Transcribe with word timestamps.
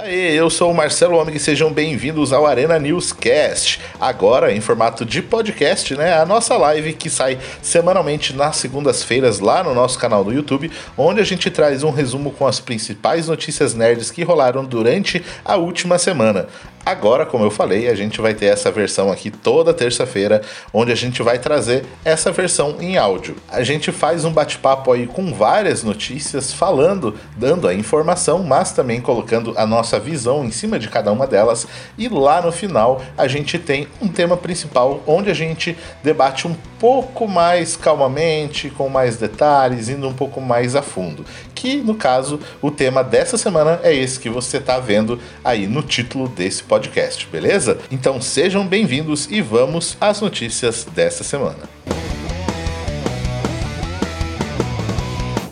Daí, 0.00 0.36
eu 0.36 0.48
sou 0.48 0.70
o 0.70 0.74
Marcelo 0.74 1.18
Omeg 1.18 1.36
e 1.36 1.40
sejam 1.40 1.72
bem-vindos 1.72 2.32
ao 2.32 2.46
Arena 2.46 2.78
Newscast. 2.78 3.80
Agora 4.00 4.52
em 4.52 4.60
formato 4.60 5.04
de 5.04 5.20
podcast, 5.20 5.92
né? 5.96 6.16
A 6.16 6.24
nossa 6.24 6.56
live 6.56 6.92
que 6.92 7.10
sai 7.10 7.36
semanalmente 7.60 8.32
nas 8.32 8.54
segundas-feiras 8.58 9.40
lá 9.40 9.64
no 9.64 9.74
nosso 9.74 9.98
canal 9.98 10.22
do 10.22 10.32
YouTube, 10.32 10.70
onde 10.96 11.20
a 11.20 11.24
gente 11.24 11.50
traz 11.50 11.82
um 11.82 11.90
resumo 11.90 12.30
com 12.30 12.46
as 12.46 12.60
principais 12.60 13.26
notícias 13.26 13.74
nerds 13.74 14.12
que 14.12 14.22
rolaram 14.22 14.64
durante 14.64 15.20
a 15.44 15.56
última 15.56 15.98
semana. 15.98 16.46
Agora, 16.86 17.26
como 17.26 17.44
eu 17.44 17.50
falei, 17.50 17.86
a 17.88 17.94
gente 17.94 18.18
vai 18.18 18.32
ter 18.32 18.46
essa 18.46 18.70
versão 18.70 19.12
aqui 19.12 19.30
toda 19.30 19.74
terça-feira, 19.74 20.40
onde 20.72 20.90
a 20.90 20.94
gente 20.94 21.22
vai 21.22 21.38
trazer 21.38 21.84
essa 22.02 22.32
versão 22.32 22.76
em 22.80 22.96
áudio. 22.96 23.36
A 23.50 23.62
gente 23.62 23.92
faz 23.92 24.24
um 24.24 24.32
bate-papo 24.32 24.90
aí 24.92 25.06
com 25.06 25.34
várias 25.34 25.82
notícias, 25.82 26.50
falando, 26.50 27.14
dando 27.36 27.68
a 27.68 27.74
informação, 27.74 28.42
mas 28.42 28.72
também 28.72 29.02
colocando 29.02 29.52
a 29.56 29.66
nossa 29.66 29.87
visão 29.96 30.44
em 30.44 30.50
cima 30.50 30.76
de 30.76 30.88
cada 30.88 31.12
uma 31.12 31.24
delas. 31.24 31.68
E 31.96 32.08
lá 32.08 32.42
no 32.42 32.50
final, 32.50 33.00
a 33.16 33.28
gente 33.28 33.60
tem 33.60 33.86
um 34.02 34.08
tema 34.08 34.36
principal, 34.36 35.00
onde 35.06 35.30
a 35.30 35.34
gente 35.34 35.78
debate 36.02 36.48
um 36.48 36.56
pouco 36.80 37.28
mais 37.28 37.76
calmamente, 37.76 38.70
com 38.70 38.88
mais 38.88 39.16
detalhes, 39.16 39.88
indo 39.88 40.08
um 40.08 40.12
pouco 40.12 40.40
mais 40.40 40.74
a 40.74 40.82
fundo. 40.82 41.24
Que 41.54 41.76
no 41.76 41.94
caso, 41.94 42.40
o 42.60 42.72
tema 42.72 43.04
dessa 43.04 43.38
semana 43.38 43.78
é 43.84 43.94
esse 43.94 44.18
que 44.18 44.28
você 44.28 44.56
está 44.56 44.80
vendo 44.80 45.20
aí 45.44 45.68
no 45.68 45.82
título 45.82 46.28
desse 46.28 46.64
podcast 46.64 47.28
beleza? 47.38 47.78
Então 47.90 48.20
sejam 48.20 48.66
bem-vindos 48.66 49.30
e 49.30 49.40
vamos 49.40 49.96
às 50.00 50.20
notícias 50.20 50.84
dessa 50.84 51.22
semana. 51.22 51.68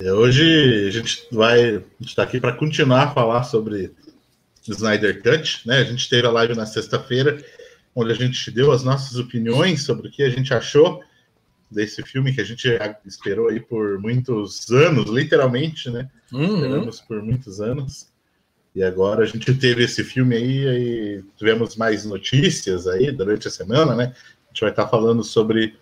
Hoje 0.01 0.87
a 0.89 0.91
gente 0.91 1.27
vai 1.31 1.83
estar 2.01 2.23
aqui 2.23 2.41
para 2.41 2.53
continuar 2.53 3.03
a 3.03 3.11
falar 3.11 3.45
sobre 3.45 3.93
Snyder 4.73 5.23
Cut, 5.23 5.67
né? 5.67 5.79
A 5.79 5.85
gente 5.85 6.09
teve 6.09 6.27
a 6.27 6.31
live 6.31 6.55
na 6.55 6.67
sexta-feira, 6.67 7.43
onde 7.95 8.13
a 8.13 8.15
gente 8.15 8.51
deu 8.51 8.73
as 8.73 8.83
nossas 8.83 9.19
opiniões 9.19 9.83
sobre 9.83 10.09
o 10.09 10.11
que 10.11 10.23
a 10.23 10.31
gente 10.31 10.53
achou 10.53 11.03
desse 11.71 12.03
filme 12.03 12.33
que 12.33 12.41
a 12.41 12.45
gente 12.45 12.69
esperou 13.05 13.49
aí 13.49 13.61
por 13.61 13.99
muitos 13.99 14.71
anos, 14.71 15.11
literalmente, 15.11 15.91
né? 15.91 16.09
Uhum. 16.33 16.55
Esperamos 16.55 17.01
por 17.01 17.23
muitos 17.23 17.61
anos. 17.61 18.09
E 18.75 18.83
agora 18.83 19.23
a 19.23 19.27
gente 19.27 19.55
teve 19.55 19.85
esse 19.85 20.05
filme 20.05 20.37
aí 20.37 20.67
e 20.67 21.25
tivemos 21.37 21.77
mais 21.77 22.05
notícias 22.05 22.87
aí 22.87 23.11
durante 23.11 23.49
a 23.49 23.51
semana, 23.51 23.95
né? 23.95 24.13
A 24.45 24.49
gente 24.49 24.61
vai 24.61 24.71
estar 24.71 24.87
falando 24.87 25.25
sobre 25.25 25.75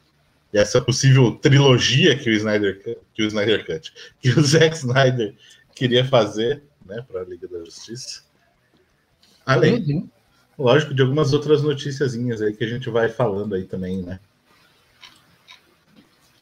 essa 0.52 0.80
possível 0.80 1.32
trilogia 1.32 2.16
que 2.16 2.30
o 2.30 2.32
Snyder, 2.32 2.98
que 3.12 3.22
o 3.22 3.27
Snyder 3.27 3.66
Cut, 3.66 3.92
que 4.20 4.30
o 4.30 4.42
Zack 4.42 4.77
Snyder 4.77 5.34
queria 5.74 6.05
fazer, 6.05 6.62
né, 6.86 7.05
para 7.10 7.22
a 7.22 7.24
Liga 7.24 7.48
da 7.48 7.58
Justiça. 7.64 8.22
Além, 9.44 9.76
uhum. 9.76 10.08
lógico, 10.58 10.94
de 10.94 11.02
algumas 11.02 11.32
outras 11.32 11.62
noticiazinhas 11.62 12.40
aí 12.40 12.52
que 12.54 12.64
a 12.64 12.68
gente 12.68 12.88
vai 12.88 13.08
falando 13.08 13.54
aí 13.54 13.64
também, 13.64 14.02
né? 14.02 14.18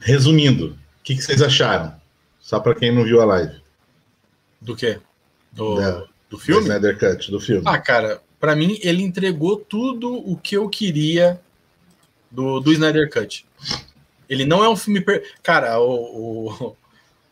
Resumindo, 0.00 0.78
o 1.00 1.03
que, 1.03 1.14
que 1.14 1.23
vocês 1.23 1.42
acharam? 1.42 1.95
Só 2.41 2.58
para 2.61 2.75
quem 2.75 2.95
não 2.95 3.05
viu 3.05 3.20
a 3.20 3.25
live. 3.25 3.61
Do 4.61 4.77
quê? 4.77 5.00
Do... 5.53 5.77
Do 6.33 6.39
filme? 6.39 6.62
Do 6.62 6.67
Snyder 6.73 6.98
Cut, 6.98 7.30
do 7.30 7.39
filme. 7.39 7.62
Ah, 7.67 7.78
cara, 7.78 8.23
para 8.41 8.56
mim 8.56 8.78
ele 8.83 9.03
entregou 9.03 9.58
tudo 9.58 10.14
o 10.14 10.34
que 10.34 10.56
eu 10.56 10.67
queria 10.67 11.39
do, 12.30 12.58
do 12.58 12.73
Snyder 12.73 13.11
Cut. 13.11 13.47
Ele 14.30 14.47
não 14.47 14.64
é 14.64 14.69
um 14.69 14.75
filme. 14.75 15.03
Per... 15.03 15.30
Cara, 15.42 15.78
o, 15.78 16.48
o, 16.48 16.77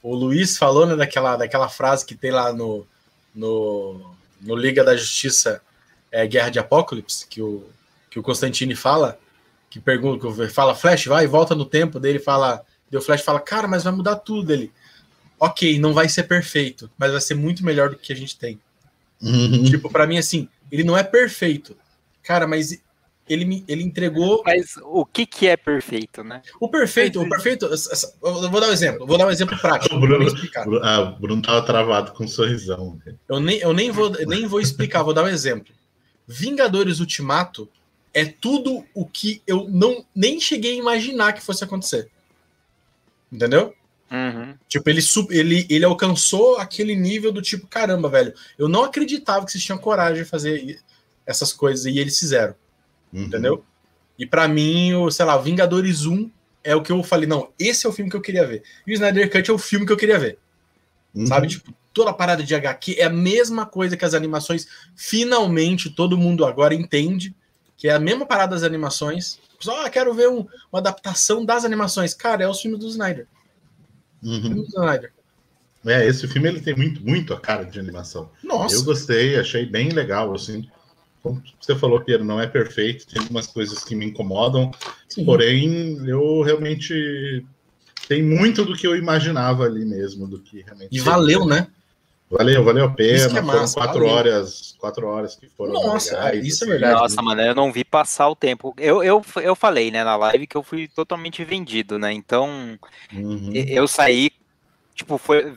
o 0.03 0.15
Luiz 0.15 0.59
falou 0.59 0.85
né, 0.85 0.95
daquela, 0.95 1.35
daquela 1.35 1.67
frase 1.71 2.05
que 2.05 2.15
tem 2.15 2.31
lá 2.31 2.53
no, 2.53 2.87
no, 3.35 4.10
no 4.41 4.55
Liga 4.55 4.83
da 4.83 4.97
Justiça 4.97 5.61
é, 6.11 6.27
Guerra 6.27 6.51
de 6.51 6.59
Apocalipse, 6.59 7.27
que 7.27 7.41
o, 7.41 7.69
que 8.11 8.19
o 8.19 8.23
Constantine 8.23 8.75
fala, 8.75 9.19
que 9.69 9.79
pergunta, 9.79 10.27
que 10.27 10.49
fala, 10.49 10.75
Flash, 10.75 11.07
vai 11.07 11.25
e 11.25 11.29
volta 11.29 11.55
no 11.55 11.65
tempo, 11.65 12.01
dele 12.01 12.19
fala, 12.19 12.65
deu 12.91 13.01
Flash 13.01 13.23
fala, 13.23 13.41
cara, 13.41 13.69
mas 13.69 13.85
vai 13.85 13.93
mudar 13.93 14.17
tudo 14.17 14.47
dele. 14.47 14.73
Ok, 15.39 15.79
não 15.79 15.95
vai 15.95 16.09
ser 16.09 16.25
perfeito, 16.25 16.91
mas 16.99 17.13
vai 17.13 17.21
ser 17.21 17.35
muito 17.35 17.65
melhor 17.65 17.91
do 17.91 17.97
que 17.97 18.13
a 18.13 18.17
gente 18.17 18.37
tem. 18.37 18.61
Uhum. 19.23 19.65
Tipo, 19.65 19.91
para 19.91 20.07
mim, 20.07 20.19
assim, 20.19 20.49
ele 20.71 20.85
não 20.85 20.97
é 20.97 21.03
perfeito. 21.03 21.77
Cara, 22.23 22.47
mas 22.47 22.81
ele 23.31 23.45
me 23.45 23.65
ele 23.69 23.83
entregou. 23.83 24.43
Mas 24.45 24.77
o 24.83 25.07
que 25.07 25.25
que 25.25 25.47
é 25.47 25.57
perfeito, 25.57 26.25
né? 26.25 26.43
O 26.59 26.69
perfeito, 26.69 27.23
o 27.23 27.29
perfeito. 27.29 27.67
Eu 27.67 28.51
vou 28.51 28.61
dar 28.61 28.69
um 28.69 28.73
exemplo, 28.73 29.07
vou 29.07 29.17
dar 29.17 29.27
um 29.27 29.31
exemplo 29.31 29.57
prático. 29.59 29.95
O 29.95 30.01
Bruno, 30.01 30.27
ah, 30.83 31.01
o 31.01 31.21
Bruno 31.21 31.41
tava 31.41 31.65
travado 31.65 32.13
com 32.13 32.25
um 32.25 32.29
sorrisão. 32.29 33.01
Eu 33.29 33.41
nem, 33.41 33.59
eu 33.59 33.73
nem 33.73 33.91
vou 33.91 34.11
nem 34.27 34.47
vou 34.47 34.61
explicar, 34.61 35.03
vou 35.03 35.15
dar 35.15 35.25
um 35.25 35.29
exemplo. 35.29 35.73
Vingadores 36.27 37.01
Ultimato 37.01 37.69
é 38.13 38.25
tudo 38.25 38.85
o 38.95 39.07
que 39.07 39.43
eu 39.47 39.69
não 39.69 40.05
nem 40.15 40.41
cheguei 40.41 40.73
a 40.73 40.79
imaginar 40.79 41.33
que 41.33 41.43
fosse 41.43 41.63
acontecer. 41.63 42.11
Entendeu? 43.33 43.75
Uhum. 44.11 44.55
Tipo, 44.69 44.91
ele, 44.91 45.01
ele, 45.31 45.67
ele 45.71 45.85
alcançou 45.85 46.57
aquele 46.57 46.97
nível 46.97 47.31
do 47.31 47.41
tipo, 47.41 47.69
caramba, 47.69 48.09
velho, 48.09 48.35
eu 48.59 48.69
não 48.69 48.83
acreditava 48.83 49.47
que 49.47 49.53
vocês 49.53 49.63
tinham 49.63 49.79
coragem 49.79 50.25
de 50.25 50.29
fazer 50.29 50.81
essas 51.25 51.53
coisas 51.53 51.87
e 51.87 51.99
eles 51.99 52.19
fizeram. 52.19 52.55
Uhum. 53.13 53.25
Entendeu? 53.25 53.65
E 54.19 54.27
para 54.27 54.47
mim, 54.47 54.95
o, 54.95 55.11
sei 55.11 55.25
lá, 55.25 55.37
Vingadores 55.39 56.05
1 56.05 56.31
é 56.63 56.75
o 56.77 56.83
que 56.83 56.93
eu 56.93 57.03
falei, 57.03 57.27
não, 57.27 57.51
esse 57.59 57.87
é 57.87 57.89
o 57.89 57.93
filme 57.93 58.11
que 58.11 58.17
eu 58.17 58.21
queria 58.21 58.47
ver. 58.47 58.63
E 58.87 58.93
o 58.93 58.95
Snyder 58.95 59.31
Cut 59.31 59.51
é 59.51 59.55
o 59.55 59.59
filme 59.59 59.87
que 59.87 59.93
eu 59.93 59.97
queria 59.97 60.19
ver. 60.19 60.39
Uhum. 61.15 61.27
Sabe? 61.27 61.49
Tipo, 61.49 61.75
toda 61.93 62.11
a 62.11 62.15
parada 62.15 62.43
de 62.43 62.55
HQ 62.55 62.97
é 62.99 63.05
a 63.05 63.11
mesma 63.11 63.67
coisa 63.67 63.97
que 63.97 64.05
as 64.05 64.15
animações. 64.15 64.69
Finalmente, 64.95 65.91
todo 65.91 66.19
mundo 66.19 66.45
agora 66.45 66.75
entende 66.75 67.35
que 67.77 67.89
é 67.89 67.93
a 67.93 67.99
mesma 67.99 68.27
parada 68.27 68.55
das 68.55 68.63
animações. 68.63 69.39
Só 69.59 69.85
ah, 69.85 69.91
quero 69.91 70.13
ver 70.13 70.29
um, 70.29 70.47
uma 70.71 70.81
adaptação 70.81 71.45
das 71.45 71.65
animações. 71.65 72.15
Cara, 72.15 72.45
é 72.45 72.49
os 72.49 72.61
filmes 72.61 72.79
do 72.79 72.89
Snyder. 72.89 73.27
Uhum. 74.23 74.67
É, 75.87 76.07
esse 76.07 76.29
filme 76.29 76.49
ele 76.49 76.61
tem 76.61 76.77
muito, 76.77 77.03
muito 77.03 77.33
a 77.33 77.41
cara 77.41 77.65
de 77.65 77.81
animação. 77.81 78.31
Nossa. 78.45 78.75
Eu 78.75 78.85
gostei, 78.85 79.39
achei 79.39 79.65
bem 79.65 79.89
legal, 79.91 80.35
assim. 80.35 80.69
Como 81.23 81.43
você 81.61 81.75
falou, 81.77 82.01
Pedro, 82.01 82.25
não 82.25 82.41
é 82.41 82.47
perfeito, 82.47 83.07
tem 83.07 83.21
algumas 83.21 83.47
coisas 83.47 83.85
que 83.85 83.95
me 83.95 84.07
incomodam, 84.07 84.71
Sim. 85.09 85.25
porém, 85.25 85.99
eu 86.07 86.41
realmente 86.43 87.45
tem 88.09 88.23
muito 88.23 88.65
do 88.65 88.75
que 88.75 88.87
eu 88.87 88.97
imaginava 88.97 89.65
ali 89.65 89.85
mesmo, 89.85 90.27
do 90.27 90.41
que 90.41 90.63
realmente. 90.63 90.97
E 90.97 91.01
valeu, 91.01 91.45
né? 91.45 91.69
Valeu, 92.31 92.63
valeu 92.63 92.85
a 92.85 92.91
pena. 92.91 93.27
Isso 93.27 93.37
é 93.37 93.41
massa, 93.41 93.75
foram 93.75 93.87
quatro 93.87 94.01
valeu. 94.01 94.15
horas, 94.15 94.77
quatro 94.79 95.07
horas 95.09 95.35
que 95.35 95.49
foram. 95.49 95.73
Nossa, 95.73 96.15
legais, 96.15 96.47
isso 96.47 96.65
é 96.65 96.67
assim. 96.67 96.75
é 96.75 96.79
verdade. 96.79 97.01
Nossa, 97.03 97.23
mano, 97.23 97.41
eu 97.43 97.55
não 97.57 97.73
vi 97.73 97.85
passar 97.85 98.29
o 98.29 98.37
tempo. 98.37 98.73
Eu, 98.79 99.03
eu, 99.03 99.25
eu 99.43 99.57
falei, 99.57 99.91
né, 99.91 100.05
na 100.05 100.17
live 100.17 100.47
que 100.47 100.57
eu 100.57 100.63
fui 100.63 100.87
totalmente 100.87 101.45
vendido, 101.45 101.99
né? 101.99 102.13
Então, 102.13 102.79
uhum. 103.13 103.51
eu 103.53 103.89
saí, 103.89 104.31
tipo, 104.95 105.19
foi. 105.19 105.55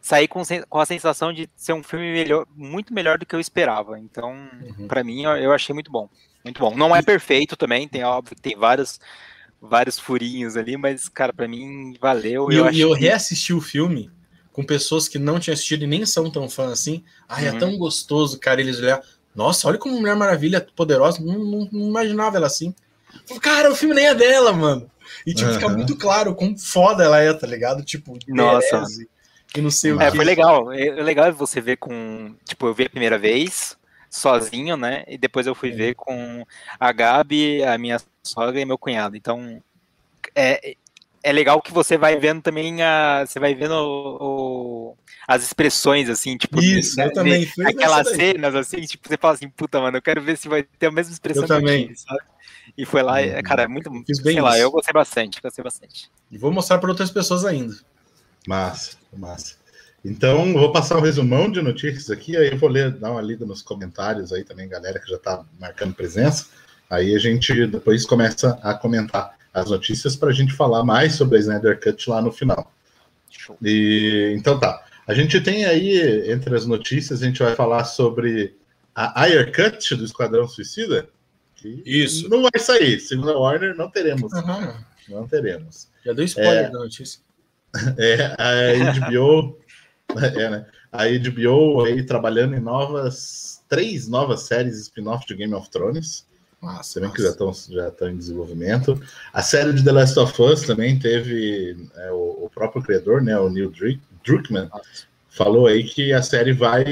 Saí 0.00 0.26
com, 0.26 0.42
com 0.68 0.78
a 0.78 0.86
sensação 0.86 1.32
de 1.32 1.48
ser 1.54 1.72
um 1.72 1.82
filme 1.82 2.12
melhor, 2.12 2.46
muito 2.56 2.92
melhor 2.92 3.18
do 3.18 3.26
que 3.26 3.34
eu 3.34 3.40
esperava. 3.40 3.98
Então, 3.98 4.32
uhum. 4.78 4.88
para 4.88 5.04
mim, 5.04 5.24
eu, 5.24 5.52
achei 5.52 5.74
muito 5.74 5.90
bom. 5.90 6.08
Muito 6.42 6.58
bom. 6.58 6.74
Não 6.74 6.96
é 6.96 7.02
perfeito 7.02 7.56
também, 7.56 7.86
tem 7.86 8.02
óbvio 8.02 8.34
que 8.34 8.42
tem 8.42 8.56
vários 8.56 8.98
vários 9.60 9.98
furinhos 9.98 10.56
ali, 10.56 10.76
mas, 10.76 11.06
cara, 11.08 11.34
para 11.34 11.46
mim 11.46 11.94
valeu. 12.00 12.50
E 12.50 12.56
eu, 12.56 12.66
eu, 12.66 12.72
eu 12.72 12.92
reassisti 12.92 13.52
o 13.52 13.60
filme 13.60 14.10
com 14.52 14.64
pessoas 14.64 15.06
que 15.06 15.18
não 15.18 15.38
tinham 15.38 15.54
assistido 15.54 15.84
e 15.84 15.86
nem 15.86 16.04
são 16.06 16.30
tão 16.30 16.48
fãs 16.48 16.72
assim. 16.72 17.04
Ai, 17.28 17.46
é 17.46 17.50
uhum. 17.50 17.56
é 17.56 17.58
tão 17.58 17.76
gostoso, 17.76 18.38
cara, 18.38 18.60
eles 18.60 18.78
olhar. 18.78 19.00
Nossa, 19.34 19.68
olha 19.68 19.78
como 19.78 19.98
Mulher 19.98 20.16
Maravilha 20.16 20.56
é 20.56 20.60
poderosa. 20.60 21.22
Não, 21.22 21.38
não, 21.38 21.68
não, 21.70 21.88
imaginava 21.88 22.36
ela 22.36 22.46
assim. 22.46 22.74
Cara, 23.40 23.70
o 23.70 23.76
filme 23.76 23.94
nem 23.94 24.06
é 24.06 24.14
dela, 24.14 24.52
mano. 24.52 24.90
E, 25.26 25.34
tipo, 25.34 25.48
uhum. 25.48 25.54
fica 25.54 25.68
muito 25.68 25.96
claro 25.96 26.34
quão 26.34 26.56
foda 26.56 27.04
ela 27.04 27.20
é, 27.20 27.32
tá 27.32 27.46
ligado? 27.46 27.82
Tipo, 27.82 28.18
Nossa. 28.28 28.84
E 29.56 29.60
não 29.60 29.70
sei 29.70 29.92
o 29.92 30.00
é, 30.00 30.10
que. 30.10 30.16
Foi 30.16 30.24
legal. 30.24 30.72
É, 30.72 30.86
é 30.86 31.02
legal 31.02 31.32
você 31.32 31.60
ver 31.60 31.76
com. 31.76 32.34
Tipo, 32.44 32.66
eu 32.66 32.74
vi 32.74 32.84
a 32.84 32.90
primeira 32.90 33.18
vez, 33.18 33.76
sozinho, 34.08 34.76
né? 34.76 35.04
E 35.08 35.18
depois 35.18 35.46
eu 35.46 35.54
fui 35.54 35.70
é. 35.70 35.74
ver 35.74 35.94
com 35.94 36.46
a 36.78 36.92
Gabi, 36.92 37.62
a 37.62 37.76
minha 37.78 38.00
sogra 38.22 38.60
e 38.60 38.64
meu 38.64 38.78
cunhado. 38.78 39.16
Então, 39.16 39.62
é, 40.34 40.76
é 41.22 41.32
legal 41.32 41.60
que 41.60 41.72
você 41.72 41.98
vai 41.98 42.16
vendo 42.16 42.42
também 42.42 42.82
a. 42.82 43.24
Você 43.26 43.38
vai 43.40 43.54
vendo 43.54 43.74
o, 43.74 44.16
o 44.20 44.96
as 45.26 45.44
expressões, 45.44 46.08
assim, 46.08 46.36
tipo, 46.36 46.60
Isso, 46.60 46.96
né, 46.96 47.06
eu 47.06 47.12
também. 47.12 47.48
aquelas 47.64 48.08
cenas, 48.08 48.52
assim, 48.52 48.80
tipo, 48.80 49.08
você 49.08 49.16
fala 49.16 49.34
assim, 49.34 49.48
puta, 49.48 49.80
mano, 49.80 49.96
eu 49.96 50.02
quero 50.02 50.20
ver 50.20 50.36
se 50.36 50.48
vai 50.48 50.64
ter 50.64 50.86
a 50.86 50.90
mesma 50.90 51.12
expressão 51.12 51.44
eu 51.44 51.48
também. 51.48 51.94
sabe? 51.94 52.20
E 52.76 52.84
foi 52.84 53.02
lá, 53.02 53.20
uhum. 53.20 53.42
cara, 53.44 53.62
é 53.62 53.68
muito. 53.68 53.90
Fiz 54.04 54.18
bem 54.18 54.34
sei 54.34 54.34
isso. 54.34 54.42
lá, 54.42 54.58
eu 54.58 54.70
gostei 54.70 54.92
bastante, 54.92 55.40
gostei 55.40 55.62
bastante. 55.62 56.10
E 56.30 56.38
vou 56.38 56.50
mostrar 56.50 56.78
para 56.78 56.90
outras 56.90 57.10
pessoas 57.10 57.44
ainda. 57.44 57.76
Massa, 58.46 58.96
massa. 59.18 59.54
Então, 60.04 60.52
vou 60.54 60.72
passar 60.72 60.96
um 60.96 61.02
resumão 61.02 61.50
de 61.50 61.60
notícias 61.60 62.10
aqui, 62.10 62.36
aí 62.36 62.50
eu 62.50 62.58
vou 62.58 62.70
ler, 62.70 62.90
dar 62.90 63.10
uma 63.10 63.20
lida 63.20 63.44
nos 63.44 63.60
comentários 63.60 64.32
aí 64.32 64.44
também, 64.44 64.68
galera 64.68 64.98
que 64.98 65.08
já 65.08 65.16
está 65.16 65.44
marcando 65.58 65.94
presença. 65.94 66.46
Aí 66.88 67.14
a 67.14 67.18
gente 67.18 67.66
depois 67.66 68.06
começa 68.06 68.58
a 68.62 68.74
comentar 68.74 69.38
as 69.52 69.68
notícias 69.70 70.16
para 70.16 70.30
a 70.30 70.32
gente 70.32 70.54
falar 70.54 70.84
mais 70.84 71.14
sobre 71.14 71.36
a 71.36 71.40
Snyder 71.40 71.78
Cut 71.78 72.08
lá 72.08 72.22
no 72.22 72.32
final. 72.32 72.72
E, 73.62 74.34
então 74.36 74.58
tá. 74.58 74.84
A 75.06 75.14
gente 75.14 75.40
tem 75.40 75.64
aí, 75.64 76.30
entre 76.30 76.54
as 76.54 76.66
notícias, 76.66 77.22
a 77.22 77.26
gente 77.26 77.42
vai 77.42 77.54
falar 77.54 77.84
sobre 77.84 78.56
a 78.94 79.22
Ayer 79.22 79.52
Cut 79.52 79.94
do 79.96 80.04
Esquadrão 80.04 80.48
Suicida. 80.48 81.08
Isso. 81.84 82.28
Não 82.28 82.42
vai 82.42 82.58
sair. 82.58 83.00
Segundo 83.00 83.30
a 83.30 83.38
Warner, 83.38 83.76
não 83.76 83.90
teremos. 83.90 84.32
Uhum. 84.32 84.74
Não 85.08 85.28
teremos. 85.28 85.88
Já 86.04 86.12
deu 86.12 86.24
spoiler 86.24 86.66
é, 86.66 86.70
da 86.70 86.78
notícia. 86.78 87.20
É, 87.98 88.34
a 88.38 89.08
HBO. 89.08 89.58
é, 90.16 90.50
né? 90.50 90.66
A 90.92 91.04
HBO 91.06 91.84
aí 91.84 92.04
trabalhando 92.04 92.54
em 92.54 92.60
novas. 92.60 93.62
Três 93.68 94.08
novas 94.08 94.42
séries 94.42 94.80
spin-off 94.80 95.24
de 95.26 95.36
Game 95.36 95.54
of 95.54 95.70
Thrones. 95.70 96.26
Nossa, 96.60 96.94
também 96.94 97.14
que 97.14 97.22
já 97.22 97.30
estão 97.30 97.52
já 97.52 97.88
estão 97.88 98.08
em 98.08 98.16
desenvolvimento. 98.16 99.00
A 99.32 99.42
série 99.42 99.72
de 99.72 99.82
The 99.82 99.92
Last 99.92 100.18
of 100.18 100.42
Us 100.42 100.62
também 100.62 100.98
teve 100.98 101.88
é, 101.96 102.10
o, 102.12 102.44
o, 102.44 102.50
próprio 102.52 102.82
criador, 102.82 103.22
né, 103.22 103.38
o 103.38 103.48
Neil 103.48 103.72
Druckmann, 104.24 104.68
falou 105.28 105.66
aí 105.66 105.84
que 105.84 106.12
a 106.12 106.20
série 106.20 106.52
vai 106.52 106.84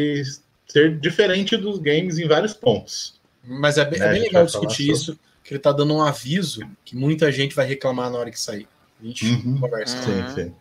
ser 0.66 0.98
diferente 0.98 1.56
dos 1.56 1.78
games 1.78 2.18
em 2.18 2.26
vários 2.26 2.54
pontos. 2.54 3.20
Mas 3.44 3.76
é 3.76 3.84
bem, 3.84 4.00
é 4.00 4.04
né, 4.04 4.12
bem 4.12 4.22
legal 4.22 4.46
discutir 4.46 4.90
isso, 4.90 5.18
que 5.44 5.52
ele 5.52 5.58
está 5.58 5.72
dando 5.72 5.94
um 5.94 6.02
aviso 6.02 6.62
que 6.84 6.96
muita 6.96 7.30
gente 7.30 7.54
vai 7.54 7.66
reclamar 7.66 8.10
na 8.10 8.18
hora 8.18 8.30
que 8.30 8.40
sair. 8.40 8.66
A 9.00 9.04
gente 9.04 9.26
uhum. 9.26 9.58
conversa. 9.58 9.96
Sim, 10.02 10.34
sim. 10.34 10.54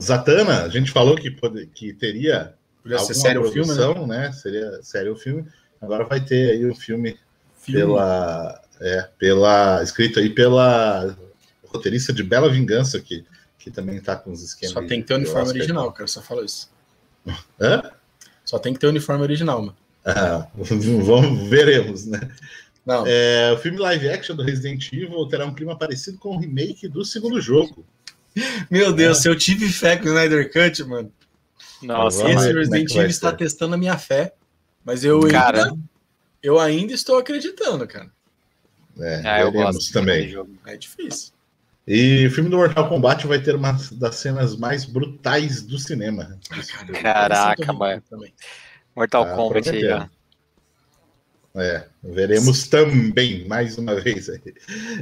Zatanna, 0.00 0.62
a 0.62 0.68
gente 0.68 0.90
falou 0.90 1.16
que, 1.16 1.30
pode, 1.30 1.66
que 1.66 1.92
teria 1.92 2.54
Podia 2.82 2.98
ser 2.98 3.14
sério 3.14 3.42
o 3.42 3.50
filme, 3.50 3.74
né? 3.74 4.06
né? 4.06 4.32
Seria 4.32 4.82
sério 4.82 5.12
o 5.12 5.16
filme. 5.16 5.46
Agora 5.80 6.04
vai 6.04 6.20
ter 6.20 6.50
aí 6.50 6.66
um 6.66 6.74
filme, 6.74 7.18
filme. 7.58 7.80
pela 7.80 8.62
é, 8.80 9.08
pela 9.18 9.82
escrito 9.82 10.18
aí 10.18 10.28
pela 10.28 11.16
roteirista 11.66 12.12
de 12.12 12.22
Bela 12.22 12.50
Vingança 12.50 13.00
que 13.00 13.24
que 13.58 13.70
também 13.70 13.98
tá 13.98 14.14
com 14.14 14.30
os 14.30 14.42
esquemas. 14.42 14.74
Só 14.74 14.82
tem 14.82 15.00
que 15.00 15.08
ter 15.08 15.14
o 15.14 15.16
uniforme 15.16 15.48
original, 15.48 15.90
cara, 15.90 16.06
só 16.06 16.20
falo 16.20 16.44
isso. 16.44 16.70
Hã? 17.58 17.90
Só 18.44 18.58
tem 18.58 18.74
que 18.74 18.78
ter 18.78 18.86
o 18.86 18.90
uniforme 18.90 19.22
original, 19.22 19.60
mano. 19.60 19.76
Ah, 20.04 20.46
vamos 20.54 21.48
veremos, 21.48 22.04
né? 22.04 22.30
Não. 22.84 23.06
É, 23.06 23.50
o 23.54 23.56
filme 23.56 23.78
live 23.78 24.10
action 24.10 24.36
do 24.36 24.42
Resident 24.42 24.92
Evil 24.92 25.26
terá 25.28 25.46
um 25.46 25.54
clima 25.54 25.78
parecido 25.78 26.18
com 26.18 26.36
o 26.36 26.38
remake 26.38 26.86
do 26.86 27.02
segundo 27.06 27.40
jogo. 27.40 27.86
Meu 28.70 28.92
Deus, 28.92 29.18
é. 29.18 29.20
se 29.22 29.28
eu 29.28 29.36
tive 29.36 29.68
fé 29.68 29.96
com 29.96 30.04
o 30.04 30.08
Snyder 30.08 30.52
Cut, 30.52 30.82
mano. 30.84 31.12
Nossa, 31.82 32.28
esse 32.30 32.52
Resident 32.52 32.90
é 32.90 32.94
Evil 32.94 33.06
está 33.08 33.30
ser. 33.30 33.36
testando 33.36 33.74
a 33.74 33.78
minha 33.78 33.98
fé. 33.98 34.34
Mas 34.84 35.04
eu 35.04 35.20
cara, 35.28 35.64
ainda, 35.64 35.78
eu 36.42 36.58
ainda 36.58 36.92
estou 36.92 37.18
acreditando, 37.18 37.86
cara. 37.86 38.10
É, 38.98 39.22
ah, 39.24 39.40
eu 39.40 39.52
gosto 39.52 39.92
também. 39.92 40.34
É 40.66 40.76
difícil. 40.76 41.32
E 41.86 42.26
o 42.26 42.30
filme 42.30 42.48
do 42.48 42.56
Mortal 42.56 42.88
Kombat 42.88 43.26
vai 43.26 43.38
ter 43.38 43.54
uma 43.54 43.76
das 43.92 44.16
cenas 44.16 44.56
mais 44.56 44.84
brutais 44.84 45.60
do 45.62 45.78
cinema. 45.78 46.38
Caraca, 47.00 47.72
mano. 47.72 48.02
Mortal 48.96 49.24
tá 49.26 49.34
Kombat 49.34 49.68
aí, 49.70 49.90
ó. 49.90 50.06
É, 51.56 51.84
veremos 52.02 52.66
também, 52.66 53.46
mais 53.46 53.78
uma 53.78 53.94
vez. 53.94 54.28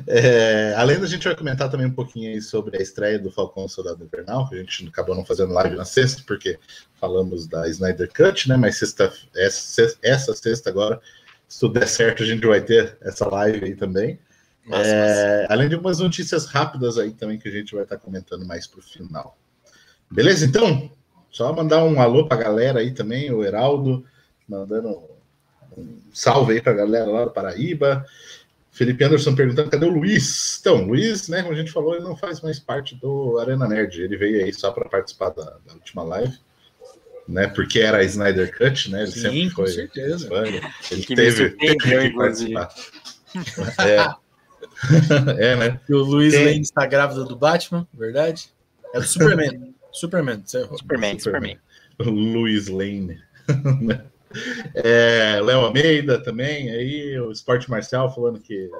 É, 0.07 0.75
além 0.77 1.01
da 1.01 1.07
gente 1.07 1.25
vai 1.25 1.35
comentar 1.35 1.71
também 1.71 1.87
um 1.87 1.95
pouquinho 1.95 2.31
aí 2.31 2.43
sobre 2.43 2.77
a 2.77 2.83
estreia 2.83 3.19
do 3.19 3.31
Falcão 3.31 3.67
Soldado 3.67 4.05
Invernal, 4.05 4.47
que 4.49 4.57
a 4.57 4.59
gente 4.59 4.87
acabou 4.87 5.15
não 5.15 5.25
fazendo 5.25 5.55
live 5.55 5.77
na 5.77 5.87
sexta, 5.87 6.23
porque 6.27 6.59
falamos 7.01 7.47
da 7.47 7.67
Snyder 7.69 8.11
Cut, 8.13 8.51
né? 8.51 8.57
Mas 8.59 8.77
sexta, 8.77 9.11
essa, 9.35 9.97
essa 10.03 10.35
sexta 10.35 10.69
agora, 10.69 11.01
se 11.49 11.59
tudo 11.59 11.81
der 11.81 11.89
certo, 11.89 12.23
a 12.23 12.27
gente 12.27 12.47
vai 12.47 12.61
ter 12.61 12.99
essa 13.01 13.27
live 13.27 13.65
aí 13.65 13.75
também. 13.75 14.19
Nossa, 14.67 14.87
é, 14.87 15.47
além 15.49 15.71
de 15.71 15.75
algumas 15.75 16.01
notícias 16.01 16.45
rápidas 16.45 16.99
aí 16.99 17.13
também 17.13 17.39
que 17.39 17.49
a 17.49 17.53
gente 17.53 17.75
vai 17.75 17.85
estar 17.85 17.97
comentando 17.97 18.45
mais 18.45 18.67
para 18.67 18.81
o 18.81 18.83
final. 18.83 19.39
Beleza, 20.11 20.45
então? 20.45 20.91
Só 21.31 21.51
mandar 21.51 21.83
um 21.83 21.99
alô 21.99 22.27
para 22.27 22.37
a 22.37 22.45
galera 22.45 22.81
aí 22.81 22.93
também, 22.93 23.33
o 23.33 23.43
Heraldo, 23.43 24.05
mandando 24.47 25.12
um 25.77 25.99
salve 26.13 26.55
aí 26.55 26.61
para 26.61 26.73
a 26.73 26.77
galera 26.77 27.11
lá 27.11 27.25
do 27.25 27.31
Paraíba. 27.31 28.05
Felipe 28.73 29.05
Anderson 29.05 29.35
perguntando 29.35 29.71
cadê 29.71 29.85
o 29.85 29.93
Luiz? 29.93 30.59
Então, 30.61 30.83
Luiz, 30.87 31.29
né, 31.29 31.43
como 31.43 31.55
a 31.55 31.59
gente 31.59 31.71
falou, 31.71 31.95
ele 31.95 32.05
não 32.05 32.17
faz 32.17 32.41
mais 32.41 32.59
parte 32.59 32.95
do 32.95 33.39
Arena 33.39 33.69
Nerd. 33.69 34.01
Ele 34.01 34.17
veio 34.17 34.45
aí 34.45 34.53
só 34.53 34.73
para 34.73 34.89
participar 34.89 35.29
da, 35.31 35.45
da, 35.45 35.75
última 35.75 36.03
live, 36.03 36.39
né? 37.29 37.49
Porque 37.49 37.81
era 37.81 37.99
a 37.99 38.05
Snyder 38.05 38.57
Cut, 38.57 38.91
né? 38.91 39.03
Ele 39.03 39.13
Sim, 39.13 39.21
sempre 39.21 39.51
foi. 39.51 39.67
Com 39.67 39.73
certeza. 39.73 40.29
Ele 40.91 41.03
que 41.03 41.15
teve, 41.15 41.51
teve 41.51 41.77
que 41.77 42.17
participar. 42.17 42.75
É. 43.79 44.23
é, 45.39 45.57
né? 45.57 45.81
E 45.87 45.93
o 45.93 45.99
Luiz 45.99 46.35
Lane 46.35 46.61
está 46.61 46.87
grávida 46.87 47.25
do 47.25 47.37
Batman, 47.37 47.87
verdade? 47.93 48.49
É 48.95 49.01
do 49.01 49.07
Superman. 49.07 49.75
Superman, 49.93 50.43
Superman, 50.47 51.19
Superman. 51.19 51.19
Superman. 51.19 51.59
Luiz 51.99 52.69
Lane. 52.69 53.21
É, 54.75 55.41
Léo 55.43 55.61
Almeida 55.61 56.23
também, 56.23 56.71
aí 56.71 57.19
o 57.21 57.31
Esporte 57.31 57.71
Marcial 57.71 58.13
falando 58.15 58.41
que 58.41 58.71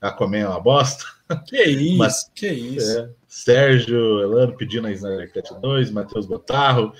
a 0.00 0.08
Aquaman 0.08 0.38
é 0.38 0.48
uma 0.48 0.60
bosta. 0.60 1.04
Que 1.46 1.62
isso, 1.62 1.96
Mas, 1.96 2.30
que 2.34 2.48
isso. 2.48 2.98
É, 2.98 3.08
Sérgio 3.26 4.20
Elano 4.20 4.54
pedindo 4.54 4.86
a 4.86 4.92
Snyder 4.92 5.32
Cut 5.32 5.48
2, 5.60 5.90
Matheus 5.90 6.26
Botarro, 6.26 6.92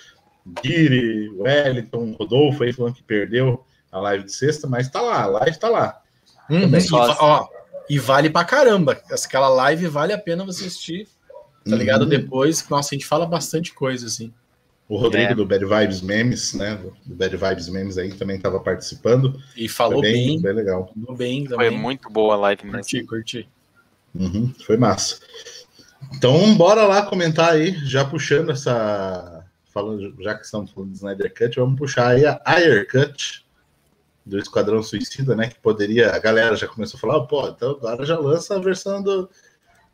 Guiri, 0.62 1.28
Wellington, 1.36 2.16
Rodolfo 2.18 2.64
aí 2.64 2.72
falando 2.72 2.94
que 2.94 3.02
perdeu 3.02 3.64
a 3.90 4.00
live 4.00 4.24
de 4.24 4.32
sexta, 4.32 4.66
mas 4.66 4.88
tá 4.88 5.00
lá, 5.00 5.22
a 5.22 5.26
live 5.26 5.58
tá 5.58 5.68
lá. 5.68 6.00
Hum, 6.48 6.62
e, 6.68 6.94
ó, 7.20 7.48
e 7.88 7.98
vale 7.98 8.30
pra 8.30 8.44
caramba. 8.44 8.98
Aquela 9.10 9.48
live 9.48 9.86
vale 9.86 10.12
a 10.12 10.18
pena 10.18 10.44
você 10.44 10.64
assistir, 10.64 11.06
tá 11.68 11.76
ligado? 11.76 12.02
Uhum. 12.02 12.08
Depois, 12.08 12.66
nossa, 12.68 12.94
a 12.94 12.94
gente 12.94 13.06
fala 13.06 13.26
bastante 13.26 13.74
coisa, 13.74 14.06
assim. 14.06 14.32
O 14.88 14.96
Rodrigo 14.96 15.32
é. 15.32 15.34
do 15.34 15.46
Bad 15.46 15.64
Vibes 15.64 16.02
Memes, 16.02 16.54
né? 16.54 16.78
Do 17.06 17.14
Bad 17.14 17.36
Vibes 17.36 17.68
Memes 17.68 17.96
aí 17.96 18.12
também 18.12 18.36
estava 18.36 18.60
participando. 18.60 19.40
E 19.56 19.68
falou 19.68 20.02
bem, 20.02 20.12
bem, 20.12 20.42
bem. 20.42 20.52
legal. 20.52 20.92
Falou 20.94 21.16
bem 21.16 21.44
também. 21.44 21.70
Foi 21.70 21.78
muito 21.78 22.10
boa 22.10 22.34
a 22.34 22.36
live 22.36 22.64
mesmo. 22.64 22.80
Curti, 22.80 23.04
curti. 23.04 23.48
Uhum, 24.14 24.52
foi 24.66 24.76
massa. 24.76 25.18
Então, 26.14 26.54
bora 26.56 26.84
lá 26.84 27.02
comentar 27.06 27.52
aí, 27.52 27.74
já 27.86 28.04
puxando 28.04 28.50
essa. 28.50 29.44
Falando, 29.72 30.14
já 30.22 30.34
que 30.34 30.44
estamos 30.44 30.70
falando 30.70 30.90
de 30.90 30.96
Snyder 30.96 31.32
Cut, 31.32 31.58
vamos 31.58 31.78
puxar 31.78 32.08
aí 32.08 32.26
a 32.26 32.38
Ayer 32.44 32.86
Cut 32.86 33.42
do 34.26 34.38
Esquadrão 34.38 34.82
Suicida, 34.82 35.34
né? 35.34 35.48
Que 35.48 35.58
poderia. 35.58 36.14
A 36.14 36.18
galera 36.18 36.54
já 36.54 36.68
começou 36.68 36.98
a 36.98 37.00
falar, 37.00 37.20
pô, 37.22 37.48
então 37.48 37.70
agora 37.70 38.04
já 38.04 38.18
lança 38.18 38.56
a 38.56 38.60
versão 38.60 39.02
do, 39.02 39.30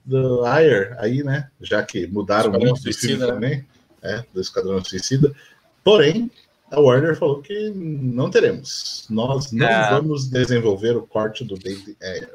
do 0.05 0.45
Ayer 0.45 0.97
aí, 0.99 1.23
né? 1.23 1.49
Já 1.61 1.85
que 1.85 2.09
mudaram 2.09 2.47
Esquadrão 2.47 2.71
muito 2.71 2.83
Suicida, 2.83 3.27
né? 3.29 3.33
também 3.33 3.67
é, 4.03 4.25
do 4.33 4.41
Esquadrão 4.41 4.83
Suicida. 4.85 5.35
Porém, 5.83 6.31
a 6.71 6.81
Warner 6.81 7.17
falou 7.17 7.41
que 7.41 7.71
não 7.71 8.31
teremos. 8.31 9.07
Nós 9.09 9.53
não 9.53 9.67
é. 9.67 9.91
vamos 9.91 10.29
desenvolver 10.29 10.97
o 10.97 11.07
corte 11.07 11.45
do 11.45 11.57
David 11.57 11.97
Ayer. 12.03 12.31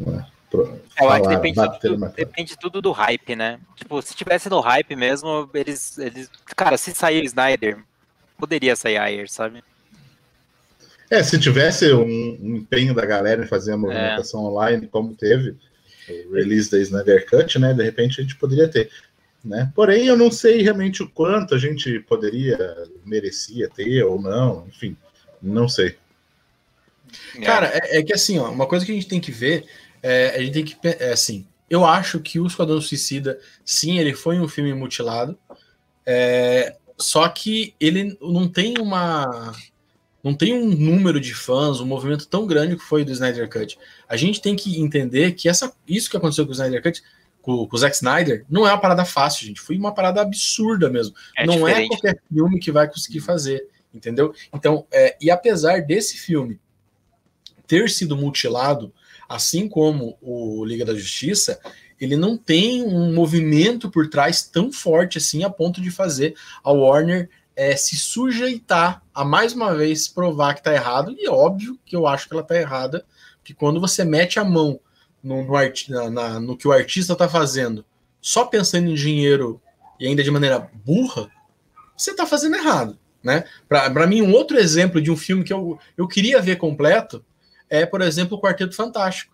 É, 0.00 0.32
eu 1.00 1.10
acho 1.10 1.22
que 1.22 1.28
depende, 1.28 1.80
tudo, 1.80 2.08
depende 2.14 2.58
tudo 2.58 2.82
do 2.82 2.92
hype, 2.92 3.34
né? 3.34 3.58
Tipo, 3.74 4.02
se 4.02 4.14
tivesse 4.14 4.50
no 4.50 4.60
hype 4.60 4.94
mesmo, 4.94 5.48
eles. 5.54 5.96
eles 5.98 6.30
cara, 6.54 6.76
se 6.76 6.94
sair 6.94 7.22
o 7.22 7.24
Snyder, 7.24 7.82
poderia 8.36 8.76
sair 8.76 8.98
Ayer, 8.98 9.30
sabe? 9.30 9.64
É, 11.10 11.22
se 11.22 11.38
tivesse 11.38 11.92
um, 11.92 12.04
um, 12.04 12.56
empenho 12.56 12.94
da 12.94 13.04
galera 13.04 13.44
em 13.44 13.46
fazer 13.46 13.72
a 13.72 13.76
movimentação 13.76 14.40
é. 14.40 14.44
online, 14.44 14.88
como 14.88 15.14
teve 15.14 15.56
o 16.28 16.34
release 16.34 16.70
da 16.70 16.78
Snyder 16.78 17.28
Cut, 17.28 17.58
né? 17.58 17.72
De 17.72 17.82
repente 17.82 18.20
a 18.20 18.22
gente 18.22 18.36
poderia 18.36 18.68
ter. 18.68 18.90
Né? 19.44 19.72
Porém, 19.74 20.06
eu 20.06 20.16
não 20.16 20.30
sei 20.30 20.62
realmente 20.62 21.02
o 21.02 21.08
quanto 21.08 21.54
a 21.54 21.58
gente 21.58 21.98
poderia, 22.00 22.58
merecia 23.04 23.68
ter 23.68 24.04
ou 24.04 24.20
não, 24.20 24.66
enfim, 24.68 24.96
não 25.42 25.68
sei. 25.68 25.96
Cara, 27.44 27.66
é, 27.74 27.98
é 27.98 28.02
que 28.02 28.12
assim, 28.12 28.38
ó, 28.38 28.50
uma 28.50 28.66
coisa 28.66 28.86
que 28.86 28.92
a 28.92 28.94
gente 28.94 29.08
tem 29.08 29.20
que 29.20 29.32
ver, 29.32 29.66
é, 30.02 30.36
a 30.36 30.38
gente 30.38 30.52
tem 30.52 30.64
que, 30.64 30.76
é, 30.84 31.12
assim, 31.12 31.46
eu 31.68 31.84
acho 31.84 32.20
que 32.20 32.38
o 32.38 32.46
Esquadrão 32.46 32.80
Suicida, 32.80 33.40
sim, 33.64 33.98
ele 33.98 34.14
foi 34.14 34.38
um 34.38 34.46
filme 34.46 34.72
mutilado, 34.74 35.36
é, 36.06 36.76
só 36.96 37.28
que 37.28 37.74
ele 37.80 38.16
não 38.20 38.48
tem 38.48 38.74
uma, 38.78 39.52
não 40.22 40.34
tem 40.34 40.54
um 40.54 40.68
número 40.68 41.20
de 41.20 41.34
fãs, 41.34 41.80
um 41.80 41.86
movimento 41.86 42.28
tão 42.28 42.46
grande 42.46 42.76
que 42.76 42.82
foi 42.82 43.04
do 43.04 43.10
Snyder 43.10 43.48
Cut. 43.48 43.76
A 44.08 44.16
gente 44.16 44.40
tem 44.40 44.54
que 44.54 44.80
entender 44.80 45.32
que 45.32 45.48
essa, 45.48 45.72
isso 45.86 46.08
que 46.08 46.16
aconteceu 46.16 46.44
com 46.44 46.50
o 46.50 46.54
Snyder 46.54 46.82
Cut 46.82 47.02
com, 47.42 47.66
com 47.66 47.76
o 47.76 47.78
Zack 47.78 47.96
Snyder, 47.96 48.46
não 48.48 48.66
é 48.66 48.70
uma 48.70 48.80
parada 48.80 49.04
fácil, 49.04 49.46
gente. 49.46 49.60
Foi 49.60 49.76
uma 49.76 49.92
parada 49.92 50.22
absurda 50.22 50.88
mesmo. 50.88 51.14
É 51.36 51.44
não 51.44 51.68
é 51.68 51.72
diferente. 51.72 51.84
é 51.84 51.88
qualquer 51.88 52.22
filme 52.32 52.58
que 52.60 52.72
vai 52.72 52.88
conseguir 52.88 53.20
fazer, 53.20 53.68
entendeu? 53.92 54.32
Então, 54.54 54.86
é, 54.90 55.16
e 55.20 55.30
apesar 55.30 55.82
desse 55.82 56.16
filme 56.16 56.58
ter 57.66 57.90
sido 57.90 58.16
mutilado, 58.16 58.92
assim 59.28 59.68
como 59.68 60.16
o 60.22 60.64
Liga 60.64 60.84
da 60.84 60.94
Justiça, 60.94 61.58
ele 62.00 62.16
não 62.16 62.36
tem 62.36 62.82
um 62.82 63.12
movimento 63.12 63.90
por 63.90 64.08
trás 64.08 64.42
tão 64.42 64.72
forte 64.72 65.18
assim 65.18 65.44
a 65.44 65.50
ponto 65.50 65.80
de 65.80 65.90
fazer 65.90 66.34
a 66.62 66.70
Warner 66.72 67.28
é, 67.54 67.76
se 67.76 67.96
sujeitar 67.96 69.02
a 69.14 69.24
mais 69.24 69.52
uma 69.52 69.74
vez 69.74 70.08
provar 70.08 70.54
que 70.54 70.62
tá 70.62 70.72
errado, 70.72 71.14
e 71.18 71.28
óbvio 71.28 71.78
que 71.84 71.94
eu 71.94 72.06
acho 72.06 72.28
que 72.28 72.34
ela 72.34 72.42
tá 72.42 72.56
errada, 72.56 73.04
que 73.44 73.52
quando 73.52 73.80
você 73.80 74.04
mete 74.04 74.38
a 74.38 74.44
mão 74.44 74.80
no, 75.22 75.44
no, 75.44 76.10
na, 76.10 76.40
no 76.40 76.56
que 76.56 76.66
o 76.66 76.72
artista 76.72 77.12
está 77.12 77.28
fazendo, 77.28 77.84
só 78.20 78.44
pensando 78.44 78.88
em 78.88 78.94
dinheiro 78.94 79.60
e 79.98 80.06
ainda 80.06 80.22
de 80.22 80.30
maneira 80.30 80.70
burra, 80.84 81.30
você 81.96 82.14
tá 82.14 82.26
fazendo 82.26 82.56
errado, 82.56 82.98
né? 83.22 83.44
Para 83.68 84.06
mim, 84.06 84.22
um 84.22 84.32
outro 84.32 84.58
exemplo 84.58 85.00
de 85.00 85.10
um 85.10 85.16
filme 85.16 85.44
que 85.44 85.52
eu, 85.52 85.78
eu 85.96 86.08
queria 86.08 86.40
ver 86.40 86.56
completo 86.56 87.24
é, 87.72 87.86
por 87.86 88.02
exemplo, 88.02 88.36
o 88.36 88.40
Quarteto 88.40 88.74
Fantástico. 88.74 89.32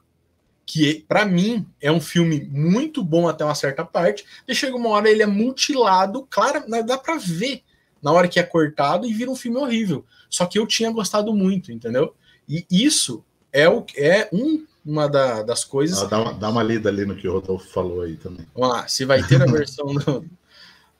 Que, 0.64 1.04
para 1.08 1.24
mim, 1.24 1.66
é 1.80 1.90
um 1.90 2.00
filme 2.00 2.46
muito 2.52 3.02
bom 3.02 3.26
até 3.26 3.44
uma 3.44 3.54
certa 3.54 3.84
parte, 3.84 4.24
e 4.46 4.54
chega 4.54 4.76
uma 4.76 4.90
hora 4.90 5.10
ele 5.10 5.24
é 5.24 5.26
mutilado, 5.26 6.24
claro, 6.30 6.62
né, 6.68 6.80
dá 6.82 6.96
para 6.96 7.16
ver 7.16 7.62
na 8.00 8.12
hora 8.12 8.28
que 8.28 8.38
é 8.38 8.44
cortado 8.44 9.06
e 9.06 9.12
vira 9.12 9.28
um 9.28 9.34
filme 9.34 9.56
horrível. 9.56 10.04
Só 10.30 10.46
que 10.46 10.56
eu 10.56 10.68
tinha 10.68 10.90
gostado 10.92 11.34
muito, 11.34 11.72
entendeu? 11.72 12.14
E 12.48 12.64
isso 12.70 13.24
é, 13.52 13.68
o, 13.68 13.84
é 13.96 14.28
um, 14.32 14.64
uma 14.88 15.06
da, 15.06 15.42
das 15.42 15.64
coisas. 15.64 16.02
Ah, 16.02 16.06
dá, 16.06 16.20
uma, 16.20 16.32
dá 16.32 16.48
uma 16.48 16.62
lida 16.62 16.88
ali 16.88 17.04
no 17.04 17.14
que 17.14 17.28
o 17.28 17.32
Rodolfo 17.34 17.68
falou 17.68 18.00
aí 18.00 18.16
também. 18.16 18.46
Vamos 18.54 18.74
lá, 18.74 18.88
se 18.88 19.04
vai 19.04 19.22
ter 19.22 19.42
a 19.42 19.44
versão 19.44 19.86
do, 19.94 20.24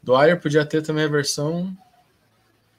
do 0.03 0.15
Ayer, 0.15 0.39
podia 0.39 0.65
ter 0.67 0.83
também 0.83 1.05
a 1.05 1.09
versão. 1.09 1.75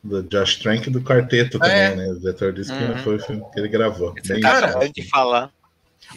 Do 0.03 0.21
Josh 0.23 0.57
Trank 0.57 0.89
do 0.91 1.01
quarteto 1.01 1.57
também, 1.57 1.75
é. 1.75 1.95
né? 1.95 2.09
O 2.09 2.19
diretor 2.19 2.53
disse 2.53 2.71
que 2.71 2.77
uhum. 2.77 2.89
não 2.89 2.97
foi 2.99 3.15
o 3.15 3.19
filme 3.19 3.43
que 3.51 3.59
ele 3.59 3.67
gravou. 3.67 4.13
Bem 4.13 4.39
cara, 4.39 4.87
de 4.87 5.09
falar. 5.09 5.51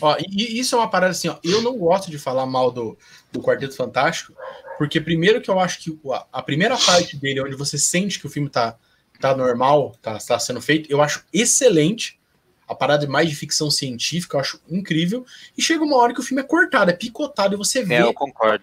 Ó, 0.00 0.16
e 0.18 0.58
isso 0.58 0.74
é 0.74 0.78
uma 0.78 0.88
parada 0.88 1.10
assim, 1.10 1.28
ó, 1.28 1.36
eu 1.42 1.62
não 1.62 1.76
gosto 1.76 2.10
de 2.10 2.18
falar 2.18 2.46
mal 2.46 2.70
do, 2.70 2.96
do 3.32 3.42
Quarteto 3.42 3.74
Fantástico, 3.74 4.34
porque 4.78 5.00
primeiro 5.00 5.40
que 5.40 5.50
eu 5.50 5.58
acho 5.58 5.80
que 5.80 5.98
a, 6.10 6.26
a 6.32 6.42
primeira 6.42 6.76
parte 6.76 7.16
dele, 7.16 7.42
onde 7.42 7.56
você 7.56 7.76
sente 7.76 8.20
que 8.20 8.26
o 8.26 8.30
filme 8.30 8.48
tá, 8.48 8.76
tá 9.20 9.36
normal, 9.36 9.96
tá, 10.00 10.16
tá 10.18 10.38
sendo 10.38 10.60
feito, 10.60 10.90
eu 10.90 11.02
acho 11.02 11.24
excelente 11.32 12.20
a 12.68 12.74
parada 12.74 13.06
mais 13.06 13.28
de 13.28 13.34
ficção 13.34 13.70
científica, 13.70 14.36
eu 14.36 14.40
acho 14.40 14.60
incrível. 14.68 15.24
E 15.56 15.62
chega 15.62 15.84
uma 15.84 15.96
hora 15.96 16.14
que 16.14 16.20
o 16.20 16.22
filme 16.22 16.42
é 16.42 16.46
cortado, 16.46 16.90
é 16.90 16.94
picotado, 16.94 17.54
e 17.54 17.58
você 17.58 17.80
é, 17.80 17.84
vê 17.84 17.94
é, 17.94 18.14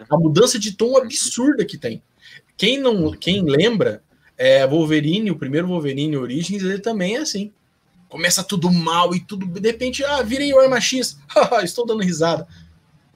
a 0.10 0.18
mudança 0.18 0.58
de 0.58 0.74
tom 0.74 0.98
absurda 0.98 1.66
que 1.66 1.78
tem. 1.78 2.02
Quem 2.58 2.78
não, 2.78 3.12
quem 3.12 3.44
lembra, 3.44 4.04
é 4.38 4.66
Wolverine, 4.66 5.32
o 5.32 5.38
primeiro 5.38 5.68
Wolverine 5.68 6.16
Origins, 6.18 6.64
ele 6.64 6.80
também 6.80 7.18
é 7.18 7.20
assim. 7.20 7.52
Começa 8.08 8.44
tudo 8.44 8.72
mal 8.72 9.14
e 9.14 9.20
tudo, 9.20 9.46
de 9.46 9.70
repente, 9.70 10.04
ah, 10.04 10.22
virei 10.24 10.54
o 10.54 10.60
Arma 10.60 10.80
X, 10.80 11.20
estou 11.62 11.86
dando 11.86 12.02
risada. 12.02 12.48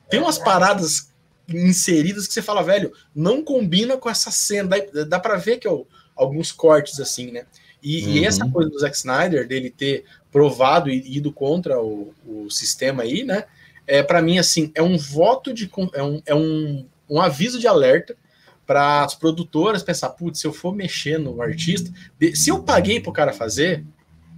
Tem 0.09 0.19
umas 0.19 0.37
paradas 0.37 1.11
inseridas 1.47 2.27
que 2.27 2.33
você 2.33 2.41
fala, 2.41 2.61
velho, 2.61 2.93
não 3.15 3.43
combina 3.43 3.97
com 3.97 4.09
essa 4.09 4.31
cena. 4.31 4.69
Dá, 4.69 5.03
dá 5.05 5.19
para 5.19 5.37
ver 5.37 5.57
que 5.57 5.67
é 5.67 5.71
alguns 6.15 6.51
cortes 6.51 6.99
assim, 6.99 7.31
né? 7.31 7.45
E, 7.81 8.03
uhum. 8.03 8.09
e, 8.11 8.25
essa 8.25 8.47
coisa 8.49 8.69
do 8.69 8.79
Zack 8.79 8.95
Snyder, 8.95 9.47
dele 9.47 9.69
ter 9.69 10.05
provado 10.33 10.89
e 10.89 11.15
ido 11.15 11.31
contra 11.31 11.79
o, 11.79 12.11
o 12.25 12.49
sistema 12.49 13.03
aí, 13.03 13.23
né? 13.23 13.45
É, 13.85 14.01
para 14.01 14.21
mim, 14.21 14.39
assim, 14.39 14.71
é 14.73 14.81
um 14.81 14.97
voto 14.97 15.53
de. 15.53 15.69
É 15.93 16.01
um, 16.01 16.21
é 16.25 16.33
um, 16.35 16.85
um 17.07 17.21
aviso 17.21 17.59
de 17.59 17.67
alerta 17.67 18.17
para 18.65 19.03
as 19.03 19.13
produtoras 19.13 19.83
pensar: 19.83 20.09
putz, 20.09 20.39
se 20.39 20.47
eu 20.47 20.51
for 20.51 20.73
mexer 20.73 21.19
no 21.19 21.39
artista, 21.41 21.91
se 22.33 22.49
eu 22.49 22.63
paguei 22.63 22.99
pro 22.99 23.13
cara 23.13 23.31
fazer, 23.31 23.85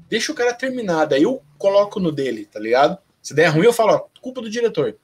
deixa 0.10 0.32
o 0.32 0.36
cara 0.36 0.54
terminar, 0.54 1.06
daí 1.06 1.24
eu 1.24 1.42
coloco 1.58 2.00
no 2.00 2.12
dele, 2.12 2.46
tá 2.46 2.60
ligado? 2.60 2.98
Se 3.22 3.34
der 3.34 3.48
ruim, 3.48 3.66
eu 3.66 3.74
falo: 3.74 3.94
ó, 3.94 4.06
culpa 4.22 4.42
do 4.42 4.50
diretor. 4.50 4.98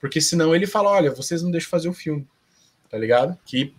Porque 0.00 0.20
senão 0.20 0.54
ele 0.54 0.66
fala: 0.66 0.90
olha, 0.90 1.12
vocês 1.12 1.42
não 1.42 1.50
deixam 1.50 1.68
fazer 1.68 1.88
o 1.88 1.94
filme, 1.94 2.26
tá 2.88 2.96
ligado? 2.96 3.36
Que 3.44 3.74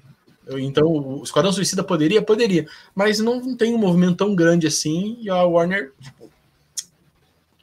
então, 0.50 0.86
o 0.86 1.24
Esquadrão 1.24 1.54
Suicida 1.54 1.84
poderia? 1.84 2.22
Poderia. 2.22 2.68
Mas 2.94 3.20
não 3.20 3.56
tem 3.56 3.74
um 3.74 3.78
movimento 3.78 4.18
tão 4.18 4.36
grande 4.36 4.68
assim 4.68 5.18
e 5.22 5.30
a 5.30 5.42
Warner, 5.44 5.94
tipo, 6.02 6.30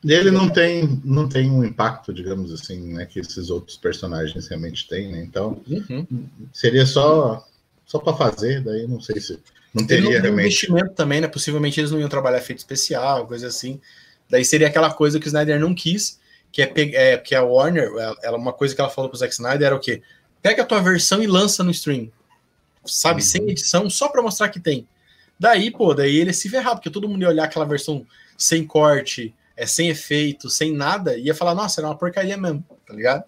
ele 0.05 0.31
não 0.31 0.49
tem, 0.49 1.01
não 1.05 1.29
tem 1.29 1.51
um 1.51 1.65
impacto, 1.65 2.13
digamos 2.13 2.53
assim, 2.53 2.95
né, 2.95 3.05
que 3.05 3.21
esses 3.21 3.51
outros 3.51 3.77
personagens 3.77 4.49
realmente 4.49 4.89
têm, 4.89 5.13
né? 5.13 5.23
Então, 5.23 5.61
uhum. 5.69 6.07
seria 6.53 6.87
só 6.87 7.47
só 7.87 7.99
para 7.99 8.17
fazer, 8.17 8.63
daí 8.63 8.87
não 8.87 9.01
sei 9.01 9.21
se 9.21 9.39
não 9.75 9.85
teria 9.85 10.05
não 10.05 10.11
realmente 10.13 10.47
investimento 10.47 10.95
também, 10.95 11.21
né? 11.21 11.27
Possivelmente 11.27 11.81
eles 11.81 11.91
não 11.91 11.99
iam 11.99 12.09
trabalhar 12.09 12.39
efeito 12.39 12.59
especial, 12.59 13.27
coisa 13.27 13.49
assim. 13.49 13.81
Daí 14.29 14.45
seria 14.45 14.69
aquela 14.69 14.93
coisa 14.93 15.19
que 15.19 15.27
o 15.27 15.29
Snyder 15.29 15.59
não 15.59 15.75
quis, 15.75 16.21
que 16.53 16.63
é, 16.63 16.73
é 16.77 17.19
que 17.19 17.35
a 17.35 17.43
Warner, 17.43 17.91
ela 18.23 18.39
uma 18.39 18.53
coisa 18.53 18.75
que 18.75 18.81
ela 18.81 18.91
falou 18.91 19.11
pro 19.11 19.19
Zack 19.19 19.33
Snyder 19.33 19.67
era 19.67 19.75
o 19.75 19.81
quê? 19.81 20.03
Pega 20.41 20.63
a 20.63 20.67
tua 20.67 20.81
versão 20.81 21.21
e 21.21 21.27
lança 21.27 21.65
no 21.65 21.71
stream. 21.73 22.11
Sabe, 22.85 23.21
uhum. 23.21 23.27
sem 23.27 23.51
edição, 23.51 23.91
só 23.91 24.09
para 24.09 24.23
mostrar 24.23 24.49
que 24.49 24.61
tem. 24.61 24.87
Daí, 25.39 25.71
pô, 25.71 25.93
daí 25.93 26.17
ele 26.17 26.33
se 26.33 26.49
ferrar, 26.49 26.75
porque 26.75 26.91
todo 26.91 27.09
mundo 27.09 27.23
ia 27.23 27.29
olhar 27.29 27.45
aquela 27.45 27.65
versão 27.65 28.07
sem 28.39 28.65
corte, 28.65 29.35
é, 29.61 29.67
sem 29.67 29.91
efeito, 29.91 30.49
sem 30.49 30.73
nada, 30.75 31.19
ia 31.19 31.35
falar, 31.35 31.55
nossa, 31.55 31.81
era 31.81 31.89
uma 31.89 31.97
porcaria 31.97 32.37
mesmo, 32.37 32.65
tá 32.87 32.95
ligado? 32.95 33.25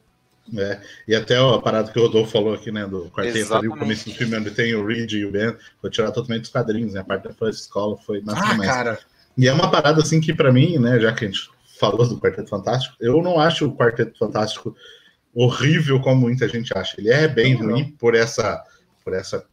É, 0.56 0.80
e 1.06 1.14
até 1.14 1.36
a 1.36 1.58
parada 1.58 1.92
que 1.92 1.98
o 1.98 2.02
Rodolfo 2.02 2.32
falou 2.32 2.54
aqui, 2.54 2.72
né, 2.72 2.86
do 2.86 3.10
quarteto 3.10 3.54
ali, 3.54 3.68
o 3.68 3.76
começo 3.76 4.08
do 4.08 4.14
filme, 4.14 4.36
onde 4.36 4.50
tem 4.50 4.74
o 4.74 4.84
Reed 4.84 5.12
e 5.12 5.26
o 5.26 5.30
Ben, 5.30 5.54
foi 5.80 5.90
tirar 5.90 6.10
totalmente 6.10 6.42
dos 6.42 6.50
quadrinhos, 6.50 6.94
né, 6.94 7.00
a 7.00 7.04
parte 7.04 7.24
da 7.24 7.34
First 7.34 7.60
Escola 7.60 7.98
foi 7.98 8.22
massa 8.22 8.54
ah, 8.54 8.58
cara. 8.58 8.98
E 9.36 9.46
é 9.46 9.52
uma 9.52 9.70
parada, 9.70 10.00
assim, 10.00 10.20
que 10.20 10.32
para 10.32 10.50
mim, 10.50 10.78
né, 10.78 10.98
já 10.98 11.12
que 11.12 11.26
a 11.26 11.28
gente 11.28 11.50
falou 11.78 12.08
do 12.08 12.18
Quarteto 12.18 12.48
Fantástico, 12.48 12.96
eu 12.98 13.22
não 13.22 13.38
acho 13.38 13.66
o 13.66 13.76
Quarteto 13.76 14.18
Fantástico 14.18 14.74
horrível 15.34 16.00
como 16.00 16.22
muita 16.22 16.48
gente 16.48 16.76
acha. 16.76 16.98
Ele 16.98 17.10
é 17.10 17.28
bem 17.28 17.58
não, 17.58 17.66
ruim 17.66 17.82
não. 17.82 17.90
por 17.92 18.14
essa 18.14 18.62
por 19.04 19.12
essa 19.14 19.44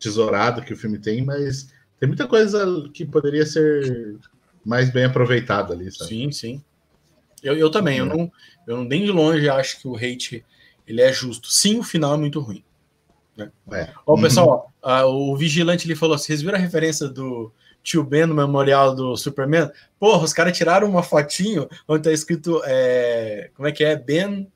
tesourada 0.00 0.62
que 0.62 0.72
o 0.72 0.76
filme 0.76 0.98
tem, 0.98 1.24
mas 1.24 1.68
tem 2.00 2.08
muita 2.08 2.26
coisa 2.26 2.88
que 2.92 3.04
poderia 3.04 3.46
ser 3.46 4.16
mais 4.68 4.90
bem 4.90 5.04
aproveitado 5.04 5.72
ali, 5.72 5.90
sabe? 5.90 6.10
Sim, 6.10 6.30
sim. 6.30 6.62
Eu, 7.42 7.56
eu 7.56 7.70
também, 7.70 7.98
eu 7.98 8.04
uhum. 8.04 8.16
não, 8.16 8.32
eu 8.66 8.76
não 8.76 8.84
nem 8.84 9.04
de 9.04 9.10
longe 9.10 9.48
acho 9.48 9.80
que 9.80 9.88
o 9.88 9.96
hate 9.96 10.44
ele 10.86 11.00
é 11.00 11.10
justo. 11.10 11.48
Sim, 11.48 11.78
o 11.78 11.82
final 11.82 12.14
é 12.14 12.18
muito 12.18 12.38
ruim. 12.38 12.62
Né? 13.34 13.50
É. 13.72 13.88
Ó, 14.06 14.14
uhum. 14.14 14.20
pessoal, 14.20 14.70
ó, 14.82 15.04
o 15.06 15.34
vigilante 15.36 15.86
ele 15.86 15.94
falou: 15.94 16.18
vocês 16.18 16.42
viram 16.42 16.58
a 16.58 16.60
referência 16.60 17.08
do 17.08 17.50
tio 17.82 18.04
Ben 18.04 18.26
no 18.26 18.34
memorial 18.34 18.94
do 18.94 19.16
Superman? 19.16 19.70
Porra, 19.98 20.24
os 20.24 20.34
caras 20.34 20.56
tiraram 20.56 20.88
uma 20.88 21.02
fotinho 21.02 21.66
onde 21.86 22.02
tá 22.02 22.12
escrito 22.12 22.60
é, 22.66 23.50
como 23.54 23.66
é 23.66 23.72
que 23.72 23.82
é? 23.82 23.96
Ben 23.96 24.50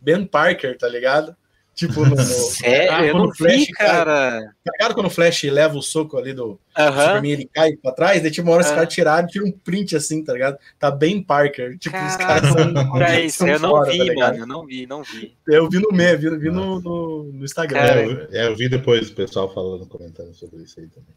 Ben 0.00 0.24
Parker, 0.24 0.78
tá 0.78 0.86
ligado? 0.88 1.34
Tipo, 1.76 2.00
no. 2.08 2.16
no 2.16 2.16
Sério? 2.16 2.90
Ah, 2.90 3.12
quando 3.12 3.28
o 3.28 3.34
Flash, 3.34 3.54
vi, 3.54 3.72
cara. 3.72 4.54
Tá 4.64 4.72
ligado 4.72 4.94
quando 4.94 5.06
o 5.06 5.10
Flash 5.10 5.42
leva 5.42 5.76
o 5.76 5.82
soco 5.82 6.16
ali 6.16 6.32
do 6.32 6.52
uh 6.52 6.58
Superman, 6.74 7.32
ele 7.32 7.50
cai 7.52 7.76
pra 7.76 7.92
trás? 7.92 8.22
Daí, 8.22 8.30
tipo, 8.30 8.48
uma 8.48 8.54
hora 8.54 8.64
os 8.64 8.70
caras 8.70 8.92
tiraram 8.92 9.28
e 9.28 9.30
tiram 9.30 9.46
um 9.46 9.52
print 9.52 9.94
assim, 9.94 10.24
tá 10.24 10.32
ligado? 10.32 10.58
Tá 10.78 10.90
bem 10.90 11.22
Parker. 11.22 11.76
Tipo, 11.78 11.94
Caraca, 11.94 12.10
os 12.10 12.16
caras 12.16 12.48
são. 12.48 12.92
Pra 12.92 13.20
isso, 13.20 13.46
eu 13.46 13.60
não 13.60 13.70
fora, 13.70 13.92
vi, 13.92 14.06
tá 14.06 14.14
mano. 14.14 14.38
Eu 14.38 14.46
não 14.46 14.66
vi, 14.66 14.86
não 14.86 15.02
vi. 15.02 15.36
Eu 15.46 15.68
vi 15.68 15.78
no 15.78 15.90
meio, 15.92 16.18
vi, 16.18 16.38
vi 16.38 16.50
no, 16.50 16.80
no, 16.80 17.24
no, 17.24 17.44
Instagram. 17.44 17.78
É, 17.78 18.04
eu, 18.06 18.28
é, 18.32 18.46
eu 18.46 18.56
vi 18.56 18.70
depois 18.70 19.10
o 19.10 19.14
pessoal 19.14 19.52
falando 19.52 19.86
comentário 19.86 20.32
sobre 20.32 20.62
isso 20.62 20.80
aí 20.80 20.88
também. 20.88 21.14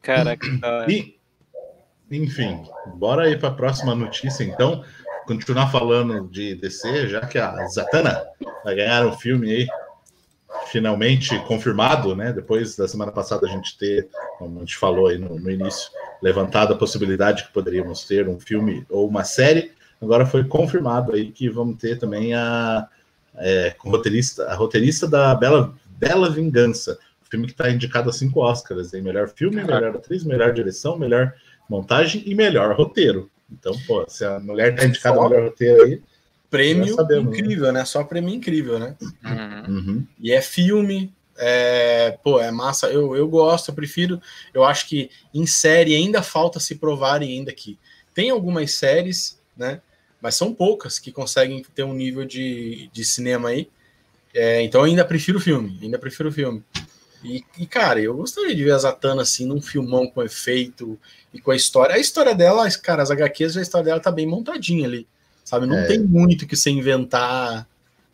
Caraca, 0.00 0.46
e, 0.88 1.18
Enfim, 2.08 2.62
bora 2.94 3.28
ir 3.28 3.40
pra 3.40 3.50
próxima 3.50 3.96
notícia, 3.96 4.44
então 4.44 4.84
continuar 5.26 5.72
falando 5.72 6.28
de 6.30 6.54
DC, 6.54 7.08
já 7.08 7.26
que 7.26 7.36
a 7.36 7.66
Zatanna 7.66 8.24
vai 8.64 8.76
ganhar 8.76 9.04
um 9.04 9.12
filme 9.12 9.50
aí 9.50 9.66
finalmente 10.70 11.38
confirmado, 11.40 12.14
né? 12.14 12.32
Depois 12.32 12.76
da 12.76 12.86
semana 12.86 13.12
passada 13.12 13.46
a 13.46 13.50
gente 13.50 13.76
ter, 13.76 14.08
como 14.38 14.58
a 14.58 14.60
gente 14.60 14.76
falou 14.76 15.08
aí 15.08 15.18
no, 15.18 15.38
no 15.38 15.50
início, 15.50 15.90
levantado 16.22 16.72
a 16.72 16.76
possibilidade 16.76 17.44
que 17.44 17.52
poderíamos 17.52 18.04
ter 18.04 18.28
um 18.28 18.38
filme 18.38 18.84
ou 18.88 19.08
uma 19.08 19.24
série. 19.24 19.72
Agora 20.00 20.26
foi 20.26 20.44
confirmado 20.44 21.12
aí 21.12 21.30
que 21.30 21.48
vamos 21.48 21.78
ter 21.78 21.98
também 21.98 22.34
a, 22.34 22.86
é, 23.36 23.74
roteirista, 23.78 24.44
a 24.44 24.54
roteirista 24.54 25.08
da 25.08 25.34
Bela, 25.34 25.74
Bela 25.86 26.30
Vingança, 26.30 26.98
filme 27.28 27.46
que 27.46 27.52
está 27.52 27.70
indicado 27.70 28.08
a 28.08 28.12
cinco 28.12 28.40
Oscars, 28.40 28.94
em 28.94 29.02
melhor 29.02 29.28
filme, 29.28 29.56
melhor 29.56 29.96
atriz, 29.96 30.24
melhor 30.24 30.52
direção, 30.52 30.98
melhor 30.98 31.34
montagem 31.68 32.22
e 32.26 32.34
melhor 32.34 32.74
roteiro. 32.74 33.30
Então, 33.50 33.72
pô, 33.86 34.04
se 34.08 34.24
a 34.24 34.38
mulher 34.40 34.74
está 34.74 34.86
indicada 34.86 35.18
a 35.18 35.28
melhor 35.28 35.44
roteiro 35.44 35.82
aí, 35.82 36.02
prêmio 36.50 36.94
sabemos, 36.94 37.32
né? 37.32 37.38
incrível, 37.38 37.72
né? 37.72 37.84
Só 37.84 38.02
prêmio 38.04 38.34
incrível, 38.34 38.78
né? 38.78 38.96
Uhum. 39.68 40.06
E 40.18 40.32
é 40.32 40.40
filme, 40.40 41.12
é, 41.36 42.18
pô, 42.22 42.40
é 42.40 42.50
massa. 42.50 42.88
Eu, 42.88 43.14
eu 43.16 43.28
gosto, 43.28 43.68
eu 43.68 43.74
prefiro. 43.74 44.20
Eu 44.52 44.64
acho 44.64 44.86
que 44.88 45.10
em 45.32 45.46
série 45.46 45.94
ainda 45.94 46.22
falta 46.22 46.58
se 46.58 46.76
provarem 46.76 47.30
ainda 47.30 47.50
aqui. 47.50 47.78
Tem 48.14 48.30
algumas 48.30 48.72
séries, 48.72 49.38
né? 49.56 49.80
Mas 50.20 50.34
são 50.34 50.52
poucas 50.52 50.98
que 50.98 51.12
conseguem 51.12 51.64
ter 51.74 51.84
um 51.84 51.94
nível 51.94 52.24
de, 52.24 52.90
de 52.92 53.04
cinema 53.04 53.50
aí. 53.50 53.70
É, 54.34 54.62
então 54.62 54.80
eu 54.80 54.86
ainda 54.86 55.04
prefiro 55.04 55.40
filme, 55.40 55.78
ainda 55.80 55.98
prefiro 55.98 56.32
filme. 56.32 56.62
E, 57.24 57.44
e, 57.58 57.66
cara, 57.66 58.00
eu 58.00 58.14
gostaria 58.14 58.54
de 58.54 58.62
ver 58.62 58.72
a 58.72 58.78
Zatanna 58.78 59.22
assim 59.22 59.44
num 59.44 59.60
filmão 59.60 60.06
com 60.06 60.22
efeito 60.22 60.98
e 61.32 61.40
com 61.40 61.50
a 61.50 61.56
história. 61.56 61.94
A 61.94 61.98
história 61.98 62.34
dela, 62.34 62.68
cara, 62.80 63.02
as 63.02 63.10
HQs, 63.10 63.56
a 63.56 63.62
história 63.62 63.86
dela 63.86 64.00
tá 64.00 64.10
bem 64.10 64.26
montadinha 64.26 64.86
ali 64.86 65.06
sabe? 65.48 65.66
Não 65.66 65.78
é. 65.78 65.86
tem 65.86 65.98
muito 65.98 66.46
que 66.46 66.54
você 66.54 66.68
inventar. 66.68 67.66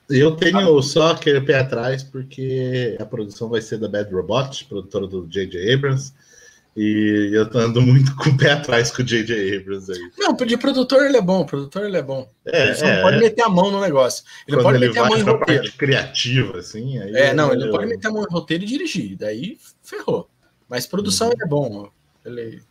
Eu 0.09 0.37
tenho 0.37 0.81
só 0.83 1.11
aquele 1.11 1.41
pé 1.41 1.59
atrás, 1.59 2.05
porque 2.05 2.97
a 3.01 3.05
produção 3.05 3.49
vai 3.49 3.61
ser 3.61 3.79
da 3.79 3.89
Bad 3.89 4.15
Robot, 4.15 4.67
produtora 4.67 5.09
do 5.09 5.27
J.J. 5.27 5.75
Abrams, 5.75 6.13
e 6.77 7.31
eu 7.33 7.51
tô 7.51 7.59
andando 7.59 7.83
muito 7.83 8.15
com 8.15 8.31
o 8.31 8.37
pé 8.37 8.53
atrás 8.53 8.93
com 8.93 9.03
o 9.03 9.05
J.J. 9.05 9.57
Abrams 9.57 9.91
aí. 9.91 9.99
Não, 10.17 10.37
de 10.37 10.57
produtor 10.57 11.05
ele 11.05 11.17
é 11.17 11.21
bom, 11.21 11.45
produtor 11.45 11.85
ele 11.87 11.97
é 11.97 12.03
bom. 12.03 12.29
É, 12.47 12.67
ele 12.67 12.75
só 12.77 12.87
é, 12.87 13.03
pode 13.03 13.19
meter 13.19 13.43
a 13.43 13.49
mão 13.49 13.69
no 13.73 13.81
negócio. 13.81 14.25
Ele 14.47 14.63
pode 14.63 14.79
ele 14.79 14.87
meter 14.87 15.01
a 15.01 15.09
mão 15.09 15.19
em 15.19 15.23
roteiro. 15.23 15.73
criativa, 15.73 16.59
assim. 16.59 16.99
é, 16.99 17.35
não, 17.35 17.53
ele 17.53 17.69
pode 17.69 17.87
meter 17.87 18.07
a 18.07 18.13
mão 18.13 18.23
em 18.23 18.33
roteiro 18.33 18.63
e 18.63 18.67
dirigir, 18.69 19.17
daí 19.17 19.59
ferrou. 19.83 20.31
Mas 20.69 20.87
produção 20.87 21.29
uhum. 21.29 21.35
é 21.43 21.47
bom. 21.49 21.91
Ele, 22.25 22.63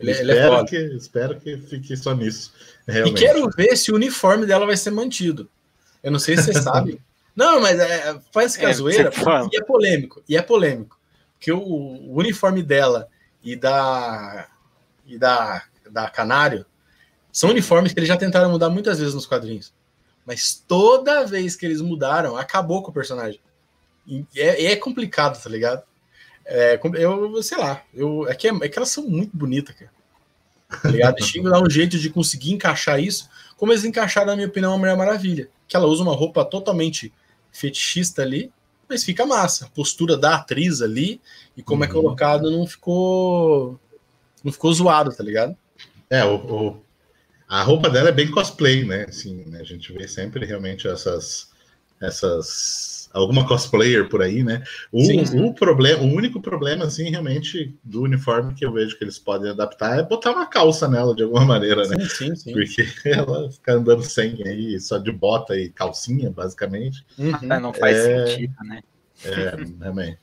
ele, 0.00 0.10
espero, 0.10 0.30
ele 0.30 0.38
é 0.38 0.48
foda. 0.48 0.68
que, 0.68 0.76
espero 0.76 1.40
que 1.40 1.56
fique 1.58 1.96
só 1.96 2.14
nisso. 2.14 2.52
Realmente. 2.86 3.22
E 3.22 3.26
quero 3.26 3.48
ver 3.50 3.76
se 3.76 3.92
o 3.92 3.94
uniforme 3.94 4.46
dela 4.46 4.66
vai 4.66 4.76
ser 4.76 4.90
mantido. 4.90 5.48
Eu 6.02 6.10
não 6.10 6.18
sei 6.18 6.36
se 6.36 6.44
você 6.44 6.62
sabe. 6.62 7.00
Não, 7.34 7.62
mas 7.62 7.80
é, 7.80 8.20
faz 8.30 8.58
é, 8.58 8.70
zoeira, 8.74 9.10
e 9.50 9.56
é 9.56 9.64
polêmico. 9.64 10.22
E 10.28 10.36
é 10.36 10.42
polêmico. 10.42 10.98
Porque 11.38 11.50
o, 11.50 11.58
o, 11.58 12.18
uniforme 12.18 12.62
dela 12.62 13.08
e 13.42 13.56
da 13.56 14.48
e 15.06 15.16
da, 15.16 15.62
da 15.90 16.10
Canário 16.10 16.66
são 17.32 17.48
uniformes 17.48 17.92
que 17.92 17.98
eles 17.98 18.08
já 18.08 18.18
tentaram 18.18 18.50
mudar 18.50 18.68
muitas 18.68 18.98
vezes 18.98 19.14
nos 19.14 19.24
quadrinhos. 19.24 19.72
Mas 20.26 20.62
toda 20.68 21.26
vez 21.26 21.56
que 21.56 21.64
eles 21.64 21.80
mudaram, 21.80 22.36
acabou 22.36 22.82
com 22.82 22.90
o 22.90 22.94
personagem. 22.94 23.40
E 24.06 24.26
é, 24.36 24.66
é 24.66 24.76
complicado, 24.76 25.42
tá 25.42 25.48
ligado? 25.48 25.82
É, 26.44 26.78
eu, 26.94 27.42
sei 27.42 27.56
lá, 27.56 27.82
eu, 27.94 28.28
é, 28.28 28.34
que, 28.34 28.46
é, 28.46 28.52
é 28.62 28.68
que 28.68 28.78
elas 28.78 28.90
são 28.90 29.04
muito 29.04 29.36
bonitas, 29.36 29.74
cara. 29.74 29.90
Tá 30.80 30.88
ligado? 30.88 31.22
Xingo 31.22 31.50
dá 31.50 31.60
um 31.60 31.68
jeito 31.68 31.98
de 31.98 32.08
conseguir 32.10 32.52
encaixar 32.52 33.00
isso, 33.00 33.28
como 33.56 33.72
eles 33.72 33.84
encaixaram, 33.84 34.28
na 34.28 34.36
minha 34.36 34.48
opinião, 34.48 34.74
a 34.74 34.78
Mulher 34.78 34.96
Maravilha. 34.96 35.48
Que 35.68 35.76
ela 35.76 35.86
usa 35.86 36.02
uma 36.02 36.14
roupa 36.14 36.44
totalmente 36.44 37.12
fetichista 37.52 38.22
ali, 38.22 38.50
mas 38.88 39.04
fica 39.04 39.24
massa. 39.24 39.66
A 39.66 39.68
postura 39.68 40.16
da 40.16 40.36
atriz 40.36 40.82
ali 40.82 41.20
e 41.56 41.62
como 41.62 41.84
é 41.84 41.86
uhum. 41.86 41.90
é 41.90 41.94
colocado 41.94 42.50
não 42.50 42.66
ficou. 42.66 43.78
Não 44.42 44.52
ficou 44.52 44.72
zoado, 44.72 45.14
tá 45.14 45.22
ligado? 45.22 45.56
É, 46.10 46.24
o, 46.24 46.34
o, 46.34 46.82
a 47.48 47.62
roupa 47.62 47.88
dela 47.88 48.08
é 48.08 48.12
bem 48.12 48.30
cosplay, 48.30 48.84
né? 48.84 49.06
Assim, 49.08 49.44
né? 49.46 49.60
A 49.60 49.64
gente 49.64 49.92
vê 49.92 50.08
sempre 50.08 50.44
realmente 50.44 50.88
essas. 50.88 51.50
essas 52.00 53.01
alguma 53.12 53.46
cosplayer 53.46 54.08
por 54.08 54.22
aí, 54.22 54.42
né? 54.42 54.62
O, 54.90 55.04
sim, 55.04 55.24
sim. 55.24 55.40
o 55.40 55.52
problema, 55.52 56.02
o 56.02 56.06
único 56.06 56.40
problema, 56.40 56.84
assim, 56.84 57.10
realmente, 57.10 57.74
do 57.84 58.02
uniforme 58.02 58.54
que 58.54 58.64
eu 58.64 58.72
vejo 58.72 58.96
que 58.96 59.04
eles 59.04 59.18
podem 59.18 59.50
adaptar 59.50 59.98
é 59.98 60.02
botar 60.02 60.32
uma 60.32 60.46
calça 60.46 60.88
nela 60.88 61.14
de 61.14 61.22
alguma 61.22 61.44
maneira, 61.46 61.86
né? 61.86 61.96
Sim, 62.08 62.34
sim, 62.34 62.52
Porque 62.52 62.86
ela 63.04 63.50
fica 63.50 63.74
andando 63.74 64.02
sem 64.02 64.42
aí, 64.46 64.80
só 64.80 64.98
de 64.98 65.12
bota 65.12 65.56
e 65.56 65.68
calcinha, 65.68 66.30
basicamente. 66.30 67.04
Uhum. 67.18 67.60
Não 67.60 67.74
faz 67.74 67.96
é... 67.98 68.26
sentido, 68.26 68.54
né? 68.64 68.80
É, 69.24 69.50
também. 69.78 70.18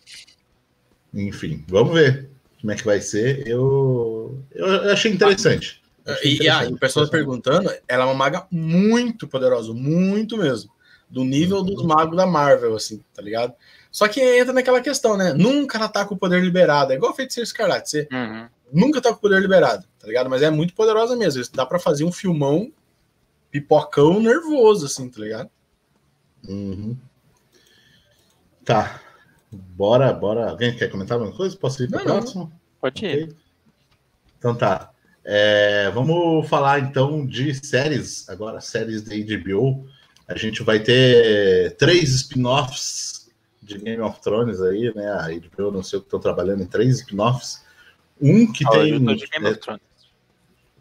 Enfim, 1.14 1.64
vamos 1.68 1.94
ver 1.94 2.30
como 2.60 2.72
é 2.72 2.76
que 2.76 2.86
vai 2.86 3.00
ser. 3.00 3.48
Eu, 3.48 4.44
eu 4.54 4.92
achei 4.92 5.12
interessante. 5.12 5.82
Achei 6.06 6.34
interessante. 6.34 6.44
E, 6.44 6.50
ah, 6.50 6.66
e 6.66 6.74
o 6.74 6.78
pessoal 6.78 7.06
tá 7.06 7.12
perguntando, 7.12 7.70
ela 7.88 8.04
é 8.04 8.06
uma 8.06 8.16
maga 8.16 8.48
muito 8.52 9.28
poderosa, 9.28 9.74
muito 9.74 10.38
mesmo 10.38 10.72
do 11.10 11.24
nível 11.24 11.64
dos 11.64 11.84
magos 11.84 12.16
da 12.16 12.26
Marvel, 12.26 12.76
assim, 12.76 13.04
tá 13.14 13.22
ligado? 13.22 13.54
Só 13.92 14.08
que 14.08 14.22
entra 14.22 14.54
naquela 14.54 14.82
questão, 14.82 15.18
né? 15.18 15.34
Nunca 15.34 15.78
ela 15.78 15.88
tá 15.88 16.06
com 16.06 16.14
o 16.14 16.18
poder 16.18 16.42
liberado. 16.42 16.94
É 16.94 16.96
igual 16.96 17.16
Feiticeiro 17.16 17.46
Escarlate. 17.46 17.90
Você 17.90 18.08
uhum. 18.12 18.48
nunca 18.72 19.02
tá 19.02 19.10
com 19.10 19.18
o 19.18 19.22
poder 19.22 19.42
liberado, 19.42 19.86
tá 20.00 20.08
ligado? 20.08 20.30
Mas 20.30 20.44
é 20.44 20.50
muito 20.50 20.76
poderosa 20.76 21.16
mesmo. 21.16 21.44
Dá 21.54 21.66
para 21.66 21.80
fazer 21.80 22.04
um 22.04 22.12
filmão 22.12 22.72
pipocão 23.50 24.20
nervoso, 24.20 24.86
assim, 24.86 25.10
tá 25.10 25.20
ligado? 25.22 25.50
Uhum. 26.48 26.96
Tá. 28.64 29.02
Bora, 29.52 30.14
bora. 30.14 30.52
Alguém 30.52 30.76
quer 30.76 30.90
comentar 30.92 31.18
alguma 31.18 31.36
coisa? 31.36 31.58
Posso 31.58 31.84
ir 31.84 31.90
para 31.90 32.02
o 32.02 32.04
próximo? 32.04 32.52
Pode 32.80 33.04
ir. 33.04 33.24
Okay. 33.24 33.36
Então 34.38 34.54
tá. 34.54 34.92
É, 35.26 35.92
vamos 35.92 36.48
falar 36.48 36.80
então 36.80 37.26
de 37.26 37.54
séries 37.54 38.28
agora, 38.30 38.62
séries 38.62 39.02
da 39.02 39.16
HBO. 39.16 39.86
A 40.30 40.38
gente 40.38 40.62
vai 40.62 40.80
ter 40.80 41.76
três 41.78 42.14
spin-offs 42.14 43.32
de 43.64 43.80
Game 43.80 44.02
of 44.02 44.22
Thrones 44.22 44.62
aí, 44.62 44.94
né? 44.96 45.08
A 45.12 45.28
HBO 45.28 45.72
não 45.72 45.82
sei 45.82 45.98
o 45.98 46.02
que 46.02 46.08
estão 46.08 46.20
trabalhando 46.20 46.62
em 46.62 46.68
três 46.68 47.00
spin-offs. 47.00 47.66
Um 48.22 48.52
que 48.52 48.64
ah, 48.68 48.70
tem. 48.70 48.94
Eu 48.94 49.06
tô 49.06 49.16
de 49.16 49.26
Game 49.26 49.48
é, 49.48 49.50
of 49.50 49.60
Thrones. 49.60 49.82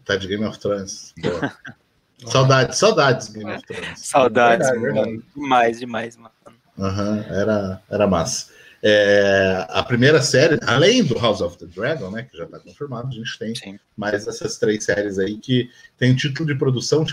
Tá 0.05 0.15
de 0.15 0.27
Game 0.27 0.45
of 0.45 0.59
Thrones. 0.59 1.15
saudades, 2.27 2.77
saudades 2.77 3.29
Game 3.29 3.51
of 3.51 3.65
Thrones. 3.65 3.99
Saudades, 3.99 4.67
é 4.67 4.71
verdade, 4.71 5.09
verdade. 5.09 5.25
demais, 5.35 5.79
demais, 5.79 6.15
mano. 6.15 6.31
Uhum, 6.77 7.19
era, 7.23 7.81
era 7.89 8.07
massa. 8.07 8.53
É, 8.81 9.65
a 9.69 9.83
primeira 9.83 10.21
série, 10.21 10.57
além 10.65 11.03
do 11.03 11.17
House 11.19 11.41
of 11.41 11.57
the 11.57 11.65
Dragon, 11.65 12.09
né, 12.11 12.23
que 12.23 12.37
já 12.37 12.45
está 12.45 12.59
confirmado, 12.59 13.09
a 13.09 13.11
gente 13.11 13.37
tem 13.37 13.53
Sim. 13.53 13.79
mais 13.95 14.25
essas 14.25 14.57
três 14.57 14.85
séries 14.85 15.19
aí 15.19 15.37
que 15.37 15.69
tem 15.97 16.15
título 16.15 16.47
de 16.47 16.57
produção. 16.57 17.05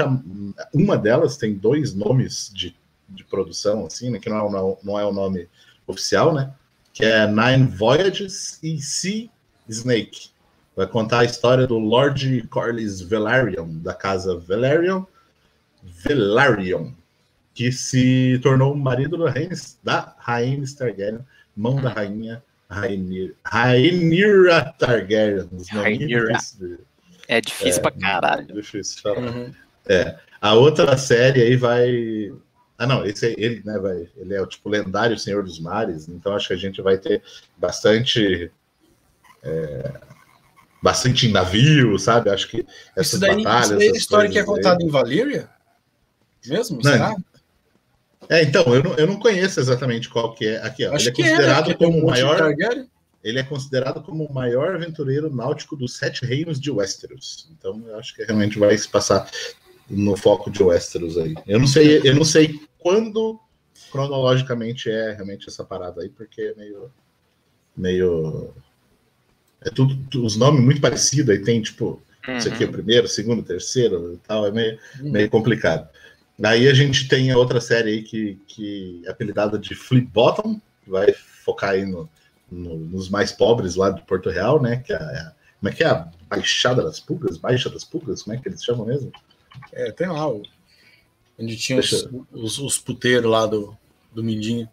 Uma 0.73 0.97
delas 0.97 1.37
tem 1.37 1.55
dois 1.55 1.93
nomes 1.93 2.51
de, 2.55 2.75
de 3.09 3.25
produção, 3.25 3.85
assim, 3.85 4.11
né, 4.11 4.21
que 4.21 4.29
não 4.29 4.47
é, 4.47 4.51
não, 4.51 4.79
não 4.83 5.01
é 5.01 5.05
o 5.05 5.13
nome 5.13 5.49
oficial, 5.87 6.33
né? 6.33 6.53
Que 6.93 7.05
é 7.05 7.27
Nine 7.27 7.67
Voyages 7.67 8.59
e 8.63 8.79
Sea 8.81 9.29
Snake. 9.69 10.31
Vai 10.75 10.87
contar 10.87 11.21
a 11.21 11.25
história 11.25 11.67
do 11.67 11.79
Lord 11.79 12.47
Corlys 12.49 13.01
Velaryon, 13.01 13.79
da 13.79 13.95
casa 13.95 14.39
Velaryon, 14.39 15.05
Velaryon, 15.83 16.93
que 17.55 17.73
se 17.73 18.39
tornou 18.43 18.73
o 18.73 18.77
marido 18.77 19.17
da 19.17 19.31
rainha, 19.31 19.51
da 19.83 20.15
rainha 20.19 20.65
Targaryen 20.77 21.25
mão 21.57 21.77
da 21.77 21.89
rainha 21.91 22.43
Rainira 23.45 24.75
Targaryen. 24.79 25.49
Rainira. 25.71 26.37
É 27.29 27.41
difícil 27.41 27.79
é, 27.79 27.83
pra 27.83 27.91
caralho. 27.93 28.55
Difícil 28.55 29.03
falar. 29.03 29.19
Uhum. 29.19 29.53
É. 29.89 30.19
A 30.41 30.55
outra 30.55 30.97
série 30.97 31.43
aí 31.43 31.57
vai. 31.57 32.33
Ah, 32.79 32.87
não, 32.87 33.07
esse 33.07 33.35
ele, 33.39 33.63
né, 33.65 33.79
vai, 33.79 34.09
ele 34.17 34.35
é 34.35 34.43
o 34.43 34.47
tipo 34.47 34.69
lendário 34.69 35.19
Senhor 35.19 35.43
dos 35.43 35.59
Mares, 35.59 36.09
então 36.09 36.35
acho 36.35 36.49
que 36.49 36.55
a 36.55 36.59
gente 36.59 36.83
vai 36.83 36.99
ter 36.99 37.23
bastante. 37.57 38.51
É, 39.43 40.01
bastante 40.83 41.29
navio, 41.29 41.99
sabe? 41.99 42.31
Acho 42.31 42.49
que 42.49 42.67
essas 42.95 43.15
isso 43.15 43.21
daí, 43.21 43.43
batalhas. 43.43 43.71
Isso 43.71 43.79
daí 43.79 43.89
é 43.89 43.91
a 43.91 43.97
história 43.97 44.31
que 44.31 44.39
é 44.39 44.45
contada 44.45 44.83
em 44.83 44.89
Valyria? 44.89 45.49
Mesmo? 46.47 46.77
Não, 46.77 46.93
será? 46.93 47.17
É, 48.29 48.43
então, 48.43 48.63
eu 48.75 48.83
não, 48.83 48.95
eu 48.95 49.07
não 49.07 49.19
conheço 49.19 49.61
exatamente 49.61 50.09
qual 50.09 50.35
que 50.35 50.47
é. 50.47 50.59
Aqui, 50.59 50.85
ó, 50.87 50.95
Acho 50.95 51.09
ele 51.09 51.21
é 51.21 51.23
considerado 51.23 51.67
é, 51.67 51.69
né? 51.69 51.75
como 51.75 51.99
o 51.99 52.07
maior. 52.07 52.55
Ele 53.25 53.41
é 53.41 53.43
considerado 53.43 54.03
como 54.03 54.25
o 54.25 54.33
maior 54.33 54.75
aventureiro 54.75 55.35
náutico 55.35 55.75
dos 55.77 55.97
sete 55.97 56.25
reinos 56.25 56.61
de 56.61 56.71
Westeros. 56.71 57.49
Então, 57.59 57.83
eu 57.87 57.99
acho 57.99 58.15
que 58.15 58.23
realmente 58.23 58.59
vai 58.59 58.77
se 58.79 58.89
passar 58.89 59.29
no 59.91 60.17
foco 60.17 60.51
de 60.51 60.63
Westeros 60.63 61.19
aí. 61.19 61.35
Eu 61.47 61.59
não 61.59 61.67
sei, 61.67 62.01
eu 62.05 62.15
não 62.15 62.25
sei 62.25 62.61
quando 62.79 63.41
cronologicamente 63.91 64.91
é 64.91 65.13
realmente 65.13 65.49
essa 65.49 65.65
parada 65.65 66.03
aí, 66.03 66.09
porque 66.09 66.41
é 66.41 66.55
meio. 66.55 66.91
meio. 67.77 68.51
É 69.61 69.71
tudo, 69.71 70.25
os 70.25 70.37
nomes 70.37 70.63
muito 70.63 70.81
parecidos, 70.81 71.35
aí 71.35 71.43
tem 71.43 71.61
tipo, 71.61 72.01
uhum. 72.29 72.37
isso 72.37 72.49
aqui 72.49 72.63
é 72.63 72.67
o 72.67 72.73
primeiro, 72.73 73.09
segundo, 73.09 73.43
terceiro 73.43 74.15
e 74.15 74.19
tal, 74.19 74.47
é 74.47 74.53
meio, 74.53 74.79
uhum. 75.01 75.11
meio 75.11 75.31
complicado. 75.31 75.89
Daí 76.39 76.69
a 76.69 76.75
gente 76.75 77.09
tem 77.09 77.31
a 77.31 77.39
outra 77.39 77.61
série 77.61 77.91
aí 77.91 78.03
que, 78.03 78.39
que 78.47 79.03
é 79.07 79.11
apelidada 79.11 79.59
de 79.59 79.75
Flip 79.75 80.07
Bottom, 80.07 80.61
que 80.85 80.91
vai 80.91 81.13
focar 81.13 81.71
aí 81.71 81.87
no, 81.87 82.09
no, 82.51 82.77
nos 82.79 83.09
mais 83.09 83.33
pobres 83.33 83.75
lá 83.75 83.91
de 83.91 84.03
Porto 84.03 84.29
Real, 84.29 84.61
né? 84.61 84.77
Que 84.77 84.93
é, 84.93 85.33
como 85.59 85.71
é 85.71 85.73
que 85.73 85.83
é 85.83 85.89
a 85.89 86.09
Baixada 86.29 86.83
das 86.83 87.01
Pulgas? 87.01 87.39
Baixa 87.39 87.71
das 87.71 87.85
Pulgas? 87.85 88.23
Como 88.23 88.37
é 88.37 88.41
que 88.41 88.49
eles 88.49 88.63
chamam 88.63 88.87
mesmo? 88.87 89.11
É, 89.73 89.91
tem 89.91 90.09
lá 90.09 90.29
o, 90.29 90.43
onde 91.39 91.57
tinha 91.57 91.79
os, 91.79 92.09
os, 92.33 92.59
os, 92.59 92.79
puteiros 92.79 93.31
lá 93.31 93.47
do, 93.47 93.77
do 94.13 94.23
Mindinho. 94.23 94.69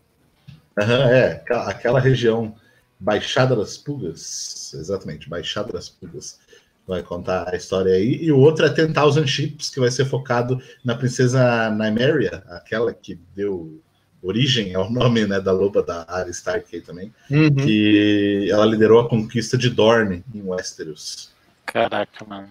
Uhum, 0.78 0.94
é, 0.94 1.44
aquela 1.50 2.00
região 2.00 2.56
Baixada 3.00 3.56
das 3.56 3.78
Pulgas, 3.78 4.74
exatamente, 4.74 5.30
Baixada 5.30 5.72
das 5.72 5.90
Pulgas 5.90 6.40
vai 6.88 7.02
contar 7.02 7.50
a 7.50 7.56
história 7.56 7.94
aí, 7.94 8.20
e 8.22 8.32
o 8.32 8.40
outro 8.40 8.66
é 8.66 8.70
Ten 8.70 8.92
Thousand 8.92 9.26
Ships, 9.26 9.70
que 9.70 9.80
vai 9.80 9.90
ser 9.90 10.06
focado 10.06 10.62
na 10.84 10.96
princesa 10.96 11.70
Nymeria, 11.70 12.44
aquela 12.48 12.94
que 12.94 13.18
deu 13.36 13.82
origem 14.22 14.74
ao 14.74 14.90
nome 14.90 15.26
né, 15.26 15.40
da 15.40 15.52
loba 15.52 15.84
da 15.84 16.06
Arya 16.08 16.32
Stark 16.32 16.82
também, 16.82 17.14
uhum. 17.30 17.54
que 17.56 18.48
ela 18.50 18.66
liderou 18.66 19.02
a 19.02 19.10
conquista 19.10 19.58
de 19.58 19.70
Dorne 19.70 20.24
em 20.34 20.42
Westeros. 20.42 21.32
Caraca, 21.66 22.26
mano. 22.26 22.50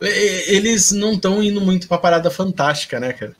Eles 0.00 0.90
não 0.90 1.12
estão 1.12 1.42
indo 1.42 1.60
muito 1.60 1.86
pra 1.86 1.96
parada 1.96 2.30
fantástica, 2.30 2.98
né, 2.98 3.12
cara? 3.12 3.34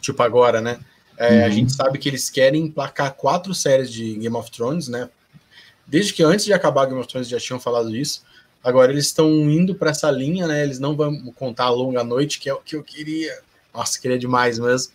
Tipo 0.00 0.22
agora, 0.22 0.60
né? 0.60 0.80
É, 1.18 1.40
uhum. 1.40 1.44
A 1.44 1.50
gente 1.50 1.72
sabe 1.72 1.98
que 1.98 2.08
eles 2.08 2.30
querem 2.30 2.62
emplacar 2.62 3.12
quatro 3.12 3.54
séries 3.54 3.92
de 3.92 4.14
Game 4.14 4.34
of 4.34 4.50
Thrones, 4.50 4.88
né? 4.88 5.10
Desde 5.86 6.14
que 6.14 6.22
antes 6.22 6.46
de 6.46 6.52
acabar 6.52 6.86
Game 6.86 6.98
of 6.98 7.08
Thrones 7.08 7.28
já 7.28 7.38
tinham 7.38 7.60
falado 7.60 7.94
isso. 7.94 8.24
Agora 8.62 8.92
eles 8.92 9.06
estão 9.06 9.28
indo 9.28 9.74
para 9.74 9.90
essa 9.90 10.10
linha, 10.10 10.46
né? 10.46 10.62
Eles 10.62 10.78
não 10.78 10.94
vão 10.94 11.32
contar 11.32 11.64
a 11.64 11.70
longa 11.70 12.04
noite, 12.04 12.38
que 12.38 12.48
é 12.48 12.54
o 12.54 12.60
que 12.60 12.76
eu 12.76 12.82
queria. 12.82 13.38
Nossa, 13.72 14.00
queria 14.00 14.18
demais 14.18 14.58
mesmo, 14.58 14.92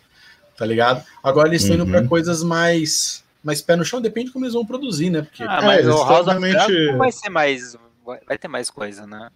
tá 0.56 0.64
ligado? 0.64 1.04
Agora 1.22 1.48
eles 1.48 1.62
estão 1.62 1.76
uhum. 1.76 1.82
indo 1.82 1.90
para 1.90 2.06
coisas 2.06 2.42
mais 2.42 3.24
mais 3.42 3.62
pé 3.62 3.76
no 3.76 3.84
chão, 3.84 4.00
depende 4.00 4.26
de 4.26 4.32
como 4.32 4.44
eles 4.44 4.54
vão 4.54 4.66
produzir, 4.66 5.08
né? 5.08 5.22
Porque 5.22 5.42
ah, 5.42 5.60
mas 5.62 5.86
é, 5.86 5.90
o 5.90 6.04
House 6.04 6.26
vai 6.96 7.12
ser 7.12 7.30
mais 7.30 7.76
vai 8.26 8.38
ter 8.38 8.48
mais 8.48 8.70
coisa, 8.70 9.06
né? 9.06 9.30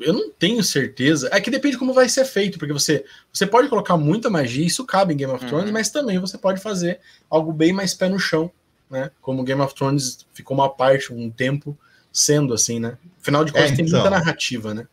Eu 0.00 0.12
não 0.12 0.30
tenho 0.30 0.62
certeza. 0.62 1.28
É 1.32 1.40
que 1.40 1.50
depende 1.50 1.72
de 1.72 1.78
como 1.78 1.92
vai 1.92 2.08
ser 2.08 2.24
feito, 2.24 2.58
porque 2.58 2.72
você 2.72 3.04
você 3.32 3.46
pode 3.46 3.68
colocar 3.68 3.96
muita 3.96 4.30
magia, 4.30 4.64
isso 4.64 4.84
cabe 4.84 5.14
em 5.14 5.16
Game 5.16 5.32
of 5.32 5.44
Thrones, 5.46 5.66
uhum. 5.66 5.72
mas 5.72 5.90
também 5.90 6.18
você 6.18 6.38
pode 6.38 6.60
fazer 6.60 7.00
algo 7.28 7.52
bem 7.52 7.72
mais 7.72 7.94
pé 7.94 8.08
no 8.08 8.18
chão 8.18 8.50
né? 8.90 9.10
Como 9.22 9.44
Game 9.44 9.60
of 9.60 9.74
Thrones 9.74 10.26
ficou 10.34 10.56
uma 10.56 10.68
parte, 10.68 11.12
um 11.14 11.30
tempo 11.30 11.78
sendo 12.12 12.54
assim, 12.54 12.80
né? 12.80 12.96
Afinal 13.20 13.44
de 13.44 13.52
contas, 13.52 13.70
é, 13.70 13.72
então, 13.72 13.76
tem 13.76 13.92
muita 13.92 14.08
então. 14.08 14.10
narrativa, 14.10 14.74
né? 14.74 14.86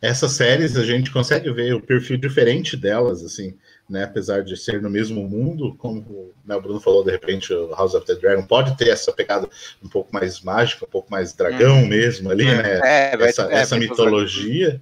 Essas 0.00 0.32
séries 0.32 0.76
a 0.76 0.84
gente 0.84 1.12
consegue 1.12 1.50
ver 1.52 1.74
o 1.74 1.80
perfil 1.80 2.16
diferente 2.16 2.76
delas, 2.76 3.22
assim, 3.24 3.54
né? 3.88 4.04
Apesar 4.04 4.42
de 4.42 4.56
ser 4.56 4.82
no 4.82 4.90
mesmo 4.90 5.28
mundo, 5.28 5.76
como 5.76 6.32
né, 6.44 6.56
o 6.56 6.60
Bruno 6.60 6.80
falou, 6.80 7.04
de 7.04 7.12
repente 7.12 7.52
o 7.52 7.70
House 7.70 7.94
of 7.94 8.04
the 8.04 8.16
Dragon 8.16 8.42
pode 8.42 8.76
ter 8.76 8.88
essa 8.88 9.12
pegada 9.12 9.48
um 9.82 9.88
pouco 9.88 10.12
mais 10.12 10.40
mágica, 10.40 10.84
um 10.84 10.90
pouco 10.90 11.10
mais 11.10 11.32
dragão 11.32 11.78
hum. 11.78 11.86
mesmo 11.86 12.30
ali, 12.30 12.48
é. 12.48 12.62
né? 12.62 12.80
É, 12.82 13.24
essa, 13.24 13.52
é, 13.52 13.54
essa 13.54 13.78
mitologia. 13.78 14.80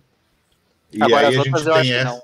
E 0.92 1.02
Agora, 1.02 1.28
aí 1.28 1.36
a 1.36 1.42
gente 1.42 1.64
tem 1.64 1.92
essa. 1.92 2.04
Não, 2.04 2.22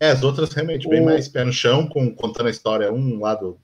é. 0.00 0.10
As 0.10 0.22
outras 0.22 0.50
realmente 0.52 0.88
bem 0.88 1.02
o... 1.02 1.04
mais 1.04 1.28
pé 1.28 1.44
no 1.44 1.52
chão, 1.52 1.86
com, 1.86 2.10
contando 2.14 2.46
a 2.46 2.50
história, 2.50 2.90
um 2.90 3.20
lado 3.20 3.58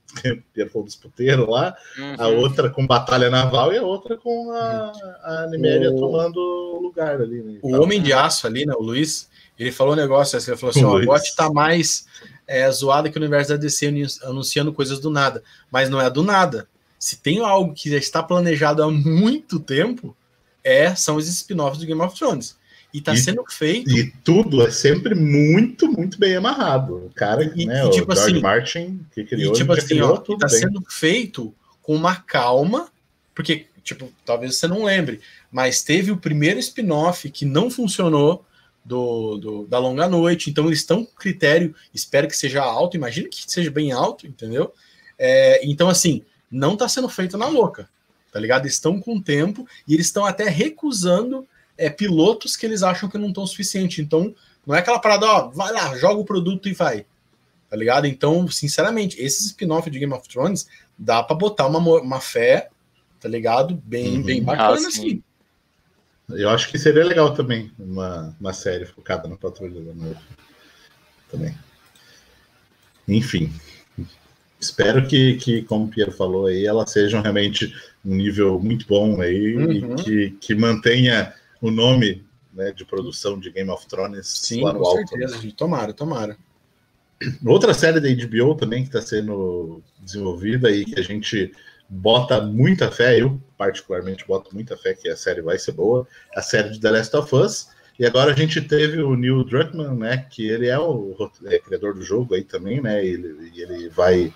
do 0.55 0.83
disputeiro 0.85 1.49
lá, 1.49 1.75
uhum. 1.97 2.15
a 2.19 2.27
outra 2.27 2.69
com 2.69 2.85
batalha 2.85 3.29
naval 3.29 3.73
e 3.73 3.77
a 3.77 3.81
outra 3.81 4.15
com 4.15 4.51
a, 4.51 4.91
a 5.23 5.47
Niméria 5.49 5.91
o... 5.91 5.99
tomando 5.99 6.79
lugar 6.79 7.19
ali. 7.19 7.41
Né, 7.41 7.59
o 7.63 7.81
Homem 7.81 7.99
de 7.99 8.13
Aço 8.13 8.45
ali, 8.45 8.67
né, 8.67 8.73
o 8.77 8.83
Luiz, 8.83 9.27
ele 9.57 9.71
falou 9.71 9.93
um 9.93 9.97
negócio 9.97 10.37
assim, 10.37 10.51
ele 10.51 10.59
falou 10.59 10.69
assim, 10.69 10.83
ó, 10.83 10.95
o 10.95 11.05
bot 11.05 11.35
tá 11.35 11.49
mais 11.51 12.05
é, 12.47 12.69
zoado 12.69 13.09
que 13.09 13.17
o 13.17 13.21
universo 13.21 13.49
da 13.49 13.57
DC 13.57 13.91
anunciando 14.23 14.71
coisas 14.71 14.99
do 14.99 15.09
nada, 15.09 15.41
mas 15.71 15.89
não 15.89 15.99
é 15.99 16.07
do 16.07 16.21
nada. 16.21 16.67
Se 16.99 17.17
tem 17.17 17.39
algo 17.39 17.73
que 17.73 17.89
já 17.89 17.97
está 17.97 18.21
planejado 18.21 18.83
há 18.83 18.91
muito 18.91 19.59
tempo, 19.59 20.15
é 20.63 20.93
são 20.95 21.15
os 21.15 21.27
spin-offs 21.27 21.79
do 21.79 21.85
Game 21.85 22.01
of 22.01 22.15
Thrones. 22.15 22.57
E 22.97 22.99
está 22.99 23.15
sendo 23.15 23.45
feito. 23.47 23.91
E 23.91 24.09
tudo 24.23 24.65
é 24.65 24.71
sempre 24.71 25.13
muito, 25.13 25.87
muito 25.87 26.17
bem 26.17 26.35
amarrado. 26.35 26.95
O 26.95 27.11
cara, 27.13 27.43
e, 27.55 27.67
né, 27.67 27.85
e, 27.85 27.89
tipo 27.91 28.11
o 28.11 28.15
George 28.15 28.33
assim, 28.33 28.41
Martin, 28.41 29.05
que 29.13 29.23
criou, 29.23 29.53
e, 29.53 29.55
tipo 29.55 29.71
assim, 29.71 29.87
criou 29.87 30.13
ó, 30.13 30.17
tudo 30.17 30.39
tá 30.39 30.47
bem. 30.47 30.59
sendo 30.59 30.83
feito 30.89 31.53
com 31.83 31.93
uma 31.93 32.15
calma, 32.15 32.89
porque, 33.35 33.67
tipo, 33.83 34.11
talvez 34.25 34.55
você 34.55 34.67
não 34.67 34.83
lembre, 34.83 35.21
mas 35.51 35.83
teve 35.83 36.11
o 36.11 36.17
primeiro 36.17 36.59
spin-off 36.59 37.29
que 37.29 37.45
não 37.45 37.69
funcionou 37.69 38.43
do, 38.83 39.37
do, 39.37 39.67
da 39.67 39.77
longa 39.77 40.07
noite, 40.07 40.49
então 40.49 40.65
eles 40.65 40.79
estão 40.79 41.05
com 41.05 41.15
critério, 41.15 41.75
espero 41.93 42.27
que 42.27 42.35
seja 42.35 42.63
alto, 42.63 42.97
imagino 42.97 43.29
que 43.29 43.43
seja 43.45 43.69
bem 43.69 43.91
alto, 43.91 44.25
entendeu? 44.25 44.73
É, 45.19 45.63
então, 45.63 45.87
assim, 45.87 46.23
não 46.49 46.73
está 46.73 46.89
sendo 46.89 47.07
feito 47.07 47.37
na 47.37 47.45
louca, 47.45 47.87
tá 48.31 48.39
ligado? 48.39 48.65
Estão 48.65 48.99
com 48.99 49.21
tempo 49.21 49.67
e 49.87 49.93
eles 49.93 50.07
estão 50.07 50.25
até 50.25 50.49
recusando 50.49 51.47
é, 51.77 51.89
pilotos 51.89 52.55
que 52.55 52.65
eles 52.65 52.83
acham 52.83 53.09
que 53.09 53.17
não 53.17 53.29
estão 53.29 53.45
suficiente. 53.45 54.01
Então, 54.01 54.33
não 54.65 54.75
é 54.75 54.79
aquela 54.79 54.99
parada, 54.99 55.25
ó, 55.25 55.47
vai 55.49 55.71
lá, 55.71 55.95
joga 55.97 56.19
o 56.19 56.25
produto 56.25 56.67
e 56.67 56.73
vai. 56.73 57.05
Tá 57.69 57.75
ligado? 57.75 58.07
Então, 58.07 58.47
sinceramente, 58.47 59.21
esses 59.21 59.47
spin-off 59.47 59.89
de 59.89 59.99
Game 59.99 60.13
of 60.13 60.27
Thrones 60.27 60.67
dá 60.97 61.21
para 61.21 61.35
botar 61.35 61.67
uma, 61.67 61.79
uma 61.79 62.19
fé, 62.19 62.69
tá 63.19 63.27
ligado? 63.27 63.75
Bem, 63.85 64.17
uhum. 64.17 64.23
bem 64.23 64.43
bacana, 64.43 64.85
ah, 64.85 64.87
assim. 64.87 65.21
Eu 66.29 66.49
acho 66.49 66.69
que 66.69 66.79
seria 66.79 67.05
legal 67.05 67.33
também 67.33 67.71
uma, 67.77 68.35
uma 68.39 68.53
série 68.53 68.85
focada 68.85 69.27
na 69.27 69.37
Patrulha 69.37 69.81
da 69.81 69.93
Noite. 69.93 70.21
Também. 71.29 71.57
Enfim. 73.07 73.53
Espero 74.59 75.07
que, 75.07 75.35
que, 75.35 75.61
como 75.61 75.85
o 75.85 75.87
Piero 75.87 76.11
falou 76.11 76.47
aí, 76.47 76.65
elas 76.65 76.91
sejam 76.91 77.21
realmente 77.21 77.73
um 78.03 78.15
nível 78.15 78.59
muito 78.59 78.87
bom 78.87 79.21
aí 79.21 79.55
uhum. 79.55 79.71
e 79.71 79.95
que, 79.95 80.31
que 80.41 80.55
mantenha 80.55 81.33
o 81.61 81.71
nome 81.71 82.25
né, 82.53 82.71
de 82.71 82.83
produção 82.85 83.39
de 83.39 83.51
Game 83.51 83.69
of 83.69 83.87
Thrones 83.87 84.27
Sim, 84.27 84.63
lá 84.63 84.73
no 84.73 84.79
com 84.79 84.87
alto. 84.87 85.09
certeza. 85.09 85.53
Tomara, 85.55 85.93
tomara. 85.93 86.37
Outra 87.45 87.73
série 87.73 87.99
da 87.99 88.09
HBO 88.09 88.55
também 88.55 88.83
que 88.83 88.89
está 88.89 89.01
sendo 89.01 89.81
desenvolvida 89.99 90.71
e 90.71 90.85
que 90.85 90.99
a 90.99 91.03
gente 91.03 91.51
bota 91.89 92.41
muita 92.41 92.91
fé, 92.91 93.21
eu 93.21 93.41
particularmente 93.57 94.25
boto 94.27 94.53
muita 94.53 94.75
fé 94.75 94.93
que 94.93 95.07
a 95.07 95.15
série 95.15 95.41
vai 95.41 95.57
ser 95.57 95.71
boa, 95.71 96.07
a 96.35 96.41
série 96.41 96.69
de 96.69 96.79
The 96.79 96.91
Last 96.91 97.15
of 97.15 97.35
Us. 97.35 97.69
E 97.99 98.05
agora 98.05 98.31
a 98.31 98.35
gente 98.35 98.61
teve 98.61 99.01
o 99.01 99.15
Neil 99.15 99.43
Druckmann, 99.43 99.95
né, 99.95 100.27
que 100.29 100.47
ele 100.47 100.67
é 100.67 100.77
o 100.77 101.15
é, 101.45 101.57
criador 101.57 101.95
do 101.95 102.03
jogo 102.03 102.35
aí 102.35 102.43
também, 102.43 102.79
né, 102.79 103.03
e 103.03 103.09
ele, 103.09 103.51
ele 103.55 103.89
vai 103.89 104.31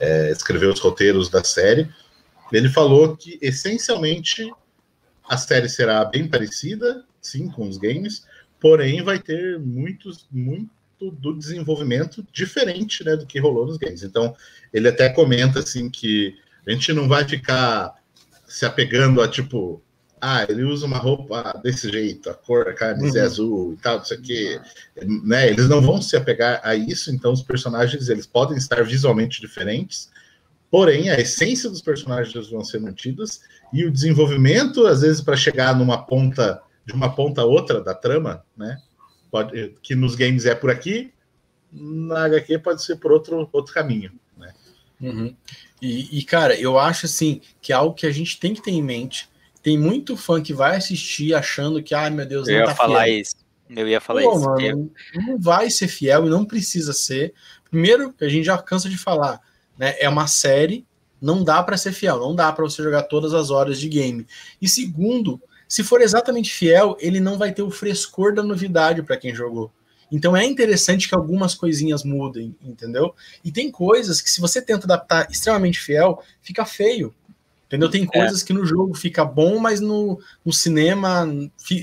é, 0.00 0.30
escrever 0.30 0.66
os 0.66 0.80
roteiros 0.80 1.28
da 1.28 1.44
série. 1.44 1.90
Ele 2.50 2.68
falou 2.68 3.16
que 3.16 3.38
essencialmente 3.42 4.50
a 5.32 5.36
série 5.38 5.66
será 5.66 6.04
bem 6.04 6.28
parecida, 6.28 7.06
sim, 7.18 7.48
com 7.48 7.66
os 7.66 7.78
games, 7.78 8.26
porém 8.60 9.02
vai 9.02 9.18
ter 9.18 9.58
muitos, 9.58 10.26
muito 10.30 10.70
do 11.10 11.32
desenvolvimento 11.32 12.22
diferente 12.30 13.02
né, 13.02 13.16
do 13.16 13.24
que 13.24 13.40
rolou 13.40 13.66
nos 13.66 13.78
games. 13.78 14.02
Então, 14.02 14.36
ele 14.74 14.88
até 14.88 15.08
comenta 15.08 15.60
assim 15.60 15.88
que 15.88 16.36
a 16.66 16.70
gente 16.70 16.92
não 16.92 17.08
vai 17.08 17.26
ficar 17.26 17.94
se 18.46 18.66
apegando 18.66 19.22
a 19.22 19.26
tipo, 19.26 19.82
ah, 20.20 20.44
ele 20.46 20.64
usa 20.64 20.84
uma 20.84 20.98
roupa 20.98 21.58
desse 21.64 21.90
jeito, 21.90 22.28
a 22.28 22.34
cor 22.34 22.66
da 22.66 22.74
camisa 22.74 23.18
é 23.18 23.22
uhum. 23.22 23.26
é 23.26 23.30
azul 23.30 23.72
e 23.72 23.76
tal, 23.78 24.02
isso 24.02 24.12
aqui, 24.12 24.60
né? 25.24 25.48
Eles 25.48 25.66
não 25.66 25.80
vão 25.80 26.02
se 26.02 26.14
apegar 26.14 26.60
a 26.62 26.76
isso, 26.76 27.10
então 27.10 27.32
os 27.32 27.42
personagens 27.42 28.10
eles 28.10 28.26
podem 28.26 28.58
estar 28.58 28.84
visualmente 28.84 29.40
diferentes, 29.40 30.10
porém 30.72 31.10
a 31.10 31.20
essência 31.20 31.68
dos 31.68 31.82
personagens 31.82 32.48
vão 32.48 32.64
ser 32.64 32.80
mantidas 32.80 33.42
e 33.74 33.84
o 33.84 33.92
desenvolvimento, 33.92 34.86
às 34.86 35.02
vezes, 35.02 35.20
para 35.20 35.36
chegar 35.36 35.76
numa 35.76 36.06
ponta, 36.06 36.62
de 36.86 36.94
uma 36.94 37.14
ponta 37.14 37.42
a 37.42 37.44
outra 37.44 37.82
da 37.82 37.94
trama, 37.94 38.42
né? 38.56 38.78
Pode, 39.30 39.74
que 39.82 39.94
nos 39.94 40.14
games 40.14 40.46
é 40.46 40.54
por 40.54 40.70
aqui, 40.70 41.12
na 41.70 42.24
HQ 42.24 42.58
pode 42.60 42.82
ser 42.82 42.96
por 42.96 43.12
outro, 43.12 43.46
outro 43.52 43.74
caminho, 43.74 44.12
né? 44.34 44.54
Uhum. 44.98 45.36
E, 45.80 46.18
e, 46.18 46.22
cara, 46.24 46.58
eu 46.58 46.78
acho 46.78 47.04
assim 47.04 47.42
que 47.60 47.70
é 47.70 47.76
algo 47.76 47.94
que 47.94 48.06
a 48.06 48.10
gente 48.10 48.40
tem 48.40 48.54
que 48.54 48.62
ter 48.62 48.70
em 48.70 48.82
mente. 48.82 49.28
Tem 49.62 49.78
muito 49.78 50.16
fã 50.16 50.40
que 50.40 50.54
vai 50.54 50.76
assistir 50.76 51.34
achando 51.34 51.82
que, 51.82 51.94
ai 51.94 52.08
meu 52.08 52.24
Deus, 52.24 52.48
eu 52.48 52.54
não 52.54 52.60
ia 52.60 52.66
tá 52.66 52.74
falar 52.74 53.04
fiel. 53.04 53.20
isso. 53.20 53.36
Eu 53.68 53.88
ia 53.88 54.00
falar 54.00 54.22
Pô, 54.22 54.36
isso. 54.36 54.44
Mano, 54.44 54.90
não 55.14 55.38
vai 55.38 55.68
ser 55.68 55.88
fiel 55.88 56.26
e 56.26 56.30
não 56.30 56.46
precisa 56.46 56.94
ser. 56.94 57.34
Primeiro, 57.70 58.14
a 58.20 58.28
gente 58.28 58.44
já 58.44 58.56
cansa 58.56 58.88
de 58.88 58.96
falar, 58.96 59.38
né? 59.82 59.96
É 59.98 60.08
uma 60.08 60.28
série 60.28 60.86
não 61.20 61.42
dá 61.44 61.62
para 61.62 61.76
ser 61.76 61.92
fiel, 61.92 62.18
não 62.18 62.34
dá 62.34 62.52
para 62.52 62.64
você 62.64 62.82
jogar 62.82 63.04
todas 63.04 63.34
as 63.34 63.50
horas 63.50 63.78
de 63.78 63.88
game. 63.88 64.26
E 64.60 64.68
segundo, 64.68 65.40
se 65.68 65.84
for 65.84 66.00
exatamente 66.00 66.52
fiel, 66.52 66.96
ele 67.00 67.20
não 67.20 67.38
vai 67.38 67.52
ter 67.52 67.62
o 67.62 67.70
frescor 67.70 68.34
da 68.34 68.42
novidade 68.42 69.02
para 69.02 69.16
quem 69.16 69.32
jogou. 69.32 69.72
Então 70.10 70.36
é 70.36 70.44
interessante 70.44 71.08
que 71.08 71.14
algumas 71.14 71.54
coisinhas 71.54 72.04
mudem, 72.04 72.54
entendeu? 72.62 73.14
E 73.44 73.50
tem 73.50 73.70
coisas 73.70 74.20
que 74.20 74.30
se 74.30 74.40
você 74.40 74.60
tenta 74.60 74.84
adaptar 74.84 75.30
extremamente 75.30 75.80
fiel, 75.80 76.22
fica 76.42 76.64
feio. 76.64 77.14
Entendeu? 77.66 77.88
Tem 77.88 78.02
é. 78.02 78.06
coisas 78.06 78.42
é. 78.42 78.44
que 78.44 78.52
no 78.52 78.66
jogo 78.66 78.92
fica 78.94 79.24
bom, 79.24 79.58
mas 79.58 79.80
no, 79.80 80.20
no 80.44 80.52
cinema 80.52 81.26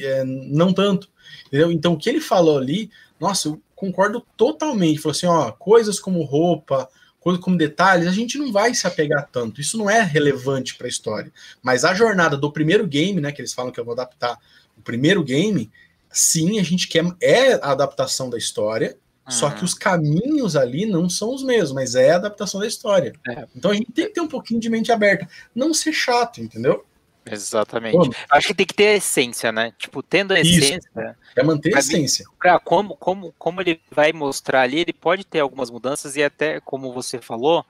é, 0.04 0.24
não 0.26 0.74
tanto. 0.74 1.10
Entendeu? 1.48 1.72
Então 1.72 1.94
o 1.94 1.98
que 1.98 2.10
ele 2.10 2.22
falou 2.22 2.58
ali, 2.58 2.92
nossa, 3.20 3.48
eu 3.48 3.62
concordo 3.74 4.24
totalmente. 4.38 5.00
Falou 5.00 5.16
assim, 5.16 5.28
ó, 5.28 5.52
coisas 5.52 6.00
como 6.00 6.24
roupa, 6.24 6.90
coisa 7.20 7.40
como 7.40 7.58
detalhes, 7.58 8.08
a 8.08 8.12
gente 8.12 8.38
não 8.38 8.52
vai 8.52 8.74
se 8.74 8.88
apegar 8.88 9.28
tanto. 9.32 9.60
Isso 9.60 9.78
não 9.78 9.90
é 9.90 10.02
relevante 10.02 10.76
para 10.76 10.88
a 10.88 10.90
história. 10.90 11.32
Mas 11.62 11.84
a 11.84 11.94
jornada 11.94 12.38
do 12.38 12.52
primeiro 12.52 12.88
game, 12.88 13.20
né, 13.20 13.32
que 13.32 13.42
eles 13.42 13.54
falam 13.54 13.72
que 13.72 13.80
eu 13.80 13.86
vou 13.86 13.94
adaptar 13.94 14.38
o 14.78 14.82
primeiro 14.82 15.24
game, 15.24 15.70
sim, 16.12 16.60
a 16.60 16.64
gente 16.64 16.88
quer 16.88 17.06
é 17.22 17.54
a 17.56 17.72
adaptação 17.72 18.30
da 18.30 18.38
história. 18.38 18.98
Uhum. 19.26 19.32
Só 19.32 19.50
que 19.50 19.64
os 19.64 19.74
caminhos 19.74 20.56
ali 20.56 20.86
não 20.86 21.10
são 21.10 21.34
os 21.34 21.44
mesmos, 21.44 21.74
mas 21.74 21.94
é 21.94 22.12
a 22.12 22.16
adaptação 22.16 22.60
da 22.60 22.68
história. 22.68 23.14
É. 23.28 23.46
Então 23.56 23.72
a 23.72 23.74
gente 23.76 23.92
tem 23.92 24.08
que 24.08 24.14
ter 24.14 24.22
um 24.22 24.28
pouquinho 24.28 24.60
de 24.60 24.70
mente 24.70 24.92
aberta. 24.92 25.28
Não 25.54 25.74
ser 25.74 25.94
chato, 25.94 26.42
entendeu? 26.42 26.86
Exatamente. 27.32 27.98
Como? 27.98 28.16
Acho 28.30 28.48
que 28.48 28.54
tem 28.54 28.66
que 28.66 28.74
ter 28.74 28.88
a 28.88 28.96
essência, 28.96 29.52
né? 29.52 29.74
Tipo, 29.78 30.02
tendo 30.02 30.34
a 30.34 30.40
Isso. 30.40 30.60
essência. 30.60 31.18
É 31.36 31.44
manter 31.44 31.76
a 31.76 31.80
essência. 31.80 32.26
Pra 32.38 32.60
como, 32.60 32.96
como, 32.98 33.34
como 33.38 33.62
ele 33.62 33.80
vai 33.92 34.12
mostrar 34.12 34.62
ali, 34.62 34.80
ele 34.80 34.94
pode 34.94 35.26
ter 35.26 35.40
algumas 35.40 35.70
mudanças 35.70 36.16
e 36.16 36.24
até, 36.24 36.60
como 36.60 36.92
você 36.94 37.20
falou, 37.20 37.66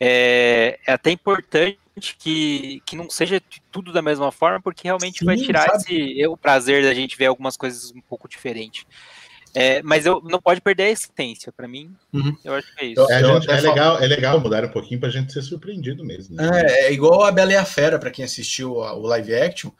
é, 0.00 0.78
é 0.86 0.92
até 0.92 1.10
importante 1.10 1.78
que, 2.18 2.82
que 2.86 2.96
não 2.96 3.10
seja 3.10 3.40
tudo 3.70 3.92
da 3.92 4.00
mesma 4.00 4.32
forma, 4.32 4.60
porque 4.60 4.84
realmente 4.84 5.20
Sim, 5.20 5.26
vai 5.26 5.36
tirar 5.36 5.66
esse, 5.76 6.26
o 6.26 6.36
prazer 6.36 6.82
da 6.82 6.94
gente 6.94 7.16
ver 7.16 7.26
algumas 7.26 7.56
coisas 7.56 7.92
um 7.92 8.00
pouco 8.00 8.28
diferentes. 8.28 8.84
É, 9.54 9.82
mas 9.82 10.06
eu 10.06 10.22
não 10.24 10.40
pode 10.40 10.60
perder 10.60 10.84
a 10.84 10.90
essência, 10.90 11.52
para 11.52 11.68
mim. 11.68 11.94
Uhum. 12.12 12.34
Eu 12.42 12.54
acho 12.54 12.74
que 12.74 12.84
é 12.84 12.88
isso. 12.88 13.12
É, 13.12 13.22
gente, 13.22 13.50
é 13.50 13.60
legal, 13.60 13.98
é 14.02 14.06
legal 14.06 14.40
mudar 14.40 14.64
um 14.64 14.70
pouquinho 14.70 14.98
pra 14.98 15.10
gente 15.10 15.32
ser 15.32 15.42
surpreendido 15.42 16.04
mesmo. 16.04 16.36
Né? 16.36 16.48
É, 16.52 16.86
é, 16.86 16.92
igual 16.92 17.22
a 17.22 17.30
Bela 17.30 17.52
e 17.52 17.56
a 17.56 17.64
Fera, 17.64 17.98
para 17.98 18.10
quem 18.10 18.24
assistiu 18.24 18.76
o 18.76 19.06
live 19.06 19.34
action. 19.34 19.70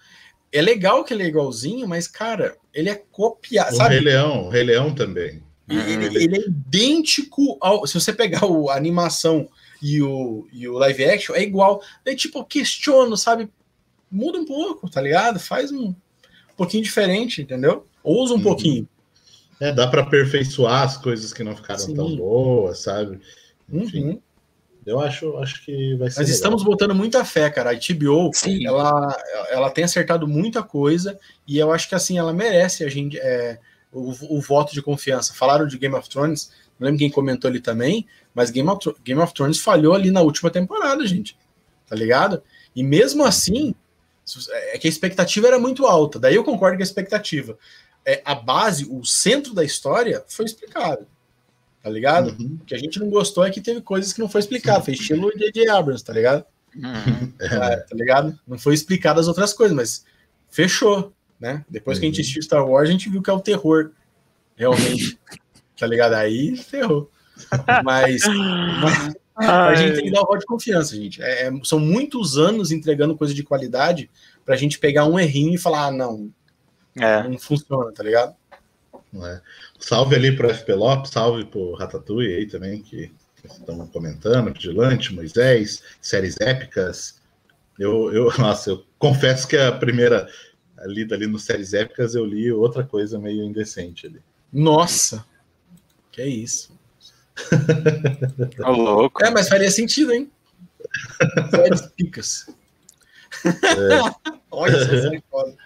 É 0.53 0.61
legal 0.61 1.03
que 1.05 1.15
ele 1.15 1.23
é 1.23 1.27
igualzinho, 1.27 1.89
mas, 1.89 2.07
cara, 2.07 2.57
ele 2.75 2.91
é 2.91 3.03
copiado. 3.11 3.73
O 3.73 3.77
sabe? 3.77 3.95
Rei 3.95 4.05
Leão, 4.05 4.47
o 4.47 4.49
Rei 4.51 4.63
Leão 4.63 4.95
também. 4.95 5.43
Ele, 5.69 6.07
ele... 6.07 6.25
ele, 6.25 6.37
é 6.37 6.49
idêntico 6.49 7.57
ao. 7.59 7.87
Se 7.87 7.95
você 7.95 8.13
pegar 8.13 8.45
o, 8.45 8.69
a 8.69 8.77
animação 8.77 9.49
e 9.81 10.03
o, 10.03 10.47
e 10.53 10.69
o 10.69 10.75
live 10.75 11.05
action, 11.05 11.35
é 11.35 11.43
igual. 11.43 11.83
Daí, 12.05 12.15
tipo, 12.15 12.41
eu 12.41 12.45
questiono, 12.45 13.17
sabe? 13.17 13.49
Muda 14.11 14.39
um 14.39 14.45
pouco, 14.45 14.91
tá 14.91 15.01
ligado? 15.01 15.41
Faz 15.41 15.73
um, 15.73 15.87
um 15.87 15.95
pouquinho 16.59 16.85
diferente, 16.85 17.41
entendeu? 17.41 17.87
Ousa 18.05 18.35
um 18.35 18.37
uhum. 18.37 18.43
pouquinho. 18.43 18.89
É, 19.62 19.70
dá 19.70 19.87
para 19.87 20.03
aperfeiçoar 20.03 20.83
as 20.83 20.96
coisas 20.96 21.33
que 21.33 21.44
não 21.44 21.55
ficaram 21.55 21.79
Sim. 21.79 21.94
tão 21.94 22.16
boas, 22.16 22.81
sabe? 22.81 23.20
Enfim. 23.72 24.05
Uhum. 24.09 24.22
Eu 24.85 24.98
acho, 24.98 25.37
acho 25.37 25.64
que 25.64 25.94
vai 25.94 26.11
ser. 26.11 26.18
Mas 26.18 26.27
legal. 26.27 26.35
estamos 26.35 26.64
botando 26.64 26.92
muita 26.92 27.25
fé, 27.25 27.48
cara. 27.48 27.70
A 27.70 27.79
TBO, 27.79 28.33
ela, 28.66 29.16
ela 29.51 29.70
tem 29.70 29.85
acertado 29.85 30.27
muita 30.27 30.64
coisa 30.64 31.16
e 31.46 31.59
eu 31.59 31.70
acho 31.70 31.88
que 31.88 31.94
assim 31.94 32.18
ela 32.18 32.33
merece 32.33 32.83
a 32.83 32.88
gente 32.88 33.16
é, 33.20 33.61
o, 33.92 34.11
o, 34.37 34.40
voto 34.40 34.75
de 34.75 34.83
confiança. 34.83 35.33
Falaram 35.33 35.64
de 35.64 35.79
Game 35.79 35.94
of 35.94 36.11
Thrones, 36.11 36.51
não 36.81 36.87
lembro 36.87 36.98
quem 36.98 37.09
comentou 37.09 37.48
ali 37.48 37.61
também, 37.61 38.05
mas 38.35 38.51
Game 38.51 38.68
of, 38.68 38.92
Game 39.05 39.20
of 39.20 39.33
Thrones 39.33 39.61
falhou 39.61 39.94
ali 39.94 40.11
na 40.11 40.22
última 40.22 40.51
temporada, 40.51 41.07
gente. 41.07 41.38
Tá 41.87 41.94
ligado? 41.94 42.42
E 42.75 42.83
mesmo 42.83 43.25
assim, 43.25 43.77
é 44.72 44.79
que 44.79 44.88
a 44.88 44.90
expectativa 44.90 45.46
era 45.46 45.59
muito 45.61 45.87
alta. 45.87 46.18
Daí 46.18 46.35
eu 46.35 46.42
concordo 46.42 46.77
com 46.77 46.83
a 46.83 46.85
expectativa. 46.85 47.57
É, 48.05 48.21
a 48.25 48.35
base, 48.35 48.87
o 48.91 49.05
centro 49.05 49.55
da 49.55 49.65
história 49.65 50.25
foi 50.27 50.45
explicado 50.45 51.07
tá 51.83 51.91
ligado? 51.91 52.37
Uhum. 52.38 52.59
O 52.62 52.65
que 52.65 52.75
a 52.75 52.79
gente 52.79 53.01
não 53.01 53.11
gostou 53.11 53.45
é 53.45 53.51
que 53.51 53.61
teve 53.61 53.81
coisas 53.81 54.12
que 54.12 54.21
não 54.21 54.29
foi 54.29 54.41
explicado, 54.41 54.85
foi 54.85 54.95
estilo 54.95 55.37
J.J. 55.37 55.69
Abrams, 55.69 56.05
tá 56.05 56.12
ligado? 56.12 56.45
Uhum. 56.77 57.33
É, 57.41 57.77
tá 57.77 57.95
ligado? 57.95 58.38
Não 58.47 58.57
foi 58.57 58.75
explicado 58.75 59.19
as 59.19 59.27
outras 59.27 59.53
coisas, 59.53 59.77
mas 59.77 60.05
fechou, 60.49 61.12
né? 61.41 61.65
Depois 61.69 61.97
uhum. 61.97 62.01
que 62.01 62.07
a 62.07 62.09
gente 62.09 62.19
uhum. 62.19 62.23
assistiu 62.23 62.43
Star 62.43 62.67
Wars, 62.67 62.88
a 62.88 62.93
gente 62.93 63.11
viu 63.11 63.21
que 63.21 63.31
é 63.31 63.33
o 63.33 63.41
terror, 63.41 63.91
realmente, 64.55 65.19
tá 65.77 65.87
ligado? 65.87 66.15
Aí 66.15 66.57
ferrou. 66.57 67.11
Mas, 67.85 68.23
mas 68.25 69.15
a 69.37 69.75
gente 69.75 69.95
tem 69.95 70.05
que 70.05 70.11
dar 70.12 70.21
o 70.21 70.27
voto 70.27 70.38
de 70.38 70.47
confiança, 70.47 70.95
gente. 70.95 71.21
É, 71.21 71.49
é, 71.49 71.53
são 71.65 71.81
muitos 71.81 72.38
anos 72.38 72.71
entregando 72.71 73.17
coisa 73.17 73.35
de 73.35 73.43
qualidade 73.43 74.09
pra 74.45 74.57
gente 74.57 74.79
pegar 74.79 75.07
um 75.07 75.19
errinho 75.19 75.55
e 75.55 75.59
falar, 75.59 75.87
ah, 75.87 75.91
não, 75.91 76.31
é. 76.97 77.23
não 77.29 77.39
funciona, 77.39 77.93
tá 77.93 78.03
ligado? 78.03 78.35
É. 79.15 79.41
Salve 79.79 80.17
ali 80.17 80.35
para 80.35 80.49
o 80.49 80.55
FP 80.55 80.75
Lopes, 80.75 81.11
salve 81.11 81.45
para 81.45 81.59
o 81.59 81.75
Ratatouille 81.75 82.35
aí 82.35 82.47
também, 82.47 82.83
que, 82.83 83.13
estão 83.45 83.87
comentando, 83.89 84.53
Vigilante, 84.53 85.13
Moisés, 85.13 85.83
séries 86.01 86.41
épicas. 86.41 87.21
Eu, 87.79 88.13
eu, 88.13 88.33
nossa, 88.39 88.71
eu 88.71 88.85
confesso 88.99 89.47
que 89.49 89.57
a 89.57 89.73
primeira 89.73 90.29
lida 90.85 91.15
ali 91.15 91.27
no 91.27 91.39
séries 91.39 91.75
épicas 91.75 92.15
eu 92.15 92.25
li 92.25 92.51
outra 92.53 92.85
coisa 92.85 93.19
meio 93.19 93.43
indecente 93.43 94.07
ali. 94.07 94.21
Nossa, 94.53 95.25
que 96.11 96.23
é 96.23 96.27
isso. 96.27 96.73
Tá 98.57 98.69
louco. 98.69 99.25
É, 99.25 99.31
mas 99.31 99.49
faria 99.49 99.71
sentido, 99.71 100.13
hein? 100.13 100.31
Séries 101.51 101.81
picas. 101.97 102.47
É. 103.45 104.33
Olha 104.51 104.77
essa 104.77 105.01
série 105.03 105.23
foda. 105.31 105.57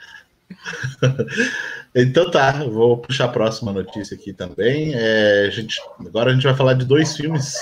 Então 1.98 2.30
tá, 2.30 2.62
vou 2.64 2.98
puxar 2.98 3.24
a 3.24 3.28
próxima 3.28 3.72
notícia 3.72 4.14
aqui 4.14 4.30
também. 4.30 4.92
É, 4.94 5.46
a 5.46 5.50
gente, 5.50 5.80
agora 5.98 6.30
a 6.30 6.34
gente 6.34 6.42
vai 6.42 6.54
falar 6.54 6.74
de 6.74 6.84
dois 6.84 7.16
filmes 7.16 7.56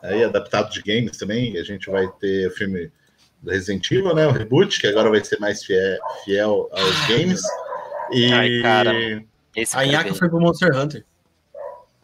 aí 0.00 0.22
adaptados 0.22 0.72
de 0.72 0.80
games 0.80 1.16
também. 1.16 1.58
A 1.58 1.64
gente 1.64 1.90
vai 1.90 2.06
ter 2.20 2.46
o 2.46 2.52
filme 2.52 2.88
do 3.42 3.50
Resident 3.50 3.90
Evil, 3.90 4.14
né? 4.14 4.28
O 4.28 4.30
reboot, 4.30 4.78
que 4.78 4.86
agora 4.86 5.10
vai 5.10 5.24
ser 5.24 5.40
mais 5.40 5.64
fiel, 5.64 5.98
fiel 6.24 6.70
aos 6.70 7.06
games. 7.08 7.40
E 8.12 8.32
Ai, 8.32 8.62
cara, 8.62 8.92
a 9.74 9.84
Inhaka 9.84 10.14
foi 10.14 10.28
pro 10.28 10.40
Monster 10.40 10.76
Hunter. 10.76 11.04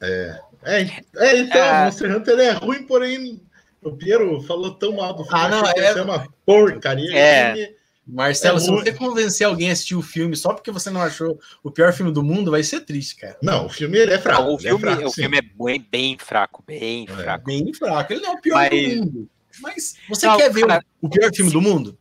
É, 0.02 0.40
é, 0.64 0.80
é 1.16 1.38
então, 1.38 1.62
é... 1.62 1.84
Monster 1.84 2.16
Hunter 2.16 2.38
é 2.40 2.50
ruim, 2.50 2.84
porém 2.84 3.40
o 3.80 3.92
Piero 3.92 4.40
falou 4.42 4.74
tão 4.74 4.96
mal 4.96 5.14
do 5.14 5.24
filme 5.24 5.40
ah, 5.40 5.48
não, 5.48 5.64
é... 5.66 6.02
uma 6.02 6.26
porcaria. 6.44 7.16
É. 7.16 7.74
Marcelo, 8.06 8.58
é 8.58 8.60
se 8.60 8.70
você 8.70 8.92
convencer 8.92 9.46
alguém 9.46 9.70
a 9.70 9.72
assistir 9.72 9.94
o 9.94 10.02
filme 10.02 10.36
só 10.36 10.52
porque 10.52 10.70
você 10.70 10.90
não 10.90 11.00
achou 11.00 11.38
o 11.62 11.70
pior 11.70 11.92
filme 11.92 12.12
do 12.12 12.22
mundo, 12.22 12.50
vai 12.50 12.62
ser 12.62 12.80
triste, 12.80 13.16
cara. 13.16 13.38
Não, 13.42 13.66
o 13.66 13.68
filme 13.70 13.96
ele 13.96 14.12
é 14.12 14.18
fraco. 14.18 14.42
Não, 14.42 14.54
o 14.54 14.58
filme, 14.58 14.76
é, 14.76 14.80
fraco, 14.80 15.06
o 15.06 15.12
filme 15.12 15.38
é 15.38 15.42
bem, 15.42 15.86
bem 15.90 16.18
fraco, 16.18 16.64
bem 16.66 17.06
é. 17.08 17.12
fraco. 17.12 17.46
Bem 17.46 17.72
fraco. 17.72 18.12
Ele 18.12 18.20
não 18.20 18.32
é 18.32 18.34
o 18.34 18.40
pior 18.40 18.56
Mas... 18.56 18.70
do 18.70 18.96
mundo. 18.96 19.30
Mas 19.60 19.96
você 20.08 20.26
não, 20.26 20.36
quer 20.36 20.52
ver 20.52 20.66
cara, 20.66 20.84
o 21.00 21.08
pior 21.08 21.30
filme 21.32 21.50
se, 21.50 21.54
do 21.54 21.62
mundo? 21.62 21.98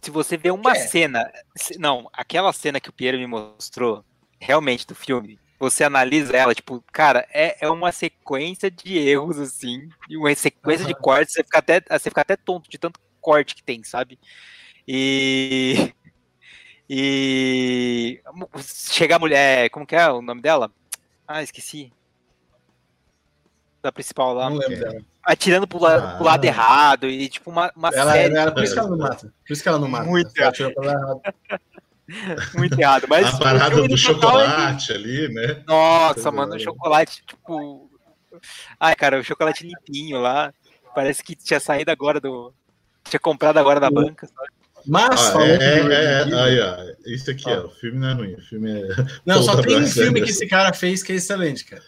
Se 0.00 0.10
você 0.10 0.36
vê 0.36 0.50
uma 0.50 0.74
cena. 0.74 1.30
Se, 1.56 1.78
não, 1.78 2.08
aquela 2.12 2.52
cena 2.52 2.80
que 2.80 2.88
o 2.88 2.92
Piero 2.92 3.18
me 3.18 3.26
mostrou, 3.26 4.04
realmente, 4.38 4.86
do 4.86 4.94
filme, 4.94 5.38
você 5.58 5.84
analisa 5.84 6.36
ela, 6.36 6.54
tipo, 6.54 6.82
cara, 6.92 7.26
é, 7.32 7.56
é 7.60 7.70
uma 7.70 7.90
sequência 7.92 8.70
de 8.70 8.96
erros, 8.98 9.38
assim, 9.38 9.88
uma 10.10 10.34
sequência 10.34 10.82
uhum. 10.82 10.92
de 10.92 10.94
cortes, 10.94 11.34
você 11.34 11.42
fica, 11.42 11.58
até, 11.58 11.82
você 11.90 12.08
fica 12.08 12.20
até 12.20 12.36
tonto 12.36 12.70
de 12.70 12.78
tanto 12.78 13.00
corte 13.20 13.54
que 13.54 13.62
tem, 13.62 13.82
sabe? 13.82 14.18
E. 14.86 15.92
E. 16.88 18.20
Chega 18.62 19.16
a 19.16 19.18
mulher. 19.18 19.68
Como 19.70 19.84
que 19.84 19.96
é 19.96 20.08
o 20.08 20.22
nome 20.22 20.40
dela? 20.40 20.70
Ah, 21.26 21.42
esqueci. 21.42 21.92
Da 23.82 23.90
principal 23.90 24.34
lá. 24.34 24.48
Não 24.48 24.56
lembro 24.56 24.78
dela. 24.78 25.00
Atirando 25.24 25.66
pro, 25.66 25.80
la, 25.80 25.96
ah, 25.96 26.14
pro 26.14 26.24
lado 26.24 26.44
errado 26.44 27.08
e 27.08 27.28
tipo 27.28 27.50
uma, 27.50 27.72
uma 27.74 27.88
ela, 27.88 28.12
série. 28.12 28.36
Ela, 28.36 28.52
por 28.52 28.62
isso 28.62 28.72
que 28.72 28.78
ela 28.78 28.88
não 28.88 28.98
mata. 28.98 29.34
Por 29.44 29.52
isso 29.52 29.62
que 29.64 29.68
ela 29.68 29.78
não 29.80 29.88
mata. 29.88 30.04
Muito 30.04 30.30
errado. 30.38 30.56
Muito 32.54 32.78
errado. 32.78 33.06
Mas 33.08 33.34
a 33.34 33.38
parada 33.38 33.88
do 33.88 33.96
chocolate 33.98 34.92
ali, 34.92 35.28
né? 35.34 35.64
Nossa, 35.66 36.30
mano, 36.30 36.54
o 36.54 36.60
chocolate, 36.60 37.24
tipo. 37.26 37.90
Ai, 38.78 38.94
cara, 38.94 39.18
o 39.18 39.24
chocolate 39.24 39.66
limpinho 39.66 40.20
lá. 40.20 40.54
Parece 40.94 41.22
que 41.22 41.34
tinha 41.34 41.58
saído 41.58 41.90
agora 41.90 42.20
do. 42.20 42.54
Tinha 43.04 43.18
comprado 43.20 43.58
agora 43.58 43.80
da 43.80 43.90
banca, 43.90 44.26
sabe? 44.26 44.50
Mas 44.86 45.34
ah, 45.34 45.42
é, 45.44 45.52
é, 45.52 46.30
é, 46.30 46.34
aí, 46.34 46.60
ó, 46.60 46.76
isso 47.06 47.30
aqui, 47.30 47.48
ó, 47.48 47.66
o 47.66 47.70
filme 47.70 47.98
não 47.98 48.08
é 48.08 48.12
ruim, 48.12 48.34
o 48.34 48.40
filme 48.40 48.70
é. 48.70 48.88
Não, 49.24 49.42
só 49.42 49.60
tem 49.60 49.76
um 49.76 49.86
filme 49.86 50.22
que 50.22 50.30
esse 50.30 50.46
cara 50.46 50.72
fez 50.72 51.02
que 51.02 51.12
é 51.12 51.16
excelente, 51.16 51.64
cara. 51.64 51.82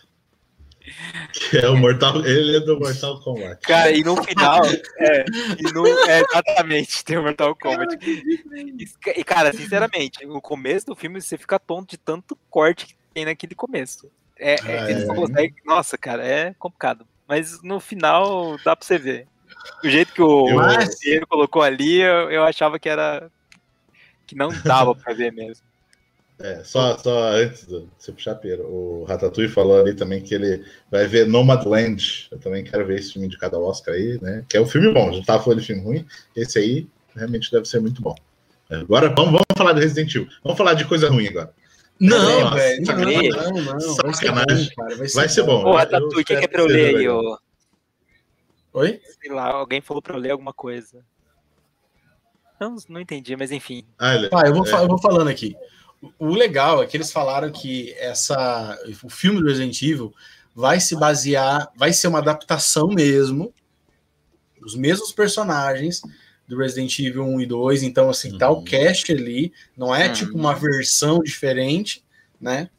Que 1.33 1.59
é 1.59 1.69
o 1.69 1.77
Mortal. 1.77 2.25
Ele 2.25 2.57
é 2.57 2.61
do 2.61 2.79
Mortal 2.79 3.21
Kombat. 3.21 3.61
Cara, 3.63 3.91
e 3.91 4.03
no 4.03 4.23
final. 4.23 4.63
é, 4.99 5.25
e 5.59 5.73
no, 5.73 5.87
é, 5.87 6.23
exatamente, 6.23 7.05
tem 7.05 7.19
o 7.19 7.23
Mortal 7.23 7.55
Kombat. 7.55 7.99
E, 8.05 9.25
cara, 9.25 9.53
sinceramente, 9.53 10.25
no 10.27 10.41
começo 10.41 10.87
do 10.87 10.97
filme 10.97 11.21
você 11.21 11.37
fica 11.37 11.59
tonto 11.59 11.91
de 11.91 11.99
tanto 11.99 12.37
corte 12.51 12.87
que 12.87 12.95
tem 13.15 13.25
naquele 13.25 13.55
começo. 13.55 14.11
É, 14.39 14.55
é, 14.55 14.79
ah, 14.79 14.91
é. 14.91 15.07
Consegue, 15.07 15.55
nossa, 15.65 15.99
cara, 15.99 16.27
é 16.27 16.55
complicado. 16.59 17.07
Mas 17.27 17.63
no 17.63 17.79
final 17.79 18.57
dá 18.65 18.75
pra 18.75 18.87
você 18.87 18.99
ver. 18.99 19.27
Do 19.83 19.91
jeito 19.91 20.13
que 20.13 20.23
o 20.23 20.55
Marcelo 20.55 21.27
colocou 21.27 21.63
ali, 21.63 22.01
eu, 22.01 22.31
eu 22.31 22.45
achava 22.45 22.79
que 22.79 22.89
era. 22.89 23.31
que 24.27 24.35
não 24.35 24.51
dava 24.65 24.95
pra 24.95 25.15
ver 25.15 25.33
mesmo. 25.33 25.65
É, 26.41 26.63
só, 26.63 26.97
só 26.97 27.33
antes 27.33 27.67
de 27.67 27.85
você 27.99 28.13
puxar, 28.13 28.37
Pedro, 28.37 28.65
o 28.65 29.05
Ratatouille 29.05 29.51
falou 29.51 29.81
ali 29.81 29.93
também 29.93 30.23
que 30.23 30.35
ele 30.35 30.65
vai 30.91 31.07
ver 31.07 31.27
Nomadland. 31.27 32.29
Eu 32.31 32.39
também 32.39 32.63
quero 32.63 32.87
ver 32.87 33.01
esse 33.01 33.13
filme 33.13 33.29
de 33.29 33.37
cada 33.37 33.59
Oscar 33.59 33.95
aí, 33.95 34.19
né? 34.23 34.45
Que 34.49 34.57
é 34.57 34.61
um 34.61 34.67
filme 34.67 34.93
bom, 34.93 35.13
já 35.13 35.23
tava 35.25 35.43
falando 35.43 35.61
de 35.61 35.67
filme 35.67 35.83
ruim. 35.83 36.07
Esse 36.37 36.59
aí 36.61 36.89
realmente 37.17 37.51
deve 37.51 37.67
ser 37.67 37.81
muito 37.81 38.01
bom. 38.01 38.15
Agora 38.71 39.09
vamos, 39.09 39.33
vamos 39.33 39.47
falar 39.57 39.73
de 39.73 39.81
Resident 39.81 40.15
Evil. 40.15 40.29
Vamos 40.45 40.59
falar 40.59 40.75
de 40.75 40.85
coisa 40.85 41.09
ruim 41.09 41.27
agora. 41.27 41.53
Não, 41.99 42.55
velho. 42.55 42.85
Não, 42.87 42.95
não, 42.97 43.53
não, 43.53 43.75
não. 43.75 43.81
Sacanagem. 44.15 44.71
Vai 44.77 44.79
ser 44.79 44.83
bom. 44.85 44.97
Vai 44.97 45.09
ser, 45.09 45.15
vai 45.17 45.29
ser 45.29 45.43
bom. 45.43 45.65
Ô, 45.65 45.73
Ratatouille, 45.75 46.23
o 46.23 46.25
que, 46.25 46.37
que 46.37 46.45
é 46.45 46.49
pra 46.49 46.63
eu 46.63 46.67
ler 46.67 46.97
aí, 46.97 47.09
ô? 47.09 47.37
Oi? 48.79 49.01
Sei 49.21 49.33
lá, 49.33 49.51
alguém 49.51 49.81
falou 49.81 50.01
pra 50.01 50.15
eu 50.15 50.21
ler 50.21 50.31
alguma 50.31 50.53
coisa. 50.53 51.05
Não, 52.61 52.77
não 52.89 53.01
entendi, 53.01 53.35
mas 53.37 53.51
enfim. 53.51 53.85
Ah, 53.99 54.13
ah 54.33 54.47
eu, 54.47 54.55
vou, 54.55 54.67
é. 54.67 54.73
eu 54.73 54.87
vou 54.87 54.99
falando 54.99 55.27
aqui. 55.27 55.57
O 56.17 56.29
legal 56.29 56.81
é 56.81 56.87
que 56.87 56.97
eles 56.97 57.11
falaram 57.11 57.51
que 57.51 57.93
essa, 57.95 58.79
o 59.03 59.09
filme 59.09 59.41
do 59.41 59.49
Resident 59.49 59.83
Evil 59.83 60.15
vai 60.55 60.79
se 60.79 60.95
basear, 60.95 61.69
vai 61.77 61.93
ser 61.93 62.07
uma 62.07 62.21
adaptação 62.21 62.87
mesmo, 62.87 63.53
os 64.63 64.77
mesmos 64.77 65.11
personagens 65.11 66.01
do 66.47 66.57
Resident 66.57 66.97
Evil 67.01 67.25
1 67.25 67.41
e 67.41 67.47
2, 67.47 67.83
então 67.83 68.09
assim, 68.09 68.33
uhum. 68.33 68.39
tá 68.39 68.49
o 68.49 68.59
uhum. 68.59 68.65
cast 68.65 69.11
ali, 69.11 69.53
não 69.77 69.93
é 69.93 70.07
uhum. 70.07 70.13
tipo 70.13 70.39
uma 70.39 70.55
versão 70.55 71.19
diferente, 71.19 72.05
né? 72.41 72.71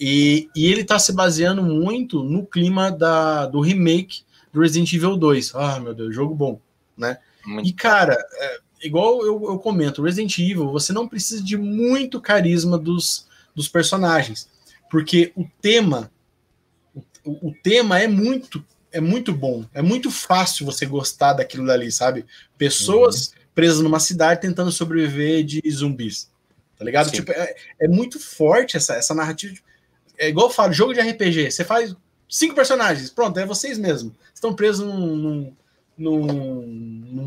E, 0.00 0.48
e 0.56 0.66
ele 0.66 0.82
tá 0.82 0.98
se 0.98 1.12
baseando 1.12 1.62
muito 1.62 2.22
no 2.22 2.46
clima 2.46 2.90
da, 2.90 3.46
do 3.46 3.60
remake 3.60 4.22
do 4.52 4.60
Resident 4.60 4.92
Evil 4.92 5.16
2. 5.16 5.54
Ah, 5.54 5.80
meu 5.80 5.94
Deus, 5.94 6.14
jogo 6.14 6.34
bom, 6.34 6.60
né? 6.96 7.18
Muito 7.44 7.68
e, 7.68 7.72
cara, 7.72 8.16
é, 8.34 8.58
igual 8.82 9.24
eu, 9.24 9.42
eu 9.44 9.58
comento, 9.58 10.02
Resident 10.02 10.38
Evil, 10.38 10.70
você 10.70 10.92
não 10.92 11.08
precisa 11.08 11.42
de 11.42 11.56
muito 11.56 12.20
carisma 12.20 12.78
dos, 12.78 13.26
dos 13.54 13.68
personagens, 13.68 14.48
porque 14.90 15.32
o 15.36 15.44
tema, 15.60 16.10
o, 17.24 17.48
o 17.48 17.54
tema 17.62 17.98
é 17.98 18.06
muito 18.06 18.64
é 18.92 19.00
muito 19.00 19.32
bom, 19.32 19.64
é 19.72 19.80
muito 19.80 20.10
fácil 20.10 20.66
você 20.66 20.84
gostar 20.84 21.32
daquilo 21.32 21.66
dali, 21.66 21.90
sabe? 21.90 22.26
Pessoas 22.58 23.28
uhum. 23.28 23.34
presas 23.54 23.80
numa 23.80 23.98
cidade 23.98 24.42
tentando 24.42 24.70
sobreviver 24.70 25.42
de 25.42 25.62
zumbis, 25.70 26.30
tá 26.78 26.84
ligado? 26.84 27.10
Tipo, 27.10 27.32
é, 27.32 27.54
é, 27.80 27.88
muito 27.88 28.20
forte 28.20 28.76
essa, 28.76 28.94
essa 28.94 29.14
narrativa. 29.14 29.56
É 30.18 30.28
igual 30.28 30.48
eu 30.48 30.52
falo, 30.52 30.74
jogo 30.74 30.92
de 30.92 31.00
RPG, 31.00 31.50
você 31.50 31.64
faz 31.64 31.96
cinco 32.32 32.54
personagens, 32.54 33.10
pronto, 33.10 33.38
é 33.38 33.44
vocês 33.44 33.76
mesmo. 33.76 34.16
Estão 34.34 34.54
presos 34.54 34.86
num, 34.86 35.16
num, 35.16 35.56
num, 35.98 36.66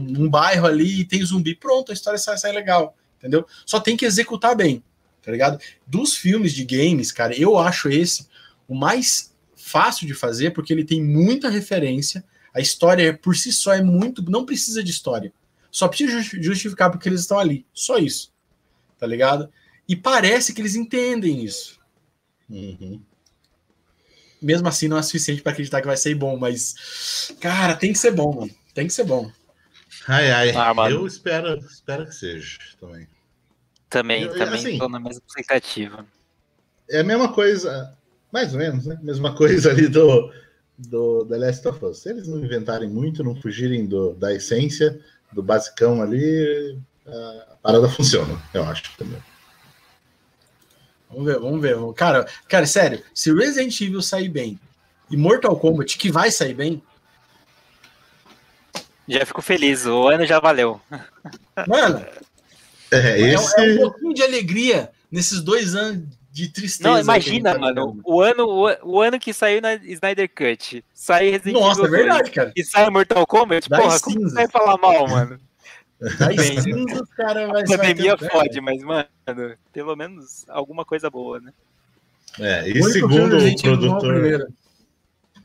num, 0.10 0.30
bairro 0.30 0.66
ali 0.66 1.02
e 1.02 1.06
tem 1.06 1.24
zumbi, 1.24 1.54
pronto, 1.54 1.92
a 1.92 1.94
história 1.94 2.18
sai, 2.18 2.38
sai 2.40 2.52
legal, 2.52 2.98
entendeu? 3.20 3.46
Só 3.68 3.80
tem 3.80 3.96
que 3.96 4.06
executar 4.06 4.56
bem, 4.56 4.84
tá 5.22 5.32
ligado? 5.32 5.62
Dos 5.86 6.16
filmes 6.16 6.54
de 6.54 6.66
games, 6.66 7.12
cara, 7.12 7.40
eu 7.40 7.56
acho 7.56 7.88
esse 7.88 8.28
o 8.68 8.74
mais 8.74 9.32
fácil 9.56 10.08
de 10.08 10.16
fazer 10.16 10.52
porque 10.52 10.74
ele 10.74 10.84
tem 10.84 11.04
muita 11.04 11.50
referência. 11.50 12.24
A 12.52 12.60
história 12.60 13.16
por 13.16 13.36
si 13.36 13.54
só 13.54 13.74
é 13.74 13.84
muito. 13.84 14.28
Não 14.28 14.46
precisa 14.46 14.84
de 14.84 14.90
história. 14.90 15.32
Só 15.70 15.88
precisa 15.88 16.22
justificar 16.22 16.90
porque 16.90 17.08
eles 17.08 17.22
estão 17.22 17.38
ali. 17.38 17.66
Só 17.74 17.98
isso. 18.00 18.34
Tá 18.98 19.06
ligado? 19.06 19.52
E 19.88 19.96
parece 19.96 20.52
que 20.52 20.62
eles 20.62 20.76
entendem 20.76 21.44
isso. 21.44 21.80
Uhum. 22.50 23.02
Mesmo 24.42 24.68
assim, 24.68 24.88
não 24.88 24.98
é 24.98 25.02
suficiente 25.02 25.42
para 25.42 25.52
acreditar 25.52 25.82
que 25.82 25.88
vai 25.88 25.98
ser 25.98 26.16
bom, 26.16 26.38
mas. 26.38 27.36
Cara, 27.40 27.76
tem 27.76 27.94
que 27.94 28.00
ser 28.00 28.12
bom, 28.12 28.34
mano. 28.34 28.52
Tem 28.74 28.88
que 28.88 28.94
ser 28.94 29.06
bom. 29.06 29.32
Ai, 30.08 30.32
ai. 30.32 30.52
Ah, 30.52 30.74
eu 30.90 31.08
espero, 31.08 31.58
espero 31.58 32.06
que 32.06 32.14
seja 32.14 32.60
também. 32.80 33.08
Também, 33.90 34.24
eu, 34.24 34.34
também 34.38 34.60
assim, 34.60 34.78
tô 34.78 34.90
na 34.90 35.00
mesma 35.00 35.22
expectativa. 35.26 36.06
É 36.90 37.00
a 37.00 37.04
mesma 37.04 37.32
coisa, 37.32 37.96
mais 38.32 38.54
ou 38.54 38.60
menos, 38.60 38.86
né? 38.86 39.00
Mesma 39.02 39.36
coisa 39.36 39.72
ali 39.72 39.88
do, 39.88 40.32
do 40.78 41.26
The 41.26 41.38
Last 41.38 41.68
of 41.68 41.86
Us. 41.86 42.00
Se 42.00 42.10
eles 42.10 42.28
não 42.28 42.44
inventarem 42.44 42.90
muito, 42.90 43.24
não 43.24 43.36
fugirem 43.36 43.86
do, 43.86 44.14
da 44.14 44.34
essência, 44.34 45.00
do 45.32 45.42
basicão 45.42 46.02
ali, 46.02 46.78
a 47.08 47.56
parada 47.62 47.90
funciona, 47.90 48.42
eu 48.54 48.64
acho 48.64 48.84
também. 48.98 49.22
Vamos 51.16 51.32
ver, 51.32 51.40
vamos 51.40 51.62
ver. 51.62 51.94
Cara, 51.94 52.28
cara, 52.50 52.66
sério, 52.66 53.02
se 53.14 53.34
Resident 53.34 53.80
Evil 53.80 54.02
sair 54.02 54.28
bem 54.28 54.60
e 55.10 55.16
Mortal 55.16 55.58
Kombat, 55.58 55.98
que 55.98 56.12
vai 56.12 56.30
sair 56.30 56.54
bem. 56.54 56.84
Já 59.08 59.26
fico 59.26 59.42
feliz, 59.42 59.86
o 59.86 60.10
ano 60.10 60.26
já 60.26 60.40
valeu. 60.40 60.82
Mano, 61.68 62.06
é, 62.92 63.22
esse... 63.22 63.62
é, 63.62 63.72
é 63.72 63.74
um 63.76 63.78
pouquinho 63.78 64.14
de 64.14 64.24
alegria 64.24 64.92
nesses 65.10 65.42
dois 65.42 65.74
anos 65.74 66.04
de 66.32 66.50
tristeza. 66.50 66.90
Não, 66.90 67.00
imagina, 67.00 67.54
tá 67.54 67.60
mano, 67.60 67.98
o 68.04 68.22
ano, 68.22 68.46
o, 68.46 68.96
o, 68.96 69.02
ano 69.02 69.18
que 69.18 69.32
saiu 69.32 69.62
na 69.62 69.76
Snyder 69.76 70.30
Cut, 70.30 70.84
sai 70.94 71.30
Resident 71.30 71.62
Nossa, 71.62 71.82
Evil 71.82 71.96
é 71.96 71.98
verdade, 71.98 72.32
cara. 72.32 72.52
E 72.54 72.64
sai 72.64 72.90
Mortal 72.90 73.26
Kombat, 73.26 73.70
Dá 73.70 73.80
porra, 73.80 74.00
como 74.02 74.20
você 74.20 74.36
vai 74.36 74.48
falar 74.50 74.78
mal, 74.78 75.08
mano? 75.08 75.40
Cinzas, 76.62 77.10
cara, 77.16 77.48
vai, 77.48 77.64
a 77.64 77.66
pandemia 77.66 78.18
fode, 78.18 78.62
mas, 78.62 78.84
mano, 78.84 79.08
pelo 79.72 79.96
menos 79.96 80.46
alguma 80.50 80.84
coisa 80.84 81.10
boa, 81.10 81.40
né? 81.40 81.54
É, 82.40 82.70
e 82.70 82.84
segundo 82.84 83.38
o 83.38 83.62
produtor... 83.62 84.48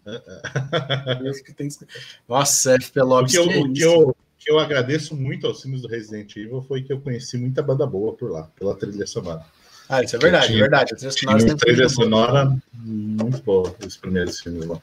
Nossa, 2.29 2.77
FP 2.81 3.03
Lopes. 3.03 3.37
O 3.37 3.49
que, 3.49 3.55
eu, 3.55 3.63
o 3.63 3.73
que, 3.73 3.83
eu, 3.83 4.17
que 4.39 4.51
eu 4.51 4.59
agradeço 4.59 5.15
muito 5.15 5.47
aos 5.47 5.63
filmes 5.63 5.83
do 5.83 5.89
Resident 5.89 6.35
Evil 6.37 6.65
foi 6.67 6.83
que 6.83 6.93
eu 6.93 7.01
conheci 7.01 7.39
muita 7.39 7.63
banda 7.63 7.87
boa 7.87 8.15
por 8.15 8.31
lá, 8.31 8.49
pela 8.59 8.75
trilha 8.75 9.07
sonora. 9.07 9.45
Ah, 9.89 10.03
isso 10.03 10.17
é 10.17 10.19
verdade, 10.19 10.47
tinha, 10.47 10.59
é 10.59 10.63
verdade. 10.63 10.95
A 10.95 10.97
trilha 10.97 11.13
sonora, 11.13 11.39
tinha 11.39 11.57
trilha 11.57 11.89
sonora 11.89 12.57
muito 12.73 13.43
boa, 13.43 13.75
os 13.85 13.97
primeiros 13.97 14.41
filmes 14.41 14.67
lá. 14.67 14.81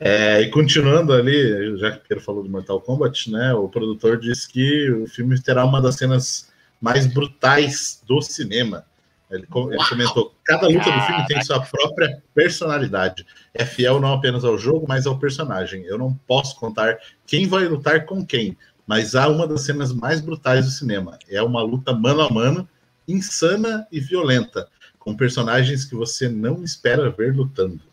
É, 0.00 0.42
e 0.42 0.50
continuando 0.50 1.12
ali, 1.12 1.76
já 1.78 1.90
que 1.90 1.98
o 1.98 2.02
Pedro 2.08 2.24
falou 2.24 2.42
do 2.42 2.50
Mortal 2.50 2.80
Kombat, 2.80 3.30
né? 3.30 3.52
O 3.54 3.68
produtor 3.68 4.18
disse 4.18 4.48
que 4.48 4.90
o 4.90 5.06
filme 5.06 5.40
terá 5.40 5.64
uma 5.64 5.82
das 5.82 5.96
cenas 5.96 6.52
mais 6.80 7.06
brutais 7.06 8.02
do 8.06 8.22
cinema. 8.22 8.84
Ele, 9.30 9.46
ele 9.70 9.88
comentou: 9.88 10.34
cada 10.44 10.68
luta 10.68 10.90
do 10.90 11.00
filme 11.02 11.26
tem 11.26 11.42
sua 11.42 11.60
própria 11.60 12.22
personalidade. 12.34 13.26
É 13.52 13.64
fiel 13.64 14.00
não 14.00 14.14
apenas 14.14 14.44
ao 14.44 14.56
jogo, 14.56 14.86
mas 14.88 15.06
ao 15.06 15.18
personagem. 15.18 15.84
Eu 15.84 15.98
não 15.98 16.14
posso 16.26 16.56
contar 16.56 16.98
quem 17.26 17.46
vai 17.46 17.64
lutar 17.66 18.06
com 18.06 18.24
quem, 18.24 18.56
mas 18.86 19.14
há 19.14 19.28
uma 19.28 19.46
das 19.46 19.62
cenas 19.62 19.92
mais 19.92 20.20
brutais 20.20 20.64
do 20.64 20.70
cinema. 20.70 21.18
É 21.28 21.42
uma 21.42 21.62
luta 21.62 21.92
mano 21.92 22.22
a 22.22 22.30
mano, 22.30 22.68
insana 23.06 23.86
e 23.92 24.00
violenta, 24.00 24.68
com 24.98 25.16
personagens 25.16 25.84
que 25.84 25.94
você 25.94 26.28
não 26.28 26.62
espera 26.62 27.10
ver 27.10 27.34
lutando. 27.34 27.87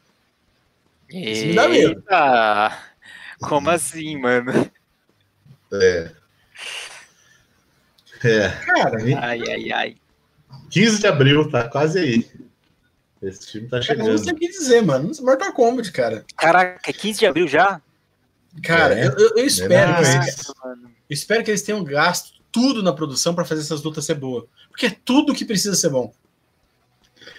Isso 1.10 1.46
me 1.48 1.56
dá 1.56 1.68
medo. 1.68 2.04
Como 3.40 3.70
assim, 3.70 4.18
mano? 4.18 4.70
É. 5.74 6.12
É. 8.24 8.50
Cara, 8.50 8.98
ai, 9.22 9.42
ai, 9.50 9.72
ai. 9.72 9.96
15 10.70 11.00
de 11.00 11.08
abril, 11.08 11.50
tá 11.50 11.70
quase 11.70 12.00
aí. 12.00 12.30
Esse 13.22 13.52
filme 13.52 13.68
tá 13.68 13.82
chegando. 13.82 14.08
Eu 14.08 14.14
não 14.14 14.24
sei 14.24 14.34
o 14.34 14.36
que 14.36 14.48
dizer, 14.48 14.82
mano. 14.82 15.12
Mortal 15.22 15.54
Kombat, 15.54 15.92
cara. 15.92 16.26
Caraca, 16.38 16.90
é 16.90 16.94
15 16.94 17.20
de 17.20 17.26
abril 17.26 17.48
já? 17.48 17.82
Cara, 18.64 18.98
é. 18.98 19.08
eu, 19.08 19.12
eu, 19.18 19.38
eu, 19.38 19.46
espero. 19.46 19.92
É 19.92 19.96
que 19.96 20.16
eles, 20.16 20.48
eu 20.48 20.94
espero 21.10 21.44
que 21.44 21.52
eles 21.52 21.62
tenham 21.62 21.84
gasto 21.84 22.34
tudo 22.52 22.82
na 22.82 22.94
produção 22.94 23.36
para 23.36 23.46
fazer 23.46 23.62
essas 23.62 23.84
lutas 23.84 24.06
ser 24.06 24.16
boa. 24.16 24.48
Porque 24.70 24.88
é 24.88 24.98
tudo 25.04 25.34
que 25.34 25.46
precisa 25.46 25.76
ser 25.76 25.90
bom. 25.90 26.14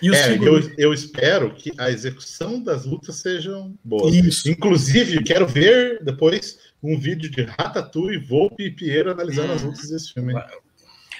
É, 0.02 0.36
eu, 0.36 0.74
eu, 0.76 0.92
espero 0.92 1.54
que 1.54 1.72
a 1.78 1.90
execução 1.90 2.62
das 2.62 2.84
lutas 2.84 3.16
sejam 3.16 3.74
boas. 3.82 4.14
Isso. 4.14 4.50
Inclusive, 4.50 5.22
quero 5.24 5.46
ver 5.46 6.02
depois 6.04 6.58
um 6.82 6.98
vídeo 6.98 7.30
de 7.30 7.42
Ratatouille, 7.42 8.18
Volpe 8.18 8.64
e 8.64 8.70
Piero 8.70 9.10
analisando 9.10 9.52
hum. 9.52 9.56
as 9.56 9.62
lutas 9.62 9.88
desse 9.88 10.12
filme. 10.12 10.34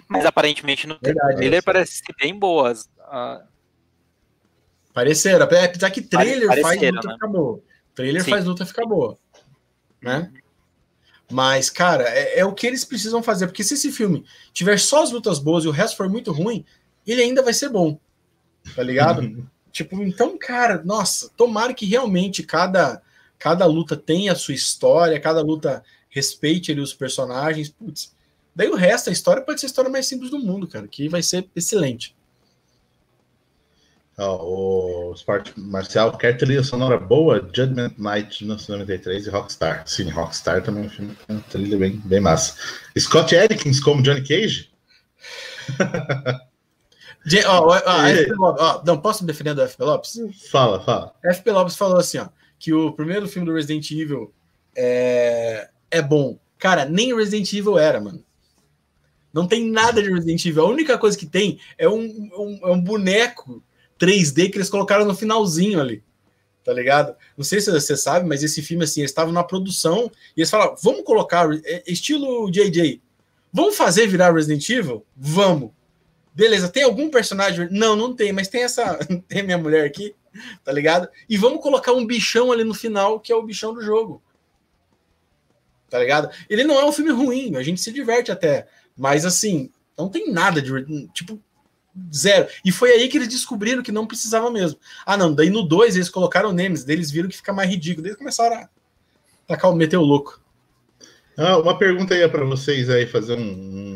Mas 0.09 0.27
aparentemente 0.27 0.87
no 0.87 0.99
Verdade, 1.03 1.37
trailer 1.37 1.63
parece 1.63 1.97
ser 1.97 2.15
bem 2.21 2.39
boas. 2.39 2.89
Uh... 2.99 3.43
Pareceram, 4.93 5.45
apesar 5.45 5.91
que 5.91 6.03
trailer 6.03 6.61
faz 6.61 6.81
luta 6.81 7.09
né? 7.09 7.15
ficar 7.15 7.29
boa. 7.29 7.61
Trailer 7.95 8.25
Sim. 8.25 8.31
faz 8.31 8.45
luta 8.45 8.67
ficar 8.67 8.85
boa. 8.85 9.19
Né? 10.03 10.31
Mas, 11.31 11.71
cara, 11.71 12.05
é, 12.05 12.41
é, 12.41 12.45
o 12.45 12.53
que 12.53 12.67
eles 12.67 12.85
precisam 12.85 13.23
fazer. 13.23 13.47
Porque 13.47 13.65
se 13.65 13.75
esse 13.75 13.91
filme 13.91 14.25
tiver 14.53 14.79
só 14.79 15.03
as 15.03 15.11
lutas 15.11 15.39
boas 15.39 15.65
e 15.65 15.69
o 15.69 15.73
resto 15.73 15.97
for 15.97 16.09
muito 16.09 16.31
ruim, 16.31 16.65
ele 17.07 17.23
ainda 17.23 17.43
vai 17.43 17.53
ser 17.53 17.69
bom 17.69 17.99
tá 18.75 18.83
ligado? 18.83 19.49
tipo, 19.71 20.03
então, 20.03 20.39
cara, 20.39 20.83
nossa, 20.85 21.31
tomara 21.37 21.75
que 21.75 21.87
realmente 21.87 22.43
cada, 22.43 23.03
cada 23.39 23.67
luta 23.67 23.97
tenha 23.97 24.33
a 24.33 24.37
sua 24.37 24.55
história, 24.55 25.21
cada 25.21 25.43
luta 25.43 25.83
respeite 26.09 26.73
ali 26.73 26.81
os 26.81 26.95
personagens, 26.95 27.69
putz. 27.69 28.15
Daí 28.55 28.69
o 28.69 28.75
resto, 28.75 29.11
a 29.11 29.13
história 29.13 29.43
pode 29.43 29.61
ser 29.61 29.67
a 29.67 29.69
história 29.69 29.91
mais 29.91 30.07
simples 30.07 30.31
do 30.31 30.39
mundo, 30.39 30.67
cara, 30.67 30.89
que 30.89 31.09
vai 31.09 31.23
ser 31.23 31.47
excelente. 31.55 32.17
Oh, 34.19 35.11
o 35.11 35.15
Sport 35.15 35.53
Marcial 35.59 36.17
quer 36.17 36.39
trilha 36.39 36.63
sonora 36.63 36.99
boa, 36.99 37.39
Judgment 37.55 37.93
Night 37.99 38.39
de 38.39 38.45
1993 38.45 39.27
e 39.27 39.31
Rockstar. 39.31 39.83
Sim, 39.87 40.09
Rockstar 40.09 40.63
também 40.63 40.85
é 40.85 40.87
um 40.87 40.91
filme 40.91 41.17
com 41.27 41.39
trilha 41.41 41.77
bem, 41.77 42.01
bem 42.03 42.21
massa. 42.21 42.55
Scott 42.99 43.37
Adkins 43.37 43.79
como 43.79 44.03
Johnny 44.03 44.27
Cage? 44.27 44.71
Ó, 47.47 47.67
ó, 47.67 48.57
ó, 48.59 48.83
não, 48.85 49.01
posso 49.01 49.25
me 49.25 49.27
defender 49.27 49.55
do 49.55 49.67
FP 49.67 49.83
Lopes? 49.83 50.21
Fala, 50.51 50.81
fala. 50.81 51.15
FP 51.25 51.51
Lopes 51.51 51.77
falou 51.77 51.99
assim, 51.99 52.19
ó, 52.19 52.29
que 52.59 52.73
o 52.73 52.93
primeiro 52.93 53.27
filme 53.29 53.47
do 53.47 53.55
Resident 53.55 53.91
Evil 53.91 54.33
é, 54.77 55.69
é 55.91 56.01
bom. 56.01 56.39
Cara, 56.59 56.85
nem 56.85 57.15
Resident 57.15 57.53
Evil 57.53 57.79
era, 57.79 58.01
mano. 58.01 58.25
Não 59.33 59.47
tem 59.47 59.69
nada 59.69 60.03
de 60.03 60.11
Resident 60.11 60.45
Evil. 60.47 60.65
A 60.65 60.69
única 60.69 60.97
coisa 60.97 61.19
que 61.19 61.27
tem 61.27 61.59
é 61.77 61.89
um, 61.89 62.31
um, 62.39 62.61
é 62.63 62.71
um 62.71 62.81
boneco 62.81 63.63
3D 63.99 64.51
que 64.51 64.59
eles 64.59 64.71
colocaram 64.71 65.05
no 65.05 65.15
finalzinho 65.15 65.81
ali. 65.81 66.03
Tá 66.65 66.73
ligado? 66.73 67.15
Não 67.37 67.45
sei 67.45 67.61
se 67.61 67.71
você 67.71 67.97
sabe, 67.97 68.27
mas 68.27 68.43
esse 68.43 68.63
filme, 68.63 68.85
assim, 68.85 69.01
eles 69.01 69.11
estavam 69.11 69.33
na 69.33 69.45
produção 69.45 70.11
e 70.37 70.41
eles 70.41 70.51
falaram: 70.51 70.75
vamos 70.83 71.05
colocar, 71.05 71.49
é, 71.65 71.85
estilo 71.87 72.51
JJ, 72.51 73.01
vamos 73.53 73.77
fazer 73.77 74.07
virar 74.07 74.33
Resident 74.33 74.69
Evil? 74.69 75.05
Vamos. 75.17 75.71
Beleza, 76.37 76.69
tem 76.69 76.83
algum 76.83 77.09
personagem? 77.09 77.67
Não, 77.71 77.97
não 77.97 78.15
tem, 78.15 78.31
mas 78.31 78.47
tem 78.47 78.63
essa. 78.63 78.99
Tem 79.27 79.43
minha 79.43 79.57
mulher 79.57 79.87
aqui, 79.87 80.15
tá 80.63 80.71
ligado? 80.71 81.09
E 81.27 81.39
vamos 81.39 81.63
colocar 81.63 81.93
um 81.93 82.05
bichão 82.07 82.53
ali 82.53 82.63
no 82.63 82.75
final, 82.75 83.19
que 83.19 83.33
é 83.33 83.35
o 83.35 83.43
bichão 83.43 83.73
do 83.73 83.81
jogo. 83.81 84.23
Tá 85.89 85.99
ligado? 85.99 86.29
Ele 86.51 86.63
não 86.63 86.79
é 86.79 86.85
um 86.85 86.93
filme 86.93 87.11
ruim, 87.11 87.57
a 87.57 87.63
gente 87.63 87.81
se 87.81 87.91
diverte 87.91 88.31
até. 88.31 88.69
Mas 88.95 89.25
assim, 89.25 89.71
não 89.97 90.11
tem 90.11 90.31
nada 90.31 90.61
de. 90.61 91.09
Tipo, 91.15 91.41
zero. 92.15 92.49
E 92.63 92.71
foi 92.71 92.91
aí 92.91 93.09
que 93.09 93.17
eles 93.17 93.29
descobriram 93.29 93.83
que 93.83 93.91
não 93.91 94.07
precisava 94.07 94.51
mesmo. 94.51 94.79
Ah, 95.07 95.17
não, 95.17 95.35
daí 95.35 95.49
no 95.49 95.63
2 95.63 95.97
eles 95.97 96.11
colocaram 96.11 96.51
o 96.51 96.53
Nemesis, 96.53 96.87
eles 96.87 97.11
viram 97.11 97.31
que 97.31 97.37
fica 97.37 97.53
mais 97.53 97.71
ridículo. 97.71 98.07
Eles 98.07 98.19
começaram 98.19 98.57
a 98.57 98.69
tacar 99.47 99.71
o 99.71 100.01
louco. 100.03 100.39
Ah, 101.39 101.59
uma 101.59 101.79
pergunta 101.79 102.15
aí 102.15 102.29
para 102.29 102.45
vocês 102.45 102.91
aí, 102.91 103.07
fazer 103.07 103.39
um, 103.39 103.43
um 103.43 103.96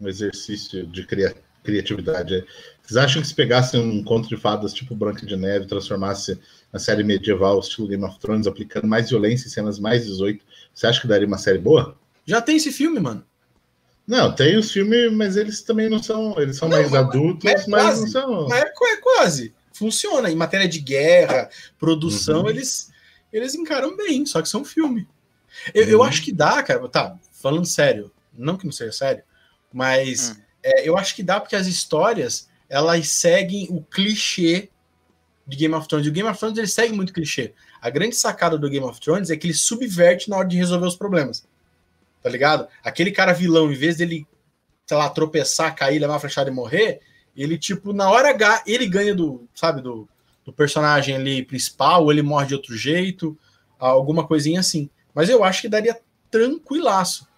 um 0.00 0.08
exercício 0.08 0.86
de 0.86 1.06
cria 1.06 1.34
criatividade. 1.64 2.44
Vocês 2.82 2.96
acham 2.98 3.22
que 3.22 3.28
se 3.28 3.34
pegasse 3.34 3.76
um 3.76 4.04
conto 4.04 4.28
de 4.28 4.36
fadas 4.36 4.74
tipo 4.74 4.94
Branca 4.94 5.24
de 5.24 5.34
Neve, 5.34 5.66
transformasse 5.66 6.38
na 6.70 6.78
série 6.78 7.02
medieval, 7.02 7.58
estilo 7.58 7.88
Game 7.88 8.04
of 8.04 8.18
Thrones, 8.18 8.46
aplicando 8.46 8.86
mais 8.86 9.08
violência 9.08 9.48
e 9.48 9.50
cenas 9.50 9.78
mais 9.78 10.04
18, 10.04 10.44
você 10.74 10.86
acha 10.86 11.00
que 11.00 11.08
daria 11.08 11.26
uma 11.26 11.38
série 11.38 11.58
boa? 11.58 11.98
Já 12.26 12.42
tem 12.42 12.56
esse 12.56 12.70
filme, 12.70 13.00
mano. 13.00 13.24
Não, 14.06 14.34
tem 14.34 14.58
os 14.58 14.70
filmes, 14.70 15.10
mas 15.12 15.36
eles 15.36 15.62
também 15.62 15.88
não 15.88 16.02
são. 16.02 16.38
Eles 16.38 16.58
são 16.58 16.68
não, 16.68 16.76
mais 16.76 16.92
adultos, 16.92 17.50
é 17.50 17.54
mas 17.54 17.64
quase, 17.64 18.00
não 18.02 18.08
são. 18.08 18.48
Mas 18.48 18.62
é, 18.62 18.66
é, 18.66 18.96
quase. 18.96 19.54
Funciona. 19.72 20.30
Em 20.30 20.36
matéria 20.36 20.68
de 20.68 20.78
guerra, 20.78 21.48
produção, 21.78 22.42
uhum. 22.42 22.50
eles, 22.50 22.90
eles 23.32 23.54
encaram 23.54 23.96
bem, 23.96 24.26
só 24.26 24.42
que 24.42 24.48
são 24.48 24.64
filme. 24.64 25.08
Eu, 25.72 25.84
uhum. 25.84 25.90
eu 25.90 26.02
acho 26.02 26.22
que 26.22 26.32
dá, 26.32 26.62
cara. 26.62 26.86
Tá, 26.88 27.18
falando 27.32 27.66
sério. 27.66 28.12
Não 28.36 28.58
que 28.58 28.66
não 28.66 28.72
seja 28.72 28.92
sério. 28.92 29.22
Mas 29.74 30.30
hum. 30.30 30.42
é, 30.62 30.88
eu 30.88 30.96
acho 30.96 31.16
que 31.16 31.22
dá 31.22 31.40
porque 31.40 31.56
as 31.56 31.66
histórias 31.66 32.48
elas 32.68 33.08
seguem 33.08 33.66
o 33.70 33.82
clichê 33.82 34.70
de 35.44 35.56
Game 35.56 35.74
of 35.74 35.88
Thrones. 35.88 36.06
E 36.06 36.10
o 36.10 36.12
Game 36.12 36.28
of 36.28 36.38
Thrones 36.38 36.56
ele 36.56 36.68
segue 36.68 36.94
muito 36.94 37.12
clichê. 37.12 37.52
A 37.80 37.90
grande 37.90 38.14
sacada 38.14 38.56
do 38.56 38.70
Game 38.70 38.86
of 38.86 39.00
Thrones 39.00 39.30
é 39.30 39.36
que 39.36 39.48
ele 39.48 39.54
subverte 39.54 40.30
na 40.30 40.36
hora 40.36 40.46
de 40.46 40.56
resolver 40.56 40.86
os 40.86 40.96
problemas. 40.96 41.44
Tá 42.22 42.30
ligado? 42.30 42.68
Aquele 42.82 43.10
cara 43.10 43.32
vilão, 43.32 43.70
em 43.70 43.74
vez 43.74 43.96
dele, 43.96 44.26
sei 44.86 44.96
lá, 44.96 45.10
tropeçar, 45.10 45.74
cair, 45.74 45.98
levar 45.98 46.16
a 46.16 46.20
flechada 46.20 46.48
e 46.48 46.54
morrer, 46.54 47.00
ele, 47.36 47.58
tipo, 47.58 47.92
na 47.92 48.08
hora 48.08 48.30
H, 48.30 48.62
ele 48.66 48.86
ganha 48.86 49.14
do, 49.14 49.46
sabe, 49.54 49.82
do, 49.82 50.08
do 50.44 50.52
personagem 50.52 51.16
ali 51.16 51.44
principal, 51.44 52.04
ou 52.04 52.12
ele 52.12 52.22
morre 52.22 52.46
de 52.46 52.54
outro 52.54 52.76
jeito, 52.76 53.36
alguma 53.78 54.26
coisinha 54.26 54.60
assim. 54.60 54.88
Mas 55.12 55.28
eu 55.28 55.44
acho 55.44 55.62
que 55.62 55.68
daria 55.68 56.00
tranquilaço. 56.30 57.28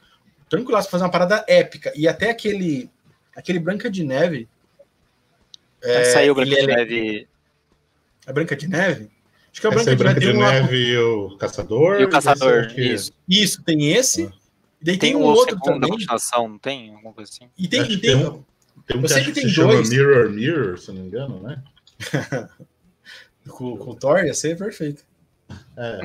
Tranquilaço 0.49 0.91
fazer 0.91 1.05
uma 1.05 1.11
parada 1.11 1.45
épica. 1.49 1.93
E 1.97 2.07
até 2.07 2.31
aquele 2.31 2.91
aquele 3.35 3.59
Branca 3.59 3.91
de 3.91 4.03
Neve. 4.05 4.49
É, 5.83 6.05
saiu 6.05 6.35
Branca 6.35 6.51
de 6.51 6.59
é... 6.59 6.67
Neve. 6.67 7.29
É 8.27 8.33
Branca 8.33 8.57
de 8.57 8.69
Neve? 8.69 9.11
Acho 9.53 9.61
que 9.61 9.67
é 9.67 9.71
o 9.71 9.73
Branca, 9.73 9.91
de, 9.91 9.97
Branca 9.97 10.21
de, 10.21 10.33
Neve, 10.35 10.77
e 10.77 10.99
o 10.99 11.37
Caçador. 11.39 12.01
E 12.01 12.05
o 12.05 12.11
Caçador, 12.11 12.73
isso. 12.77 13.13
Isso, 13.27 13.63
tem 13.63 13.93
esse. 13.93 14.25
Ah. 14.25 14.33
E 14.83 14.85
daí 14.85 14.99
tem, 14.99 15.13
tem 15.13 15.17
um 15.17 15.25
outro 15.25 15.59
também. 15.61 15.89
continuação, 15.89 16.49
não 16.49 16.59
tem? 16.59 16.93
Alguma 16.95 17.15
coisa 17.15 17.31
assim. 17.33 17.49
E 17.57 17.67
tem, 17.67 17.81
e 17.83 17.97
tem, 17.97 18.01
tem 18.01 18.17
um, 18.17 18.45
tem 18.87 18.99
um 18.99 19.03
que, 19.03 19.15
que, 19.15 19.25
que 19.25 19.33
tem 19.33 19.49
se 19.49 19.55
dois. 19.55 19.89
chama 19.89 19.89
Mirror 19.89 20.31
Mirror, 20.31 20.79
se 20.79 20.89
não 20.89 21.01
me 21.01 21.07
engano, 21.07 21.41
né? 21.41 21.63
com, 23.49 23.77
com 23.79 23.91
o 23.93 23.95
Thor 23.95 24.25
ia 24.25 24.35
ser 24.35 24.59
perfeito. 24.59 25.03
É, 25.77 26.01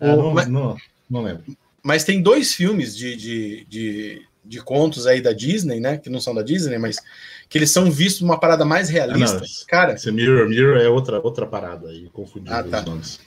é 0.00 0.12
o, 0.12 0.16
não, 0.16 0.34
mas, 0.34 0.48
não, 0.48 0.76
não, 1.08 1.22
lembro. 1.22 1.44
Mas 1.86 2.02
tem 2.02 2.20
dois 2.20 2.52
filmes 2.52 2.96
de, 2.96 3.14
de, 3.14 3.64
de, 3.68 4.22
de, 4.44 4.60
contos 4.60 5.06
aí 5.06 5.20
da 5.20 5.32
Disney, 5.32 5.78
né? 5.78 5.96
Que 5.96 6.10
não 6.10 6.18
são 6.18 6.34
da 6.34 6.42
Disney, 6.42 6.78
mas 6.78 6.96
que 7.48 7.56
eles 7.56 7.70
são 7.70 7.88
vistos 7.92 8.22
uma 8.22 8.40
parada 8.40 8.64
mais 8.64 8.88
realista. 8.88 9.38
Não, 9.38 9.46
cara, 9.68 9.92
esse 9.92 10.10
Mirror 10.10 10.48
Mirror 10.48 10.78
é 10.78 10.88
outra, 10.88 11.20
outra 11.20 11.46
parada 11.46 11.88
aí, 11.90 12.08
confundindo 12.12 12.52
ah, 12.52 12.64
tá. 12.64 12.80
os 12.80 12.84
nomes. 12.84 13.20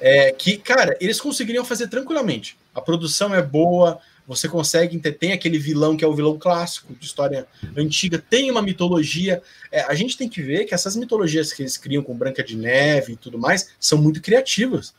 É, 0.00 0.30
que, 0.30 0.56
cara, 0.56 0.96
eles 1.00 1.20
conseguiriam 1.20 1.64
fazer 1.64 1.88
tranquilamente. 1.88 2.56
A 2.72 2.80
produção 2.80 3.34
é 3.34 3.42
boa, 3.42 3.98
você 4.28 4.48
consegue 4.48 4.96
ter, 5.00 5.14
tem 5.14 5.32
aquele 5.32 5.58
vilão 5.58 5.96
que 5.96 6.04
é 6.04 6.06
o 6.06 6.14
vilão 6.14 6.38
clássico 6.38 6.94
de 6.94 7.04
história 7.04 7.48
antiga, 7.76 8.16
tem 8.16 8.48
uma 8.48 8.62
mitologia. 8.62 9.42
É, 9.72 9.80
a 9.80 9.94
gente 9.94 10.16
tem 10.16 10.28
que 10.28 10.40
ver 10.40 10.66
que 10.66 10.74
essas 10.74 10.94
mitologias 10.94 11.52
que 11.52 11.62
eles 11.62 11.76
criam 11.76 12.00
com 12.00 12.16
Branca 12.16 12.44
de 12.44 12.56
Neve 12.56 13.14
e 13.14 13.16
tudo 13.16 13.40
mais 13.40 13.70
são 13.80 13.98
muito 13.98 14.22
criativas, 14.22 14.94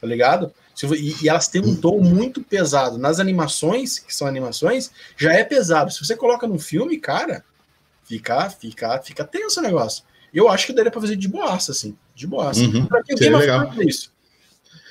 tá 0.00 0.06
ligado? 0.06 0.54
E, 0.82 1.16
e 1.22 1.28
elas 1.28 1.48
têm 1.48 1.62
um 1.62 1.74
tom 1.74 2.00
muito 2.00 2.42
pesado. 2.42 2.98
Nas 2.98 3.20
animações, 3.20 3.98
que 3.98 4.14
são 4.14 4.26
animações, 4.26 4.90
já 5.16 5.32
é 5.32 5.44
pesado. 5.44 5.90
Se 5.90 6.04
você 6.04 6.16
coloca 6.16 6.46
no 6.46 6.58
filme, 6.58 6.98
cara, 6.98 7.44
fica, 8.04 8.50
fica, 8.50 8.98
fica 9.02 9.24
tenso 9.24 9.60
o 9.60 9.62
negócio. 9.62 10.04
Eu 10.32 10.48
acho 10.48 10.66
que 10.66 10.72
daria 10.72 10.90
pra 10.90 11.00
fazer 11.00 11.16
de 11.16 11.28
boaça, 11.28 11.72
assim. 11.72 11.96
De 12.14 12.26
boaça. 12.26 12.60
Uhum, 12.60 12.86
pra 12.86 13.02
quem 13.02 13.16
tem 13.16 13.34
legal. 13.34 13.72
isso. 13.82 14.12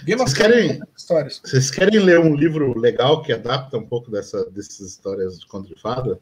Game 0.04 0.22
vocês, 0.22 0.38
querem, 0.38 0.82
histórias. 0.96 1.42
vocês 1.44 1.70
querem 1.70 2.00
ler 2.00 2.20
um 2.20 2.34
livro 2.34 2.78
legal 2.78 3.22
que 3.22 3.34
adapta 3.34 3.78
um 3.78 3.86
pouco 3.86 4.10
dessa, 4.10 4.50
dessas 4.50 4.80
histórias 4.80 5.40
de 5.40 5.46
conto 5.48 5.68
de 5.68 5.80
fada? 5.80 6.20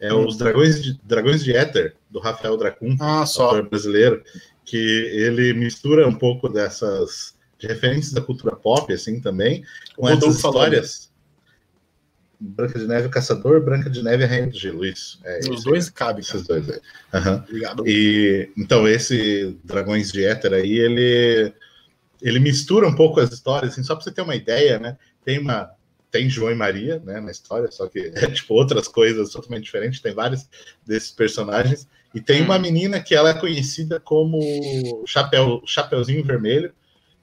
É 0.00 0.12
hum. 0.12 0.26
Os 0.26 0.36
Dragões 0.36 0.82
de, 0.82 0.98
Dragões 1.04 1.44
de 1.44 1.54
Éter, 1.54 1.94
do 2.10 2.18
Rafael 2.18 2.56
Dracun, 2.56 2.96
ah, 2.98 3.24
só. 3.26 3.60
brasileiro, 3.62 4.24
que 4.64 4.76
ele 4.76 5.52
mistura 5.52 6.08
um 6.08 6.14
pouco 6.14 6.48
dessas 6.48 7.34
de 7.60 7.66
referências 7.66 8.12
da 8.12 8.22
cultura 8.22 8.56
pop, 8.56 8.92
assim, 8.92 9.20
também, 9.20 9.64
com 9.94 10.08
essas 10.08 10.36
histórias. 10.36 11.10
Branca 12.42 12.78
de 12.78 12.86
Neve 12.86 13.06
o 13.06 13.10
Caçador, 13.10 13.62
Branca 13.62 13.90
de 13.90 14.02
Neve 14.02 14.24
a 14.24 14.26
Rainha 14.26 14.46
do 14.46 14.58
Gelo, 14.58 14.84
isso. 14.84 15.20
É, 15.22 15.40
Os 15.50 15.62
dois 15.62 15.90
cabem. 15.90 16.20
Esses 16.20 16.46
dois 16.46 16.70
aí. 16.70 16.80
Uhum. 17.12 17.34
Obrigado. 17.34 17.86
E, 17.86 18.50
então, 18.56 18.88
esse 18.88 19.58
Dragões 19.62 20.10
de 20.10 20.24
Éter 20.24 20.54
aí, 20.54 20.78
ele 20.78 21.52
ele 22.22 22.38
mistura 22.38 22.86
um 22.86 22.94
pouco 22.94 23.20
as 23.20 23.32
histórias, 23.32 23.72
assim, 23.72 23.82
só 23.82 23.94
para 23.94 24.04
você 24.04 24.10
ter 24.10 24.22
uma 24.22 24.36
ideia, 24.36 24.78
né? 24.78 24.96
Tem 25.24 25.38
uma 25.38 25.70
tem 26.10 26.28
João 26.28 26.50
e 26.50 26.56
Maria, 26.56 27.00
né, 27.04 27.20
na 27.20 27.30
história, 27.30 27.70
só 27.70 27.86
que 27.86 28.12
é 28.14 28.26
tipo 28.32 28.54
outras 28.54 28.88
coisas 28.88 29.30
totalmente 29.30 29.64
diferentes, 29.64 30.00
tem 30.00 30.12
vários 30.12 30.48
desses 30.84 31.12
personagens 31.12 31.86
e 32.12 32.20
tem 32.20 32.42
uma 32.42 32.56
hum. 32.56 32.60
menina 32.60 33.00
que 33.00 33.14
ela 33.14 33.30
é 33.30 33.34
conhecida 33.34 34.00
como 34.00 34.40
Chapéu, 35.06 35.62
Chapeuzinho 35.64 36.24
Vermelho, 36.24 36.72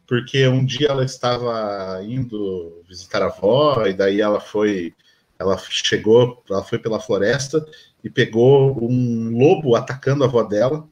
porque 0.07 0.47
um 0.47 0.65
dia 0.65 0.87
ela 0.89 1.03
estava 1.03 2.01
indo 2.03 2.81
visitar 2.87 3.21
a 3.21 3.27
avó 3.27 3.85
e 3.85 3.93
daí 3.93 4.21
ela 4.21 4.39
foi 4.39 4.93
ela 5.39 5.57
chegou, 5.57 6.43
ela 6.49 6.63
foi 6.63 6.79
pela 6.79 6.99
floresta 6.99 7.63
e 8.03 8.09
pegou 8.09 8.75
um 8.83 9.37
lobo 9.37 9.75
atacando 9.75 10.23
a 10.23 10.27
avó 10.27 10.41
dela 10.43 10.87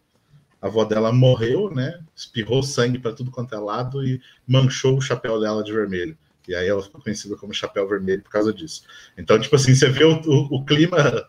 a 0.62 0.68
avó 0.68 0.84
dela 0.84 1.12
morreu, 1.12 1.70
né? 1.70 2.00
Espirrou 2.16 2.64
sangue 2.64 2.98
para 2.98 3.14
tudo 3.14 3.30
quanto 3.30 3.54
é 3.54 3.58
lado 3.60 4.04
e 4.04 4.20
manchou 4.48 4.98
o 4.98 5.02
chapéu 5.02 5.40
dela 5.40 5.64
de 5.64 5.72
vermelho. 5.72 6.18
E 6.48 6.56
aí 6.56 6.68
ela 6.68 6.82
ficou 6.82 7.02
conhecida 7.02 7.36
como 7.36 7.54
Chapéu 7.54 7.88
Vermelho 7.88 8.22
por 8.22 8.30
causa 8.30 8.54
disso. 8.54 8.84
Então, 9.18 9.40
tipo 9.40 9.56
assim, 9.56 9.74
você 9.74 9.90
vê 9.90 10.04
o, 10.04 10.20
o, 10.22 10.58
o 10.58 10.66
clima 10.66 11.26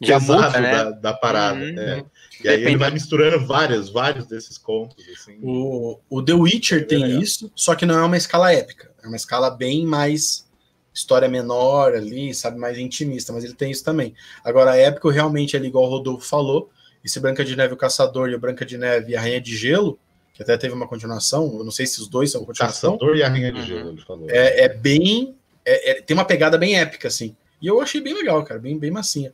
Já 0.00 0.20
muda, 0.20 0.60
né? 0.60 0.70
da, 0.70 0.90
da, 0.90 1.14
parada. 1.14 1.58
Uhum. 1.58 1.72
Né? 1.72 2.04
E 2.44 2.48
aí 2.48 2.64
ele 2.64 2.76
vai 2.76 2.90
misturando 2.90 3.44
vários, 3.46 3.90
vários 3.90 4.26
desses 4.26 4.58
contos. 4.58 4.96
Assim. 5.12 5.38
O, 5.42 5.98
o 6.08 6.22
The 6.22 6.34
Witcher 6.34 6.82
é 6.82 6.84
tem 6.84 7.02
legal. 7.02 7.22
isso, 7.22 7.50
só 7.54 7.74
que 7.74 7.86
não 7.86 7.98
é 7.98 8.02
uma 8.02 8.16
escala 8.16 8.52
épica. 8.52 8.90
É 9.02 9.06
uma 9.06 9.16
escala 9.16 9.50
bem 9.50 9.84
mais 9.86 10.46
história 10.94 11.28
menor 11.28 11.94
ali, 11.94 12.34
sabe, 12.34 12.58
mais 12.58 12.78
intimista, 12.78 13.32
mas 13.32 13.44
ele 13.44 13.54
tem 13.54 13.70
isso 13.70 13.84
também. 13.84 14.14
Agora, 14.44 14.76
épico 14.76 15.08
realmente, 15.08 15.56
ali, 15.56 15.68
igual 15.68 15.84
o 15.84 15.88
Rodolfo 15.88 16.26
falou, 16.26 16.70
esse 17.04 17.18
Branca 17.18 17.44
de 17.44 17.56
Neve 17.56 17.74
o 17.74 17.76
Caçador 17.76 18.28
e 18.28 18.34
o 18.34 18.38
Branca 18.38 18.64
de 18.64 18.76
Neve 18.76 19.12
e 19.12 19.16
a 19.16 19.20
Rainha 19.20 19.40
de 19.40 19.56
Gelo, 19.56 19.98
que 20.34 20.42
até 20.42 20.56
teve 20.56 20.74
uma 20.74 20.86
continuação, 20.86 21.56
eu 21.58 21.64
não 21.64 21.70
sei 21.70 21.86
se 21.86 22.00
os 22.00 22.08
dois 22.08 22.30
são 22.30 22.44
continuação. 22.44 22.92
Caçador 22.92 23.16
e 23.16 23.22
a 23.22 23.28
Rainha 23.28 23.52
de 23.52 23.60
uhum. 23.60 23.66
Gelo, 23.66 23.90
ele 23.90 24.02
falou. 24.02 24.30
É, 24.30 24.64
é 24.64 24.68
bem. 24.68 25.34
É, 25.64 25.90
é, 25.90 26.02
tem 26.02 26.14
uma 26.14 26.24
pegada 26.24 26.58
bem 26.58 26.78
épica, 26.78 27.08
assim. 27.08 27.34
E 27.60 27.66
eu 27.66 27.80
achei 27.80 28.00
bem 28.00 28.14
legal, 28.14 28.44
cara, 28.44 28.60
bem, 28.60 28.78
bem 28.78 28.90
massinha. 28.90 29.32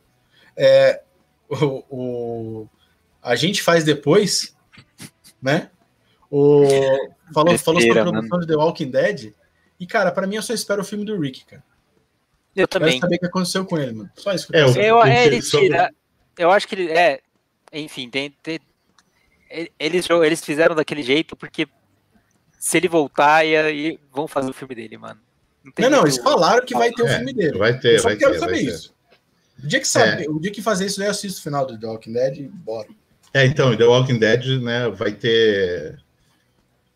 É, 0.55 1.01
o, 1.49 1.83
o, 1.89 2.67
a 3.21 3.35
gente 3.35 3.61
faz 3.61 3.83
depois, 3.83 4.55
né? 5.41 5.69
O, 6.29 6.67
falou, 7.33 7.57
falou 7.57 7.81
sobre 7.81 7.99
a 7.99 8.03
produção 8.03 8.39
de 8.39 8.47
The 8.47 8.55
Walking 8.55 8.91
Dead. 8.91 9.33
E, 9.79 9.87
cara, 9.87 10.11
para 10.11 10.27
mim 10.27 10.35
eu 10.35 10.43
só 10.43 10.53
espero 10.53 10.81
o 10.81 10.85
filme 10.85 11.05
do 11.05 11.19
Rick, 11.19 11.45
cara. 11.45 11.63
Eu 12.55 12.67
também. 12.67 12.91
Quero 12.91 13.01
saber 13.01 13.15
o 13.15 13.19
que 13.19 13.25
aconteceu 13.25 13.65
com 13.65 13.77
ele, 13.77 13.93
mano. 13.93 14.11
Só 14.15 14.33
isso 14.33 14.47
que 14.47 14.55
eu, 14.55 14.67
é, 14.67 14.89
eu, 14.89 15.03
é, 15.03 15.25
ele 15.25 15.41
tira. 15.41 15.93
Eu 16.37 16.51
acho 16.51 16.67
que 16.67 16.75
ele. 16.75 16.91
É, 16.91 17.21
enfim, 17.71 18.09
tem, 18.09 18.31
tem, 18.43 18.59
eles, 19.79 20.07
eles 20.09 20.43
fizeram 20.43 20.75
daquele 20.75 21.03
jeito 21.03 21.35
porque 21.35 21.67
se 22.59 22.77
ele 22.77 22.87
voltar, 22.87 23.45
e 23.45 23.99
vão 24.11 24.27
fazer 24.27 24.49
o 24.49 24.53
filme 24.53 24.75
dele, 24.75 24.97
mano. 24.97 25.19
Não, 25.63 25.89
não, 25.89 25.97
não, 25.97 26.01
eles 26.03 26.17
falaram 26.17 26.65
que 26.65 26.73
vai 26.73 26.91
ter 26.91 27.03
o 27.03 27.07
é, 27.07 27.17
filme 27.17 27.33
dele. 27.33 27.57
Vai 27.57 27.79
ter, 27.79 27.95
eu 27.95 27.99
só 27.99 28.09
vai 28.09 28.17
quero 28.17 28.33
ter, 28.33 28.39
saber 28.39 28.61
isso. 28.61 28.93
O 29.63 29.67
dia 29.67 29.79
que 29.79 29.87
sabe, 29.87 30.25
é. 30.25 30.29
o 30.29 30.39
dia 30.39 30.51
que 30.51 30.61
fazer 30.61 30.85
isso, 30.85 31.01
eu 31.01 31.09
assisto 31.09 31.39
o 31.39 31.43
final 31.43 31.65
do 31.65 31.79
The 31.79 31.87
Walking 31.87 32.13
Dead 32.13 32.37
e 32.37 32.47
bora. 32.47 32.87
É, 33.33 33.45
então, 33.45 33.75
The 33.75 33.85
Walking 33.85 34.19
Dead, 34.19 34.61
né, 34.61 34.89
vai 34.89 35.11
ter 35.11 35.99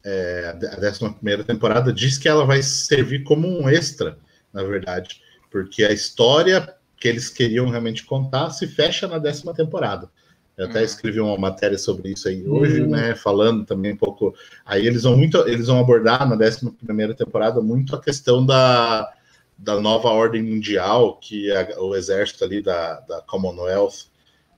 é, 0.03 0.55
a 0.71 0.87
11 0.87 1.43
temporada, 1.45 1.93
diz 1.93 2.17
que 2.17 2.27
ela 2.27 2.45
vai 2.45 2.61
servir 2.61 3.23
como 3.23 3.47
um 3.47 3.69
extra, 3.69 4.17
na 4.51 4.63
verdade, 4.63 5.21
porque 5.51 5.83
a 5.83 5.91
história 5.91 6.73
que 6.97 7.07
eles 7.07 7.29
queriam 7.29 7.69
realmente 7.69 8.05
contar 8.05 8.49
se 8.51 8.67
fecha 8.67 9.07
na 9.07 9.17
décima 9.17 9.53
temporada. 9.53 10.09
Eu 10.57 10.67
até 10.67 10.79
uhum. 10.79 10.85
escrevi 10.85 11.19
uma 11.19 11.37
matéria 11.37 11.77
sobre 11.77 12.11
isso 12.11 12.27
aí 12.27 12.47
hoje, 12.47 12.81
uhum. 12.81 12.91
né? 12.91 13.15
Falando 13.15 13.65
também 13.65 13.93
um 13.93 13.97
pouco. 13.97 14.35
Aí 14.63 14.85
eles 14.85 15.01
vão 15.03 15.17
muito, 15.17 15.37
eles 15.47 15.67
vão 15.67 15.79
abordar 15.79 16.27
na 16.29 16.35
11 16.35 16.71
primeira 16.85 17.15
temporada 17.15 17.59
muito 17.59 17.95
a 17.95 18.01
questão 18.01 18.45
da, 18.45 19.11
da 19.57 19.81
nova 19.81 20.09
ordem 20.09 20.43
mundial 20.43 21.17
que 21.17 21.51
a, 21.51 21.81
o 21.81 21.95
exército 21.95 22.43
ali 22.43 22.61
da, 22.61 22.99
da 23.01 23.21
Commonwealth 23.21 24.05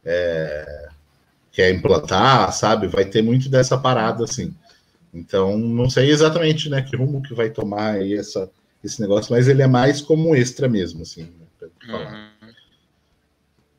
é, 0.04 0.90
quer 1.56 1.74
implantar, 1.74 2.52
sabe? 2.52 2.88
Vai 2.88 3.06
ter 3.06 3.24
muito 3.24 3.48
dessa 3.48 3.78
parada 3.78 4.26
assim. 4.26 4.54
Então, 5.14 5.58
não 5.58 5.90
sei 5.90 6.12
exatamente, 6.12 6.70
né, 6.70 6.82
que 6.82 6.98
rumo 6.98 7.22
que 7.22 7.34
vai 7.34 7.50
tomar 7.50 7.94
aí 7.94 8.16
essa, 8.16 8.52
esse 8.84 9.00
negócio, 9.00 9.32
mas 9.32 9.48
ele 9.48 9.62
é 9.62 9.68
mais 9.68 10.02
como 10.02 10.30
um 10.30 10.36
extra 10.36 10.68
mesmo, 10.68 11.04
assim. 11.04 11.24
Né, 11.24 11.70
uhum. 11.88 12.50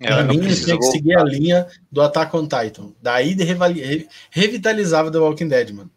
É, 0.01 0.07
pra 0.07 0.25
mim, 0.25 0.41
tinha 0.41 0.79
que 0.79 0.85
seguir 0.87 1.15
a 1.15 1.25
linha 1.25 1.67
do 1.93 2.01
Attack 2.01 2.35
on 2.35 2.49
Titan. 2.49 2.93
Daí 3.03 3.35
de 3.35 3.45
revitalizava 4.31 5.11
The 5.11 5.19
Walking 5.19 5.49
Dead, 5.49 5.71
mano. 5.73 5.91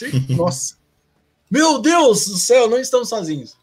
Nossa. 0.30 0.76
Meu 1.50 1.78
Deus 1.78 2.26
do 2.26 2.36
céu, 2.36 2.68
não 2.68 2.78
estamos 2.78 3.08
sozinhos. 3.08 3.56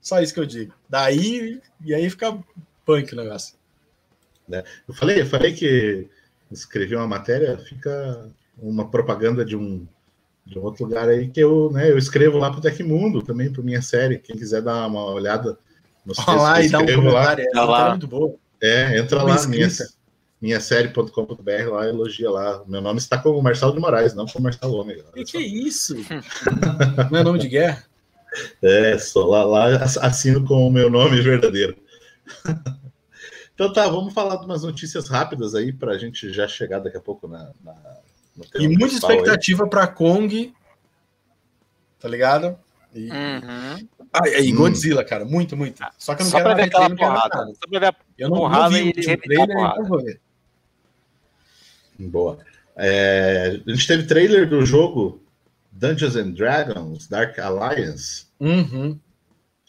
Só 0.00 0.20
isso 0.20 0.32
que 0.32 0.40
eu 0.40 0.46
digo. 0.46 0.74
Daí, 0.88 1.60
e 1.84 1.94
aí 1.94 2.08
fica 2.08 2.38
punk 2.84 3.12
o 3.12 3.16
negócio. 3.16 3.54
É, 4.50 4.64
eu, 4.88 4.94
falei, 4.94 5.20
eu 5.20 5.26
falei 5.26 5.52
que 5.52 6.08
escrevi 6.50 6.96
uma 6.96 7.06
matéria, 7.06 7.56
fica 7.58 8.28
uma 8.58 8.88
propaganda 8.88 9.44
de 9.44 9.56
um, 9.56 9.86
de 10.44 10.58
outro 10.58 10.84
lugar 10.84 11.08
aí 11.08 11.28
que 11.28 11.40
eu, 11.40 11.70
né, 11.72 11.90
eu 11.90 11.98
escrevo 11.98 12.38
lá 12.38 12.50
pro 12.50 12.60
Tecmundo 12.60 13.22
também, 13.22 13.52
para 13.52 13.62
minha 13.62 13.82
série. 13.82 14.18
Quem 14.18 14.36
quiser 14.36 14.62
dar 14.62 14.86
uma 14.86 15.04
olhada 15.04 15.58
nos 16.04 16.16
textos 16.16 16.36
lá, 16.36 16.60
e 16.60 16.68
dá 16.68 16.78
um 16.78 16.86
comentário, 16.86 17.46
lá. 17.54 17.84
É, 17.84 17.86
é 17.86 17.90
muito 17.90 18.08
boa. 18.08 18.34
É, 18.62 18.98
entra 18.98 19.22
lá, 19.22 19.46
minha, 19.46 19.68
minha 20.40 20.60
série.com.br 20.60 21.70
lá, 21.70 21.86
elogia 21.86 22.30
lá. 22.30 22.62
Meu 22.66 22.80
nome 22.80 22.98
está 22.98 23.16
como 23.18 23.40
Marcelo 23.42 23.72
de 23.72 23.80
Moraes, 23.80 24.14
não 24.14 24.26
como 24.26 24.44
Marcelo 24.44 24.74
Ômega. 24.74 25.04
Que 25.14 25.24
que 25.24 25.36
é 25.36 25.40
isso? 25.40 25.94
não 27.10 27.18
é 27.18 27.22
nome 27.22 27.38
de 27.38 27.48
guerra? 27.48 27.84
É, 28.62 28.96
só 28.98 29.26
lá, 29.26 29.44
lá 29.44 29.84
assino 30.02 30.44
com 30.44 30.66
o 30.66 30.70
meu 30.70 30.90
nome 30.90 31.20
verdadeiro. 31.20 31.76
então 33.60 33.74
tá, 33.74 33.86
vamos 33.86 34.14
falar 34.14 34.36
de 34.36 34.46
umas 34.46 34.62
notícias 34.62 35.06
rápidas 35.06 35.54
aí 35.54 35.70
para 35.70 35.92
a 35.92 35.98
gente 35.98 36.32
já 36.32 36.48
chegar 36.48 36.78
daqui 36.78 36.96
a 36.96 37.00
pouco 37.00 37.28
na. 37.28 37.50
na 37.62 37.74
e 38.58 38.66
muita 38.66 38.94
expectativa 38.94 39.66
para 39.68 39.86
Kong, 39.86 40.54
tá 41.98 42.08
ligado? 42.08 42.58
E, 42.94 43.10
uhum. 43.10 43.88
ah, 44.14 44.28
e 44.40 44.50
Godzilla, 44.52 45.02
hum. 45.02 45.04
cara, 45.04 45.26
muito, 45.26 45.58
muito. 45.58 45.84
Só 45.98 46.14
que 46.14 46.22
eu 46.22 46.24
não 46.24 46.30
Só 46.30 46.38
quero 46.38 46.56
ver 46.56 46.62
aquela 46.62 46.96
porrada. 46.96 47.46
Só 47.48 47.68
pra 47.68 47.80
ver 47.80 47.86
a 47.88 47.94
eu 48.16 48.30
não, 48.30 48.38
porrada 48.38 48.62
não 48.62 48.70
vi 48.70 48.88
o 48.88 48.92
trailer, 48.94 49.58
então 49.58 49.84
vou 49.84 50.02
ver. 50.02 50.20
Boa. 51.98 52.38
É, 52.76 53.60
a 53.66 53.70
gente 53.72 53.86
teve 53.86 54.04
trailer 54.04 54.48
do 54.48 54.64
jogo 54.64 55.22
Dungeons 55.70 56.16
and 56.16 56.30
Dragons 56.30 57.06
Dark 57.08 57.38
Alliance. 57.38 58.24
Uhum. 58.40 58.98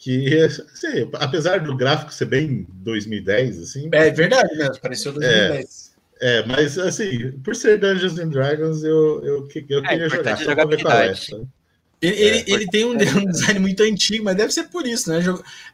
Que, 0.02 0.36
assim, 0.36 1.08
apesar 1.12 1.60
do 1.60 1.76
gráfico 1.76 2.12
ser 2.12 2.24
bem 2.24 2.66
2010, 2.68 3.60
assim. 3.60 3.88
É 3.92 4.10
verdade 4.10 4.52
mesmo, 4.56 4.80
pareceu 4.80 5.12
2010. 5.12 5.92
É, 6.20 6.38
é 6.38 6.44
mas 6.44 6.76
assim, 6.76 7.30
por 7.38 7.54
ser 7.54 7.78
Dungeons 7.78 8.18
and 8.18 8.30
Dragons, 8.30 8.82
eu, 8.82 9.24
eu, 9.24 9.48
eu, 9.68 9.78
é, 9.78 9.88
queria 9.88 10.08
jogar. 10.08 10.36
Só 10.38 10.56
pra 10.56 10.64
ver 10.64 10.82
qual 10.82 10.92
é. 10.92 11.12
Ele, 11.12 12.16
é, 12.16 12.20
ele, 12.20 12.44
ele, 12.48 12.66
tem 12.66 12.84
um, 12.84 12.94
um, 12.98 13.26
design 13.30 13.60
muito 13.60 13.80
antigo, 13.84 14.24
mas 14.24 14.34
deve 14.34 14.52
ser 14.52 14.64
por 14.64 14.84
isso, 14.88 15.08
né? 15.08 15.20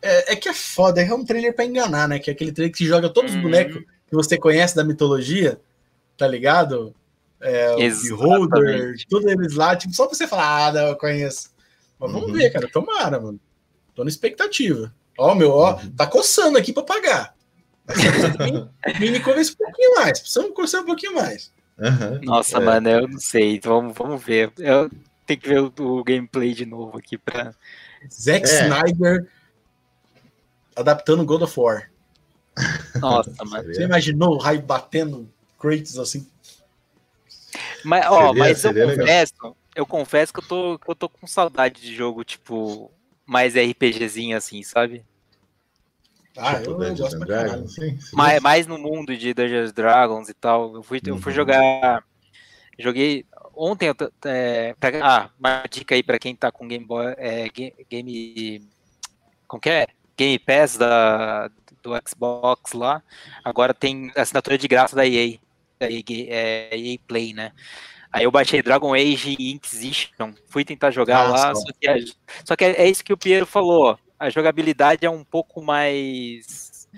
É, 0.03 0.35
é 0.35 0.37
que 0.37 0.51
é 0.51 0.53
foda, 0.53 1.01
é 1.01 1.15
um 1.15 1.25
trailer 1.25 1.55
pra 1.55 1.65
enganar, 1.65 2.07
né? 2.07 2.19
Que 2.19 2.29
é 2.29 2.35
aquele 2.35 2.53
trailer 2.53 2.77
que 2.77 2.85
joga 2.85 3.09
todos 3.09 3.31
os 3.31 3.37
uhum. 3.39 3.45
bonecos 3.45 3.83
que 4.07 4.15
você 4.15 4.37
conhece 4.37 4.77
da 4.77 4.85
mitologia, 4.85 5.59
tá 6.19 6.29
ligado? 6.29 6.95
É, 7.41 7.77
o 7.77 7.79
Beholder, 7.79 8.95
todos 9.09 9.33
eles 9.33 9.55
lá, 9.55 9.75
tipo, 9.75 9.95
só 9.95 10.07
pra 10.07 10.15
você 10.15 10.27
falar, 10.27 10.67
ah, 10.67 10.73
não, 10.75 10.89
eu 10.89 10.97
conheço. 10.97 11.49
Mas 11.99 12.13
vamos 12.13 12.29
uhum. 12.29 12.35
ver, 12.35 12.51
cara, 12.51 12.69
tomara, 12.69 13.19
mano. 13.19 13.41
Tô 13.99 14.05
na 14.05 14.11
expectativa. 14.11 14.95
Ó, 15.19 15.35
meu, 15.35 15.51
ó, 15.51 15.73
uhum. 15.75 15.91
tá 15.91 16.07
coçando 16.07 16.57
aqui 16.57 16.73
pra 16.73 16.85
pagar. 16.85 17.35
Me 19.01 19.19
convence 19.19 19.51
um 19.51 19.57
pouquinho 19.57 19.97
mais, 19.97 20.21
precisamos 20.21 20.55
coçar 20.55 20.83
um 20.83 20.87
pouquinho 20.87 21.17
mais. 21.17 21.53
Uhum. 21.77 22.21
Nossa, 22.23 22.59
é. 22.59 22.61
mano, 22.61 22.89
eu 22.89 23.09
não 23.09 23.19
sei, 23.19 23.57
então 23.57 23.73
vamos, 23.73 23.99
vamos 23.99 24.23
ver. 24.23 24.53
Eu 24.57 24.89
tenho 25.27 25.41
que 25.41 25.49
ver 25.49 25.59
o, 25.63 25.73
o 25.81 26.05
gameplay 26.05 26.55
de 26.55 26.65
novo 26.65 26.97
aqui 26.97 27.19
pra. 27.19 27.53
Zack 28.09 28.49
é. 28.49 28.63
Snyder 28.63 29.29
adaptando 30.77 31.25
God 31.25 31.43
of 31.43 31.59
War. 31.59 31.91
Nossa, 33.01 33.33
mano. 33.47 33.75
Você 33.75 33.83
imaginou 33.83 34.35
o 34.35 34.39
raio 34.39 34.63
batendo 34.63 35.29
Kratos 35.59 35.99
assim? 35.99 36.25
Mas, 37.83 38.07
ó, 38.07 38.29
seria, 38.29 38.45
mas 38.45 38.59
seria 38.59 38.83
eu 38.85 38.97
confesso, 38.97 39.57
eu 39.75 39.87
confesso 39.87 40.33
que 40.33 40.39
eu 40.39 40.47
tô, 40.47 40.79
que 40.79 40.89
eu 40.89 40.95
tô 40.95 41.09
com 41.09 41.27
saudade 41.27 41.81
de 41.81 41.93
jogo, 41.93 42.23
tipo, 42.23 42.93
mais 43.29 43.55
RPGzinho 43.55 44.35
assim, 44.35 44.63
sabe? 44.63 45.05
Ah, 46.35 46.55
tipo 46.55 46.71
eu, 46.71 46.83
eu 46.83 46.97
gosto 46.97 47.19
pra 47.19 47.45
Mais, 48.15 48.41
mais 48.41 48.67
no 48.67 48.79
mundo 48.79 49.15
de 49.15 49.35
Dungeons 49.35 49.71
Dragons 49.71 50.31
e 50.31 50.35
tal. 50.35 50.75
Eu 50.77 50.83
fui, 50.83 50.99
uhum. 51.05 51.15
eu 51.15 51.19
fui 51.19 51.33
uhum. 51.33 51.37
jogar. 51.37 52.03
Joguei. 52.79 53.27
Ontem 53.55 53.89
eu. 53.89 53.95
É, 54.25 54.75
pra, 54.81 54.91
ah, 55.03 55.31
uma 55.39 55.65
dica 55.69 55.95
aí 55.95 56.03
pra 56.03 56.19
quem 56.19 56.35
tá 56.35 56.51
com 56.51 56.67
Game 56.67 56.87
Boy. 56.87 57.15
É, 57.19 57.49
game. 57.91 58.67
Como 59.47 59.61
que 59.61 59.69
é? 59.69 59.89
Game 60.17 60.39
Pass 60.39 60.79
da, 60.79 61.51
do 61.83 61.93
Xbox 62.09 62.73
lá. 62.73 63.03
Agora 63.45 63.75
tem 63.75 64.11
assinatura 64.17 64.57
de 64.57 64.69
graça 64.69 64.97
da 64.97 65.07
EA. 65.07 65.39
Da 65.79 65.91
EA, 65.91 66.03
é, 66.09 66.79
EA 66.79 66.99
Play, 67.07 67.35
né? 67.35 67.53
Aí 68.13 68.25
eu 68.25 68.31
baixei 68.31 68.63
Dragon 68.63 68.95
Age 68.95 69.37
Inquisition, 69.39 70.33
fui 70.49 70.65
tentar 70.65 70.91
jogar 70.91 71.27
ah, 71.27 71.29
lá, 71.29 71.55
só 71.55 71.67
que, 71.79 72.15
só 72.45 72.57
que, 72.57 72.65
é 72.65 72.89
isso 72.89 73.05
que 73.05 73.13
o 73.13 73.19
Piero 73.19 73.45
falou, 73.45 73.99
a 74.19 74.31
jogabilidade 74.31 75.05
é 75.05 75.11
um 75.11 75.23
pouco 75.23 75.63
mais 75.63 76.89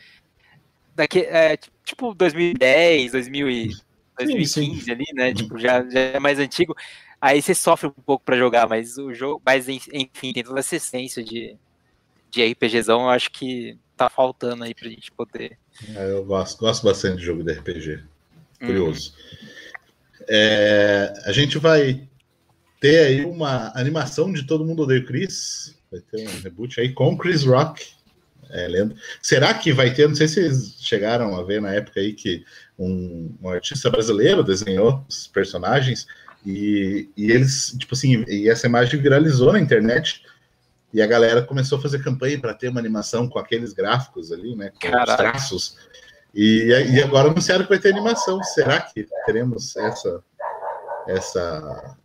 daqui, 0.94 1.20
é, 1.20 1.58
tipo 1.84 2.14
2010, 2.14 3.12
2000 3.12 3.50
e, 3.50 3.76
2015 4.18 4.48
sim, 4.48 4.80
sim. 4.80 4.90
ali, 4.90 5.06
né? 5.14 5.32
Tipo, 5.32 5.58
já, 5.58 5.82
já 5.88 6.00
é 6.00 6.20
mais 6.20 6.38
antigo. 6.38 6.76
Aí 7.20 7.40
você 7.40 7.54
sofre 7.54 7.88
um 7.88 8.02
pouco 8.02 8.24
para 8.24 8.36
jogar, 8.36 8.68
mas 8.68 8.96
o 8.96 9.12
jogo, 9.12 9.42
mas 9.44 9.68
enfim, 9.68 10.32
tem 10.32 10.42
toda 10.42 10.61
essa 10.61 10.76
essência 10.76 11.22
de, 11.22 11.56
de 12.30 12.42
RPGzão, 12.52 13.02
eu 13.02 13.08
acho 13.11 13.30
que 13.30 13.78
tá 13.96 14.08
faltando 14.08 14.64
aí 14.64 14.74
pra 14.74 14.88
gente 14.88 15.11
poder. 15.12 15.58
É, 15.94 16.11
eu 16.12 16.24
gosto, 16.24 16.58
gosto 16.58 16.84
bastante 16.84 17.18
de 17.18 17.24
jogo 17.24 17.42
de 17.42 17.52
RPG. 17.52 18.02
Curioso. 18.58 19.12
Uhum. 19.12 19.48
É, 20.32 21.12
a 21.26 21.32
gente 21.32 21.58
vai 21.58 22.08
ter 22.80 23.00
aí 23.00 23.24
uma 23.24 23.72
animação 23.74 24.32
de 24.32 24.44
Todo 24.44 24.64
Mundo 24.64 24.84
Odeia 24.84 25.00
o 25.00 25.04
Chris. 25.04 25.76
Vai 25.90 26.00
ter 26.00 26.28
um 26.28 26.40
reboot 26.40 26.80
aí 26.80 26.92
com 26.92 27.18
Chris 27.18 27.42
Rock. 27.42 27.84
É, 28.48 28.68
lendo. 28.68 28.94
Será 29.20 29.52
que 29.54 29.72
vai 29.72 29.92
ter? 29.92 30.08
Não 30.08 30.14
sei 30.14 30.28
se 30.28 30.34
vocês 30.34 30.76
chegaram 30.80 31.36
a 31.36 31.42
ver 31.42 31.60
na 31.60 31.72
época 31.72 32.00
aí 32.00 32.12
que 32.12 32.44
um, 32.78 33.34
um 33.42 33.48
artista 33.48 33.90
brasileiro 33.90 34.42
desenhou 34.42 35.04
os 35.08 35.26
personagens 35.26 36.06
e, 36.44 37.08
e, 37.16 37.30
eles, 37.30 37.76
tipo 37.78 37.94
assim, 37.94 38.24
e 38.26 38.48
essa 38.48 38.66
imagem 38.66 39.00
viralizou 39.00 39.52
na 39.52 39.60
internet 39.60 40.24
e 40.92 41.02
a 41.02 41.06
galera 41.06 41.42
começou 41.42 41.78
a 41.78 41.82
fazer 41.82 42.02
campanha 42.02 42.40
para 42.40 42.54
ter 42.54 42.68
uma 42.68 42.80
animação 42.80 43.28
com 43.28 43.38
aqueles 43.38 43.72
gráficos 43.72 44.32
ali, 44.32 44.56
né? 44.56 44.70
Com 44.70 44.90
Caraca. 44.90 45.10
os 45.10 45.16
traços. 45.16 45.76
E, 46.34 46.68
e 46.68 47.02
agora 47.02 47.30
anunciaram 47.30 47.64
que 47.64 47.70
vai 47.70 47.78
ter 47.78 47.90
animação. 47.90 48.42
Será 48.42 48.80
que 48.80 49.06
teremos 49.26 49.76
essa, 49.76 50.22
essa, 51.08 51.96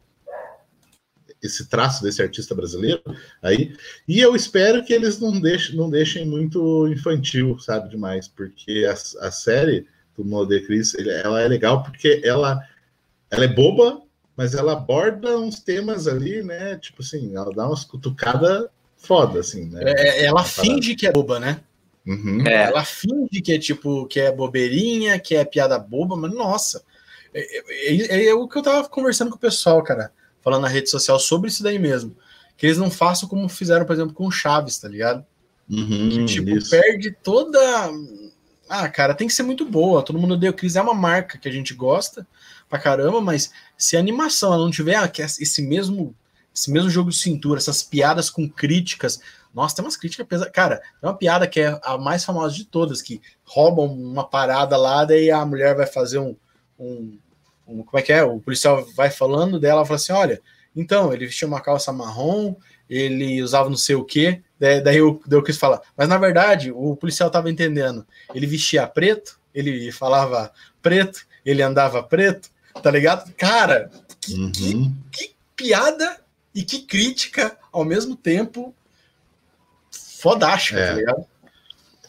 esse 1.42 1.70
traço 1.70 2.04
desse 2.04 2.22
artista 2.22 2.56
brasileiro 2.56 3.02
aí? 3.42 3.76
E 4.08 4.20
eu 4.20 4.36
espero 4.36 4.84
que 4.84 4.94
eles 4.94 5.20
não 5.20 5.40
deixem, 5.40 5.76
não 5.76 5.90
deixem 5.90 6.26
muito 6.26 6.88
infantil, 6.88 7.60
sabe, 7.60 7.90
demais, 7.90 8.28
porque 8.28 8.86
a, 8.90 8.94
a 9.28 9.32
série 9.32 9.88
do 10.18 10.26
Modé 10.26 10.62
Cris, 10.62 10.96
ela 10.96 11.42
é 11.42 11.48
legal 11.48 11.84
porque 11.84 12.22
ela, 12.24 12.62
ela 13.30 13.44
é 13.44 13.48
boba, 13.48 14.02
mas 14.36 14.54
ela 14.54 14.74
aborda 14.74 15.38
uns 15.38 15.60
temas 15.60 16.08
ali, 16.08 16.42
né? 16.42 16.78
Tipo 16.78 17.02
assim, 17.02 17.36
ela 17.36 17.54
dá 17.54 17.68
umas 17.68 17.84
cutucadas 17.84 18.66
foda, 18.98 19.40
assim, 19.40 19.66
né? 19.70 19.82
É, 19.86 20.26
ela 20.26 20.44
finge 20.44 20.96
que 20.96 21.06
é 21.06 21.12
boba, 21.12 21.40
né? 21.40 21.62
Uhum. 22.06 22.46
É. 22.46 22.66
Ela 22.66 22.86
finge 22.86 23.42
que 23.42 23.54
é 23.54 23.60
tipo, 23.60 24.06
que 24.06 24.20
é 24.20 24.32
bobeirinha, 24.32 25.20
que 25.20 25.36
é 25.36 25.44
piada 25.44 25.80
boba, 25.80 26.16
mas 26.16 26.34
nossa. 26.34 26.84
É, 27.34 27.58
é, 27.58 27.94
é, 27.94 28.26
é, 28.28 28.34
o 28.34 28.48
que 28.48 28.58
eu 28.58 28.62
tava 28.62 28.88
conversando 28.88 29.30
com 29.30 29.38
o 29.38 29.40
pessoal, 29.40 29.82
cara, 29.84 30.12
falando 30.42 30.62
na 30.62 30.68
rede 30.68 30.90
social 30.90 31.20
sobre 31.20 31.50
isso 31.50 31.64
daí 31.64 31.80
mesmo. 31.80 32.16
Que 32.56 32.68
eles 32.68 32.78
não 32.78 32.90
façam 32.90 33.28
como 33.28 33.50
fizeram, 33.50 33.86
por 33.86 33.94
exemplo, 33.94 34.14
com 34.14 34.28
o 34.28 34.32
Chaves, 34.32 34.78
tá 34.78 34.88
ligado? 34.88 35.26
Uhum, 35.70 36.10
que, 36.10 36.26
tipo, 36.26 36.50
isso. 36.52 36.70
perde 36.70 37.12
toda. 37.24 37.60
Ah, 38.70 38.88
cara, 38.88 39.14
tem 39.14 39.28
que 39.28 39.34
ser 39.34 39.44
muito 39.44 39.66
boa. 39.66 40.04
Todo 40.04 40.20
mundo 40.20 40.38
deu 40.38 40.54
Cris 40.54 40.76
é 40.76 40.82
uma 40.82 40.94
marca 40.94 41.38
que 41.38 41.50
a 41.50 41.52
gente 41.52 41.74
gosta 41.74 42.26
pra 42.70 42.80
caramba, 42.80 43.20
mas 43.20 43.52
se 43.78 43.98
a 43.98 44.00
animação 44.00 44.54
ela 44.54 44.64
não 44.64 44.72
tiver 44.72 45.12
esse 45.18 45.62
mesmo 45.62 46.16
esse 46.54 46.72
mesmo 46.72 46.90
jogo 46.90 47.10
de 47.10 47.18
cintura, 47.18 47.60
essas 47.60 47.84
piadas 47.84 48.30
com 48.30 48.48
críticas, 48.48 49.20
nossa, 49.56 49.78
tem 49.78 49.86
umas 49.86 49.96
críticas 49.96 50.28
pesadas. 50.28 50.52
Cara, 50.54 50.78
tem 51.00 51.10
uma 51.10 51.18
piada 51.18 51.48
que 51.48 51.62
é 51.62 51.80
a 51.82 51.98
mais 51.98 52.26
famosa 52.26 52.54
de 52.54 52.66
todas, 52.66 53.02
que 53.02 53.22
roubam 53.46 53.86
uma 53.86 54.28
parada 54.28 54.76
lá, 54.76 55.06
daí 55.06 55.32
a 55.32 55.46
mulher 55.46 55.74
vai 55.74 55.88
fazer 55.88 56.20
um, 56.20 56.36
um, 56.78 57.18
um 57.66 57.82
como 57.82 57.98
é 57.98 58.02
que 58.02 58.12
é? 58.12 58.22
O 58.22 58.40
policial 58.40 58.86
vai 58.96 59.10
falando 59.10 59.58
dela, 59.58 59.86
fala 59.86 59.96
assim: 59.96 60.12
olha, 60.12 60.42
então, 60.76 61.14
ele 61.14 61.26
vestia 61.26 61.48
uma 61.48 61.62
calça 61.62 61.94
marrom, 61.94 62.56
ele 62.90 63.42
usava 63.42 63.70
não 63.70 63.78
sei 63.78 63.96
o 63.96 64.04
quê. 64.04 64.42
Daí, 64.60 64.82
daí 64.82 64.98
eu, 64.98 65.22
daí 65.26 65.40
eu 65.40 65.44
quis 65.44 65.58
falar, 65.58 65.82
mas 65.98 66.10
na 66.10 66.18
verdade 66.18 66.72
o 66.72 66.96
policial 66.96 67.28
estava 67.28 67.50
entendendo. 67.50 68.06
Ele 68.34 68.46
vestia 68.46 68.86
preto, 68.86 69.40
ele 69.54 69.92
falava 69.92 70.52
preto, 70.82 71.26
ele 71.46 71.62
andava 71.62 72.04
preto, 72.04 72.50
tá 72.84 72.92
ligado? 72.92 73.32
Cara, 73.36 73.90
que, 74.20 74.34
uhum. 74.34 74.94
que, 75.12 75.28
que 75.28 75.36
piada 75.56 76.20
e 76.54 76.62
que 76.64 76.80
crítica 76.80 77.58
ao 77.72 77.86
mesmo 77.86 78.16
tempo 78.16 78.74
fodástica, 80.26 80.80
é. 80.80 80.88
tá 80.88 80.94
ligado? 80.94 81.26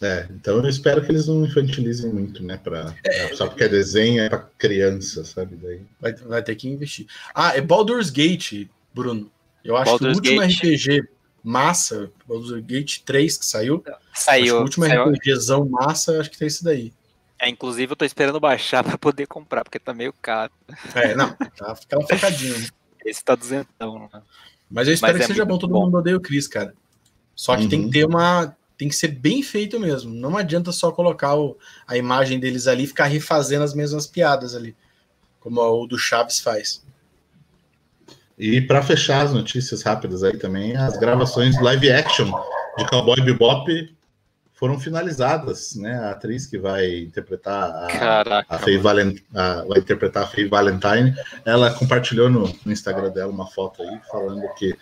É, 0.01 0.27
então 0.31 0.57
eu 0.57 0.69
espero 0.69 1.03
que 1.03 1.11
eles 1.11 1.27
não 1.27 1.45
infantilizem 1.45 2.11
muito, 2.11 2.43
né? 2.43 2.59
Pra, 2.63 2.95
é, 3.05 3.35
só 3.35 3.47
porque 3.47 3.65
é 3.65 3.69
desenho 3.69 4.23
é 4.23 4.29
pra 4.29 4.49
criança, 4.59 5.25
sabe? 5.25 5.57
Daí. 5.57 5.83
Vai, 6.01 6.15
vai 6.15 6.43
ter 6.43 6.55
que 6.55 6.69
investir. 6.69 7.07
Ah, 7.35 7.57
é 7.57 7.61
Baldur's 7.61 8.11
Gate, 8.11 8.69
Bruno. 8.95 9.31
Eu 9.65 9.77
acho 9.77 9.93
Baldur's 9.93 10.21
que 10.21 10.31
o 10.31 10.33
último 10.33 10.49
Gate. 10.49 10.81
RPG 10.81 11.09
massa, 11.43 12.11
Baldur's 12.27 12.63
Gate 12.65 13.01
3 13.05 13.37
que 13.37 13.47
saiu. 13.47 13.85
Saiu. 14.15 14.59
o 14.59 14.63
último 14.63 14.87
saiu. 14.87 15.11
RPGzão 15.11 15.69
massa, 15.69 16.21
acho 16.21 16.31
que 16.31 16.39
tem 16.39 16.49
esse 16.49 16.65
daí. 16.65 16.93
É, 17.39 17.49
inclusive 17.49 17.93
eu 17.93 17.97
tô 17.97 18.05
esperando 18.05 18.41
baixar 18.41 18.83
pra 18.85 18.97
poder 18.97 19.27
comprar, 19.27 19.63
porque 19.65 19.79
tá 19.79 19.93
meio 19.93 20.13
caro. 20.13 20.53
É, 20.95 21.15
não, 21.15 21.33
tá 21.33 21.75
ficando 21.75 22.07
focadinho. 22.07 22.59
Né? 22.59 22.67
Esse 23.05 23.25
tá 23.25 23.37
duzentão, 23.37 24.11
né? 24.13 24.21
Mas 24.69 24.89
eu 24.89 24.95
espero 24.95 25.13
Mas 25.13 25.27
que 25.27 25.33
é 25.33 25.35
seja 25.35 25.45
bom, 25.45 25.59
todo 25.59 25.71
bom. 25.71 25.85
mundo 25.85 25.99
odeia 25.99 26.17
o 26.17 26.21
Chris, 26.21 26.49
cara. 26.49 26.75
Só 27.37 27.55
que 27.55 27.65
uhum. 27.65 27.69
tem 27.69 27.85
que 27.85 27.91
ter 27.91 28.07
uma. 28.07 28.57
tem 28.79 28.89
que 28.89 28.97
ser 28.97 29.09
bem 29.09 29.43
feito 29.43 29.79
mesmo. 29.79 30.13
Não 30.13 30.37
adianta 30.37 30.73
só 30.73 30.91
colocar 30.91 31.37
o, 31.37 31.57
a 31.87 31.97
imagem 31.97 32.41
deles 32.41 32.67
ali 32.67 32.85
e 32.85 32.89
ficar 32.89 33.05
refazendo 33.05 33.63
as 33.63 33.75
mesmas 33.75 34.07
piadas 34.07 34.55
ali, 34.55 34.75
como 35.39 35.61
o 35.61 35.87
do 35.87 35.99
Chaves 35.99 36.41
faz. 36.41 36.83
E 38.39 38.61
para 38.61 38.83
fechar 38.83 39.23
as 39.23 39.33
notícias 39.33 39.83
rápidas 39.83 40.23
aí 40.23 40.37
também, 40.37 40.77
as 40.77 40.99
gravações 40.99 41.61
live 41.61 41.91
action 41.91 42.31
de 42.77 42.87
Cowboy 42.87 43.21
Bebop 43.23 43.97
foram 44.57 44.81
finalizadas, 44.81 45.75
né? 45.77 45.99
A 45.99 46.11
atriz 46.11 46.47
que 46.47 46.59
vai 46.59 47.01
interpretar 47.01 47.71
a, 47.71 47.87
Caraca, 47.89 48.55
a 48.55 48.59
Faye 48.59 48.79
Valentine, 48.79 49.23
vai 49.69 49.79
interpretar 49.79 50.25
a 50.25 50.27
Faye 50.27 50.49
Valentine, 50.49 51.15
ela 51.45 51.73
compartilhou 51.73 52.31
no, 52.31 52.49
no, 52.65 52.73
Instagram 52.73 53.11
dela 53.11 53.31
uma 53.31 53.47
foto 53.47 53.83
aí 53.83 54.01
falando 54.11 54.43
que 54.55 54.75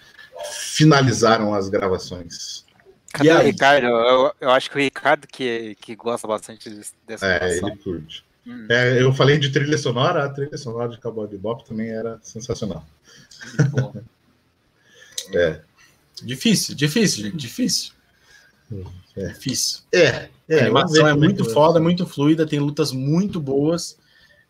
finalizaram 0.75 1.55
as 1.55 1.69
gravações. 1.69 2.65
Cadê 3.13 3.33
o 3.33 3.39
Ricardo? 3.39 3.87
Eu, 3.87 4.33
eu, 4.41 4.51
acho 4.51 4.71
que 4.71 4.77
o 4.77 4.81
Ricardo 4.81 5.27
que, 5.27 5.77
que 5.81 5.95
gosta 5.95 6.27
bastante 6.27 6.69
dessa 7.07 7.27
É, 7.27 7.39
gravação. 7.39 7.69
ele 7.69 7.79
curte. 7.79 8.25
Hum. 8.47 8.67
É, 8.69 9.01
eu 9.01 9.13
falei 9.13 9.39
de 9.39 9.51
trilha 9.51 9.79
sonora, 9.79 10.25
a 10.25 10.29
trilha 10.29 10.59
sonora 10.59 10.91
de 10.91 11.01
Cowboy 11.01 11.27
Bebop 11.29 11.65
também 11.65 11.91
era 11.91 12.19
sensacional. 12.23 12.85
é. 15.33 15.61
Difícil, 16.23 16.75
difícil, 16.75 17.25
gente, 17.25 17.37
difícil. 17.37 17.93
É. 19.17 19.29
Difícil. 19.29 19.81
É, 19.93 20.29
é 20.49 20.59
a 20.59 20.63
animação 20.63 21.07
é 21.07 21.15
muito 21.15 21.45
foda, 21.45 21.81
muito 21.81 22.07
fluida, 22.07 22.47
tem 22.47 22.59
lutas 22.59 22.93
muito 22.93 23.41
boas. 23.41 23.97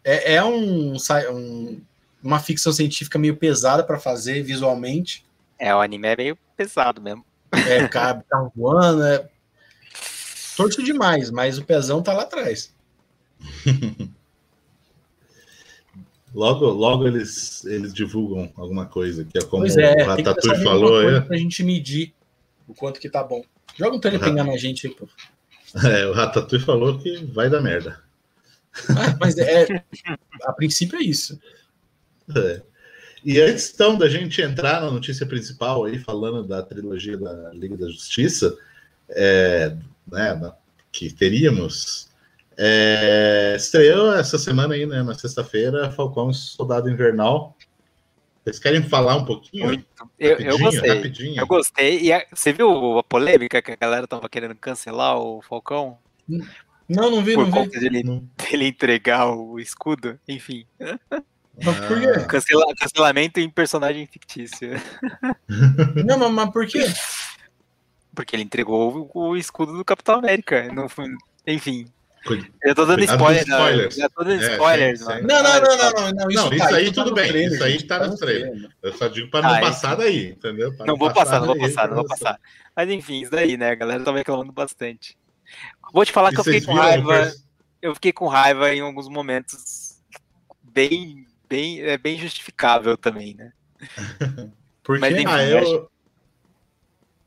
É, 0.02 0.34
é 0.34 0.44
um, 0.44 0.94
um, 1.30 1.80
uma 2.22 2.38
ficção 2.38 2.72
científica 2.72 3.18
meio 3.18 3.36
pesada 3.36 3.82
para 3.84 3.98
fazer 3.98 4.42
visualmente. 4.42 5.24
É, 5.58 5.74
o 5.74 5.80
anime 5.80 6.08
é 6.08 6.16
meio 6.16 6.38
pesado 6.56 7.00
mesmo. 7.00 7.24
É, 7.68 7.84
o 7.84 7.88
cara 7.88 8.24
tá 8.28 8.50
voando, 8.54 9.04
é 9.04 9.28
torto 10.56 10.82
demais, 10.82 11.30
mas 11.30 11.58
o 11.58 11.64
pezão 11.64 12.02
tá 12.02 12.12
lá 12.12 12.22
atrás. 12.22 12.74
Logo, 16.34 16.66
logo 16.66 17.06
eles, 17.06 17.64
eles 17.64 17.94
divulgam 17.94 18.52
alguma 18.56 18.86
coisa, 18.86 19.24
que 19.24 19.38
é 19.38 19.42
como 19.42 19.62
pois 19.62 19.76
é, 19.76 20.02
o 20.02 20.06
Ratatouille 20.06 20.64
falou. 20.64 21.08
É. 21.08 21.20
Pra 21.20 21.36
gente 21.36 21.62
medir 21.62 22.12
o 22.66 22.74
quanto 22.74 22.98
que 22.98 23.08
tá 23.08 23.22
bom. 23.22 23.44
Joga 23.76 23.96
um 23.96 24.00
telepenga 24.00 24.42
na 24.42 24.56
gente 24.56 24.88
aí, 24.88 24.94
pô. 24.94 25.08
É, 25.88 26.06
o 26.06 26.12
Ratatouille 26.12 26.64
falou 26.64 26.98
que 26.98 27.24
vai 27.26 27.50
dar 27.50 27.60
merda. 27.60 28.00
Ah, 28.90 29.16
mas 29.18 29.36
é, 29.38 29.66
a 30.42 30.52
princípio 30.52 30.98
é 30.98 31.02
isso. 31.02 31.38
É. 32.34 32.62
E 33.24 33.40
antes 33.40 33.72
então 33.72 33.96
da 33.96 34.08
gente 34.08 34.42
entrar 34.42 34.82
na 34.82 34.90
notícia 34.90 35.24
principal 35.24 35.84
aí, 35.84 35.98
falando 35.98 36.46
da 36.46 36.62
trilogia 36.62 37.16
da 37.16 37.50
Liga 37.54 37.76
da 37.76 37.86
Justiça, 37.86 38.54
é, 39.08 39.74
né, 40.06 40.52
que 40.92 41.10
teríamos 41.12 42.10
é, 42.56 43.54
estreou 43.56 44.14
essa 44.14 44.38
semana 44.38 44.74
aí, 44.74 44.86
né, 44.86 45.02
na 45.02 45.14
sexta-feira, 45.14 45.90
Falcão 45.90 46.32
Soldado 46.32 46.90
Invernal. 46.90 47.56
Vocês 48.44 48.58
querem 48.58 48.82
falar 48.82 49.16
um 49.16 49.24
pouquinho? 49.24 49.66
Muito. 49.66 49.86
Eu, 50.18 50.36
eu 50.38 50.58
gostei. 50.58 50.94
Rapidinho. 50.94 51.40
Eu 51.40 51.46
gostei. 51.46 52.00
E 52.02 52.12
a, 52.12 52.26
você 52.32 52.52
viu 52.52 52.98
a 52.98 53.02
polêmica 53.02 53.62
que 53.62 53.72
a 53.72 53.76
galera 53.76 54.06
tava 54.06 54.28
querendo 54.28 54.54
cancelar 54.54 55.18
o 55.18 55.40
Falcão? 55.40 55.98
Não, 56.28 57.10
não 57.10 57.24
vi, 57.24 57.34
Por 57.34 57.44
não 57.44 57.50
conta 57.50 57.80
vi. 57.80 57.88
Dele, 57.88 58.22
dele 58.36 58.66
entregar 58.66 59.30
o 59.30 59.58
escudo, 59.58 60.20
enfim. 60.28 60.66
Mas 61.62 61.78
por 61.80 62.00
quê? 62.00 62.26
Cancela, 62.26 62.64
cancelamento 62.78 63.40
em 63.40 63.48
personagem 63.48 64.06
fictício. 64.06 64.70
Não, 66.04 66.18
mas, 66.18 66.32
mas 66.32 66.50
por 66.50 66.66
quê? 66.66 66.84
Porque 68.14 68.36
ele 68.36 68.42
entregou 68.42 69.10
o, 69.14 69.28
o 69.28 69.36
escudo 69.36 69.76
do 69.76 69.84
Capitão 69.84 70.16
América. 70.16 70.72
Não 70.72 70.88
foi, 70.88 71.06
enfim. 71.46 71.86
Eu 72.62 72.74
tô 72.74 72.86
dando 72.86 73.04
spoiler, 73.04 73.42
spoilers. 73.42 73.94
Já 73.96 74.08
tô 74.08 74.24
dando 74.24 74.42
é, 74.42 74.52
spoilers, 74.52 75.00
sim. 75.00 75.06
Não, 75.06 75.42
não, 75.42 75.60
não, 75.60 75.76
não, 75.76 75.90
não, 75.90 76.12
não. 76.12 76.30
Isso, 76.30 76.42
não, 76.42 76.50
tá, 76.50 76.56
isso 76.56 76.74
aí 76.74 76.92
tudo 76.92 77.10
tá 77.10 77.14
bem. 77.16 77.28
Treino, 77.28 77.54
isso 77.54 77.64
aí 77.64 77.82
tá, 77.82 78.00
tá 78.00 78.06
no 78.06 78.16
treino. 78.16 78.68
Eu 78.82 78.92
só 78.94 79.08
digo 79.08 79.30
para 79.30 79.42
não 79.42 79.54
ah, 79.54 79.60
passar 79.60 79.94
daí, 79.94 80.30
entendeu? 80.30 80.74
Pra 80.74 80.86
não, 80.86 80.96
vou 80.96 81.12
passar, 81.12 81.40
não 81.40 81.48
vou 81.48 81.58
passar, 81.58 81.88
não 81.88 81.96
vou 81.96 82.06
passar. 82.06 82.40
Mas 82.74 82.88
enfim, 82.88 83.20
isso 83.20 83.30
daí, 83.30 83.58
né? 83.58 83.72
A 83.72 83.74
galera 83.74 84.02
tá 84.02 84.10
reclamando 84.10 84.52
bastante. 84.52 85.18
Vou 85.92 86.04
te 86.04 86.12
falar 86.12 86.30
que 86.30 86.40
eu 86.40 86.44
fiquei 86.44 86.62
com 86.62 86.72
raiva. 86.72 87.32
Eu 87.82 87.94
fiquei 87.94 88.12
com 88.12 88.26
raiva 88.26 88.74
em 88.74 88.80
alguns 88.80 89.08
momentos 89.08 90.00
bem, 90.62 91.26
bem, 91.48 91.82
é 91.82 91.98
bem 91.98 92.18
justificável 92.18 92.96
também, 92.96 93.34
né? 93.34 93.52
Porque 94.82 95.00
Mas, 95.00 95.14
enfim, 95.14 95.26
ah, 95.26 95.44
eu, 95.44 95.90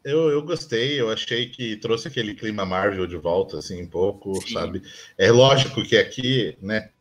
eu, 0.03 0.29
eu 0.29 0.41
gostei, 0.43 1.01
eu 1.01 1.11
achei 1.11 1.49
que 1.49 1.75
trouxe 1.77 2.07
aquele 2.07 2.35
clima 2.35 2.65
Marvel 2.65 3.07
de 3.07 3.17
volta, 3.17 3.57
assim, 3.57 3.81
um 3.81 3.87
pouco, 3.87 4.35
Sim. 4.41 4.53
sabe? 4.53 4.81
É 5.17 5.31
lógico 5.31 5.83
que 5.83 5.97
aqui, 5.97 6.57
né, 6.61 6.91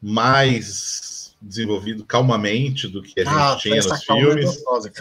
mais 0.00 1.34
desenvolvido 1.40 2.04
calmamente 2.04 2.88
do 2.88 3.02
que 3.02 3.20
a 3.20 3.24
gente 3.24 3.34
ah, 3.34 3.56
tinha 3.60 3.76
nos 3.76 4.04
filmes. 4.04 4.44
Gostosa, 4.44 4.92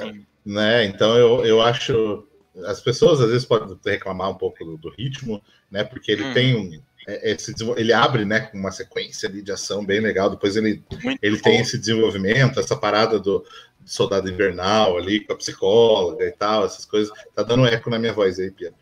né? 0.45 0.85
Então 0.85 1.15
eu, 1.17 1.45
eu 1.45 1.61
acho. 1.61 2.27
As 2.65 2.79
pessoas 2.81 3.19
às 3.19 3.29
vezes 3.29 3.45
podem 3.45 3.77
reclamar 3.85 4.29
um 4.29 4.35
pouco 4.35 4.63
do, 4.63 4.77
do 4.77 4.89
ritmo, 4.89 5.41
né? 5.71 5.83
Porque 5.83 6.11
ele 6.11 6.23
hum. 6.23 6.33
tem 6.33 6.55
um. 6.55 6.81
É, 7.07 7.31
esse, 7.31 7.53
ele 7.75 7.91
abre 7.91 8.25
né, 8.25 8.41
com 8.41 8.57
uma 8.57 8.71
sequência 8.71 9.29
de 9.29 9.51
ação 9.51 9.85
bem 9.85 9.99
legal, 9.99 10.29
depois 10.29 10.55
ele, 10.55 10.83
ele 11.21 11.39
tem 11.39 11.59
esse 11.59 11.77
desenvolvimento, 11.77 12.59
essa 12.59 12.75
parada 12.75 13.19
do, 13.19 13.45
Soldado 13.85 14.29
Invernal 14.29 14.97
ali, 14.97 15.19
com 15.19 15.33
a 15.33 15.37
psicóloga 15.37 16.25
e 16.25 16.31
tal, 16.31 16.65
essas 16.65 16.85
coisas. 16.85 17.13
Tá 17.35 17.43
dando 17.43 17.65
eco 17.65 17.89
na 17.89 17.99
minha 17.99 18.13
voz 18.13 18.39
aí, 18.39 18.51
Pia. 18.51 18.73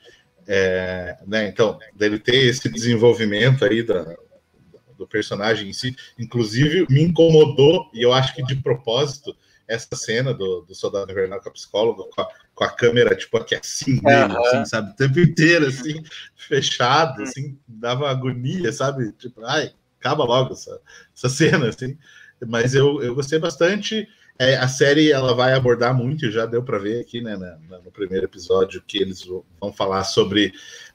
É, 0.47 1.17
né, 1.27 1.47
então, 1.47 1.79
deve 1.95 2.19
ter 2.19 2.35
esse 2.35 2.67
desenvolvimento 2.69 3.63
aí 3.63 3.83
da, 3.83 4.15
do 4.97 5.07
personagem 5.07 5.69
em 5.69 5.73
si. 5.73 5.95
Inclusive, 6.17 6.85
me 6.89 7.01
incomodou, 7.01 7.89
e 7.93 8.03
eu 8.03 8.13
acho 8.13 8.35
que 8.35 8.43
de 8.43 8.55
propósito, 8.55 9.35
essa 9.71 9.95
cena 9.95 10.33
do, 10.33 10.61
do 10.61 10.75
Soldado 10.75 11.11
Invernal 11.11 11.41
com 11.41 11.49
a 11.49 11.53
psicóloga, 11.53 12.03
com 12.13 12.21
a, 12.21 12.27
com 12.53 12.63
a 12.63 12.69
câmera, 12.69 13.15
tipo, 13.15 13.37
aqui 13.37 13.55
assim, 13.55 13.99
uhum. 14.03 14.45
assim, 14.45 14.65
sabe? 14.65 14.91
O 14.91 14.95
tempo 14.95 15.19
inteiro, 15.19 15.67
assim, 15.67 16.03
fechado, 16.35 17.23
assim, 17.23 17.57
dava 17.67 18.09
agonia, 18.09 18.71
sabe? 18.71 19.11
Tipo, 19.13 19.43
ai, 19.45 19.73
acaba 19.99 20.23
logo 20.23 20.53
essa, 20.53 20.79
essa 21.15 21.29
cena, 21.29 21.69
assim. 21.69 21.97
Mas 22.45 22.73
eu, 22.73 23.01
eu 23.01 23.15
gostei 23.15 23.39
bastante. 23.39 24.07
É, 24.37 24.55
a 24.57 24.67
série 24.67 25.11
ela 25.11 25.35
vai 25.35 25.53
abordar 25.53 25.95
muito, 25.95 26.31
já 26.31 26.45
deu 26.45 26.63
para 26.63 26.79
ver 26.79 27.01
aqui 27.01 27.21
né, 27.21 27.37
no 27.83 27.91
primeiro 27.91 28.25
episódio 28.25 28.81
que 28.81 28.97
eles 28.97 29.23
vão 29.59 29.71
falar 29.71 30.03
sobre 30.03 30.51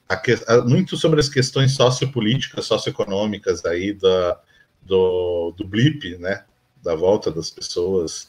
a, 0.08 0.60
muito 0.62 0.96
sobre 0.96 1.20
as 1.20 1.28
questões 1.28 1.72
sociopolíticas, 1.72 2.66
socioeconômicas 2.66 3.64
aí 3.64 3.92
da, 3.92 4.40
do, 4.82 5.52
do 5.56 5.66
blip, 5.66 6.16
né? 6.18 6.44
Da 6.82 6.94
volta 6.94 7.30
das 7.30 7.50
pessoas, 7.50 8.28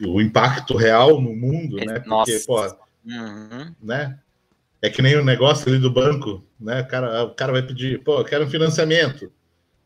o 0.00 0.20
impacto 0.20 0.76
real 0.76 1.20
no 1.20 1.34
mundo, 1.34 1.76
né? 1.76 2.00
Porque, 2.00 2.38
pô, 2.46 2.62
uhum. 3.04 3.74
né? 3.82 4.18
É 4.82 4.90
que 4.90 5.02
nem 5.02 5.16
o 5.16 5.24
negócio 5.24 5.68
ali 5.68 5.78
do 5.78 5.90
banco, 5.90 6.44
né? 6.60 6.82
O 6.82 6.88
cara, 6.88 7.24
o 7.24 7.34
cara 7.34 7.52
vai 7.52 7.62
pedir, 7.62 8.02
pô, 8.02 8.20
eu 8.20 8.24
quero 8.24 8.44
um 8.44 8.50
financiamento. 8.50 9.32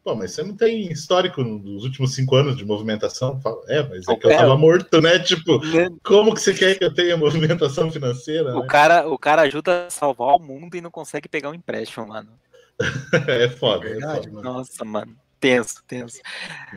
Pô, 0.02 0.14
mas 0.14 0.32
você 0.32 0.42
não 0.42 0.56
tem 0.56 0.90
histórico 0.90 1.42
nos 1.42 1.84
últimos 1.84 2.14
cinco 2.14 2.34
anos 2.34 2.56
de 2.56 2.64
movimentação? 2.64 3.38
É, 3.68 3.82
mas 3.82 4.08
é 4.08 4.16
que 4.16 4.26
eu 4.26 4.30
tava 4.30 4.56
morto, 4.56 5.00
né? 5.00 5.18
Tipo, 5.18 5.58
né? 5.66 5.88
como 6.02 6.34
que 6.34 6.40
você 6.40 6.54
quer 6.54 6.78
que 6.78 6.84
eu 6.84 6.92
tenha 6.92 7.16
movimentação 7.16 7.90
financeira? 7.90 8.56
O, 8.56 8.60
né? 8.60 8.66
cara, 8.66 9.08
o 9.08 9.18
cara 9.18 9.42
ajuda 9.42 9.86
a 9.86 9.90
salvar 9.90 10.36
o 10.36 10.38
mundo 10.38 10.74
e 10.74 10.80
não 10.80 10.90
consegue 10.90 11.28
pegar 11.28 11.50
um 11.50 11.54
empréstimo, 11.54 12.08
mano. 12.08 12.30
é 13.28 13.48
foda, 13.50 13.86
é 13.86 13.90
verdade, 13.90 14.28
é 14.28 14.30
foda. 14.30 14.42
Mano. 14.42 14.58
Nossa, 14.58 14.84
mano. 14.84 15.16
Tenso, 15.38 15.82
tenso. 15.86 16.20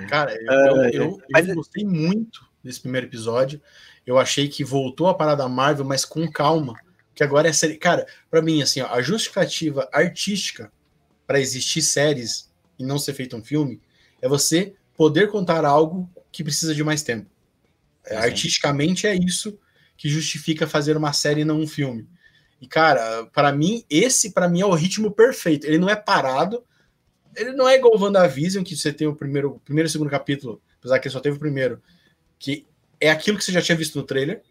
Cara, 0.08 0.34
eu, 0.36 0.52
uh, 0.52 0.86
eu, 0.86 0.92
eu, 0.92 1.22
mas... 1.32 1.48
eu 1.48 1.56
gostei 1.56 1.84
muito 1.84 2.53
desse 2.64 2.80
primeiro 2.80 3.08
episódio. 3.08 3.62
Eu 4.06 4.18
achei 4.18 4.48
que 4.48 4.64
voltou 4.64 5.08
a 5.08 5.14
parada 5.14 5.48
Marvel, 5.48 5.86
mas 5.86 6.06
com 6.06 6.30
calma. 6.32 6.76
Que 7.14 7.24
agora 7.24 7.48
é 7.48 7.54
série. 7.54 7.78
Cara, 7.78 8.08
para 8.30 8.42
mim, 8.42 8.62
assim, 8.62 8.82
ó, 8.82 8.88
a 8.88 9.02
justificativa 9.02 9.88
artística 9.92 10.72
para 11.28 11.40
existir 11.40 11.82
séries 11.82 12.52
e 12.78 12.86
não 12.86 12.98
ser 12.98 13.14
feito 13.14 13.36
um 13.36 13.44
filme, 13.44 13.82
é 14.22 14.28
você 14.28 14.74
poder 14.96 15.30
contar 15.30 15.66
algo 15.66 16.10
que 16.32 16.44
precisa 16.44 16.74
de 16.74 16.84
mais 16.84 17.04
tempo. 17.04 17.30
É, 18.06 18.18
artisticamente 18.18 19.08
é 19.08 19.16
isso 19.16 19.58
que 19.96 20.10
justifica 20.10 20.68
fazer 20.68 20.98
uma 20.98 21.14
série 21.14 21.42
e 21.42 21.46
não 21.46 21.62
um 21.62 21.68
filme. 21.68 22.08
E 22.60 22.68
cara, 22.68 23.26
para 23.28 23.52
mim 23.52 23.84
esse 23.90 24.32
para 24.32 24.50
mim 24.50 24.62
é 24.62 24.66
o 24.66 24.74
ritmo 24.74 25.12
perfeito. 25.12 25.66
Ele 25.66 25.78
não 25.78 25.90
é 25.90 25.96
parado, 25.96 26.64
ele 27.36 27.52
não 27.52 27.68
é 27.68 27.76
igual 27.76 27.96
o 27.96 28.02
WandaVision 28.02 28.64
que 28.64 28.76
você 28.76 28.92
tem 28.92 29.08
o 29.08 29.16
primeiro, 29.16 29.62
primeiro 29.64 29.88
e 29.88 29.92
segundo 29.92 30.10
capítulo, 30.10 30.62
apesar 30.80 31.00
que 31.00 31.10
só 31.10 31.20
teve 31.20 31.38
o 31.38 31.40
primeiro, 31.40 31.82
que 32.44 32.66
é 33.00 33.10
aquilo 33.10 33.38
que 33.38 33.46
você 33.46 33.54
já 33.54 33.62
tinha 33.62 33.78
visto 33.78 33.98
no 33.98 34.04
trailer. 34.04 34.42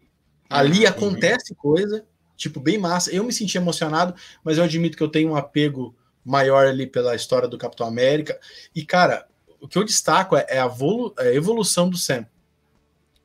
Ali 0.49 0.79
uhum. 0.79 0.87
acontece 0.87 1.53
coisa, 1.53 2.03
tipo 2.35 2.59
bem 2.59 2.75
massa. 2.75 3.11
Eu 3.11 3.23
me 3.23 3.31
senti 3.31 3.55
emocionado, 3.55 4.15
mas 4.43 4.57
eu 4.57 4.63
admito 4.63 4.97
que 4.97 5.03
eu 5.03 5.07
tenho 5.07 5.29
um 5.29 5.35
apego 5.35 5.95
maior 6.25 6.65
ali 6.65 6.87
pela 6.87 7.15
história 7.15 7.47
do 7.47 7.55
Capitão 7.55 7.85
América. 7.85 8.39
E, 8.73 8.83
cara, 8.83 9.27
o 9.61 9.67
que 9.67 9.77
eu 9.77 9.83
destaco 9.83 10.35
é, 10.35 10.43
é 10.49 10.59
a, 10.59 10.71
é 11.19 11.27
a 11.27 11.35
evolução 11.35 11.87
do 11.87 11.95
Sam. 11.95 12.25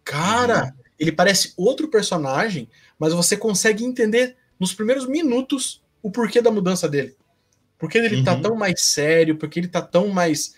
Cara, 0.04 0.64
uhum. 0.64 0.72
ele 0.98 1.12
parece 1.12 1.54
outro 1.56 1.88
personagem, 1.88 2.68
mas 2.98 3.14
você 3.14 3.38
consegue 3.38 3.82
entender 3.82 4.36
nos 4.60 4.74
primeiros 4.74 5.06
minutos 5.06 5.82
o 6.02 6.10
porquê 6.10 6.42
da 6.42 6.50
mudança 6.50 6.86
dele. 6.86 7.16
Por 7.78 7.88
que 7.88 7.96
ele 7.96 8.22
tá 8.22 8.34
uhum. 8.34 8.42
tá 8.42 8.48
tão 8.50 8.54
mais 8.54 8.82
sério, 8.82 9.38
porque 9.38 9.58
ele 9.58 9.68
tá 9.68 9.80
tão 9.80 10.08
mais. 10.08 10.54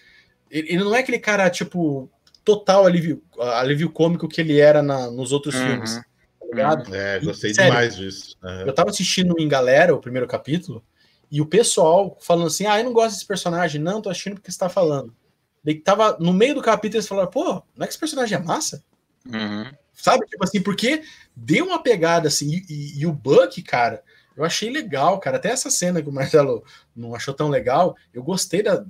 Ele, 0.50 0.72
ele, 0.72 0.82
não 0.82 0.96
é 0.96 0.98
aquele 0.98 1.20
cara, 1.20 1.48
tipo, 1.48 2.10
total 2.50 2.86
alívio, 2.86 3.22
alívio 3.38 3.90
cômico 3.90 4.28
que 4.28 4.40
ele 4.40 4.58
era 4.58 4.82
na, 4.82 5.10
nos 5.10 5.32
outros 5.32 5.54
uhum. 5.54 5.66
filmes. 5.66 5.94
Tá 5.94 6.46
ligado? 6.46 6.94
É, 6.94 7.20
gostei 7.20 7.50
e, 7.50 7.54
sério, 7.54 7.70
demais 7.70 7.96
disso. 7.96 8.36
Uhum. 8.42 8.66
Eu 8.66 8.72
tava 8.72 8.90
assistindo 8.90 9.34
em 9.38 9.48
galera 9.48 9.94
o 9.94 10.00
primeiro 10.00 10.26
capítulo, 10.26 10.84
e 11.30 11.40
o 11.40 11.46
pessoal 11.46 12.18
falando 12.20 12.48
assim: 12.48 12.66
ah, 12.66 12.78
eu 12.78 12.84
não 12.84 12.92
gosto 12.92 13.14
desse 13.14 13.26
personagem, 13.26 13.80
não, 13.80 14.02
tô 14.02 14.10
assistindo 14.10 14.34
porque 14.34 14.50
você 14.50 14.58
tá 14.58 14.68
falando. 14.68 15.14
Daí 15.62 15.74
tava 15.74 16.16
no 16.18 16.32
meio 16.32 16.54
do 16.54 16.62
capítulo 16.62 16.96
eles 16.96 17.08
falaram, 17.08 17.30
pô, 17.30 17.62
não 17.76 17.84
é 17.84 17.86
que 17.86 17.92
esse 17.92 17.98
personagem 17.98 18.36
é 18.36 18.42
massa? 18.42 18.82
Uhum. 19.26 19.70
Sabe? 19.92 20.26
Tipo 20.26 20.42
assim, 20.42 20.62
porque 20.62 21.02
deu 21.36 21.66
uma 21.66 21.82
pegada 21.82 22.28
assim, 22.28 22.50
e, 22.50 22.64
e, 22.68 23.00
e, 23.00 23.06
o 23.06 23.12
Buck, 23.12 23.62
cara, 23.62 24.02
eu 24.36 24.44
achei 24.44 24.70
legal, 24.70 25.20
cara. 25.20 25.36
Até 25.36 25.50
essa 25.50 25.70
cena 25.70 26.02
que 26.02 26.08
o 26.08 26.12
Marcelo 26.12 26.64
não 26.96 27.14
achou 27.14 27.34
tão 27.34 27.48
legal, 27.48 27.94
eu 28.12 28.22
gostei 28.22 28.62
da. 28.62 28.84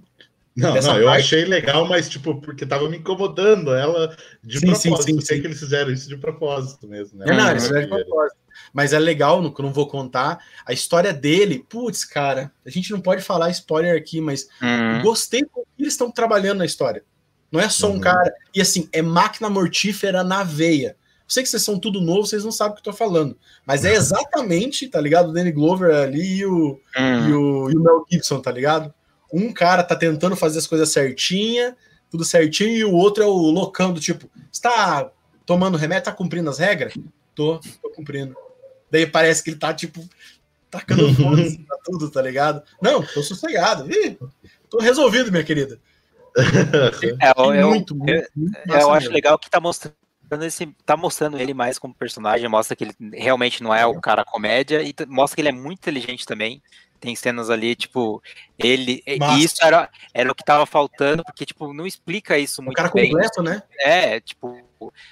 Não, 0.57 0.75
não, 0.75 0.99
eu 0.99 1.09
achei 1.09 1.45
legal, 1.45 1.87
mas 1.87 2.09
tipo, 2.09 2.41
porque 2.41 2.67
tava 2.67 2.89
me 2.89 2.99
incomodando 2.99 3.73
ela 3.73 4.15
de 4.43 4.59
sim, 4.59 4.67
propósito. 4.67 5.03
Sim, 5.03 5.13
sim, 5.13 5.21
sei 5.21 5.41
que 5.41 5.47
eles 5.47 5.61
fizeram 5.61 5.93
isso 5.93 6.09
de 6.09 6.17
propósito 6.17 6.89
mesmo, 6.89 7.19
né? 7.19 7.27
É, 7.29 7.37
não, 7.37 7.51
eles 7.51 7.63
fizeram 7.63 7.83
de 7.83 7.89
propósito. 7.89 8.41
Mas 8.73 8.93
é 8.93 8.99
legal, 8.99 9.41
no 9.41 9.55
que 9.55 9.61
eu 9.61 9.65
não 9.65 9.73
vou 9.73 9.87
contar. 9.87 10.45
A 10.67 10.73
história 10.73 11.13
dele, 11.13 11.65
putz, 11.69 12.05
cara, 12.05 12.53
a 12.67 12.71
gente 12.71 12.91
não 12.91 13.01
pode 13.01 13.23
falar 13.23 13.51
spoiler 13.51 13.97
aqui, 13.97 14.21
mas 14.21 14.49
uhum. 14.61 15.03
gostei 15.03 15.45
como 15.45 15.67
eles 15.79 15.95
estão 15.95 16.11
trabalhando 16.11 16.59
na 16.59 16.67
história. 16.67 17.05
Não 17.51 17.61
é 17.61 17.69
só 17.69 17.89
uhum. 17.89 17.97
um 17.97 18.01
cara. 18.01 18.33
E 18.55 18.61
assim, 18.61 18.89
é 18.93 19.03
máquina 19.03 19.49
mortífera 19.49 20.23
na 20.23 20.43
veia. 20.43 20.91
Eu 20.91 21.33
sei 21.33 21.43
que 21.43 21.49
vocês 21.49 21.63
são 21.63 21.79
tudo 21.79 22.01
novo, 22.01 22.27
vocês 22.27 22.45
não 22.45 22.53
sabem 22.53 22.73
o 22.73 22.75
que 22.75 22.81
eu 22.89 22.93
tô 22.93 22.97
falando. 22.97 23.37
Mas 23.65 23.85
é 23.85 23.95
exatamente, 23.95 24.89
tá 24.89 25.01
ligado? 25.01 25.31
O 25.31 25.33
Danny 25.33 25.53
Glover 25.53 25.95
ali 25.95 26.39
e 26.39 26.47
o, 26.47 26.79
uhum. 26.97 27.29
e 27.29 27.33
o, 27.33 27.71
e 27.71 27.77
o 27.77 27.81
Mel 27.81 28.05
Gibson, 28.11 28.41
tá 28.41 28.51
ligado? 28.51 28.93
Um 29.33 29.53
cara 29.53 29.83
tá 29.83 29.95
tentando 29.95 30.37
fazer 30.37 30.59
as 30.59 30.67
coisas 30.67 30.91
certinha, 30.91 31.77
tudo 32.11 32.25
certinho, 32.25 32.71
e 32.71 32.85
o 32.85 32.93
outro 32.93 33.23
é 33.23 33.27
o 33.27 33.33
loucão 33.33 33.93
do 33.93 34.01
tipo, 34.01 34.31
está 34.53 35.11
tomando 35.47 35.79
remédio, 35.79 36.05
tá 36.05 36.13
cumprindo 36.13 36.51
as 36.51 36.59
regras? 36.59 36.95
Tô, 37.35 37.61
tô 37.83 37.91
cumprindo. 37.91 38.37
Daí 38.91 39.07
parece 39.07 39.43
que 39.43 39.51
ele 39.51 39.59
tá, 39.59 39.73
tipo, 39.73 40.05
tacando 40.71 41.13
foda 41.15 41.43
pra 41.67 41.79
tudo, 41.85 42.11
tá 42.11 42.21
ligado? 42.21 42.63
Não, 42.83 43.03
tô 43.03 43.23
sossegado. 43.23 43.91
Ih, 43.91 44.19
tô 44.69 44.79
resolvido, 44.79 45.31
minha 45.31 45.45
querida. 45.45 45.79
É, 47.21 47.33
eu, 47.37 47.69
muito, 47.69 47.95
muito, 47.95 48.13
eu, 48.13 48.25
muito 48.37 48.59
eu 48.69 48.93
acho 48.93 49.11
legal 49.11 49.39
que 49.39 49.51
tá 49.51 49.59
mostrando 49.61 49.95
esse, 50.43 50.67
tá 50.85 50.97
mostrando 50.97 51.39
ele 51.39 51.55
mais 51.55 51.79
como 51.79 51.95
personagem, 51.95 52.49
mostra 52.49 52.77
que 52.77 52.85
ele 52.85 52.95
realmente 53.13 53.63
não 53.63 53.75
é 53.75 53.85
o 53.85 54.01
cara 54.01 54.25
comédia 54.25 54.83
e 54.83 54.95
mostra 55.09 55.37
que 55.37 55.41
ele 55.41 55.49
é 55.49 55.53
muito 55.53 55.79
inteligente 55.79 56.27
também. 56.27 56.63
Tem 57.01 57.17
cenas 57.17 57.49
ali, 57.49 57.75
tipo, 57.75 58.23
ele. 58.59 59.03
Massa. 59.19 59.39
E 59.39 59.45
isso 59.45 59.57
era, 59.63 59.89
era 60.13 60.31
o 60.31 60.35
que 60.35 60.45
tava 60.45 60.67
faltando, 60.67 61.25
porque, 61.25 61.47
tipo, 61.47 61.73
não 61.73 61.87
explica 61.87 62.39
isso 62.39 62.63
muito. 62.63 62.75
O 62.75 62.77
cara 62.77 62.93
bem. 62.93 63.11
completo, 63.11 63.43
né? 63.43 63.63
É, 63.79 64.21
tipo, 64.21 64.63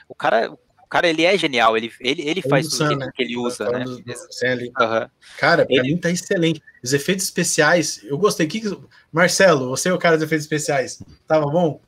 o 0.06 0.14
cara, 0.14 0.52
cara, 0.88 1.08
ele 1.08 1.24
é 1.24 1.36
genial, 1.38 1.76
ele, 1.76 1.90
ele, 2.00 2.28
ele 2.28 2.42
faz 2.42 2.66
o 2.66 2.78
tudo 2.78 2.96
né? 2.96 3.10
que 3.14 3.22
ele 3.22 3.38
usa, 3.38 3.70
né? 3.70 3.84
Do, 3.84 3.92
uhum. 3.92 5.08
Cara, 5.38 5.64
pra 5.64 5.76
ele... 5.76 5.94
mim 5.94 5.96
tá 5.96 6.10
excelente. 6.10 6.62
Os 6.84 6.92
efeitos 6.92 7.24
especiais, 7.24 8.02
eu 8.04 8.18
gostei. 8.18 8.46
Que, 8.46 8.62
Marcelo, 9.10 9.70
você 9.70 9.88
é 9.88 9.92
o 9.92 9.98
cara 9.98 10.16
dos 10.16 10.24
efeitos 10.24 10.44
especiais. 10.44 11.02
Tava 11.26 11.46
bom? 11.46 11.80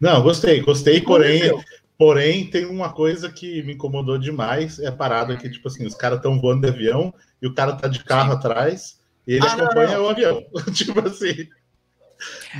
Não, 0.00 0.22
gostei, 0.22 0.60
gostei, 0.60 1.00
porém, 1.00 1.42
porém 1.98 2.48
tem 2.48 2.64
uma 2.64 2.92
coisa 2.92 3.30
que 3.30 3.62
me 3.64 3.74
incomodou 3.74 4.16
demais, 4.16 4.78
é 4.78 4.86
a 4.86 4.92
parada 4.92 5.36
que, 5.36 5.50
tipo 5.50 5.66
assim, 5.66 5.84
os 5.84 5.94
caras 5.94 6.18
estão 6.18 6.40
voando 6.40 6.62
de 6.62 6.68
avião 6.68 7.12
e 7.42 7.46
o 7.46 7.54
cara 7.54 7.74
tá 7.74 7.88
de 7.88 8.02
carro 8.04 8.30
Sim. 8.30 8.38
atrás 8.38 9.00
e 9.26 9.34
ele 9.34 9.46
ah, 9.46 9.52
acompanha 9.52 9.88
não, 9.88 9.96
não. 9.96 10.04
o 10.04 10.08
avião. 10.08 10.46
tipo 10.72 11.06
assim. 11.06 11.48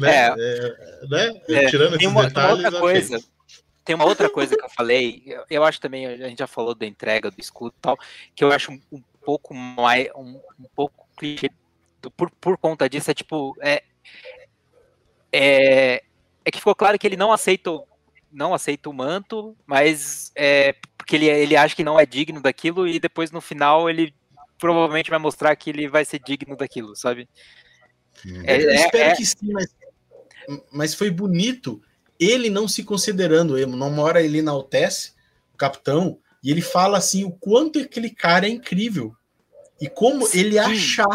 Né? 0.00 0.10
É, 0.10 0.34
é, 0.38 1.06
né? 1.08 1.40
É, 1.48 1.66
Tirando 1.66 1.96
esses 1.96 2.06
uma, 2.06 2.26
detalhes. 2.26 2.58
Uma 2.58 2.66
outra 2.66 2.80
coisa, 2.80 3.20
tem 3.84 3.94
uma 3.94 4.04
outra 4.04 4.28
coisa 4.28 4.54
que 4.54 4.64
eu 4.64 4.68
falei, 4.68 5.22
eu, 5.24 5.44
eu, 5.48 5.64
acho 5.64 5.80
também, 5.80 6.06
a 6.06 6.28
gente 6.28 6.40
já 6.40 6.46
falou 6.46 6.74
da 6.74 6.84
entrega 6.84 7.30
do 7.30 7.40
escudo 7.40 7.74
e 7.78 7.80
tal, 7.80 7.96
que 8.34 8.44
eu 8.44 8.52
acho 8.52 8.72
um, 8.72 8.80
um 8.92 9.02
pouco 9.24 9.54
mais, 9.54 10.08
um, 10.14 10.38
um 10.60 10.66
pouco 10.74 11.08
clichê 11.16 11.50
por, 12.16 12.30
por 12.32 12.58
conta 12.58 12.88
disso, 12.88 13.10
é 13.10 13.14
tipo, 13.14 13.56
é, 13.60 13.82
é, 15.32 16.02
é 16.44 16.50
que 16.50 16.58
ficou 16.58 16.74
claro 16.74 16.98
que 16.98 17.06
ele 17.06 17.16
não 17.16 17.32
aceita, 17.32 17.70
não 18.32 18.54
aceita 18.54 18.88
o 18.88 18.92
manto, 18.92 19.56
mas 19.66 20.30
é 20.34 20.74
porque 20.96 21.16
ele, 21.16 21.26
ele 21.26 21.56
acha 21.56 21.74
que 21.74 21.84
não 21.84 21.98
é 21.98 22.04
digno 22.04 22.40
daquilo 22.40 22.86
e 22.86 23.00
depois 23.00 23.30
no 23.30 23.40
final 23.40 23.88
ele 23.88 24.14
provavelmente 24.58 25.10
vai 25.10 25.18
mostrar 25.18 25.54
que 25.56 25.70
ele 25.70 25.88
vai 25.88 26.04
ser 26.04 26.18
digno 26.18 26.56
daquilo, 26.56 26.94
sabe? 26.94 27.28
Hum. 28.26 28.42
É, 28.44 28.62
eu 28.62 28.70
espero 28.74 29.10
é, 29.10 29.16
que 29.16 29.24
sim, 29.24 29.52
mas, 29.52 29.74
mas 30.70 30.94
foi 30.94 31.10
bonito 31.10 31.80
ele 32.18 32.50
não 32.50 32.66
se 32.66 32.82
considerando 32.82 33.58
emo. 33.58 33.76
Numa 33.76 34.02
hora 34.02 34.22
ele 34.22 34.38
enaltece 34.38 35.12
o 35.54 35.56
capitão 35.56 36.18
e 36.42 36.50
ele 36.50 36.60
fala 36.60 36.98
assim 36.98 37.24
o 37.24 37.30
quanto 37.30 37.78
aquele 37.78 38.10
cara 38.10 38.46
é 38.46 38.50
incrível 38.50 39.14
e 39.80 39.88
como 39.88 40.26
Sim, 40.26 40.40
ele 40.40 40.58
achar. 40.58 41.06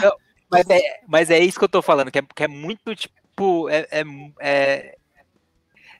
Mas 0.50 0.70
é, 0.70 0.82
mas 1.08 1.30
é 1.30 1.40
isso 1.40 1.58
que 1.58 1.66
eu 1.66 1.70
tô 1.70 1.82
falando, 1.82 2.12
que 2.12 2.20
é, 2.20 2.24
que 2.36 2.44
é 2.44 2.48
muito 2.48 2.96
tipo. 2.96 3.70
É, 3.70 3.88
é, 4.40 4.98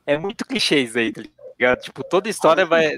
é, 0.06 0.18
muito 0.18 0.46
clichê 0.46 0.82
isso 0.82 0.98
aí, 0.98 1.12
tá 1.12 1.22
ligado? 1.60 1.82
Tipo, 1.82 2.04
toda 2.04 2.30
história 2.30 2.66
vai 2.66 2.98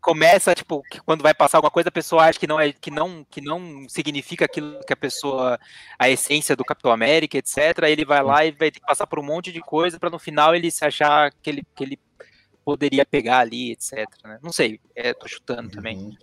começa 0.00 0.54
tipo 0.54 0.82
que 0.90 1.00
quando 1.00 1.22
vai 1.22 1.34
passar 1.34 1.58
alguma 1.58 1.70
coisa 1.70 1.88
a 1.88 1.92
pessoa 1.92 2.24
acha 2.24 2.38
que 2.38 2.46
não 2.46 2.58
é 2.58 2.72
que 2.72 2.90
não 2.90 3.26
que 3.28 3.40
não 3.40 3.88
significa 3.88 4.44
aquilo 4.44 4.80
que 4.86 4.92
a 4.92 4.96
pessoa 4.96 5.58
a 5.98 6.08
essência 6.08 6.54
do 6.54 6.64
Capitão 6.64 6.92
América 6.92 7.36
etc 7.36 7.82
ele 7.82 8.04
vai 8.04 8.22
lá 8.22 8.44
e 8.44 8.52
vai 8.52 8.70
ter 8.70 8.80
que 8.80 8.86
passar 8.86 9.06
por 9.06 9.18
um 9.18 9.24
monte 9.24 9.52
de 9.52 9.60
coisa 9.60 9.98
para 9.98 10.08
no 10.08 10.18
final 10.18 10.54
ele 10.54 10.70
se 10.70 10.84
achar 10.84 11.32
que 11.42 11.50
ele 11.50 11.62
que 11.74 11.84
ele 11.84 11.98
poderia 12.64 13.04
pegar 13.04 13.40
ali 13.40 13.72
etc 13.72 14.06
né? 14.24 14.38
não 14.42 14.52
sei 14.52 14.80
é, 14.94 15.12
tô 15.12 15.26
chutando 15.26 15.64
uhum. 15.64 15.70
também 15.70 16.16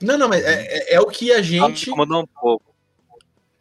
não 0.00 0.16
não 0.16 0.28
mas 0.28 0.42
é, 0.42 0.66
é, 0.66 0.94
é 0.94 1.00
o 1.00 1.06
que 1.06 1.32
a 1.32 1.42
gente 1.42 1.90
incomodou 1.90 2.22
um 2.22 2.26
pouco 2.26 2.71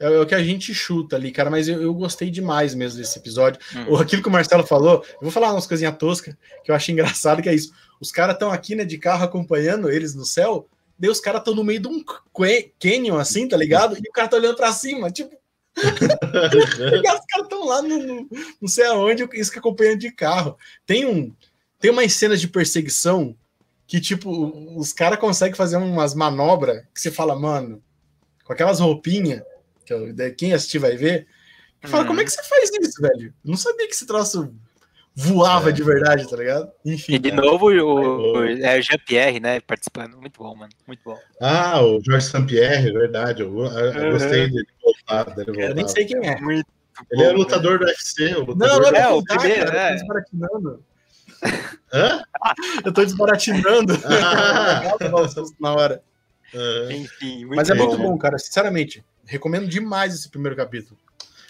é, 0.02 0.06
é 0.06 0.20
o 0.20 0.26
que 0.26 0.34
a 0.34 0.44
gente 0.44 0.74
chuta 0.74 1.16
ali, 1.16 1.32
cara, 1.32 1.50
mas 1.50 1.68
eu, 1.68 1.82
eu 1.82 1.94
gostei 1.94 2.32
demais 2.32 2.74
mesmo 2.74 3.00
desse 3.00 3.18
episódio. 3.18 3.62
Hum. 3.76 3.96
Aquilo 3.96 4.24
que 4.24 4.28
o 4.28 4.32
Marcelo 4.32 4.66
falou, 4.66 5.06
eu 5.14 5.22
vou 5.22 5.32
falar 5.32 5.52
umas 5.52 5.68
coisinhas 5.68 5.96
toscas 5.96 6.36
que 6.64 6.72
eu 6.72 6.76
acho 6.76 6.92
engraçado, 6.92 7.42
que 7.42 7.48
é 7.48 7.54
isso. 7.54 7.72
Os 8.00 8.12
caras 8.12 8.34
estão 8.34 8.52
aqui, 8.52 8.74
né, 8.76 8.84
de 8.84 8.98
carro 8.98 9.24
acompanhando 9.24 9.90
eles 9.90 10.16
no 10.16 10.26
céu. 10.26 10.68
Daí 10.98 11.10
os 11.10 11.20
caras 11.20 11.42
estão 11.42 11.54
no 11.54 11.64
meio 11.64 11.80
de 11.80 11.88
um 11.88 12.04
canyon, 12.80 13.18
assim, 13.18 13.48
tá 13.48 13.56
ligado? 13.56 13.96
E 13.96 14.10
o 14.10 14.12
cara 14.12 14.28
tá 14.28 14.38
olhando 14.38 14.56
pra 14.56 14.72
cima, 14.72 15.12
tipo. 15.12 15.36
os 15.78 17.02
caras 17.02 17.22
estão 17.42 17.66
lá 17.66 17.82
no, 17.82 17.98
no, 18.00 18.28
não 18.60 18.68
sei 18.68 18.86
aonde, 18.86 19.28
isso 19.34 19.52
que 19.52 19.60
acompanhando 19.60 20.00
de 20.00 20.12
carro. 20.12 20.58
Tem 20.86 21.06
um. 21.06 21.34
Tem 21.80 21.90
umas 21.90 22.14
cenas 22.14 22.42
de 22.42 22.48
perseguição 22.48 23.36
que, 23.88 24.00
tipo, 24.00 24.30
os 24.78 24.94
caras 24.94 25.20
conseguem 25.20 25.56
fazer 25.56 25.78
umas 25.78 26.14
manobras 26.14 26.84
que 26.94 27.02
você 27.02 27.12
fala, 27.12 27.36
mano, 27.36 27.84
com 28.44 28.54
aquelas 28.54 28.80
roupinhas, 28.80 29.42
que 30.00 30.22
eu, 30.22 30.36
quem 30.36 30.54
assistir 30.54 30.80
vai 30.80 30.96
ver, 30.96 31.28
que 31.82 31.88
fala, 31.88 32.06
como 32.06 32.22
é 32.22 32.24
que 32.24 32.32
você 32.32 32.44
faz 32.44 32.70
isso, 32.80 33.02
velho? 33.02 33.34
Eu 33.44 33.52
não 33.52 33.58
sabia 33.58 33.88
que 33.88 33.94
esse 33.94 34.06
troço 34.06 34.54
voava 35.16 35.70
é. 35.70 35.72
de 35.74 35.84
verdade, 35.84 36.30
tá 36.30 36.38
ligado? 36.38 36.72
Enfim. 36.86 37.16
E 37.16 37.20
de 37.20 37.32
novo 37.32 37.72
o, 37.72 38.34
o, 38.34 38.44
é 38.46 38.80
o 38.80 38.82
Jean-Pierre, 38.82 39.40
né, 39.40 39.60
participando. 39.60 40.16
Muito 40.18 40.42
bom, 40.42 40.56
mano. 40.56 40.72
Muito 40.86 41.02
bom. 41.04 41.18
Ah, 41.42 41.82
o 41.84 42.00
Jorge 42.04 42.28
Saint-Pierre, 42.28 42.90
é 42.90 42.94
verdade. 42.94 43.42
Eu, 43.42 43.48
eu 43.48 43.64
uhum. 43.64 44.12
gostei 44.12 44.50
dele 44.50 44.68
voltar. 44.82 45.36
Dele 45.36 45.52
voltar. 45.52 45.70
Eu 45.70 45.76
nem 45.76 45.88
sei 45.88 46.06
quem 46.06 46.28
é. 46.28 46.40
Muito 46.40 46.68
ele 47.10 47.24
é 47.24 47.32
lutador 47.32 47.80
do 47.80 47.86
UFC. 47.86 48.36
O 48.36 48.46
lutador 48.46 48.82
não, 48.84 48.92
não, 48.92 49.00
é, 49.00 49.08
o 49.10 49.24
primeiro, 49.24 49.66
cara, 49.66 49.90
é. 49.90 49.94
desbaratinando. 49.94 50.84
Hã? 51.94 52.24
Eu 52.86 52.94
tô 52.94 53.04
desbaratinando. 53.04 53.94
Ah. 54.06 54.98
na 55.60 55.74
hora. 55.74 56.04
Uhum. 56.54 56.92
Enfim, 56.92 57.46
Mas 57.46 57.70
é 57.70 57.76
bom, 57.76 57.88
muito 57.88 58.02
bom, 58.02 58.18
cara. 58.18 58.38
Sinceramente, 58.38 59.04
recomendo 59.32 59.68
demais 59.68 60.14
esse 60.14 60.30
primeiro 60.30 60.58
capítulo. 60.58 61.00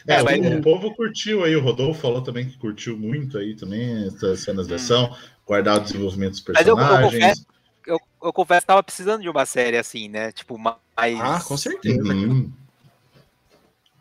É, 0.07 0.15
é 0.15 0.21
o, 0.21 0.59
o, 0.59 0.61
povo 0.61 0.95
curtiu 0.95 1.43
aí, 1.43 1.55
o 1.55 1.61
Rodolfo 1.61 2.01
falou 2.01 2.21
também 2.21 2.47
que 2.47 2.57
curtiu 2.57 2.97
muito 2.97 3.37
aí 3.37 3.55
também 3.55 4.07
essas 4.07 4.41
cenas 4.41 4.67
de 4.67 4.73
hum. 4.73 4.75
ação, 4.75 5.17
guardar 5.45 5.77
o 5.77 5.81
desenvolvimento 5.81 6.31
dos 6.31 6.41
personagens. 6.41 6.75
Mas 6.75 6.89
eu, 6.89 6.95
eu 6.95 7.11
confesso, 7.11 7.45
eu, 7.87 7.99
eu 8.23 8.33
confesso 8.33 8.61
que 8.61 8.67
tava 8.67 8.83
precisando 8.83 9.21
de 9.21 9.29
uma 9.29 9.45
série 9.45 9.77
assim, 9.77 10.07
né? 10.09 10.31
Tipo, 10.31 10.57
mais. 10.57 11.19
Ah, 11.19 11.41
com 11.43 11.57
certeza. 11.57 12.01
Uhum. 12.01 12.51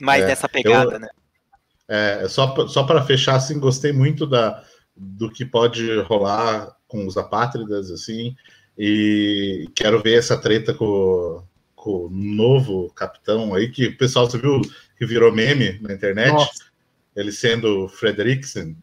Mais 0.01 0.25
é, 0.25 0.27
dessa 0.27 0.49
pegada, 0.49 0.95
eu, 0.95 1.01
né? 1.01 1.09
É, 1.89 2.29
só, 2.29 2.69
só 2.69 2.85
para 2.85 3.05
fechar, 3.05 3.37
assim, 3.37 3.59
gostei 3.59 3.93
muito 3.93 4.27
da, 4.27 4.63
do 4.97 5.31
que 5.31 5.45
pode 5.45 6.01
rolar 6.03 6.75
com 6.87 7.07
os 7.07 7.17
apátridas, 7.17 7.91
assim, 7.91 8.37
e 8.79 9.69
quero 9.75 10.01
ver 10.01 10.19
essa 10.19 10.39
treta 10.39 10.73
com, 10.73 11.43
com 11.81 12.07
o 12.07 12.11
novo 12.11 12.93
capitão 12.93 13.55
aí, 13.55 13.71
que 13.71 13.87
o 13.87 13.97
pessoal, 13.97 14.29
você 14.29 14.37
viu 14.37 14.61
que 14.99 15.07
virou 15.07 15.33
meme 15.33 15.79
na 15.81 15.95
internet? 15.95 16.31
Nossa. 16.31 16.71
Ele 17.17 17.33
sendo 17.33 17.89
Frederiksen 17.89 18.77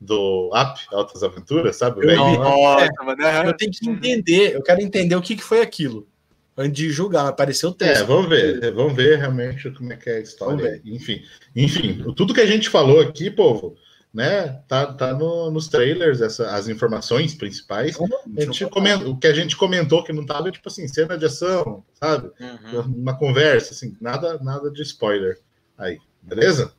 do 0.00 0.50
App, 0.54 0.80
Altas 0.90 1.22
Aventuras, 1.22 1.76
sabe? 1.76 2.06
Eu, 2.06 2.16
Nossa, 2.16 2.86
é, 2.86 3.48
eu 3.48 3.54
tenho 3.54 3.70
que 3.70 3.88
entender, 3.88 4.54
eu 4.54 4.62
quero 4.62 4.80
entender 4.80 5.14
o 5.14 5.20
que, 5.20 5.36
que 5.36 5.44
foi 5.44 5.60
aquilo. 5.60 6.08
antes 6.56 6.72
de 6.72 6.90
julgar. 6.90 7.28
Apareceu 7.28 7.68
o 7.68 7.74
texto. 7.74 8.02
É, 8.02 8.04
vamos 8.04 8.28
ver. 8.28 8.72
Vamos 8.72 8.94
ver 8.94 9.18
realmente 9.18 9.70
como 9.70 9.92
é 9.92 9.96
que 9.96 10.08
é 10.08 10.16
a 10.16 10.20
história. 10.20 10.80
Enfim, 10.86 11.22
enfim, 11.54 12.02
tudo 12.16 12.34
que 12.34 12.40
a 12.40 12.46
gente 12.46 12.70
falou 12.70 13.00
aqui, 13.00 13.30
povo, 13.30 13.76
né? 14.12 14.60
Tá, 14.68 14.92
tá 14.92 15.14
no, 15.14 15.50
nos 15.50 15.68
trailers 15.68 16.20
essa, 16.20 16.54
as 16.54 16.68
informações 16.68 17.34
principais. 17.34 17.96
A 18.36 18.40
gente 18.40 18.66
comenta, 18.66 19.08
o 19.08 19.16
que 19.16 19.26
a 19.26 19.32
gente 19.32 19.56
comentou 19.56 20.04
que 20.04 20.12
não 20.12 20.26
tava, 20.26 20.50
tipo 20.50 20.68
assim, 20.68 20.86
cena 20.86 21.16
de 21.16 21.24
ação, 21.24 21.82
sabe? 21.94 22.30
Uhum. 22.38 22.80
Uma 22.96 23.16
conversa, 23.16 23.72
assim, 23.72 23.96
nada, 24.00 24.38
nada 24.38 24.70
de 24.70 24.82
spoiler. 24.82 25.38
Aí, 25.78 25.98
beleza? 26.20 26.72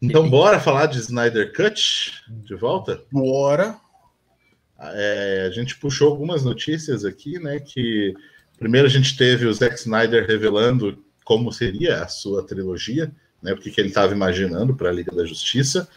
Então, 0.00 0.28
bora 0.28 0.60
falar 0.60 0.86
de 0.86 0.98
Snyder 0.98 1.52
Cut 1.52 2.22
de 2.28 2.54
volta? 2.54 3.02
Bora. 3.10 3.78
É, 4.78 5.46
a 5.46 5.50
gente 5.50 5.76
puxou 5.76 6.10
algumas 6.10 6.44
notícias 6.44 7.04
aqui, 7.04 7.38
né? 7.38 7.58
Que 7.60 8.14
primeiro 8.58 8.86
a 8.86 8.90
gente 8.90 9.16
teve 9.16 9.46
o 9.46 9.54
Zack 9.54 9.76
Snyder 9.76 10.26
revelando 10.26 11.02
como 11.24 11.50
seria 11.52 12.02
a 12.02 12.08
sua 12.08 12.44
trilogia, 12.44 13.10
né? 13.42 13.52
O 13.52 13.56
que, 13.56 13.70
que 13.70 13.80
ele 13.80 13.88
estava 13.88 14.12
imaginando 14.12 14.74
para 14.74 14.90
a 14.90 14.92
Liga 14.92 15.14
da 15.14 15.24
Justiça. 15.24 15.88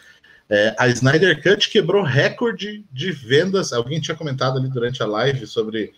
É, 0.50 0.76
a 0.78 0.88
Snyder 0.88 1.42
Cut 1.44 1.70
quebrou 1.70 2.04
recorde 2.04 2.86
de 2.92 3.12
vendas. 3.12 3.74
Alguém 3.74 4.00
tinha 4.00 4.16
comentado 4.16 4.58
ali 4.58 4.70
durante 4.70 5.04
a 5.04 5.06
live 5.06 5.46
sobre 5.46 5.94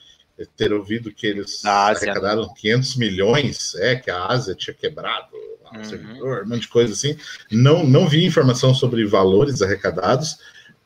ter 0.55 0.71
ouvido 0.73 1.11
que 1.11 1.27
eles 1.27 1.63
arrecadaram 1.65 2.53
500 2.53 2.95
milhões, 2.95 3.75
é, 3.75 3.95
que 3.95 4.09
a 4.09 4.25
Ásia 4.25 4.55
tinha 4.55 4.73
quebrado 4.73 5.35
uhum. 5.73 5.83
servidor, 5.83 6.43
um 6.43 6.49
monte 6.49 6.61
de 6.61 6.67
coisa 6.67 6.93
assim. 6.93 7.17
Não, 7.51 7.85
não 7.85 8.07
vi 8.07 8.25
informação 8.25 8.73
sobre 8.73 9.05
valores 9.05 9.61
arrecadados, 9.61 10.37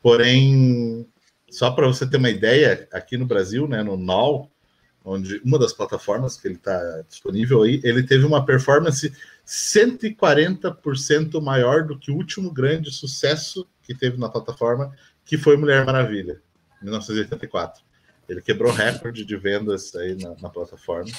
porém, 0.02 1.06
só 1.50 1.70
para 1.70 1.86
você 1.86 2.06
ter 2.06 2.16
uma 2.16 2.30
ideia, 2.30 2.88
aqui 2.92 3.16
no 3.16 3.26
Brasil, 3.26 3.68
né, 3.68 3.82
no 3.82 3.96
NOL, 3.96 4.50
onde 5.04 5.40
uma 5.44 5.58
das 5.58 5.72
plataformas 5.72 6.36
que 6.36 6.48
ele 6.48 6.54
está 6.54 7.02
disponível 7.08 7.62
aí, 7.62 7.80
ele 7.84 8.02
teve 8.02 8.24
uma 8.24 8.44
performance 8.44 9.12
140% 9.46 11.40
maior 11.40 11.84
do 11.84 11.98
que 11.98 12.10
o 12.10 12.16
último 12.16 12.50
grande 12.50 12.90
sucesso 12.90 13.66
que 13.82 13.94
teve 13.94 14.18
na 14.18 14.28
plataforma, 14.28 14.94
que 15.24 15.36
foi 15.36 15.56
Mulher 15.56 15.84
Maravilha, 15.84 16.40
1984. 16.82 17.82
Ele 18.28 18.40
quebrou 18.40 18.72
recorde 18.72 19.24
de 19.24 19.36
vendas 19.36 19.94
aí 19.94 20.14
na, 20.14 20.34
na 20.40 20.48
plataforma. 20.48 21.10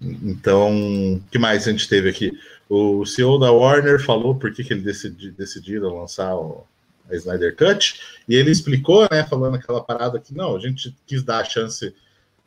Então, 0.00 1.20
que 1.30 1.38
mais 1.38 1.66
a 1.66 1.72
gente 1.72 1.88
teve 1.88 2.08
aqui? 2.08 2.32
O 2.68 3.04
CEO 3.04 3.38
da 3.38 3.50
Warner 3.50 4.00
falou 4.00 4.36
por 4.36 4.52
que, 4.52 4.62
que 4.62 4.72
ele 4.72 4.82
decidi, 4.82 5.32
decidiram 5.32 5.98
lançar 5.98 6.36
o, 6.36 6.64
a 7.10 7.16
Snyder 7.16 7.56
Cut, 7.56 8.00
e 8.28 8.36
ele 8.36 8.50
explicou, 8.50 9.08
né, 9.10 9.24
falando 9.24 9.56
aquela 9.56 9.82
parada 9.82 10.20
que 10.20 10.34
não, 10.34 10.54
a 10.54 10.60
gente 10.60 10.94
quis 11.06 11.22
dar 11.22 11.40
a 11.40 11.44
chance 11.44 11.92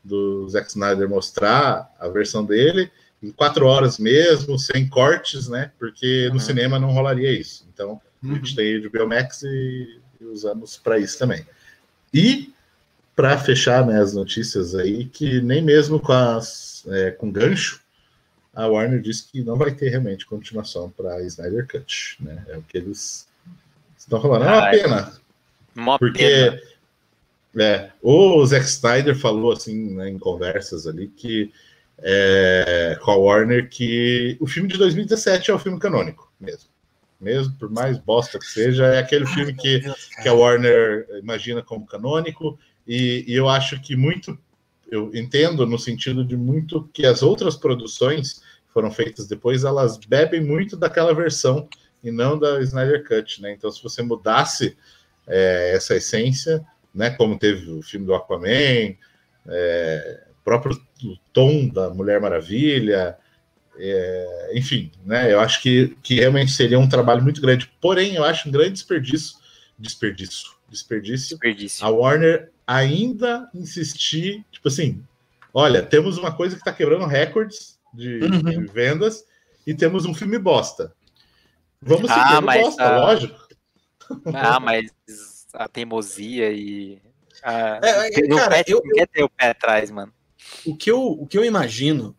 do 0.04 0.48
Zack 0.50 0.70
Snyder 0.70 1.10
mostrar 1.10 1.94
a 2.00 2.08
versão 2.08 2.46
dele 2.46 2.90
quatro 3.30 3.68
horas 3.68 4.00
mesmo, 4.00 4.58
sem 4.58 4.88
cortes, 4.88 5.48
né, 5.48 5.72
porque 5.78 6.28
no 6.30 6.36
uhum. 6.36 6.40
cinema 6.40 6.80
não 6.80 6.92
rolaria 6.92 7.32
isso. 7.32 7.68
Então, 7.72 8.02
uhum. 8.24 8.32
a 8.32 8.36
gente 8.36 8.52
uhum. 8.52 8.56
tem 8.56 8.82
de 8.82 8.90
Biomax 8.90 9.44
e, 9.44 10.00
e 10.20 10.26
usamos 10.26 10.78
para 10.78 10.98
isso 10.98 11.20
também. 11.20 11.46
E 12.14 12.52
para 13.16 13.38
fechar 13.38 13.86
né, 13.86 14.00
as 14.00 14.14
notícias 14.14 14.74
aí, 14.74 15.06
que 15.06 15.42
nem 15.42 15.62
mesmo 15.62 16.00
com, 16.00 16.14
as, 16.14 16.84
é, 16.88 17.12
com 17.12 17.32
gancho, 17.32 17.82
a 18.54 18.68
Warner 18.68 19.02
disse 19.02 19.28
que 19.32 19.44
não 19.44 19.56
vai 19.56 19.72
ter 19.72 19.90
realmente 19.90 20.26
continuação 20.26 20.90
para 20.90 21.22
Snyder 21.24 21.68
Cut. 21.68 22.18
Né? 22.20 22.44
É 22.50 22.58
o 22.58 22.62
que 22.62 22.78
eles 22.78 23.28
estão 23.98 24.22
falando. 24.22 24.46
É 24.46 24.48
uma 24.48 24.72
pena. 24.72 25.14
Uma 25.76 26.00
porque 26.00 26.60
pena. 27.54 27.66
É, 27.66 27.92
o 28.02 28.46
Zack 28.46 28.66
Snyder 28.66 29.16
falou 29.16 29.52
assim 29.52 29.94
né, 29.94 30.10
em 30.10 30.18
conversas 30.18 30.88
ali 30.88 31.08
que 31.08 31.52
é, 32.02 32.98
com 33.02 33.12
a 33.12 33.16
Warner 33.16 33.70
que 33.70 34.38
o 34.40 34.48
filme 34.48 34.68
de 34.68 34.78
2017 34.78 35.52
é 35.52 35.54
o 35.54 35.60
filme 35.60 35.80
canônico 35.80 36.32
mesmo. 36.40 36.70
Mesmo, 37.20 37.54
por 37.54 37.70
mais 37.70 38.00
bosta 38.00 38.40
que 38.40 38.48
seja, 38.48 38.88
é 38.88 38.98
aquele 38.98 39.28
filme 39.28 39.54
que, 39.54 39.82
que 40.24 40.28
a 40.28 40.34
Warner 40.34 41.08
imagina 41.22 41.62
como 41.62 41.86
canônico 41.86 42.58
e, 42.88 43.24
e 43.28 43.36
eu 43.36 43.48
acho 43.48 43.80
que 43.80 43.96
muito, 43.96 44.38
eu 44.90 45.12
entendo 45.14 45.66
no 45.68 45.78
sentido 45.78 46.26
de 46.26 46.36
muito 46.36 46.90
que 46.92 47.06
as 47.06 47.22
outras 47.22 47.56
produções 47.56 48.42
foram 48.74 48.90
feitas 48.90 49.28
depois, 49.28 49.64
elas 49.64 49.98
bebem 49.98 50.42
muito 50.42 50.76
daquela 50.76 51.14
versão 51.14 51.70
e 52.04 52.10
não 52.10 52.40
da 52.40 52.60
Snyder 52.62 53.08
Cut, 53.08 53.42
né? 53.42 53.54
Então, 53.54 53.70
se 53.72 53.84
você 53.84 54.02
mudasse 54.02 54.76
é, 55.28 55.74
essa 55.76 55.96
essência, 55.96 56.66
né, 56.94 57.12
como 57.12 57.38
teve 57.38 57.70
o 57.70 57.82
filme 57.82 58.06
do 58.06 58.16
Aquaman, 58.16 58.96
é, 59.48 60.24
próprio 60.44 60.80
tom 61.32 61.68
da 61.68 61.90
Mulher 61.90 62.20
Maravilha, 62.20 63.18
é, 63.78 64.52
enfim, 64.54 64.92
né? 65.06 65.32
Eu 65.32 65.40
acho 65.40 65.62
que, 65.62 65.96
que 66.04 66.16
realmente 66.16 66.52
seria 66.52 66.80
um 66.80 66.90
trabalho 66.90 67.24
muito 67.24 67.42
grande. 67.42 67.72
Porém, 67.80 68.16
eu 68.16 68.24
acho 68.24 68.48
um 68.48 68.52
grande 68.52 68.74
desperdício, 68.74 69.38
desperdício, 69.78 70.52
desperdício. 70.70 71.30
desperdício. 71.30 71.86
A 71.86 71.90
Warner 71.90 72.52
ainda 72.68 73.50
insistir, 73.54 74.46
tipo 74.52 74.68
assim, 74.68 75.04
olha, 75.54 75.82
temos 75.82 76.18
uma 76.18 76.32
coisa 76.32 76.56
que 76.56 76.62
está 76.62 76.72
quebrando 76.72 77.06
recordes 77.06 77.80
de, 77.94 78.20
uhum. 78.20 78.42
de, 78.42 78.72
vendas 78.72 79.26
e 79.66 79.74
temos 79.74 80.06
um 80.06 80.14
filme 80.14 80.38
bosta. 80.38 80.94
Vamos 81.82 82.10
ah, 82.12 82.28
seguir 82.28 82.46
mas, 82.46 82.62
bosta, 82.62 82.84
a... 82.84 83.02
lógico. 83.02 83.48
Ah, 84.34 84.60
mas 84.60 84.92
a 85.54 85.68
teimosia 85.68 86.52
e. 86.52 87.02
A... 87.44 87.80
É, 87.82 88.08
é, 88.08 88.28
cara, 88.28 88.64
eu, 88.68 88.82
quer 88.82 89.08
ter 89.08 89.24
o 89.24 89.30
pé 89.30 89.50
atrás, 89.50 89.90
mano. 89.90 90.14
O 90.66 90.76
que 90.76 90.90
eu, 90.92 91.02
o 91.02 91.26
que 91.26 91.38
eu 91.38 91.46
imagino, 91.46 92.16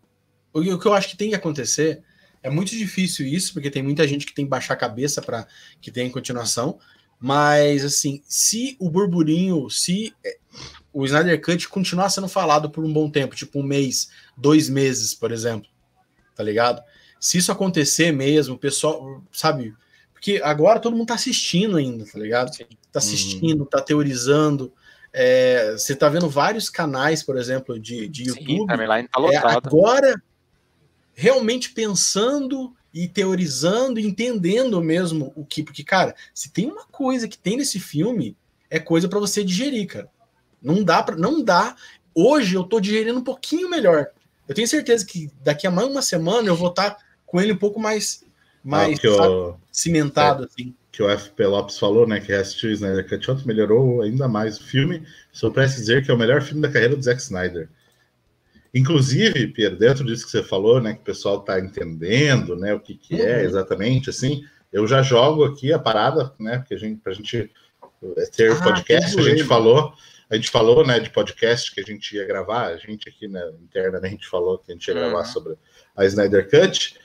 o 0.53 0.79
que 0.79 0.87
eu 0.87 0.95
acho 0.95 1.09
que 1.09 1.17
tem 1.17 1.31
que 1.31 1.35
acontecer, 1.35 2.03
é 2.43 2.51
muito 2.51 2.71
difícil 2.71 3.27
isso, 3.27 3.53
porque 3.53 3.71
tem 3.71 3.83
muita 3.83 4.07
gente 4.07 4.27
que 4.27 4.35
tem 4.35 4.45
que 4.45 4.51
baixar 4.51 4.75
a 4.75 4.77
cabeça 4.77 5.23
para 5.23 5.47
que 5.81 5.91
tenha 5.91 6.11
continuação. 6.11 6.79
Mas, 7.19 7.85
assim, 7.85 8.21
se 8.27 8.77
o 8.81 8.91
burburinho, 8.91 9.71
se 9.71 10.13
é, 10.27 10.39
o 10.93 11.05
Snyder 11.05 11.41
Cut 11.41 11.69
continuar 11.69 12.11
sendo 12.11 12.27
falado 12.27 12.69
por 12.69 12.85
um 12.85 12.93
bom 12.93 13.09
tempo, 13.09 13.37
tipo 13.37 13.61
um 13.61 13.63
mês, 13.63 14.11
dois 14.37 14.69
meses, 14.69 15.15
por 15.15 15.31
exemplo, 15.31 15.71
tá 16.35 16.43
ligado? 16.43 16.83
Se 17.21 17.39
isso 17.39 17.53
acontecer 17.53 18.11
mesmo, 18.11 18.57
o 18.57 18.59
pessoal, 18.59 19.23
sabe? 19.33 19.73
Porque 20.13 20.41
agora 20.43 20.81
todo 20.81 20.97
mundo 20.97 21.07
tá 21.07 21.15
assistindo 21.15 21.77
ainda, 21.77 22.05
tá 22.05 22.19
ligado? 22.19 22.51
Tá 22.91 22.99
assistindo, 22.99 23.61
uhum. 23.61 23.67
tá 23.67 23.81
teorizando. 23.81 24.73
É, 25.13 25.73
você 25.73 25.95
tá 25.95 26.09
vendo 26.09 26.29
vários 26.29 26.71
canais, 26.71 27.23
por 27.23 27.37
exemplo, 27.37 27.79
de, 27.79 28.09
de 28.09 28.29
YouTube. 28.29 28.61
Sim, 28.61 28.67
tá 28.67 28.77
é, 29.31 29.37
agora, 29.37 30.23
realmente 31.15 31.71
pensando 31.73 32.75
e 32.95 33.09
teorizando, 33.09 34.01
entendendo 34.01 34.81
mesmo 34.81 35.33
o 35.37 35.45
que. 35.45 35.63
Porque, 35.63 35.85
cara, 35.85 36.15
se 36.35 36.51
tem 36.51 36.67
uma 36.67 36.85
coisa 36.87 37.29
que 37.29 37.39
tem 37.39 37.57
nesse 37.57 37.79
filme, 37.79 38.37
é 38.71 38.79
coisa 38.79 39.09
para 39.09 39.19
você 39.19 39.45
digerir, 39.45 39.87
cara. 39.87 40.09
Não 40.63 40.83
dá 40.83 41.03
para, 41.03 41.17
não 41.17 41.43
dá. 41.43 41.77
Hoje 42.15 42.55
eu 42.55 42.65
tô 42.65 42.81
digerindo 42.81 43.19
um 43.19 43.25
pouquinho 43.25 43.69
melhor. 43.69 44.09
Eu 44.49 44.55
tenho 44.55 44.69
certeza 44.69 45.05
que 45.05 45.31
daqui 45.43 45.67
a 45.67 45.71
mais 45.71 45.89
uma 45.89 46.03
semana 46.03 46.49
eu 46.49 46.57
vou 46.57 46.69
estar 46.69 46.91
tá 46.93 46.99
com 47.27 47.41
ele 47.41 47.53
um 47.53 47.57
pouco 47.57 47.81
mais, 47.81 48.25
mais 48.63 48.99
ah, 48.99 49.17
sabe, 49.17 49.35
o, 49.35 49.57
cimentado, 49.71 50.43
é, 50.43 50.47
assim. 50.47 50.75
Que 50.93 51.03
o 51.03 51.09
F.P. 51.09 51.47
Lopes 51.47 51.79
falou, 51.79 52.07
né? 52.07 52.21
Que 52.21 52.33
assistiu 52.33 52.71
o 52.71 52.73
Snyder 52.73 53.09
Cut 53.09 53.47
melhorou 53.47 54.03
ainda 54.03 54.29
mais 54.29 54.59
o 54.59 54.65
filme. 54.65 55.03
Só 55.33 55.51
parece 55.51 55.81
dizer 55.81 56.05
que 56.05 56.11
é 56.11 56.15
o 56.15 56.19
melhor 56.19 56.43
filme 56.43 56.61
da 56.61 56.71
carreira 56.71 56.95
do 56.95 57.03
Zack 57.03 57.21
Snyder. 57.21 57.69
Inclusive, 58.75 59.49
Pierre, 59.49 59.77
dentro 59.77 60.05
disso 60.05 60.25
que 60.25 60.31
você 60.31 60.43
falou, 60.43 60.81
né, 60.81 60.95
que 60.95 61.01
o 61.01 61.05
pessoal 61.05 61.41
está 61.41 61.61
entendendo, 61.61 62.57
né, 62.57 62.73
o 62.73 62.81
que, 62.81 62.95
que 62.95 63.21
é 63.21 63.39
uhum. 63.39 63.45
exatamente, 63.45 64.09
assim, 64.09 64.43
eu 64.73 64.87
já 64.87 65.03
jogo 65.03 65.45
aqui 65.45 65.73
a 65.73 65.79
parada, 65.79 66.33
né, 66.41 66.59
porque 66.59 66.75
a 66.75 66.79
gente, 66.79 66.99
pra 66.99 67.13
gente 67.13 67.51
é, 68.17 68.27
ter 68.27 68.51
ah, 68.51 68.63
podcast, 68.63 69.19
a 69.19 69.23
gente 69.23 69.45
falou, 69.45 69.93
a 70.31 70.37
gente 70.37 70.51
falou, 70.51 70.87
né, 70.87 70.99
de 70.99 71.11
podcast 71.11 71.75
que 71.75 71.81
a 71.81 71.85
gente 71.85 72.17
ia 72.17 72.27
gravar, 72.27 72.69
a 72.69 72.77
gente 72.79 73.07
aqui 73.11 73.29
né, 73.29 73.43
internamente 73.63 74.27
falou 74.27 74.57
que 74.57 74.73
a 74.73 74.75
gente 74.75 74.89
ia 74.89 74.95
gravar 74.95 75.19
uhum. 75.19 75.25
sobre 75.27 75.55
a 75.95 76.07
Snyder 76.07 76.49
Cut. 76.49 76.97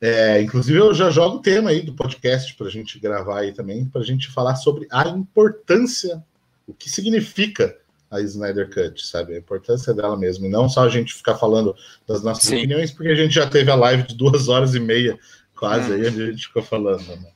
É, 0.00 0.40
inclusive, 0.42 0.78
eu 0.78 0.92
já 0.92 1.10
jogo 1.10 1.36
o 1.36 1.40
tema 1.40 1.70
aí 1.70 1.80
do 1.80 1.94
podcast 1.94 2.54
para 2.54 2.66
a 2.66 2.70
gente 2.70 2.98
gravar 2.98 3.40
aí 3.40 3.52
também, 3.52 3.84
para 3.86 4.02
a 4.02 4.04
gente 4.04 4.30
falar 4.30 4.56
sobre 4.56 4.86
a 4.90 5.08
importância, 5.08 6.22
o 6.66 6.74
que 6.74 6.90
significa 6.90 7.76
a 8.10 8.20
Snyder 8.20 8.70
Cut, 8.70 9.06
sabe? 9.06 9.34
A 9.34 9.38
importância 9.38 9.92
dela 9.92 10.16
mesmo. 10.16 10.46
E 10.46 10.48
não 10.48 10.68
só 10.68 10.84
a 10.84 10.88
gente 10.88 11.14
ficar 11.14 11.36
falando 11.36 11.74
das 12.06 12.22
nossas 12.22 12.44
Sim. 12.44 12.58
opiniões, 12.58 12.90
porque 12.90 13.10
a 13.10 13.14
gente 13.14 13.34
já 13.34 13.46
teve 13.46 13.70
a 13.70 13.74
live 13.74 14.04
de 14.04 14.14
duas 14.14 14.48
horas 14.48 14.74
e 14.74 14.80
meia, 14.80 15.18
quase, 15.56 15.90
hum. 15.90 15.94
aí, 15.94 16.08
onde 16.08 16.22
a 16.22 16.26
gente 16.26 16.46
ficou 16.46 16.62
falando, 16.62 17.06
né? 17.06 17.30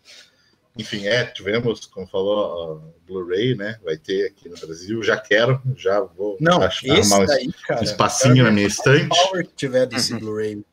Enfim, 0.76 1.06
é, 1.08 1.24
tivemos, 1.24 1.86
como 1.86 2.06
falou, 2.06 2.94
Blu-ray, 3.04 3.56
né? 3.56 3.78
Vai 3.84 3.96
ter 3.96 4.26
aqui 4.26 4.48
no 4.48 4.56
Brasil. 4.56 5.02
Já 5.02 5.16
quero, 5.16 5.60
já 5.76 6.00
vou 6.00 6.36
Não, 6.40 6.62
acho, 6.62 6.88
arrumar 6.88 7.26
daí, 7.26 7.52
cara, 7.66 7.80
um 7.80 7.82
espacinho 7.82 8.44
na 8.44 8.52
minha 8.52 8.68
estante. 8.68 9.08
tiver 9.56 9.86
desse 9.86 10.12
uhum. 10.12 10.20
Blu-ray. 10.20 10.64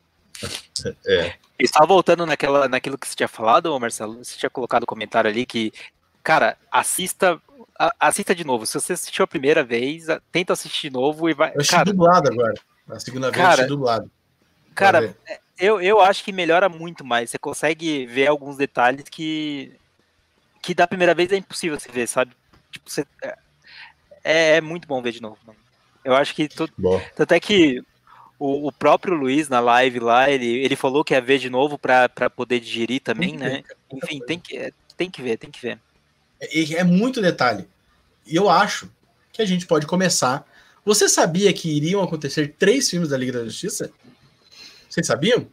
É. 1.07 1.33
E 1.58 1.68
só 1.68 1.86
voltando 1.86 2.26
naquela, 2.26 2.68
naquilo 2.68 2.97
que 2.97 3.08
você 3.08 3.16
tinha 3.16 3.28
falado, 3.28 3.80
Marcelo, 3.80 4.24
você 4.24 4.38
tinha 4.38 4.49
colocado 4.49 4.82
o 4.82 4.86
um 4.86 4.88
comentário 4.88 5.30
ali 5.30 5.45
que, 5.45 5.72
cara, 6.22 6.58
assista 6.72 7.41
assista 7.99 8.34
de 8.34 8.45
novo. 8.45 8.66
Se 8.66 8.80
você 8.80 8.93
assistiu 8.93 9.24
a 9.24 9.28
primeira 9.28 9.64
vez, 9.64 10.08
tenta 10.32 10.53
assistir 10.53 10.89
de 10.89 10.93
novo 10.93 11.30
e 11.30 11.34
vai. 11.34 11.51
Eu 11.56 11.66
cara, 11.68 11.86
dublado 11.86 12.32
agora. 12.32 12.53
A 12.89 12.99
segunda 12.99 13.32
vez 13.32 13.43
cara, 13.43 13.68
dublado. 13.68 14.12
Cara, 14.74 15.16
é, 15.28 15.39
eu, 15.58 15.82
eu 15.82 16.01
acho 16.01 16.24
que 16.24 16.32
melhora 16.32 16.70
muito 16.70 17.03
mais. 17.03 17.30
Você 17.30 17.38
consegue 17.38 18.06
ver 18.06 18.28
alguns 18.28 18.58
detalhes 18.58 19.06
que. 19.10 19.74
que 20.62 20.74
da 20.74 20.88
primeira 20.88 21.14
vez 21.14 21.32
é 21.32 21.38
impossível 21.38 21.80
você 21.80 21.91
ver, 21.91 22.08
sabe? 22.08 22.32
Tipo, 22.72 22.89
você, 22.89 23.06
é, 23.24 23.38
é, 24.24 24.58
é 24.58 24.62
muito 24.62 24.88
bom 24.88 25.01
ver 25.01 25.12
de 25.12 25.22
novo. 25.22 25.38
Mano. 25.45 25.60
Eu 26.03 26.16
acho 26.16 26.34
que. 26.36 26.47
Tu, 26.47 26.70
tanto 27.16 27.34
é 27.34 27.39
que 27.39 27.84
o, 28.38 28.67
o, 28.67 28.71
próprio 28.71 29.13
Luiz 29.13 29.47
na 29.47 29.59
live 29.59 29.99
lá, 29.99 30.29
ele, 30.29 30.45
ele 30.45 30.75
falou 30.75 31.03
que 31.03 31.13
ia 31.13 31.21
ver 31.21 31.39
de 31.39 31.49
novo 31.49 31.77
para 31.77 32.29
poder 32.29 32.59
digerir 32.59 33.01
também, 33.01 33.38
né? 33.38 33.63
Enfim, 33.91 34.19
tem 34.25 34.39
que, 34.39 34.73
tem 34.97 35.09
que 35.09 35.21
ver, 35.21 35.38
tem 35.38 35.49
que 35.49 35.61
ver. 35.61 35.79
É, 36.39 36.73
é 36.75 36.83
muito 36.83 37.21
detalhe. 37.21 37.67
E 38.25 38.36
eu 38.36 38.49
acho 38.49 38.89
que 39.31 39.41
a 39.41 39.45
gente 39.45 39.65
pode 39.65 39.86
começar. 39.86 40.45
Você 40.83 41.07
sabia 41.07 41.51
que 41.53 41.69
iriam 41.69 42.01
acontecer 42.01 42.55
três 42.57 42.89
filmes 42.89 43.09
da 43.09 43.17
Liga 43.17 43.33
da 43.33 43.45
Justiça? 43.45 43.91
Vocês 44.89 45.07
sabiam? 45.07 45.47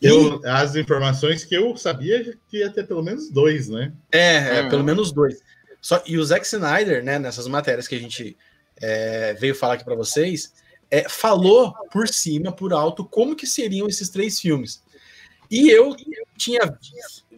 Eu, 0.00 0.40
e... 0.42 0.46
As 0.46 0.76
informações 0.76 1.44
que 1.44 1.54
eu 1.54 1.76
sabia 1.76 2.36
que 2.48 2.58
ia 2.58 2.70
ter 2.70 2.86
pelo 2.86 3.02
menos 3.02 3.30
dois, 3.30 3.68
né? 3.68 3.92
É, 4.12 4.58
é 4.58 4.62
uhum. 4.62 4.68
pelo 4.68 4.84
menos 4.84 5.12
dois. 5.12 5.40
Só, 5.80 6.02
e 6.06 6.18
o 6.18 6.24
Zack 6.24 6.46
Snyder, 6.46 7.02
né, 7.02 7.18
nessas 7.18 7.46
matérias 7.46 7.88
que 7.88 7.94
a 7.94 8.00
gente 8.00 8.36
é, 8.80 9.34
veio 9.34 9.54
falar 9.54 9.74
aqui 9.74 9.84
para 9.84 9.94
vocês, 9.94 10.52
é, 10.90 11.08
falou 11.08 11.74
por 11.90 12.08
cima, 12.08 12.52
por 12.52 12.72
alto, 12.72 13.04
como 13.04 13.36
que 13.36 13.46
seriam 13.46 13.88
esses 13.88 14.08
três 14.08 14.40
filmes. 14.40 14.82
E 15.50 15.70
eu 15.70 15.96
tinha 16.36 16.60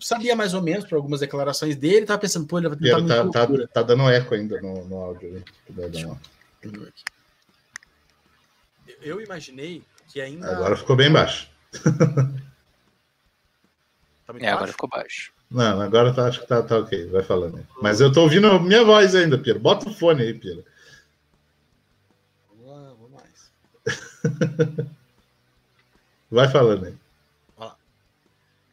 sabia 0.00 0.34
mais 0.34 0.54
ou 0.54 0.62
menos 0.62 0.84
por 0.84 0.96
algumas 0.96 1.20
declarações 1.20 1.76
dele, 1.76 2.06
tava 2.06 2.20
pensando, 2.20 2.46
pô, 2.46 2.58
ele 2.58 2.68
vai 2.68 2.78
tentar 2.78 3.28
tá, 3.30 3.46
tá, 3.46 3.66
tá, 3.66 3.82
dando 3.82 4.08
eco 4.08 4.34
ainda 4.34 4.60
no, 4.60 4.84
no 4.86 4.96
áudio. 4.96 5.44
Eu 9.02 9.20
imaginei 9.20 9.82
que 10.08 10.20
ainda. 10.20 10.50
Agora 10.50 10.76
ficou 10.76 10.96
bem 10.96 11.12
baixo. 11.12 11.50
tá 14.26 14.34
é, 14.38 14.48
agora 14.48 14.72
ficou 14.72 14.88
baixo. 14.88 15.32
Não, 15.50 15.80
agora 15.80 16.12
tá, 16.14 16.26
acho 16.26 16.40
que 16.40 16.46
tá, 16.46 16.62
tá 16.62 16.78
ok, 16.78 17.06
vai 17.06 17.22
falando 17.22 17.58
aí. 17.58 17.64
Mas 17.82 18.00
eu 18.00 18.12
tô 18.12 18.22
ouvindo 18.22 18.46
a 18.46 18.58
minha 18.60 18.84
voz 18.84 19.14
ainda, 19.14 19.36
Piero. 19.36 19.58
Bota 19.58 19.88
o 19.88 19.94
fone 19.94 20.22
aí, 20.22 20.34
Piero. 20.34 20.64
Vamos 22.48 22.70
lá, 22.70 22.94
vamos 22.94 23.10
mais. 23.10 23.52
vai 26.30 26.48
falando 26.50 26.86
aí. 26.86 26.94
Olha 27.56 27.68
lá. 27.68 27.76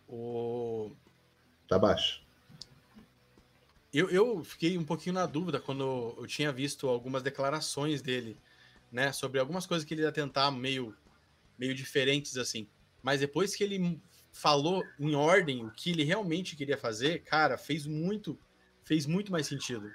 O... 0.08 0.92
Tá 1.68 1.78
baixo. 1.78 2.22
Eu, 3.94 4.10
eu 4.10 4.44
fiquei 4.44 4.78
um 4.78 4.84
pouquinho 4.84 5.16
na 5.16 5.26
dúvida 5.26 5.60
quando 5.60 6.16
eu 6.18 6.28
tinha 6.28 6.52
visto 6.52 6.88
algumas 6.88 7.24
declarações 7.24 8.02
dele, 8.02 8.38
né, 8.92 9.12
sobre 9.12 9.40
algumas 9.40 9.66
coisas 9.66 9.88
que 9.88 9.94
ele 9.94 10.02
ia 10.02 10.12
tentar 10.12 10.52
meio, 10.52 10.94
meio 11.58 11.74
diferentes 11.74 12.38
assim. 12.38 12.68
Mas 13.02 13.22
depois 13.22 13.56
que 13.56 13.64
ele 13.64 14.00
falou 14.32 14.84
em 15.00 15.16
ordem 15.16 15.66
o 15.66 15.72
que 15.72 15.92
ele 15.92 16.04
realmente 16.04 16.56
queria 16.56 16.78
fazer, 16.78 17.24
cara, 17.24 17.58
fez 17.58 17.88
muito, 17.88 18.38
fez 18.84 19.06
muito 19.06 19.32
mais 19.32 19.48
sentido. 19.48 19.90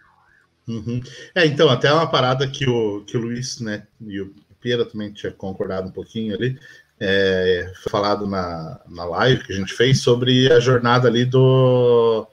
Uhum. 0.66 1.00
É, 1.34 1.46
então, 1.46 1.68
até 1.68 1.92
uma 1.92 2.11
parada 2.11 2.48
que 2.50 2.68
o, 2.68 3.05
que 3.05 3.16
o 3.16 3.20
Luiz, 3.20 3.61
né, 3.61 3.86
e 4.00 4.20
o 4.20 4.34
Pera 4.62 4.84
também 4.84 5.12
tinha 5.12 5.32
concordado 5.32 5.88
um 5.88 5.92
pouquinho 5.92 6.34
ali, 6.34 6.58
é, 7.04 7.72
foi 7.82 7.90
falado 7.90 8.28
na, 8.28 8.80
na 8.88 9.04
live 9.04 9.42
que 9.42 9.52
a 9.52 9.56
gente 9.56 9.74
fez 9.74 10.00
sobre 10.00 10.52
a 10.52 10.60
jornada 10.60 11.08
ali 11.08 11.24
do, 11.24 12.28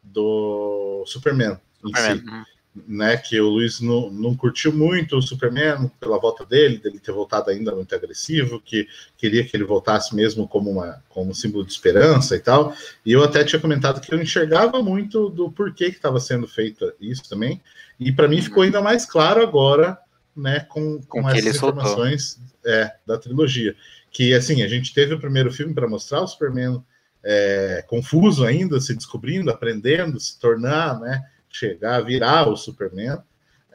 do 0.00 1.02
Superman, 1.06 1.58
Superman. 1.84 2.18
Si, 2.18 2.24
uhum. 2.24 2.44
né? 2.86 3.16
Que 3.16 3.40
o 3.40 3.48
Luiz 3.48 3.80
não, 3.80 4.08
não 4.12 4.36
curtiu 4.36 4.72
muito 4.72 5.16
o 5.16 5.22
Superman 5.22 5.90
pela 5.98 6.20
volta 6.20 6.46
dele, 6.46 6.78
dele 6.78 7.00
ter 7.00 7.10
voltado 7.10 7.50
ainda 7.50 7.74
muito 7.74 7.92
agressivo, 7.96 8.60
que 8.64 8.86
queria 9.18 9.44
que 9.44 9.56
ele 9.56 9.64
voltasse 9.64 10.14
mesmo 10.14 10.46
como, 10.46 10.70
uma, 10.70 11.02
como 11.08 11.32
um 11.32 11.34
símbolo 11.34 11.66
de 11.66 11.72
esperança 11.72 12.36
e 12.36 12.40
tal. 12.40 12.76
E 13.04 13.10
eu 13.10 13.24
até 13.24 13.42
tinha 13.42 13.60
comentado 13.60 14.00
que 14.00 14.14
eu 14.14 14.22
enxergava 14.22 14.80
muito 14.84 15.28
do 15.30 15.50
porquê 15.50 15.90
que 15.90 15.96
estava 15.96 16.20
sendo 16.20 16.46
feito 16.46 16.92
isso 17.00 17.28
também. 17.28 17.60
E 17.98 18.12
para 18.12 18.28
mim 18.28 18.40
ficou 18.40 18.62
ainda 18.62 18.80
mais 18.80 19.04
claro 19.04 19.42
agora, 19.42 19.98
né, 20.36 20.60
com, 20.60 21.00
com, 21.02 21.22
com 21.22 21.30
essas 21.30 21.56
informações 21.56 22.40
é, 22.64 22.92
da 23.06 23.16
trilogia 23.16 23.74
que 24.16 24.32
assim 24.32 24.62
a 24.62 24.68
gente 24.68 24.94
teve 24.94 25.12
o 25.12 25.20
primeiro 25.20 25.52
filme 25.52 25.74
para 25.74 25.86
mostrar 25.86 26.22
o 26.22 26.26
Superman 26.26 26.82
é, 27.22 27.84
confuso 27.86 28.46
ainda, 28.46 28.80
se 28.80 28.94
descobrindo, 28.94 29.50
aprendendo, 29.50 30.18
se 30.18 30.38
tornar, 30.38 30.98
né, 30.98 31.22
chegar 31.50 32.00
virar 32.00 32.48
o 32.48 32.56
Superman. 32.56 33.18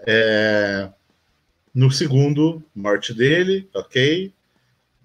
É, 0.07 0.89
no 1.71 1.91
segundo, 1.91 2.63
morte 2.73 3.13
dele, 3.13 3.69
ok. 3.71 4.33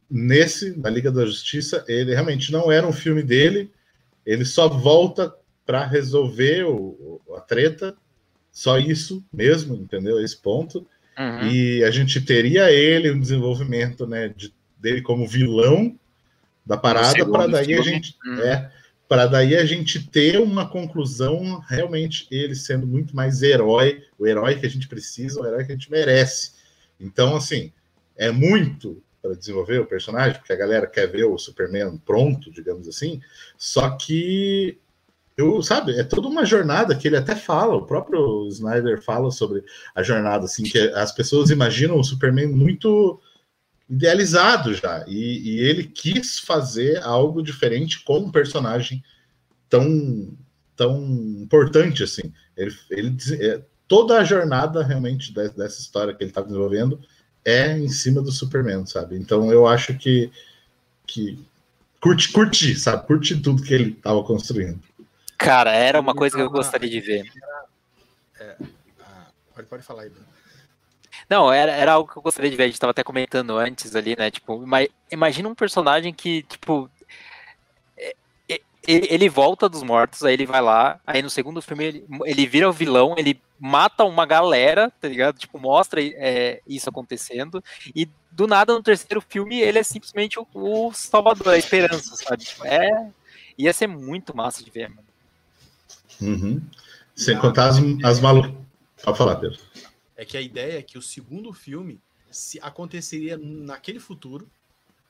Nesse, 0.08 0.74
na 0.78 0.88
Liga 0.88 1.12
da 1.12 1.26
Justiça, 1.26 1.84
ele 1.86 2.14
realmente 2.14 2.50
não 2.50 2.72
era 2.72 2.86
um 2.86 2.92
filme 2.92 3.22
dele, 3.22 3.70
ele 4.24 4.46
só 4.46 4.70
volta 4.70 5.34
para 5.66 5.84
resolver 5.84 6.64
o, 6.64 7.20
a 7.36 7.42
treta, 7.42 7.94
só 8.50 8.78
isso 8.78 9.22
mesmo, 9.30 9.74
entendeu? 9.74 10.18
Esse 10.18 10.38
ponto. 10.38 10.86
Uhum. 11.18 11.48
E 11.48 11.84
a 11.84 11.90
gente 11.90 12.20
teria 12.20 12.70
ele 12.70 13.10
um 13.10 13.18
desenvolvimento 13.18 14.06
né, 14.06 14.28
de 14.28 14.52
dele 14.78 15.00
como 15.00 15.26
vilão 15.26 15.98
da 16.64 16.76
parada 16.76 17.24
para 17.26 17.46
daí 17.46 17.74
a 17.74 17.80
gente 17.80 18.14
hum. 18.26 18.40
é 18.40 18.70
para 19.08 19.26
daí 19.26 19.56
a 19.56 19.64
gente 19.64 20.04
ter 20.08 20.40
uma 20.40 20.68
conclusão 20.68 21.60
realmente 21.68 22.26
ele 22.28 22.56
sendo 22.56 22.86
muito 22.86 23.14
mais 23.14 23.40
herói, 23.40 24.02
o 24.18 24.26
herói 24.26 24.56
que 24.56 24.66
a 24.66 24.68
gente 24.68 24.88
precisa, 24.88 25.40
o 25.40 25.46
herói 25.46 25.64
que 25.64 25.70
a 25.72 25.74
gente 25.76 25.90
merece. 25.90 26.52
Então 26.98 27.36
assim, 27.36 27.72
é 28.16 28.30
muito 28.32 29.00
para 29.22 29.34
desenvolver 29.34 29.78
o 29.78 29.86
personagem, 29.86 30.38
porque 30.38 30.52
a 30.52 30.56
galera 30.56 30.86
quer 30.86 31.06
ver 31.06 31.24
o 31.24 31.38
Superman 31.38 31.98
pronto, 32.04 32.50
digamos 32.50 32.88
assim. 32.88 33.20
Só 33.56 33.90
que 33.90 34.78
eu, 35.36 35.62
sabe, 35.62 35.98
é 35.98 36.02
toda 36.02 36.28
uma 36.28 36.46
jornada 36.46 36.96
que 36.96 37.06
ele 37.06 37.16
até 37.16 37.36
fala, 37.36 37.74
o 37.74 37.84
próprio 37.84 38.48
Snyder 38.48 39.02
fala 39.02 39.30
sobre 39.30 39.62
a 39.94 40.02
jornada, 40.02 40.46
assim, 40.46 40.62
que 40.62 40.78
as 40.78 41.12
pessoas 41.12 41.50
imaginam 41.50 41.98
o 41.98 42.04
Superman 42.04 42.48
muito 42.48 43.20
idealizado 43.88 44.74
já. 44.74 45.04
E, 45.06 45.50
e, 45.50 45.60
ele 45.60 45.84
quis 45.84 46.38
fazer 46.38 47.02
algo 47.02 47.42
diferente 47.42 48.02
com 48.02 48.18
um 48.20 48.30
personagem 48.30 49.04
tão, 49.68 50.32
tão 50.74 51.04
importante 51.42 52.02
assim. 52.02 52.32
Ele, 52.56 52.74
ele 52.90 53.16
é, 53.40 53.62
toda 53.86 54.18
a 54.18 54.24
jornada 54.24 54.82
realmente 54.82 55.32
dessa 55.32 55.80
história 55.80 56.14
que 56.14 56.22
ele 56.22 56.30
está 56.30 56.40
desenvolvendo 56.40 56.98
é 57.44 57.78
em 57.78 57.88
cima 57.88 58.20
do 58.20 58.32
Superman, 58.32 58.86
sabe? 58.86 59.16
Então 59.16 59.52
eu 59.52 59.66
acho 59.66 59.96
que, 59.96 60.30
que 61.06 61.38
curti, 62.00 62.32
curti, 62.32 62.74
sabe? 62.74 63.06
Curti 63.06 63.40
tudo 63.40 63.62
que 63.62 63.72
ele 63.72 63.90
estava 63.90 64.22
construindo. 64.24 64.80
Cara, 65.38 65.72
era 65.72 66.00
uma 66.00 66.14
coisa 66.14 66.36
que 66.36 66.42
eu 66.42 66.50
gostaria 66.50 66.88
de 66.88 67.00
ver. 67.00 67.30
É, 68.38 68.56
ah, 69.00 69.26
pode, 69.54 69.68
pode 69.68 69.82
falar 69.82 70.02
aí, 70.02 70.08
Bruno. 70.08 70.26
Não, 71.28 71.52
era, 71.52 71.72
era 71.72 71.92
algo 71.92 72.10
que 72.10 72.16
eu 72.16 72.22
gostaria 72.22 72.50
de 72.50 72.56
ver, 72.56 72.64
a 72.64 72.66
gente 72.66 72.78
tava 72.78 72.92
até 72.92 73.02
comentando 73.02 73.56
antes 73.56 73.96
ali, 73.96 74.16
né? 74.16 74.30
Tipo, 74.30 74.62
imagina 75.10 75.48
um 75.48 75.54
personagem 75.54 76.12
que, 76.12 76.42
tipo. 76.42 76.90
Ele 78.88 79.28
volta 79.28 79.68
dos 79.68 79.82
mortos, 79.82 80.22
aí 80.22 80.34
ele 80.34 80.46
vai 80.46 80.60
lá, 80.60 81.00
aí 81.04 81.20
no 81.20 81.28
segundo 81.28 81.60
filme 81.60 81.84
ele, 81.84 82.06
ele 82.24 82.46
vira 82.46 82.68
o 82.68 82.72
vilão, 82.72 83.16
ele 83.18 83.42
mata 83.58 84.04
uma 84.04 84.24
galera, 84.24 84.92
tá 85.00 85.08
ligado? 85.08 85.36
Tipo, 85.38 85.58
mostra 85.58 86.00
é, 86.00 86.60
isso 86.68 86.88
acontecendo, 86.88 87.64
e 87.96 88.08
do 88.30 88.46
nada 88.46 88.72
no 88.72 88.82
terceiro 88.84 89.20
filme 89.20 89.60
ele 89.60 89.80
é 89.80 89.82
simplesmente 89.82 90.38
o, 90.38 90.46
o 90.54 90.92
salvador, 90.92 91.54
a 91.54 91.58
esperança, 91.58 92.14
sabe? 92.14 92.44
Tipo, 92.44 92.64
é, 92.64 93.10
ia 93.58 93.72
ser 93.72 93.88
muito 93.88 94.36
massa 94.36 94.62
de 94.62 94.70
ver, 94.70 94.88
mano. 94.88 95.05
Uhum. 96.20 96.62
Sem 97.14 97.38
contar 97.38 97.68
as, 97.68 97.76
as 98.04 98.20
malucas. 98.20 98.52
Pode 99.02 99.18
falar, 99.18 99.36
Pedro 99.36 99.58
é 100.16 100.24
que 100.24 100.36
a 100.36 100.40
ideia 100.40 100.78
é 100.78 100.82
que 100.82 100.96
o 100.96 101.02
segundo 101.02 101.52
filme 101.52 102.00
se 102.30 102.58
aconteceria 102.60 103.36
naquele 103.36 104.00
futuro, 104.00 104.50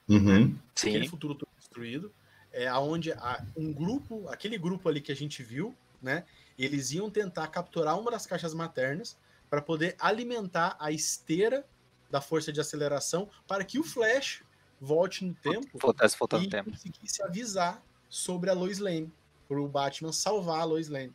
uhum. 0.08 0.48
né? 0.48 0.54
aquele 0.76 1.08
futuro 1.08 1.34
todo 1.34 1.48
destruído, 1.56 2.12
é 2.52 2.66
aonde 2.66 3.14
um 3.56 3.72
grupo, 3.72 4.28
aquele 4.28 4.58
grupo 4.58 4.88
ali 4.88 5.00
que 5.00 5.12
a 5.12 5.16
gente 5.16 5.42
viu, 5.42 5.74
né? 6.02 6.24
Eles 6.58 6.90
iam 6.90 7.10
tentar 7.10 7.46
capturar 7.48 7.98
uma 7.98 8.10
das 8.10 8.26
caixas 8.26 8.54
maternas 8.54 9.16
para 9.48 9.60
poder 9.60 9.94
alimentar 9.98 10.76
a 10.78 10.90
esteira 10.90 11.64
da 12.10 12.20
força 12.20 12.52
de 12.52 12.60
aceleração 12.60 13.28
para 13.46 13.64
que 13.64 13.78
o 13.78 13.84
Flash 13.84 14.42
volte 14.80 15.24
no 15.24 15.34
tempo 15.34 15.78
Voltasse, 15.78 16.16
e 16.42 16.48
tempo. 16.48 16.70
conseguisse 16.70 17.22
avisar 17.22 17.82
sobre 18.08 18.48
a 18.48 18.54
Lois 18.54 18.78
Lane, 18.78 19.12
para 19.48 19.60
o 19.60 19.68
Batman 19.68 20.12
salvar 20.12 20.60
a 20.60 20.64
Lois 20.64 20.88
Lane. 20.88 21.14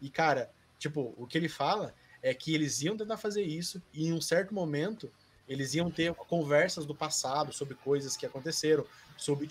E 0.00 0.10
cara, 0.10 0.50
tipo, 0.78 1.14
o 1.16 1.26
que 1.26 1.38
ele 1.38 1.48
fala 1.48 1.94
é 2.22 2.32
que 2.32 2.54
eles 2.54 2.82
iam 2.82 2.96
tentar 2.96 3.16
fazer 3.16 3.42
isso 3.42 3.82
e 3.92 4.06
em 4.06 4.12
um 4.12 4.20
certo 4.20 4.54
momento 4.54 5.10
eles 5.48 5.74
iam 5.74 5.90
ter 5.90 6.14
conversas 6.14 6.86
do 6.86 6.94
passado 6.94 7.52
sobre 7.52 7.74
coisas 7.74 8.16
que 8.16 8.24
aconteceram, 8.24 8.86
sobre, 9.16 9.48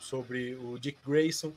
sobre 0.00 0.54
o 0.56 0.78
Dick 0.78 0.98
Grayson 1.06 1.52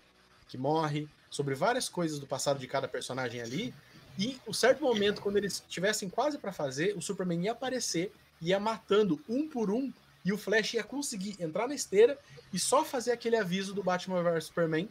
que 0.47 0.57
morre, 0.57 1.07
sobre 1.30 1.55
várias 1.55 1.89
coisas 1.89 2.20
do 2.20 2.28
passado 2.28 2.59
de 2.59 2.68
cada 2.68 2.88
personagem 2.88 3.41
ali. 3.41 3.74
E 4.18 4.39
um 4.47 4.53
certo 4.53 4.84
momento, 4.84 5.22
quando 5.22 5.38
eles 5.38 5.64
estivessem 5.68 6.07
quase 6.07 6.38
para 6.38 6.51
fazer, 6.51 6.95
o 6.95 7.01
Superman 7.01 7.43
ia 7.43 7.51
aparecer, 7.53 8.11
ia 8.41 8.59
matando 8.59 9.20
um 9.28 9.49
por 9.49 9.72
um 9.72 9.91
e 10.24 10.32
o 10.32 10.38
Flash 10.38 10.76
ia 10.76 10.84
conseguir 10.84 11.36
entrar 11.39 11.68
na 11.68 11.74
esteira 11.74 12.18
e 12.53 12.59
só 12.59 12.86
fazer 12.86 13.11
aquele 13.11 13.36
aviso 13.36 13.74
do 13.74 13.84
Batman 13.84 14.22
vs 14.24 14.45
Superman, 14.45 14.88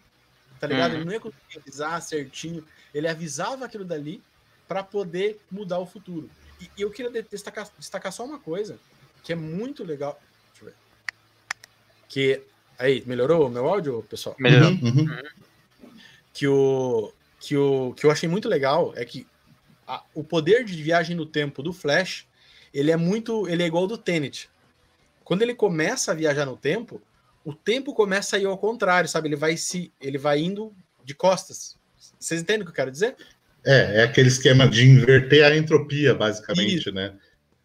tá 0.63 0.69
ligado? 0.69 0.93
Uhum. 0.93 0.99
Ele 0.99 1.05
não 1.07 1.13
ia 1.13 1.19
conseguir 1.19 1.59
avisar 1.59 2.01
certinho, 2.01 2.65
ele 2.95 3.09
avisava 3.09 3.65
aquilo 3.65 3.85
dali 3.85 4.23
para 4.69 4.85
poder 4.85 5.41
mudar 5.51 5.81
o 5.81 5.87
futuro. 5.87 6.31
E, 6.61 6.71
e 6.79 6.83
eu 6.83 6.91
queria 6.93 7.21
destacar, 7.25 7.69
destacar 7.77 8.13
só 8.13 8.25
uma 8.25 8.39
coisa 8.39 8.79
que 9.25 9.33
é 9.33 9.35
muito 9.35 9.83
legal. 9.83 10.23
Deixa 10.53 10.65
eu 10.65 10.67
ver. 10.67 10.75
Que. 12.09 12.43
Aí, 12.79 13.03
melhorou 13.07 13.45
o 13.45 13.51
meu 13.51 13.67
áudio, 13.67 14.05
pessoal? 14.09 14.37
Melhorou. 14.39 14.71
Uhum. 14.71 15.01
uhum. 15.01 15.23
Que 16.33 16.47
o, 16.47 17.13
que 17.41 17.57
o 17.57 17.93
que 17.95 18.07
eu 18.07 18.11
achei 18.13 18.29
muito 18.29 18.49
legal 18.49 18.93
é 18.97 19.05
que 19.05 19.27
a, 19.85 20.05
o 20.15 20.23
poder 20.23 20.65
de 20.65 20.81
viagem 20.81 21.17
no 21.17 21.27
tempo 21.27 21.61
do 21.61 21.73
Flash, 21.73 22.25
ele 22.73 22.93
é 22.93 22.97
muito, 22.97 23.49
ele 23.49 23.65
é 23.65 23.67
igual 23.67 23.89
do 23.89 23.99
Tenet. 23.99 24.49
Quando 25.25 25.43
ele 25.43 25.57
começa 25.57 26.13
a 26.13 26.15
viajar 26.15 26.47
no 26.47 26.57
tempo, 26.57 27.03
o 27.45 27.53
tempo 27.53 27.95
começa 27.95 28.37
a 28.37 28.39
ir 28.39 28.47
ao 28.47 28.59
contrário, 28.59 29.09
sabe? 29.09 29.29
Ele 29.29 29.37
vai 29.37 29.57
se, 29.57 29.93
ele 30.01 30.19
vai 30.19 30.41
indo 30.41 30.75
de 31.05 31.15
costas. 31.15 31.77
Vocês 32.19 32.41
entendem 32.41 32.63
o 32.63 32.65
que 32.65 32.71
eu 32.71 32.77
quero 32.77 32.91
dizer? 32.91 33.17
É, 33.65 34.01
é 34.01 34.03
aquele 34.05 34.29
esquema 34.29 34.69
de 34.69 34.87
inverter 34.87 35.45
a 35.45 35.57
entropia, 35.57 36.15
basicamente, 36.15 36.89
Isso. 36.89 36.93
né? 36.93 37.15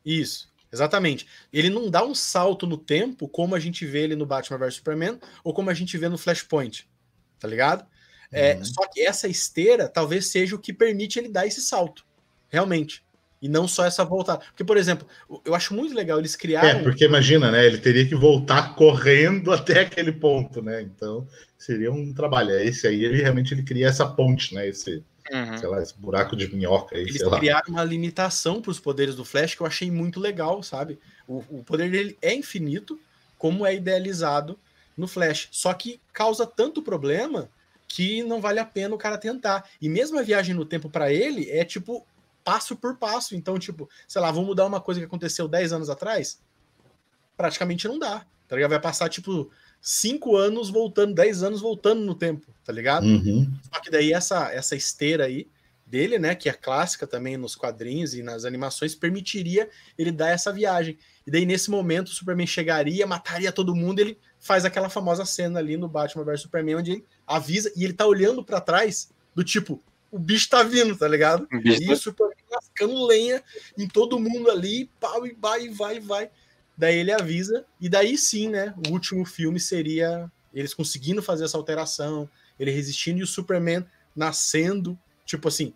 Isso, 0.05 0.49
exatamente. 0.71 1.27
Ele 1.51 1.69
não 1.69 1.89
dá 1.89 2.05
um 2.05 2.15
salto 2.15 2.65
no 2.65 2.77
tempo 2.77 3.27
como 3.27 3.55
a 3.55 3.59
gente 3.59 3.85
vê 3.85 4.03
ele 4.03 4.15
no 4.15 4.25
Batman 4.25 4.57
vs 4.57 4.75
Superman 4.75 5.19
ou 5.43 5.53
como 5.53 5.69
a 5.69 5.73
gente 5.73 5.97
vê 5.97 6.07
no 6.07 6.17
Flashpoint, 6.17 6.87
tá 7.39 7.47
ligado? 7.47 7.85
É, 8.31 8.55
uhum. 8.55 8.65
Só 8.65 8.87
que 8.87 9.01
essa 9.01 9.27
esteira 9.27 9.87
talvez 9.87 10.27
seja 10.27 10.55
o 10.55 10.59
que 10.59 10.73
permite 10.73 11.19
ele 11.19 11.29
dar 11.29 11.47
esse 11.47 11.61
salto, 11.61 12.05
realmente. 12.49 13.03
E 13.41 13.47
não 13.47 13.67
só 13.67 13.85
essa 13.85 14.03
voltada. 14.03 14.39
Porque, 14.39 14.63
por 14.63 14.77
exemplo, 14.77 15.07
eu 15.45 15.53
acho 15.53 15.73
muito 15.73 15.93
legal 15.93 16.17
eles 16.17 16.35
criaram. 16.35 16.79
É, 16.79 16.83
porque 16.83 17.05
imagina, 17.05 17.51
né? 17.51 17.65
Ele 17.65 17.77
teria 17.77 18.07
que 18.07 18.15
voltar 18.15 18.73
correndo 18.75 19.51
até 19.53 19.81
aquele 19.81 20.11
ponto, 20.11 20.61
né? 20.61 20.81
Então 20.81 21.27
seria 21.57 21.91
um 21.91 22.13
trabalho. 22.13 22.51
É 22.51 22.65
esse 22.65 22.87
aí, 22.87 23.03
ele 23.03 23.21
realmente 23.21 23.53
ele 23.53 23.63
cria 23.63 23.87
essa 23.87 24.07
ponte, 24.07 24.55
né? 24.55 24.67
Esse, 24.67 25.03
uhum. 25.31 25.57
sei 25.57 25.69
lá, 25.69 25.81
esse 25.81 25.95
buraco 25.97 26.35
de 26.35 26.53
minhoca 26.53 26.95
aí. 26.95 27.03
Eles 27.03 27.21
criaram 27.21 27.69
uma 27.69 27.83
limitação 27.83 28.61
para 28.61 28.71
os 28.71 28.79
poderes 28.79 29.15
do 29.15 29.25
Flash 29.25 29.53
que 29.53 29.61
eu 29.61 29.67
achei 29.67 29.91
muito 29.91 30.19
legal, 30.19 30.63
sabe? 30.63 30.99
O, 31.27 31.43
o 31.49 31.63
poder 31.63 31.91
dele 31.91 32.17
é 32.21 32.33
infinito, 32.33 32.99
como 33.37 33.65
é 33.65 33.75
idealizado 33.75 34.57
no 34.97 35.07
Flash. 35.07 35.47
Só 35.51 35.71
que 35.73 36.01
causa 36.11 36.47
tanto 36.47 36.81
problema 36.81 37.49
que 37.87 38.23
não 38.23 38.41
vale 38.41 38.59
a 38.59 38.65
pena 38.65 38.95
o 38.95 38.97
cara 38.97 39.17
tentar. 39.17 39.69
E 39.81 39.87
mesmo 39.87 40.19
a 40.19 40.23
viagem 40.23 40.55
no 40.55 40.65
tempo 40.65 40.89
para 40.89 41.13
ele 41.13 41.49
é 41.49 41.63
tipo 41.63 42.05
passo 42.47 42.77
por 42.77 42.95
passo. 42.95 43.35
Então, 43.35 43.59
tipo, 43.59 43.89
sei 44.07 44.21
lá, 44.21 44.31
vamos 44.31 44.47
mudar 44.47 44.65
uma 44.65 44.79
coisa 44.79 45.01
que 45.01 45.05
aconteceu 45.05 45.49
10 45.49 45.73
anos 45.73 45.89
atrás? 45.89 46.39
Praticamente 47.35 47.89
não 47.89 47.99
dá. 47.99 48.25
Tá 48.47 48.55
ligado? 48.55 48.69
Vai 48.69 48.79
passar, 48.79 49.09
tipo, 49.09 49.51
5 49.81 50.37
anos 50.37 50.69
voltando, 50.69 51.13
10 51.13 51.43
anos 51.43 51.59
voltando 51.59 52.05
no 52.05 52.15
tempo, 52.15 52.47
tá 52.63 52.71
ligado? 52.71 53.05
Uhum. 53.05 53.53
Só 53.69 53.81
que 53.81 53.91
daí 53.91 54.13
essa, 54.13 54.49
essa 54.53 54.77
esteira 54.77 55.25
aí 55.25 55.45
dele, 55.85 56.17
né, 56.17 56.35
que 56.35 56.47
é 56.47 56.53
clássica 56.53 57.05
também 57.05 57.35
nos 57.35 57.53
quadrinhos 57.53 58.13
e 58.13 58.23
nas 58.23 58.45
animações, 58.45 58.95
permitiria 58.95 59.69
ele 59.97 60.11
dar 60.11 60.29
essa 60.29 60.51
viagem. 60.53 60.97
E 61.25 61.31
daí 61.31 61.45
nesse 61.45 61.69
momento 61.69 62.07
o 62.07 62.11
Superman 62.11 62.47
chegaria, 62.47 63.05
mataria 63.05 63.51
todo 63.51 63.75
mundo, 63.75 63.99
ele 63.99 64.17
faz 64.39 64.63
aquela 64.63 64.89
famosa 64.89 65.25
cena 65.25 65.59
ali 65.59 65.75
no 65.75 65.89
Batman 65.89 66.23
vs 66.23 66.41
Superman 66.41 66.75
onde 66.77 66.91
ele 66.91 67.05
avisa 67.25 67.71
e 67.75 67.83
ele 67.83 67.93
tá 67.93 68.05
olhando 68.05 68.41
para 68.43 68.61
trás 68.61 69.09
do 69.35 69.43
tipo, 69.43 69.81
o 70.11 70.17
bicho 70.17 70.49
tá 70.49 70.63
vindo, 70.63 70.95
tá 70.95 71.07
ligado? 71.07 71.47
E 71.63 71.85
tá 71.85 71.93
o 71.93 71.95
Superman 71.95 72.36
lascando 72.77 73.05
lenha 73.05 73.43
em 73.77 73.87
todo 73.87 74.19
mundo 74.19 74.51
ali, 74.51 74.89
pau 74.99 75.25
e 75.25 75.33
vai, 75.33 75.69
vai, 75.69 75.99
vai. 75.99 76.29
Daí 76.77 76.97
ele 76.97 77.11
avisa, 77.11 77.65
e 77.81 77.89
daí 77.89 78.17
sim, 78.17 78.49
né? 78.49 78.73
O 78.87 78.91
último 78.91 79.25
filme 79.25 79.59
seria 79.59 80.31
eles 80.53 80.73
conseguindo 80.73 81.21
fazer 81.21 81.45
essa 81.45 81.57
alteração, 81.57 82.29
ele 82.59 82.71
resistindo 82.71 83.19
e 83.19 83.23
o 83.23 83.27
Superman 83.27 83.85
nascendo, 84.15 84.97
tipo 85.25 85.47
assim, 85.47 85.73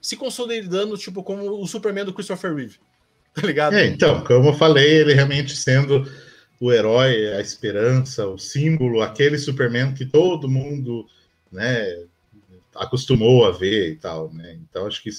se 0.00 0.16
consolidando, 0.16 0.96
tipo, 0.96 1.22
como 1.22 1.62
o 1.62 1.66
Superman 1.66 2.04
do 2.04 2.14
Christopher 2.14 2.54
Reeve. 2.54 2.78
Tá 3.34 3.46
ligado? 3.46 3.74
É, 3.74 3.86
então, 3.86 4.24
como 4.24 4.48
eu 4.48 4.54
falei, 4.54 5.00
ele 5.00 5.14
realmente 5.14 5.54
sendo 5.54 6.10
o 6.58 6.72
herói, 6.72 7.34
a 7.34 7.40
esperança, 7.40 8.26
o 8.26 8.36
símbolo, 8.36 9.00
aquele 9.00 9.38
Superman 9.38 9.94
que 9.94 10.04
todo 10.04 10.48
mundo, 10.48 11.06
né, 11.52 12.04
acostumou 12.74 13.46
a 13.46 13.52
ver 13.52 13.90
e 13.92 13.96
tal, 13.96 14.32
né? 14.32 14.58
Então 14.68 14.86
acho 14.86 15.00
que 15.02 15.10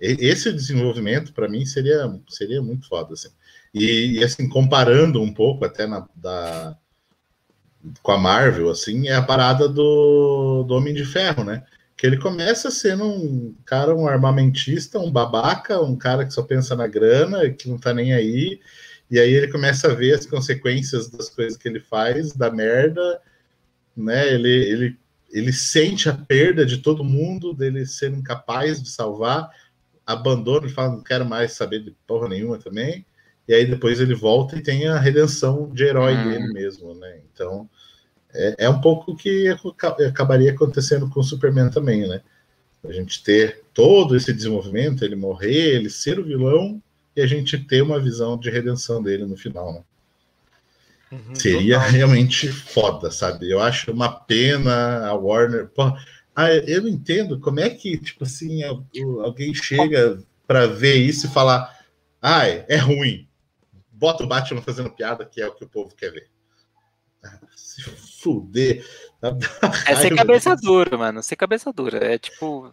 esse 0.00 0.52
desenvolvimento 0.52 1.32
para 1.32 1.48
mim 1.48 1.66
seria 1.66 2.08
seria 2.28 2.62
muito 2.62 2.88
foda 2.88 3.14
assim. 3.14 3.28
E, 3.74 4.18
e, 4.18 4.24
assim 4.24 4.48
comparando 4.48 5.20
um 5.20 5.32
pouco 5.32 5.64
até 5.64 5.86
na, 5.86 6.06
da 6.14 6.76
com 8.02 8.12
a 8.12 8.18
Marvel 8.18 8.70
assim 8.70 9.08
é 9.08 9.14
a 9.14 9.22
parada 9.22 9.68
do, 9.68 10.64
do 10.64 10.74
Homem 10.74 10.94
de 10.94 11.04
Ferro, 11.04 11.44
né? 11.44 11.64
Que 11.96 12.06
ele 12.06 12.18
começa 12.18 12.70
sendo 12.70 13.04
um 13.04 13.54
cara, 13.64 13.94
um 13.94 14.06
armamentista, 14.06 15.00
um 15.00 15.10
babaca, 15.10 15.80
um 15.80 15.96
cara 15.96 16.24
que 16.24 16.32
só 16.32 16.42
pensa 16.42 16.76
na 16.76 16.86
grana, 16.86 17.50
que 17.50 17.68
não 17.68 17.76
tá 17.76 17.92
nem 17.92 18.14
aí. 18.14 18.60
E 19.10 19.18
aí 19.18 19.32
ele 19.32 19.48
começa 19.48 19.90
a 19.90 19.94
ver 19.94 20.14
as 20.14 20.26
consequências 20.26 21.08
das 21.10 21.28
coisas 21.28 21.56
que 21.58 21.68
ele 21.68 21.80
faz, 21.80 22.32
da 22.32 22.50
merda, 22.50 23.20
né? 23.96 24.32
Ele, 24.32 24.48
ele 24.48 24.98
ele 25.30 25.52
sente 25.52 26.08
a 26.08 26.14
perda 26.14 26.64
de 26.64 26.78
todo 26.78 27.04
mundo, 27.04 27.52
dele 27.52 27.84
ser 27.86 28.10
incapaz 28.12 28.82
de 28.82 28.88
salvar, 28.88 29.50
abandona 30.08 30.66
e 30.66 30.70
fala, 30.70 30.92
não 30.92 31.02
quero 31.02 31.26
mais 31.26 31.52
saber 31.52 31.84
de 31.84 31.94
porra 32.06 32.28
nenhuma 32.28 32.58
também, 32.58 33.04
e 33.46 33.52
aí 33.52 33.66
depois 33.66 34.00
ele 34.00 34.14
volta 34.14 34.56
e 34.56 34.62
tem 34.62 34.86
a 34.86 34.98
redenção 34.98 35.70
de 35.72 35.84
herói 35.84 36.14
hum. 36.14 36.30
dele 36.30 36.52
mesmo, 36.52 36.94
né? 36.94 37.20
Então, 37.32 37.68
é, 38.32 38.54
é 38.58 38.70
um 38.70 38.80
pouco 38.80 39.12
o 39.12 39.16
que 39.16 39.54
acabaria 40.06 40.52
acontecendo 40.52 41.08
com 41.10 41.20
o 41.20 41.24
Superman 41.24 41.70
também, 41.70 42.08
né? 42.08 42.22
A 42.84 42.92
gente 42.92 43.22
ter 43.22 43.62
todo 43.74 44.16
esse 44.16 44.32
desenvolvimento, 44.32 45.04
ele 45.04 45.16
morrer, 45.16 45.74
ele 45.74 45.90
ser 45.90 46.18
o 46.18 46.24
vilão, 46.24 46.82
e 47.14 47.20
a 47.20 47.26
gente 47.26 47.58
ter 47.58 47.82
uma 47.82 48.00
visão 48.00 48.38
de 48.38 48.48
redenção 48.48 49.02
dele 49.02 49.26
no 49.26 49.36
final, 49.36 49.72
né? 49.74 49.82
Uhum, 51.10 51.34
Seria 51.34 51.78
total. 51.78 51.90
realmente 51.90 52.48
foda, 52.48 53.10
sabe? 53.10 53.50
Eu 53.50 53.60
acho 53.60 53.90
uma 53.90 54.08
pena 54.10 55.06
a 55.06 55.14
Warner. 55.14 55.68
Pô, 55.68 55.92
ah, 56.38 56.54
eu 56.54 56.82
não 56.82 56.88
entendo 56.88 57.40
como 57.40 57.58
é 57.58 57.68
que, 57.68 57.98
tipo 57.98 58.22
assim, 58.22 58.62
alguém 58.62 59.52
chega 59.52 60.22
para 60.46 60.68
ver 60.68 60.94
isso 60.94 61.26
e 61.26 61.30
falar: 61.30 61.76
ai, 62.22 62.64
é 62.68 62.76
ruim. 62.76 63.28
Bota 63.90 64.22
o 64.22 64.26
Batman 64.28 64.62
fazendo 64.62 64.88
piada, 64.88 65.24
que 65.24 65.40
é 65.40 65.48
o 65.48 65.52
que 65.52 65.64
o 65.64 65.68
povo 65.68 65.92
quer 65.96 66.12
ver. 66.12 66.30
Ah, 67.24 67.40
se 67.56 67.82
fuder. 67.82 68.86
É 69.84 69.96
ser 69.96 70.14
cabeça 70.14 70.54
dura, 70.54 70.96
mano. 70.96 71.24
Ser 71.24 71.34
cabeça 71.34 71.72
dura. 71.72 71.98
É 72.04 72.16
tipo. 72.16 72.72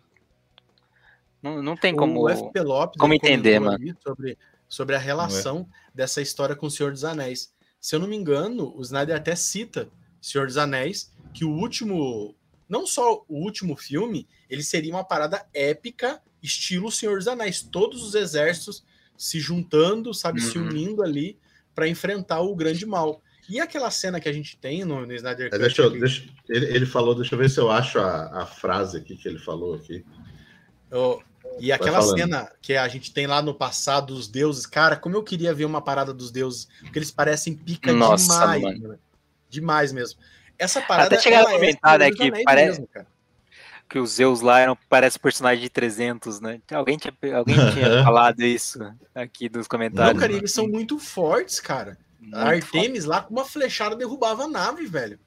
Não, 1.41 1.63
não 1.63 1.75
tem 1.75 1.95
como, 1.95 2.21
Lopes, 2.21 2.99
como 2.99 3.15
entender, 3.15 3.57
mano. 3.57 3.97
Sobre, 4.03 4.37
sobre 4.69 4.95
a 4.95 4.99
relação 4.99 5.67
é. 5.67 5.97
dessa 5.97 6.21
história 6.21 6.55
com 6.55 6.67
o 6.67 6.71
Senhor 6.71 6.91
dos 6.91 7.03
Anéis. 7.03 7.51
Se 7.81 7.95
eu 7.95 7.99
não 7.99 8.07
me 8.07 8.15
engano, 8.15 8.75
o 8.77 8.81
Snyder 8.83 9.15
até 9.15 9.35
cita 9.35 9.89
Senhor 10.21 10.45
dos 10.45 10.57
Anéis, 10.57 11.11
que 11.33 11.43
o 11.43 11.49
último, 11.49 12.35
não 12.67 12.85
só 12.85 13.23
o 13.27 13.35
último 13.35 13.75
filme, 13.75 14.27
ele 14.49 14.63
seria 14.63 14.93
uma 14.93 15.03
parada 15.03 15.45
épica, 15.53 16.21
estilo 16.41 16.91
Senhor 16.91 17.17
dos 17.17 17.27
Anéis, 17.27 17.61
todos 17.61 18.03
os 18.03 18.15
exércitos 18.15 18.83
se 19.17 19.39
juntando, 19.39 20.13
sabe, 20.13 20.41
uhum. 20.41 20.51
se 20.51 20.57
unindo 20.57 21.03
ali 21.03 21.37
para 21.73 21.87
enfrentar 21.87 22.41
o 22.41 22.55
grande 22.55 22.85
mal. 22.85 23.21
E 23.47 23.59
aquela 23.59 23.91
cena 23.91 24.19
que 24.19 24.27
a 24.27 24.33
gente 24.33 24.57
tem 24.57 24.83
no, 24.83 25.05
no 25.05 25.13
Snyder 25.13 25.49
Cut. 25.49 25.59
Deixa, 25.59 25.81
eu, 25.83 25.91
deixa 25.91 26.27
ele, 26.49 26.65
ele, 26.65 26.85
falou, 26.85 27.13
deixa 27.13 27.35
eu 27.35 27.39
ver 27.39 27.49
se 27.49 27.59
eu 27.59 27.69
acho 27.69 27.99
a, 27.99 28.41
a 28.41 28.45
frase 28.45 28.97
aqui 28.97 29.15
que 29.15 29.27
ele 29.27 29.37
falou 29.37 29.75
aqui. 29.75 30.03
Eu, 30.89 31.21
e 31.59 31.71
aquela 31.71 32.01
cena 32.01 32.51
que 32.61 32.73
a 32.73 32.87
gente 32.87 33.13
tem 33.13 33.27
lá 33.27 33.41
no 33.41 33.53
passado 33.53 34.15
dos 34.15 34.27
deuses, 34.27 34.65
cara, 34.65 34.95
como 34.95 35.15
eu 35.15 35.23
queria 35.23 35.53
ver 35.53 35.65
uma 35.65 35.81
parada 35.81 36.13
dos 36.13 36.31
deuses, 36.31 36.67
porque 36.81 36.99
eles 36.99 37.11
parecem 37.11 37.55
pica 37.55 37.93
Nossa, 37.93 38.57
demais, 38.57 38.99
demais 39.49 39.91
mesmo. 39.91 40.19
Essa 40.57 40.81
parada 40.81 41.15
Até 41.15 41.23
chegar 41.23 41.45
a 41.45 41.51
é 41.51 41.53
comentar, 41.53 41.99
né, 41.99 42.11
que 42.11 42.43
parece 42.43 42.81
mesmo, 42.81 42.89
que 43.89 43.99
os 43.99 44.11
Zeus 44.11 44.41
lá 44.41 44.59
eram 44.59 44.77
parece 44.89 45.19
personagem 45.19 45.61
de 45.61 45.69
300, 45.69 46.39
né? 46.39 46.59
Alguém 46.71 46.97
tinha, 46.97 47.13
alguém 47.35 47.55
tinha 47.73 48.03
falado 48.03 48.41
isso 48.41 48.79
aqui 49.13 49.49
nos 49.49 49.67
comentários. 49.67 50.13
Não, 50.13 50.19
cara, 50.19 50.33
eles 50.33 50.51
são 50.51 50.67
muito 50.67 50.97
fortes, 50.97 51.59
cara. 51.59 51.97
Muito 52.19 52.35
a 52.35 52.49
Artemis 52.49 53.05
forte. 53.05 53.07
lá 53.07 53.21
com 53.21 53.33
uma 53.33 53.45
flechada 53.45 53.95
derrubava 53.95 54.43
a 54.43 54.47
nave, 54.47 54.85
velho. 54.87 55.19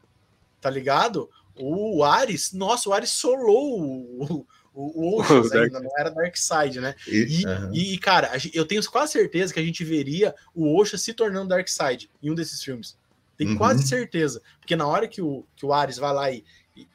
Tá 0.60 0.68
ligado? 0.68 1.30
O 1.55 2.02
Ares, 2.05 2.52
nossa, 2.52 2.88
o 2.88 2.92
Ares 2.92 3.10
solou 3.10 3.80
o, 3.80 4.46
o, 4.74 5.16
o 5.16 5.20
Oceans 5.22 5.52
ainda 5.52 5.80
não 5.80 5.90
era 5.96 6.10
Darkseid, 6.10 6.80
né? 6.80 6.94
E, 7.06 7.44
e, 7.72 7.94
e, 7.94 7.98
cara, 7.98 8.30
eu 8.52 8.64
tenho 8.64 8.84
quase 8.90 9.12
certeza 9.12 9.52
que 9.52 9.60
a 9.60 9.64
gente 9.64 9.84
veria 9.84 10.34
o 10.55 10.78
Osha 10.78 10.98
se 10.98 11.12
tornando 11.12 11.48
Darkseid 11.48 12.10
em 12.22 12.30
um 12.30 12.34
desses 12.34 12.62
filmes. 12.62 12.96
Tenho 13.39 13.52
uhum. 13.52 13.56
quase 13.56 13.86
certeza. 13.86 14.43
Porque 14.59 14.74
na 14.74 14.86
hora 14.86 15.06
que 15.06 15.23
o, 15.23 15.47
que 15.55 15.65
o 15.65 15.73
Ares 15.73 15.97
vai 15.97 16.12
lá 16.12 16.31
e, 16.31 16.44
e. 16.77 16.86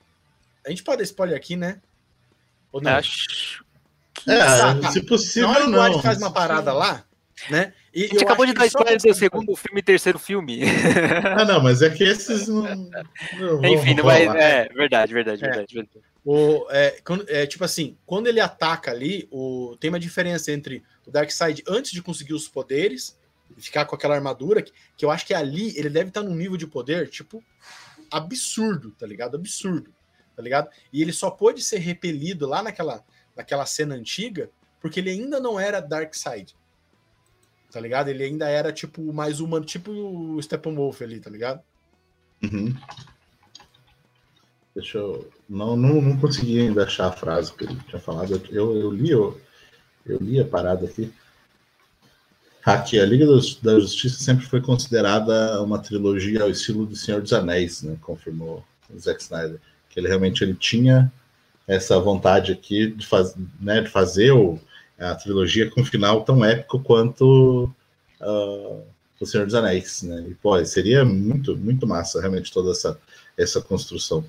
A 0.68 0.70
gente 0.70 0.84
pode 0.84 0.98
dar 0.98 1.04
spoiler 1.04 1.38
aqui, 1.38 1.56
né? 1.56 1.82
Ou 2.72 2.82
não? 2.82 2.92
Acho. 2.92 3.64
É, 4.28 4.92
se 4.92 5.02
possível. 5.06 5.50
Na 5.50 5.56
hora 5.56 5.66
que 5.66 5.72
o 5.72 5.82
Ares 5.82 6.02
faz 6.02 6.18
uma 6.18 6.32
parada 6.32 6.74
lá, 6.74 7.06
né? 7.50 7.74
E 7.94 8.04
a 8.04 8.08
gente 8.08 8.24
acabou 8.24 8.46
de 8.46 8.54
dar 8.54 8.66
spoiler 8.66 9.00
do 9.00 9.14
segundo 9.14 9.56
filme 9.56 9.80
e 9.80 9.84
terceiro 9.84 10.20
filme. 10.20 10.62
Ah, 11.38 11.46
não, 11.46 11.64
mas 11.64 11.82
é 11.82 11.90
que 11.90 12.04
esses 12.04 12.48
não. 12.48 12.64
não 13.40 13.66
Enfim, 13.66 13.94
não 13.94 14.04
vai. 14.04 14.28
É, 14.28 14.68
verdade, 14.70 15.14
verdade, 15.14 15.46
é. 15.46 15.48
verdade. 15.48 15.74
verdade. 15.74 16.06
O, 16.26 16.68
é, 16.72 17.02
quando, 17.06 17.26
é, 17.28 17.46
tipo 17.46 17.64
assim, 17.64 17.98
quando 18.06 18.28
ele 18.28 18.40
ataca 18.40 18.92
ali, 18.92 19.28
o, 19.32 19.76
tem 19.80 19.90
uma 19.90 20.00
diferença 20.00 20.52
entre 20.52 20.84
o 21.06 21.12
Darkseid 21.12 21.64
antes 21.68 21.92
de 21.92 22.02
conseguir 22.02 22.34
os 22.34 22.48
poderes, 22.48 23.18
ficar 23.58 23.86
com 23.86 23.96
aquela 23.96 24.16
armadura, 24.16 24.62
que, 24.62 24.72
que 24.98 25.06
eu 25.06 25.12
acho 25.12 25.26
que 25.26 25.34
ali 25.34 25.78
ele 25.78 25.90
deve 25.90 26.10
estar 26.10 26.22
num 26.22 26.36
nível 26.36 26.58
de 26.58 26.68
poder, 26.68 27.10
tipo, 27.10 27.44
absurdo, 28.12 28.92
tá 28.92 29.06
ligado? 29.06 29.36
Absurdo, 29.36 29.94
tá 30.36 30.42
ligado? 30.42 30.70
E 30.92 31.02
ele 31.02 31.14
só 31.14 31.30
pôde 31.30 31.62
ser 31.62 31.80
repelido 31.80 32.48
lá 32.48 32.62
naquela, 32.62 33.04
naquela 33.36 33.66
cena 33.66 33.96
antiga, 33.96 34.50
porque 34.80 35.00
ele 35.00 35.10
ainda 35.10 35.40
não 35.40 35.60
era 35.60 35.80
Darkseid. 35.80 36.56
Tá 37.72 37.80
ligado? 37.80 38.10
Ele 38.10 38.24
ainda 38.24 38.48
era, 38.48 38.72
tipo, 38.72 39.12
mais 39.12 39.40
humano, 39.40 39.66
tipo 39.66 39.92
o 39.92 40.42
Steppenwolf 40.42 41.02
ali, 41.02 41.20
tá 41.20 41.30
ligado? 41.30 41.62
Uhum. 42.44 42.76
Deixa 44.76 44.98
eu. 44.98 45.30
Não, 45.48 45.76
não, 45.76 46.02
não 46.02 46.20
consegui 46.20 46.60
ainda 46.60 46.84
achar 46.84 47.08
a 47.08 47.12
frase 47.12 47.54
que 47.54 47.64
ele 47.64 47.80
tinha 47.88 48.00
falado. 48.00 48.42
Eu, 48.50 48.76
eu 48.76 48.92
li, 48.92 49.10
eu, 49.12 49.40
eu 50.06 50.18
li 50.20 50.40
a 50.40 50.46
parada 50.46 50.86
aqui. 50.86 51.12
Aqui, 52.66 52.98
a 52.98 53.06
Liga 53.06 53.26
da 53.62 53.80
Justiça 53.80 54.24
sempre 54.24 54.46
foi 54.46 54.62
considerada 54.62 55.62
uma 55.62 55.80
trilogia 55.80 56.44
ao 56.44 56.50
estilo 56.50 56.86
do 56.86 56.96
Senhor 56.96 57.22
dos 57.22 57.34
Anéis, 57.34 57.84
né? 57.84 57.98
Confirmou 58.02 58.64
o 58.90 58.98
Zack 58.98 59.22
Snyder. 59.22 59.60
Que 59.90 60.00
ele 60.00 60.08
realmente 60.08 60.44
ele 60.44 60.54
tinha 60.54 61.12
essa 61.68 62.00
vontade 62.00 62.54
aqui 62.54 62.88
de, 62.88 63.06
faz, 63.06 63.36
né, 63.60 63.82
de 63.82 63.90
fazer 63.90 64.32
o, 64.32 64.60
a 64.98 65.14
trilogia 65.14 65.70
com 65.70 65.82
um 65.82 65.86
final 65.86 66.24
tão 66.24 66.44
épico 66.44 66.80
quanto 66.80 67.70
uh, 68.22 68.82
o 69.20 69.26
Senhor 69.26 69.46
dos 69.46 69.56
Anéis, 69.56 70.02
né? 70.04 70.26
E, 70.30 70.34
pô, 70.36 70.64
seria 70.64 71.04
muito, 71.04 71.58
muito 71.58 71.86
massa, 71.86 72.22
realmente, 72.22 72.52
toda 72.52 72.72
essa, 72.72 72.98
essa 73.38 73.62
construção 73.62 74.24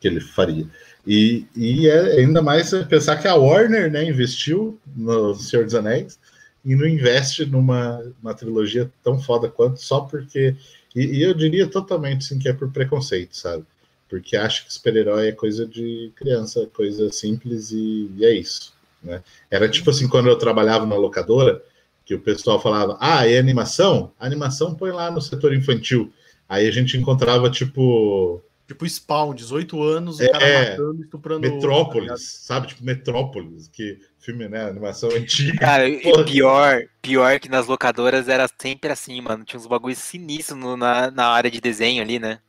que 0.00 0.08
ele 0.08 0.20
faria. 0.20 0.66
E, 1.06 1.46
e 1.54 1.88
é 1.88 2.18
ainda 2.18 2.42
mais 2.42 2.70
pensar 2.88 3.16
que 3.18 3.28
a 3.28 3.36
Warner 3.36 3.90
né, 3.90 4.04
investiu 4.04 4.78
no 4.96 5.32
Senhor 5.36 5.64
dos 5.64 5.74
Anéis 5.76 6.18
e 6.66 6.74
não 6.74 6.84
investe 6.84 7.46
numa 7.46 8.02
uma 8.20 8.34
trilogia 8.34 8.90
tão 9.02 9.20
foda 9.20 9.48
quanto 9.48 9.80
só 9.80 10.00
porque. 10.00 10.56
E, 10.94 11.18
e, 11.18 11.22
eu 11.22 11.32
diria 11.32 11.68
totalmente 11.68 12.24
sim 12.24 12.38
que 12.40 12.48
é 12.48 12.52
por 12.52 12.70
preconceito, 12.72 13.36
sabe? 13.36 13.64
Porque 14.08 14.36
acho 14.36 14.66
que 14.66 14.74
super-herói 14.74 15.28
é 15.28 15.32
coisa 15.32 15.64
de 15.64 16.10
criança, 16.16 16.68
coisa 16.74 17.10
simples 17.12 17.70
e, 17.70 18.10
e, 18.16 18.24
é 18.24 18.34
isso. 18.34 18.74
Né? 19.02 19.22
Era 19.48 19.68
tipo 19.68 19.90
assim, 19.90 20.08
quando 20.08 20.28
eu 20.28 20.36
trabalhava 20.36 20.84
na 20.84 20.96
locadora, 20.96 21.62
que 22.04 22.14
o 22.14 22.20
pessoal 22.20 22.60
falava: 22.60 22.96
Ah, 23.00 23.28
é 23.28 23.38
animação? 23.38 24.12
A 24.18 24.26
animação 24.26 24.74
põe 24.74 24.90
lá 24.90 25.08
no 25.08 25.20
setor 25.20 25.54
infantil. 25.54 26.12
Aí 26.48 26.66
a 26.66 26.70
gente 26.72 26.96
encontrava, 26.96 27.48
tipo, 27.48 28.42
Tipo 28.66 28.84
Spawn, 28.88 29.32
18 29.32 29.80
anos, 29.80 30.18
o 30.18 30.30
cara 30.30 30.44
é, 30.44 30.70
matando, 30.70 31.02
estuprando. 31.02 31.40
Metrópolis, 31.48 32.10
outro, 32.10 32.24
tá 32.24 32.30
sabe? 32.30 32.66
Tipo 32.66 32.84
Metrópolis, 32.84 33.68
que 33.68 34.00
filme, 34.18 34.48
né? 34.48 34.64
Animação 34.64 35.08
antiga. 35.10 35.58
Cara, 35.58 35.88
e 35.88 36.00
pior, 36.24 36.82
pior 37.00 37.38
que 37.38 37.48
nas 37.48 37.68
locadoras 37.68 38.28
era 38.28 38.48
sempre 38.60 38.90
assim, 38.90 39.20
mano. 39.20 39.44
Tinha 39.44 39.60
uns 39.60 39.68
bagulhos 39.68 39.98
sinistros 39.98 40.58
no, 40.58 40.76
na, 40.76 41.12
na 41.12 41.28
área 41.28 41.48
de 41.48 41.60
desenho 41.60 42.02
ali, 42.02 42.18
né? 42.18 42.40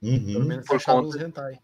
Uhum. 0.00 0.24
Pelo 0.24 0.44
menos 0.46 0.66
por 0.66 0.82
conta. 0.82 1.22
hentai. 1.22 1.58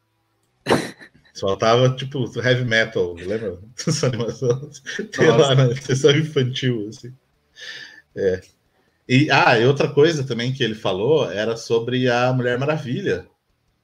Só 1.32 1.56
tava, 1.56 1.88
tipo, 1.96 2.24
heavy 2.38 2.66
metal, 2.66 3.14
lembra? 3.14 3.58
Essa 3.88 4.08
animação. 4.08 4.70
Tem 5.16 5.28
lá 5.28 5.54
na 5.54 5.74
sessão 5.76 6.10
infantil, 6.10 6.88
assim. 6.90 7.14
É. 8.14 8.42
E, 9.08 9.30
ah, 9.30 9.58
e 9.58 9.64
outra 9.64 9.88
coisa 9.88 10.24
também 10.24 10.52
que 10.52 10.62
ele 10.62 10.74
falou 10.74 11.30
era 11.30 11.56
sobre 11.56 12.10
a 12.10 12.30
Mulher 12.34 12.58
Maravilha 12.58 13.26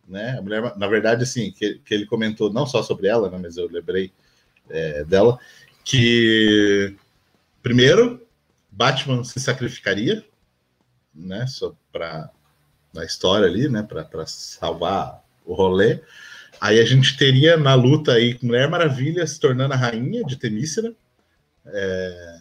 né? 0.08 0.36
A 0.38 0.42
mulher, 0.42 0.76
na 0.76 0.86
verdade, 0.86 1.22
assim, 1.22 1.50
que, 1.50 1.80
que 1.84 1.94
ele 1.94 2.06
comentou 2.06 2.52
não 2.52 2.66
só 2.66 2.82
sobre 2.82 3.08
ela, 3.08 3.30
né, 3.30 3.38
mas 3.40 3.56
eu 3.56 3.68
lembrei 3.68 4.12
é, 4.68 5.04
dela, 5.04 5.38
que 5.84 6.96
primeiro 7.62 8.26
Batman 8.70 9.22
se 9.24 9.38
sacrificaria, 9.38 10.24
né? 11.14 11.46
Só 11.46 11.74
para 11.92 12.30
na 12.92 13.04
história 13.04 13.46
ali, 13.46 13.68
né? 13.68 13.82
Para 13.82 14.26
salvar 14.26 15.22
o 15.44 15.54
rolê. 15.54 16.00
Aí 16.60 16.80
a 16.80 16.84
gente 16.84 17.16
teria 17.16 17.56
na 17.56 17.74
luta 17.74 18.12
aí 18.12 18.38
Mulher 18.42 18.68
Maravilha 18.68 19.26
se 19.26 19.38
tornando 19.38 19.74
a 19.74 19.76
rainha 19.76 20.24
de 20.24 20.36
Temícera. 20.36 20.94
É, 21.66 22.40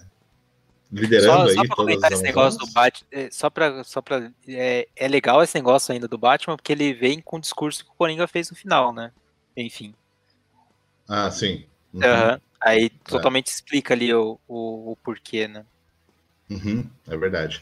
liderando 0.94 1.50
só, 1.50 1.62
aí. 1.62 1.68
Só 1.68 1.76
comentar 1.76 2.12
esse 2.12 2.22
negócio 2.22 2.60
do 2.60 2.72
Batman, 2.72 3.08
é, 3.12 3.30
só 3.32 3.50
para 3.50 3.84
só 3.84 4.02
pra, 4.02 4.32
é, 4.48 4.88
é 4.96 5.08
legal 5.08 5.42
esse 5.42 5.56
negócio 5.56 5.92
ainda 5.92 6.08
do 6.08 6.18
Batman, 6.18 6.56
porque 6.56 6.72
ele 6.72 6.94
vem 6.94 7.20
com 7.20 7.38
o 7.38 7.42
discurso 7.42 7.84
que 7.84 7.90
o 7.90 7.96
Coringa 7.96 8.28
fez 8.28 8.50
no 8.52 8.56
final, 8.56 8.94
né? 8.94 9.12
Enfim. 9.58 9.94
Ah, 11.08 11.32
sim. 11.32 11.66
Uhum. 11.94 12.02
Uhum. 12.02 12.40
Aí 12.62 12.86
é. 12.86 13.10
totalmente 13.10 13.48
explica 13.48 13.94
ali 13.94 14.14
o, 14.14 14.40
o, 14.48 14.92
o 14.92 14.96
porquê, 15.04 15.48
né? 15.48 15.66
Uhum, 16.50 16.88
é 17.08 17.18
verdade. 17.18 17.62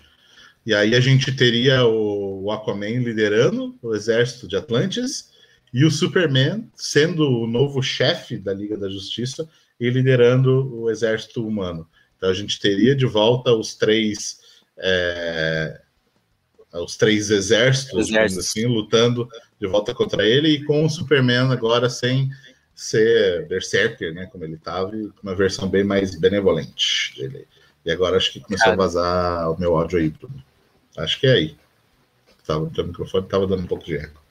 E 0.65 0.75
aí 0.75 0.93
a 0.93 0.99
gente 0.99 1.31
teria 1.35 1.85
o, 1.85 2.43
o 2.43 2.51
Aquaman 2.51 2.99
liderando 2.99 3.75
o 3.81 3.95
exército 3.95 4.47
de 4.47 4.55
Atlantis 4.55 5.31
e 5.73 5.85
o 5.85 5.89
Superman 5.89 6.69
sendo 6.75 7.27
o 7.27 7.47
novo 7.47 7.81
chefe 7.81 8.37
da 8.37 8.53
Liga 8.53 8.77
da 8.77 8.89
Justiça 8.89 9.49
e 9.79 9.89
liderando 9.89 10.75
o 10.75 10.91
exército 10.91 11.47
humano. 11.47 11.87
Então 12.21 12.29
a 12.29 12.35
gente 12.35 12.59
teria 12.59 12.95
de 12.95 13.07
volta 13.07 13.51
os 13.51 13.73
três 13.73 14.39
é, 14.77 15.81
os 16.71 16.95
três 16.95 17.31
exércitos, 17.31 18.09
exércitos. 18.09 18.45
assim, 18.45 18.67
lutando 18.67 19.27
de 19.59 19.65
volta 19.65 19.91
contra 19.91 20.23
ele 20.23 20.49
e 20.49 20.63
com 20.63 20.85
o 20.85 20.89
Superman 20.89 21.51
agora 21.51 21.89
sem 21.89 22.29
ser 22.75 23.47
Berserker, 23.47 24.13
né, 24.13 24.27
como 24.27 24.43
ele 24.43 24.53
estava, 24.53 24.95
e 24.95 25.07
com 25.07 25.23
uma 25.23 25.35
versão 25.35 25.67
bem 25.67 25.83
mais 25.83 26.17
benevolente 26.19 27.15
dele. 27.17 27.47
E 27.83 27.91
agora 27.91 28.17
acho 28.17 28.31
que 28.31 28.39
começou 28.39 28.71
a 28.71 28.75
vazar 28.75 29.51
o 29.51 29.59
meu 29.59 29.75
áudio 29.75 29.97
aí, 29.97 30.09
Bruno. 30.09 30.43
Acho 30.97 31.19
que 31.19 31.25
é 31.25 31.33
aí. 31.33 31.55
Tava, 32.45 32.65
o 32.65 32.83
microfone 32.83 33.25
estava 33.25 33.47
dando 33.47 33.63
um 33.63 33.67
pouco 33.67 33.83
de 33.83 33.97
eco. 33.97 34.21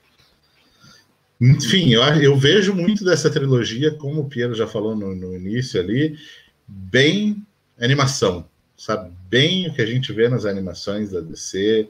Enfim, 1.41 1.93
eu, 1.93 2.01
eu, 2.21 2.37
vejo 2.37 2.73
muito 2.73 3.03
dessa 3.03 3.29
trilogia, 3.29 3.91
como 3.91 4.21
o 4.21 4.29
Piero 4.29 4.53
já 4.53 4.65
falou 4.65 4.95
no, 4.95 5.13
no 5.13 5.35
início 5.35 5.79
ali, 5.79 6.17
bem 6.65 7.45
animação, 7.79 8.47
sabe? 8.77 9.11
Bem 9.29 9.67
o 9.67 9.73
que 9.73 9.81
a 9.81 9.85
gente 9.85 10.11
vê 10.13 10.27
nas 10.29 10.45
animações 10.45 11.11
da 11.11 11.19
DC. 11.19 11.87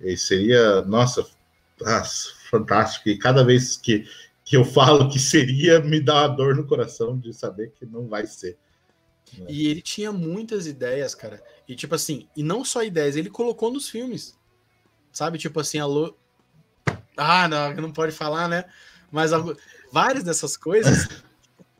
E 0.00 0.16
seria, 0.16 0.82
nossa, 0.82 1.24
ah, 1.84 2.02
fantástico. 2.50 3.08
E 3.08 3.18
cada 3.18 3.44
vez 3.44 3.76
que, 3.76 4.06
que 4.44 4.56
eu 4.56 4.64
falo 4.64 5.08
que 5.08 5.18
seria, 5.18 5.80
me 5.80 6.00
dá 6.00 6.22
uma 6.22 6.28
dor 6.28 6.56
no 6.56 6.66
coração 6.66 7.18
de 7.18 7.32
saber 7.32 7.72
que 7.78 7.86
não 7.86 8.06
vai 8.08 8.26
ser. 8.26 8.56
Né? 9.38 9.46
E 9.48 9.66
ele 9.68 9.80
tinha 9.80 10.12
muitas 10.12 10.66
ideias, 10.66 11.14
cara. 11.14 11.42
E 11.68 11.74
tipo 11.74 11.94
assim, 11.94 12.28
e 12.36 12.42
não 12.42 12.64
só 12.64 12.82
ideias, 12.82 13.16
ele 13.16 13.30
colocou 13.30 13.72
nos 13.72 13.88
filmes. 13.88 14.38
Sabe? 15.12 15.38
Tipo 15.38 15.60
assim, 15.60 15.78
alô. 15.78 16.14
Ah, 17.16 17.46
não, 17.46 17.74
não 17.74 17.92
pode 17.92 18.12
falar, 18.12 18.48
né? 18.48 18.64
Mas 19.10 19.30
várias 19.92 20.24
dessas 20.24 20.56
coisas 20.56 21.08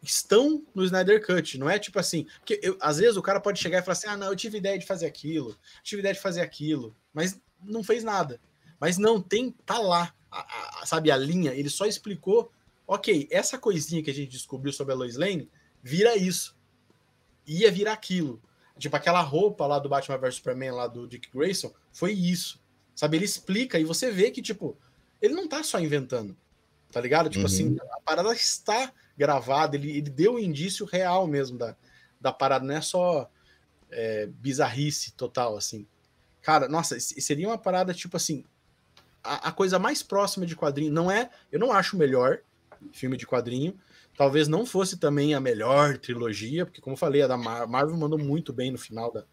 estão 0.03 0.67
no 0.75 0.85
Snyder 0.85 1.25
Cut, 1.25 1.57
não 1.59 1.71
é 1.71 1.79
tipo 1.79 1.99
assim, 1.99 2.27
porque 2.39 2.59
eu, 2.63 2.77
às 2.81 2.99
vezes 2.99 3.17
o 3.17 3.23
cara 3.23 3.41
pode 3.41 3.61
chegar 3.61 3.79
e 3.79 3.83
falar 3.83 3.93
assim: 3.93 4.09
"Ah, 4.09 4.17
não, 4.17 4.27
eu 4.29 4.37
tive 4.37 4.59
ideia 4.59 4.79
de 4.79 4.85
fazer 4.85 5.07
aquilo, 5.07 5.57
tive 5.83 6.01
ideia 6.01 6.15
de 6.15 6.21
fazer 6.21 6.41
aquilo", 6.41 6.97
mas 7.13 7.41
não 7.63 7.85
fez 7.85 8.03
nada. 8.03 8.41
Mas 8.81 8.99
não 8.99 9.21
tem 9.21 9.53
tá 9.65 9.79
lá, 9.79 10.13
a, 10.31 10.81
a, 10.83 10.87
sabe 10.87 11.11
a 11.11 11.17
linha, 11.17 11.55
ele 11.55 11.71
só 11.71 11.87
explicou, 11.87 12.51
OK, 12.87 13.29
essa 13.31 13.57
coisinha 13.57 14.03
que 14.03 14.11
a 14.11 14.15
gente 14.15 14.31
descobriu 14.31 14.73
sobre 14.73 14.93
a 14.93 14.97
Lois 14.97 15.17
Lane 15.17 15.49
vira 15.83 16.17
isso. 16.17 16.57
Ia 17.47 17.71
virar 17.71 17.93
aquilo. 17.93 18.43
Tipo 18.79 18.97
aquela 18.97 19.21
roupa 19.21 19.67
lá 19.67 19.79
do 19.79 19.89
Batman 19.89 20.19
vs 20.19 20.37
Superman 20.37 20.73
lá 20.73 20.87
do 20.89 21.07
Dick 21.07 21.31
Grayson, 21.33 21.73
foi 21.93 22.13
isso. 22.13 22.61
Sabe, 22.95 23.17
ele 23.17 23.25
explica 23.25 23.79
e 23.79 23.85
você 23.85 24.11
vê 24.11 24.31
que 24.31 24.43
tipo, 24.43 24.77
ele 25.21 25.35
não 25.35 25.49
tá 25.49 25.63
só 25.63 25.79
inventando. 25.79 26.37
Tá 26.91 27.01
ligado? 27.01 27.31
Tipo 27.31 27.41
uhum. 27.41 27.47
assim, 27.47 27.77
a 27.93 28.01
parada 28.01 28.33
está 28.33 28.93
gravado, 29.17 29.77
ele, 29.77 29.91
ele 29.91 30.11
deu 30.11 30.33
o 30.33 30.37
um 30.37 30.39
indício 30.39 30.87
real 30.87 31.27
mesmo 31.27 31.59
da, 31.59 31.77
da 32.21 32.33
parada, 32.33 32.65
não 32.65 32.75
é 32.75 32.81
só 32.81 33.31
é, 33.91 34.27
bizarrice 34.27 35.13
total, 35.13 35.57
assim. 35.57 35.87
Cara, 36.41 36.69
nossa, 36.69 36.99
seria 36.99 37.49
uma 37.49 37.59
parada 37.59 37.95
tipo 37.95 38.17
assim, 38.17 38.45
a, 39.23 39.49
a, 39.49 39.53
coisa 39.53 39.79
mais 39.79 40.03
próxima 40.03 40.45
de 40.45 40.57
quadrinho, 40.57 40.93
não 40.93 41.11
é, 41.11 41.31
eu 41.51 41.61
não 41.61 41.73
acho 41.73 41.95
o 41.95 41.99
melhor 41.99 42.41
filme 42.93 43.17
de 43.17 43.27
quadrinho, 43.27 43.79
talvez 44.17 44.49
não 44.49 44.67
fosse 44.67 44.97
também 44.99 45.35
a 45.35 45.41
melhor 45.41 45.99
trilogia, 45.99 46.67
porque 46.67 46.81
como 46.81 46.95
eu 46.95 46.99
falei, 46.99 47.23
a 47.23 47.29
da 47.29 47.37
Mar 47.37 47.67
Marvel 47.69 47.97
mandou 47.97 48.19
muito 48.19 48.53
bem 48.53 48.71
no 48.71 48.79
final 48.79 49.13
da 49.13 49.25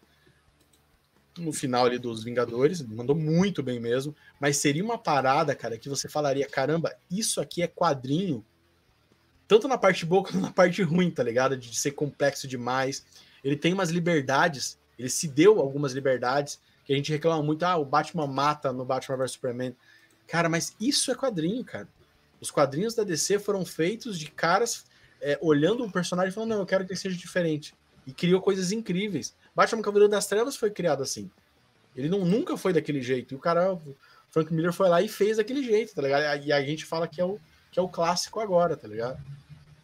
no 1.38 1.54
final 1.54 1.86
ali 1.86 1.98
dos 1.98 2.24
Vingadores, 2.24 2.82
mandou 2.82 3.16
muito 3.16 3.64
bem 3.64 3.80
mesmo, 3.80 4.14
mas 4.40 4.58
seria 4.58 4.84
uma 4.84 4.98
parada, 4.98 5.56
cara, 5.56 5.78
que 5.78 5.88
você 5.88 6.10
falaria, 6.10 6.46
caramba, 6.48 6.94
isso 7.10 7.40
aqui 7.40 7.62
é 7.62 7.68
quadrinho 7.68 8.44
tanto 9.50 9.68
na 9.68 9.80
parte 9.80 10.06
boa 10.06 10.22
quanto 10.24 10.40
na 10.40 10.52
parte 10.52 10.84
ruim, 10.84 11.10
tá 11.10 11.24
ligado? 11.24 11.58
De 11.58 11.76
ser 11.76 11.92
complexo 11.92 12.48
demais. 12.48 13.04
Ele 13.44 13.56
tem 13.56 13.74
umas 13.74 13.90
liberdades 13.90 14.78
Ele 14.98 15.10
se 15.10 15.28
deu 15.28 15.60
algumas 15.60 15.92
liberdades 15.92 16.62
que 16.86 16.94
a 16.94 16.96
gente 16.96 17.12
reclama 17.12 17.42
muito, 17.42 17.64
ah, 17.64 17.78
o 17.78 17.86
Batman 17.86 18.28
mata 18.28 18.72
no 18.72 18.86
Batman 18.86 19.18
vs 19.18 19.32
Superman. 19.32 19.76
Cara, 20.28 20.48
mas 20.50 20.76
isso 20.80 21.12
é 21.12 21.16
quadrinho, 21.16 21.64
cara. 21.64 21.88
Os 22.40 22.52
quadrinhos 22.52 22.94
da 22.94 23.04
DC 23.04 23.40
foram 23.40 23.66
feitos 23.66 24.20
de 24.20 24.30
caras 24.30 24.86
é, 25.20 25.38
olhando 25.42 25.84
um 25.84 25.90
personagem 25.90 26.32
e 26.32 26.34
falando, 26.34 26.52
não, 26.52 26.60
eu 26.60 26.66
quero 26.66 26.86
que 26.86 26.92
ele 26.92 27.00
seja 27.00 27.18
diferente. 27.18 27.74
E 28.06 28.14
criou 28.14 28.42
coisas 28.42 28.72
incríveis. 28.72 29.36
Batman 29.56 29.82
Cavaleiro 29.82 30.12
das 30.12 30.28
Trevas 30.28 30.56
foi 30.56 30.70
criado 30.70 31.02
assim. 31.02 31.30
Ele 31.96 32.08
não, 32.08 32.24
nunca 32.24 32.56
foi 32.56 32.72
daquele 32.72 33.02
jeito. 33.02 33.34
E 33.34 33.38
o 33.38 33.40
cara, 33.40 33.74
o 33.74 33.96
Frank 34.30 34.54
Miller 34.54 34.74
foi 34.74 34.90
lá 34.90 35.02
e 35.02 35.08
fez 35.08 35.38
daquele 35.38 35.64
jeito, 35.64 35.96
tá 35.96 36.02
ligado? 36.02 36.46
E 36.46 36.52
a 36.52 36.62
gente 36.62 36.86
fala 36.86 37.08
que 37.08 37.20
é 37.20 37.26
o, 37.26 37.40
que 37.72 37.80
é 37.80 37.82
o 37.82 37.90
clássico 37.90 38.40
agora, 38.40 38.76
tá 38.76 38.88
ligado? 38.88 39.20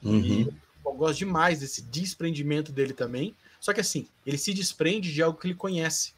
Uhum. 0.03 0.51
eu 0.85 0.93
gosto 0.93 1.19
demais 1.19 1.59
desse 1.59 1.81
desprendimento 1.81 2.71
dele 2.71 2.93
também. 2.93 3.35
Só 3.59 3.73
que 3.73 3.81
assim, 3.81 4.07
ele 4.25 4.37
se 4.37 4.53
desprende 4.53 5.11
de 5.11 5.21
algo 5.21 5.39
que 5.39 5.47
ele 5.47 5.55
conhece. 5.55 6.13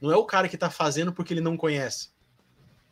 Não 0.00 0.12
é 0.12 0.16
o 0.16 0.24
cara 0.24 0.48
que 0.48 0.56
tá 0.56 0.70
fazendo 0.70 1.12
porque 1.12 1.34
ele 1.34 1.40
não 1.40 1.56
conhece. 1.56 2.08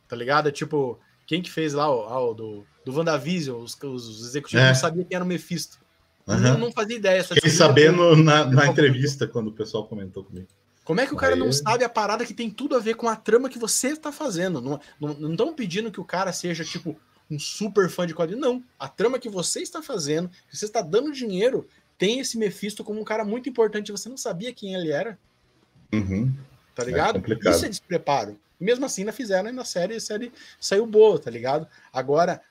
Tá 0.08 0.16
ligado? 0.16 0.48
É 0.48 0.52
tipo, 0.52 0.98
quem 1.26 1.40
que 1.40 1.50
fez 1.50 1.72
lá 1.72 1.88
o, 1.88 2.34
do, 2.34 2.66
do 2.84 2.92
WandaVision, 2.92 3.62
os, 3.62 3.78
os 3.82 4.26
executivos 4.26 4.64
é. 4.64 4.68
não 4.68 4.74
sabiam 4.74 5.04
quem 5.04 5.14
era 5.14 5.24
o 5.24 5.28
Mephisto. 5.28 5.78
Uhum. 6.26 6.38
Não, 6.38 6.58
não, 6.58 6.72
fazia 6.72 6.96
ideia. 6.96 7.22
Fiquei 7.24 7.50
sabendo 7.50 8.16
na, 8.16 8.44
na 8.44 8.66
entrevista, 8.66 9.26
quando 9.26 9.48
o 9.48 9.52
pessoal 9.52 9.86
comentou 9.86 10.24
comigo. 10.24 10.48
Como 10.84 11.00
é 11.00 11.06
que 11.06 11.14
o 11.14 11.16
cara 11.16 11.34
Aí... 11.34 11.38
não 11.38 11.52
sabe 11.52 11.84
a 11.84 11.88
parada 11.88 12.26
que 12.26 12.34
tem 12.34 12.50
tudo 12.50 12.74
a 12.74 12.80
ver 12.80 12.94
com 12.94 13.08
a 13.08 13.14
trama 13.14 13.48
que 13.48 13.58
você 13.58 13.88
está 13.88 14.10
fazendo? 14.10 14.60
Não 15.00 15.30
estão 15.30 15.54
pedindo 15.54 15.90
que 15.90 16.00
o 16.00 16.04
cara 16.04 16.32
seja, 16.32 16.64
tipo, 16.64 16.96
um 17.30 17.38
super 17.38 17.88
fã 17.88 18.06
de 18.06 18.14
quadrinhos. 18.14 18.44
Não. 18.44 18.62
A 18.78 18.88
trama 18.88 19.18
que 19.18 19.28
você 19.28 19.60
está 19.60 19.80
fazendo, 19.80 20.28
que 20.48 20.56
você 20.56 20.64
está 20.64 20.82
dando 20.82 21.12
dinheiro, 21.12 21.68
tem 21.96 22.18
esse 22.18 22.36
Mephisto 22.36 22.82
como 22.82 23.00
um 23.00 23.04
cara 23.04 23.24
muito 23.24 23.48
importante. 23.48 23.92
Você 23.92 24.08
não 24.08 24.16
sabia 24.16 24.52
quem 24.52 24.74
ele 24.74 24.90
era. 24.90 25.18
Uhum. 25.92 26.34
Tá 26.74 26.84
ligado? 26.84 27.22
É 27.46 27.50
Isso 27.50 27.66
é 27.66 27.68
despreparo. 27.68 28.38
E 28.60 28.64
mesmo 28.64 28.84
assim, 28.84 29.02
ainda 29.02 29.12
fizeram 29.12 29.52
na 29.52 29.64
série, 29.64 29.94
a 29.94 30.00
série 30.00 30.32
saiu 30.58 30.86
boa, 30.86 31.18
tá 31.18 31.30
ligado? 31.30 31.66
Agora, 31.92 32.42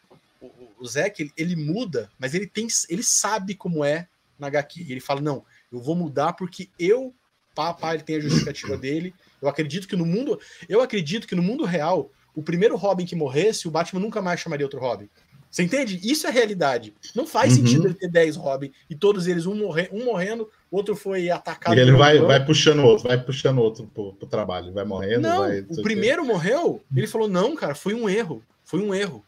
o, 0.42 0.50
o 0.80 0.88
Zack, 0.88 1.22
ele, 1.22 1.32
ele, 1.36 1.56
muda, 1.56 2.10
mas 2.18 2.34
ele 2.34 2.48
tem, 2.48 2.68
ele 2.90 3.04
sabe 3.04 3.56
como 3.56 3.84
é 3.84 4.08
na 4.38 4.48
HQ. 4.48 4.86
Ele 4.90 5.00
fala: 5.00 5.22
não, 5.22 5.46
eu 5.72 5.80
vou 5.80 5.96
mudar 5.96 6.34
porque 6.34 6.70
eu, 6.80 7.14
papai, 7.54 7.96
ele 7.96 8.04
tem 8.04 8.16
a 8.16 8.22
justificativa 8.22 8.76
dele. 8.78 9.14
Eu 9.42 9.48
acredito 9.48 9.88
que 9.88 9.96
no 9.96 10.06
mundo. 10.06 10.40
Eu 10.68 10.82
acredito 10.82 11.28
que 11.28 11.36
no 11.36 11.44
mundo 11.44 11.64
real, 11.64 12.12
o 12.40 12.42
primeiro 12.42 12.78
Robin 12.78 13.06
que 13.06 13.18
morresse, 13.18 13.68
o 13.68 13.72
Batman 13.72 14.00
nunca 14.00 14.22
mais 14.22 14.40
chamaria 14.40 14.66
outro 14.66 14.80
Robin. 14.80 15.10
Você 15.52 15.64
entende? 15.64 16.00
Isso 16.02 16.26
é 16.26 16.30
realidade. 16.30 16.94
Não 17.14 17.28
faz 17.28 17.58
uhum. 17.58 17.66
sentido 17.66 17.88
ele 17.88 17.96
ter 17.96 18.08
10 18.08 18.38
Robin 18.38 18.72
e 18.90 18.96
todos 18.96 19.28
eles, 19.28 19.46
um, 19.46 19.56
morre, 19.56 19.90
um 19.92 20.06
morrendo, 20.06 20.50
outro 20.72 20.96
foi 20.96 21.30
atacado. 21.30 21.76
E 21.76 21.82
ele 21.82 21.92
vai, 21.92 22.18
vai 22.20 22.44
puxando 22.46 22.80
outro, 22.80 23.10
vai 23.10 23.22
puxando 23.22 23.58
outro 23.58 23.90
pro, 23.94 24.14
pro 24.14 24.28
trabalho, 24.28 24.72
vai 24.72 24.86
morrendo. 24.86 25.22
Não, 25.22 25.40
vai, 25.40 25.60
o 25.60 25.82
primeiro 25.82 26.24
morreu, 26.24 26.82
ele 26.96 27.08
falou: 27.08 27.28
não, 27.28 27.56
cara, 27.56 27.76
foi 27.76 27.94
um 27.94 28.08
erro. 28.08 28.42
Foi 28.64 28.80
um 28.80 28.96
erro. 28.96 29.26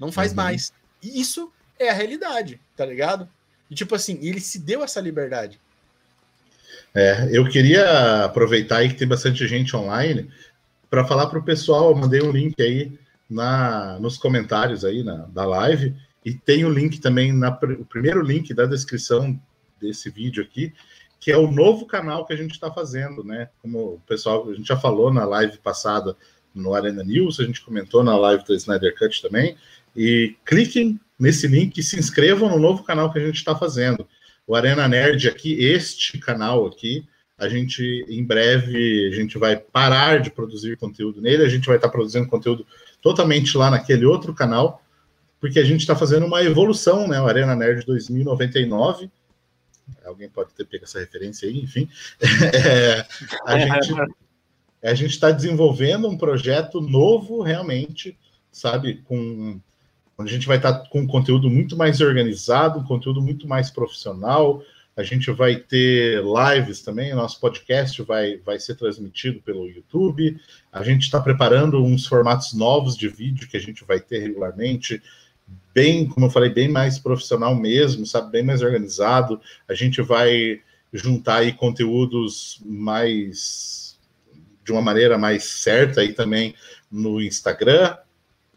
Não 0.00 0.10
faz 0.10 0.30
uhum. 0.30 0.36
mais. 0.36 0.72
E 1.00 1.20
isso 1.20 1.52
é 1.78 1.90
a 1.90 1.94
realidade, 1.94 2.58
tá 2.76 2.84
ligado? 2.84 3.28
E 3.70 3.74
tipo 3.74 3.94
assim, 3.94 4.18
ele 4.20 4.40
se 4.40 4.58
deu 4.58 4.82
essa 4.82 5.00
liberdade. 5.00 5.60
É, 6.94 7.28
eu 7.30 7.48
queria 7.48 8.24
aproveitar 8.24 8.78
aí 8.78 8.88
que 8.88 8.96
tem 8.96 9.08
bastante 9.08 9.46
gente 9.46 9.76
online 9.76 10.28
para 10.92 11.06
falar 11.06 11.26
para 11.28 11.38
o 11.38 11.42
pessoal, 11.42 11.88
eu 11.88 11.96
mandei 11.96 12.20
um 12.20 12.30
link 12.30 12.60
aí 12.60 12.92
na, 13.28 13.98
nos 13.98 14.18
comentários 14.18 14.84
aí 14.84 15.02
na, 15.02 15.24
da 15.24 15.42
live, 15.42 15.96
e 16.22 16.34
tem 16.34 16.66
o 16.66 16.70
link 16.70 17.00
também, 17.00 17.32
na, 17.32 17.48
o 17.80 17.84
primeiro 17.86 18.20
link 18.20 18.52
da 18.52 18.66
descrição 18.66 19.40
desse 19.80 20.10
vídeo 20.10 20.42
aqui, 20.42 20.70
que 21.18 21.32
é 21.32 21.36
o 21.38 21.50
novo 21.50 21.86
canal 21.86 22.26
que 22.26 22.34
a 22.34 22.36
gente 22.36 22.50
está 22.50 22.70
fazendo, 22.70 23.24
né? 23.24 23.48
Como 23.62 23.94
o 23.94 24.00
pessoal, 24.06 24.50
a 24.50 24.54
gente 24.54 24.68
já 24.68 24.76
falou 24.76 25.10
na 25.10 25.24
live 25.24 25.56
passada 25.56 26.14
no 26.54 26.74
Arena 26.74 27.02
News, 27.02 27.40
a 27.40 27.44
gente 27.44 27.64
comentou 27.64 28.04
na 28.04 28.14
live 28.14 28.44
do 28.44 28.54
Snyder 28.54 28.94
Cut 28.94 29.22
também, 29.22 29.56
e 29.96 30.36
cliquem 30.44 31.00
nesse 31.18 31.46
link 31.46 31.78
e 31.78 31.82
se 31.82 31.98
inscrevam 31.98 32.50
no 32.50 32.58
novo 32.58 32.82
canal 32.82 33.10
que 33.10 33.18
a 33.18 33.24
gente 33.24 33.36
está 33.36 33.56
fazendo. 33.56 34.06
O 34.46 34.54
Arena 34.54 34.86
Nerd 34.86 35.26
aqui, 35.26 35.54
este 35.54 36.18
canal 36.18 36.66
aqui, 36.66 37.08
a 37.42 37.48
gente, 37.48 38.06
em 38.08 38.24
breve, 38.24 39.08
a 39.12 39.16
gente 39.16 39.36
vai 39.36 39.56
parar 39.56 40.20
de 40.20 40.30
produzir 40.30 40.76
conteúdo 40.76 41.20
nele, 41.20 41.44
a 41.44 41.48
gente 41.48 41.66
vai 41.66 41.74
estar 41.74 41.88
produzindo 41.88 42.28
conteúdo 42.28 42.64
totalmente 43.00 43.58
lá 43.58 43.68
naquele 43.68 44.06
outro 44.06 44.32
canal, 44.32 44.80
porque 45.40 45.58
a 45.58 45.64
gente 45.64 45.80
está 45.80 45.96
fazendo 45.96 46.24
uma 46.24 46.40
evolução, 46.44 47.08
né? 47.08 47.20
O 47.20 47.26
Arena 47.26 47.56
Nerd 47.56 47.84
2099. 47.84 49.10
Alguém 50.04 50.28
pode 50.28 50.54
ter 50.54 50.64
pego 50.64 50.84
essa 50.84 51.00
referência 51.00 51.48
aí, 51.48 51.58
enfim. 51.58 51.88
É, 54.82 54.90
a 54.90 54.94
gente 54.94 55.10
está 55.10 55.32
desenvolvendo 55.32 56.08
um 56.08 56.16
projeto 56.16 56.80
novo, 56.80 57.42
realmente, 57.42 58.16
sabe, 58.52 59.02
com 59.04 59.60
onde 60.16 60.30
a 60.30 60.34
gente 60.34 60.46
vai 60.46 60.58
estar 60.58 60.72
tá 60.74 60.88
com 60.88 61.00
um 61.00 61.06
conteúdo 61.06 61.50
muito 61.50 61.76
mais 61.76 62.00
organizado, 62.00 62.78
um 62.78 62.84
conteúdo 62.84 63.20
muito 63.20 63.48
mais 63.48 63.70
profissional, 63.70 64.62
a 64.96 65.02
gente 65.02 65.30
vai 65.30 65.56
ter 65.56 66.22
lives 66.22 66.82
também, 66.82 67.14
nosso 67.14 67.40
podcast 67.40 68.02
vai, 68.02 68.36
vai 68.38 68.58
ser 68.58 68.74
transmitido 68.74 69.40
pelo 69.40 69.66
YouTube. 69.66 70.38
A 70.70 70.82
gente 70.82 71.02
está 71.02 71.20
preparando 71.20 71.82
uns 71.82 72.06
formatos 72.06 72.52
novos 72.52 72.96
de 72.96 73.08
vídeo 73.08 73.48
que 73.48 73.56
a 73.56 73.60
gente 73.60 73.84
vai 73.84 74.00
ter 74.00 74.18
regularmente, 74.18 75.02
bem, 75.74 76.06
como 76.06 76.26
eu 76.26 76.30
falei, 76.30 76.50
bem 76.50 76.68
mais 76.68 76.98
profissional 76.98 77.54
mesmo, 77.54 78.04
sabe, 78.04 78.30
bem 78.30 78.42
mais 78.42 78.60
organizado. 78.60 79.40
A 79.66 79.74
gente 79.74 80.02
vai 80.02 80.60
juntar 80.92 81.36
aí 81.36 81.52
conteúdos 81.52 82.60
mais 82.62 83.98
de 84.62 84.72
uma 84.72 84.82
maneira 84.82 85.16
mais 85.16 85.44
certa 85.44 86.02
aí 86.02 86.12
também 86.12 86.54
no 86.90 87.20
Instagram, 87.20 87.96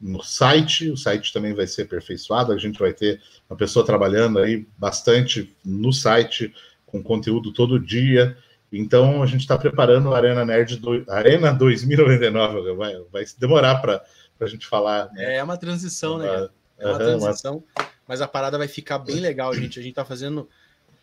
no 0.05 0.21
site, 0.21 0.91
o 0.91 0.95
site 0.95 1.33
também 1.33 1.51
vai 1.51 1.65
ser 1.65 1.81
aperfeiçoado, 1.81 2.51
a 2.51 2.57
gente 2.59 2.77
vai 2.77 2.93
ter 2.93 3.19
uma 3.49 3.57
pessoa 3.57 3.83
trabalhando 3.83 4.37
aí 4.37 4.67
bastante 4.77 5.51
no 5.65 5.91
site, 5.91 6.53
com 6.85 7.01
conteúdo 7.01 7.51
todo 7.51 7.79
dia. 7.79 8.37
Então 8.71 9.23
a 9.23 9.25
gente 9.25 9.41
está 9.41 9.57
preparando 9.57 10.13
a 10.13 10.17
Arena 10.17 10.45
Nerd 10.45 10.77
do, 10.77 11.03
Arena 11.09 11.51
2099, 11.51 12.73
vai, 12.75 12.93
vai 13.11 13.25
demorar 13.39 13.81
para 13.81 14.05
a 14.39 14.45
gente 14.45 14.67
falar. 14.67 15.11
Né? 15.11 15.37
É 15.37 15.43
uma 15.43 15.57
transição, 15.57 16.19
né? 16.19 16.49
É 16.77 16.85
uma 16.85 16.91
uhum, 16.91 16.97
transição, 16.99 17.63
uma... 17.75 17.87
mas 18.07 18.21
a 18.21 18.27
parada 18.27 18.59
vai 18.59 18.67
ficar 18.67 18.99
bem 18.99 19.19
legal, 19.19 19.55
gente. 19.55 19.79
A 19.79 19.81
gente 19.81 19.93
está 19.93 20.05
fazendo. 20.05 20.47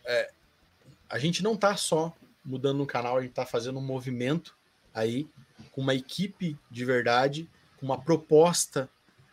É, 0.05 0.31
a 1.11 1.19
gente 1.19 1.43
não 1.43 1.55
está 1.55 1.77
só 1.77 2.15
mudando 2.45 2.81
o 2.81 2.87
canal, 2.87 3.17
a 3.17 3.21
gente 3.21 3.31
está 3.31 3.45
fazendo 3.45 3.81
um 3.81 3.85
movimento 3.85 4.55
aí 4.95 5.27
com 5.73 5.81
uma 5.81 5.95
equipe 5.95 6.57
de 6.71 6.85
verdade 6.85 7.49
uma 7.83 8.01
proposta 8.01 8.89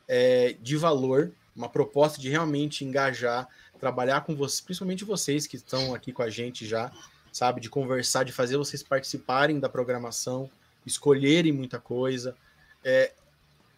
é, 0.08 0.58
de 0.60 0.76
valor, 0.76 1.32
uma 1.56 1.70
proposta 1.70 2.20
de 2.20 2.30
realmente 2.30 2.84
engajar, 2.84 3.48
trabalhar 3.80 4.22
com 4.22 4.36
vocês, 4.36 4.60
principalmente 4.60 5.06
vocês 5.06 5.48
que 5.48 5.56
estão 5.56 5.94
aqui 5.94 6.12
com 6.12 6.24
a 6.24 6.30
gente 6.30 6.66
já, 6.66 6.92
sabe, 7.32 7.62
de 7.62 7.70
conversar, 7.70 8.24
de 8.24 8.32
fazer 8.32 8.58
vocês 8.58 8.82
participarem 8.82 9.60
da 9.60 9.70
programação, 9.70 10.50
escolherem 10.86 11.52
muita 11.52 11.80
coisa. 11.80 12.36
É, 12.84 13.14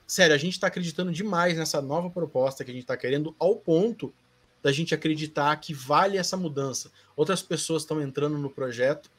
sério, 0.08 0.34
a 0.34 0.38
gente 0.38 0.54
está 0.54 0.68
acreditando 0.68 1.12
demais 1.12 1.58
nessa 1.58 1.82
nova 1.82 2.10
proposta 2.10 2.64
que 2.64 2.72
a 2.72 2.74
gente 2.74 2.84
está 2.84 2.98
querendo, 2.98 3.36
ao 3.38 3.56
ponto 3.56 4.14
da 4.64 4.72
gente 4.72 4.94
acreditar 4.94 5.56
que 5.58 5.74
vale 5.74 6.18
essa 6.18 6.38
mudança. 6.38 6.92
Outras 7.16 7.42
pessoas 7.42 7.84
estão 7.84 8.02
entrando 8.02 8.38
no 8.38 8.50
projeto 8.50 9.10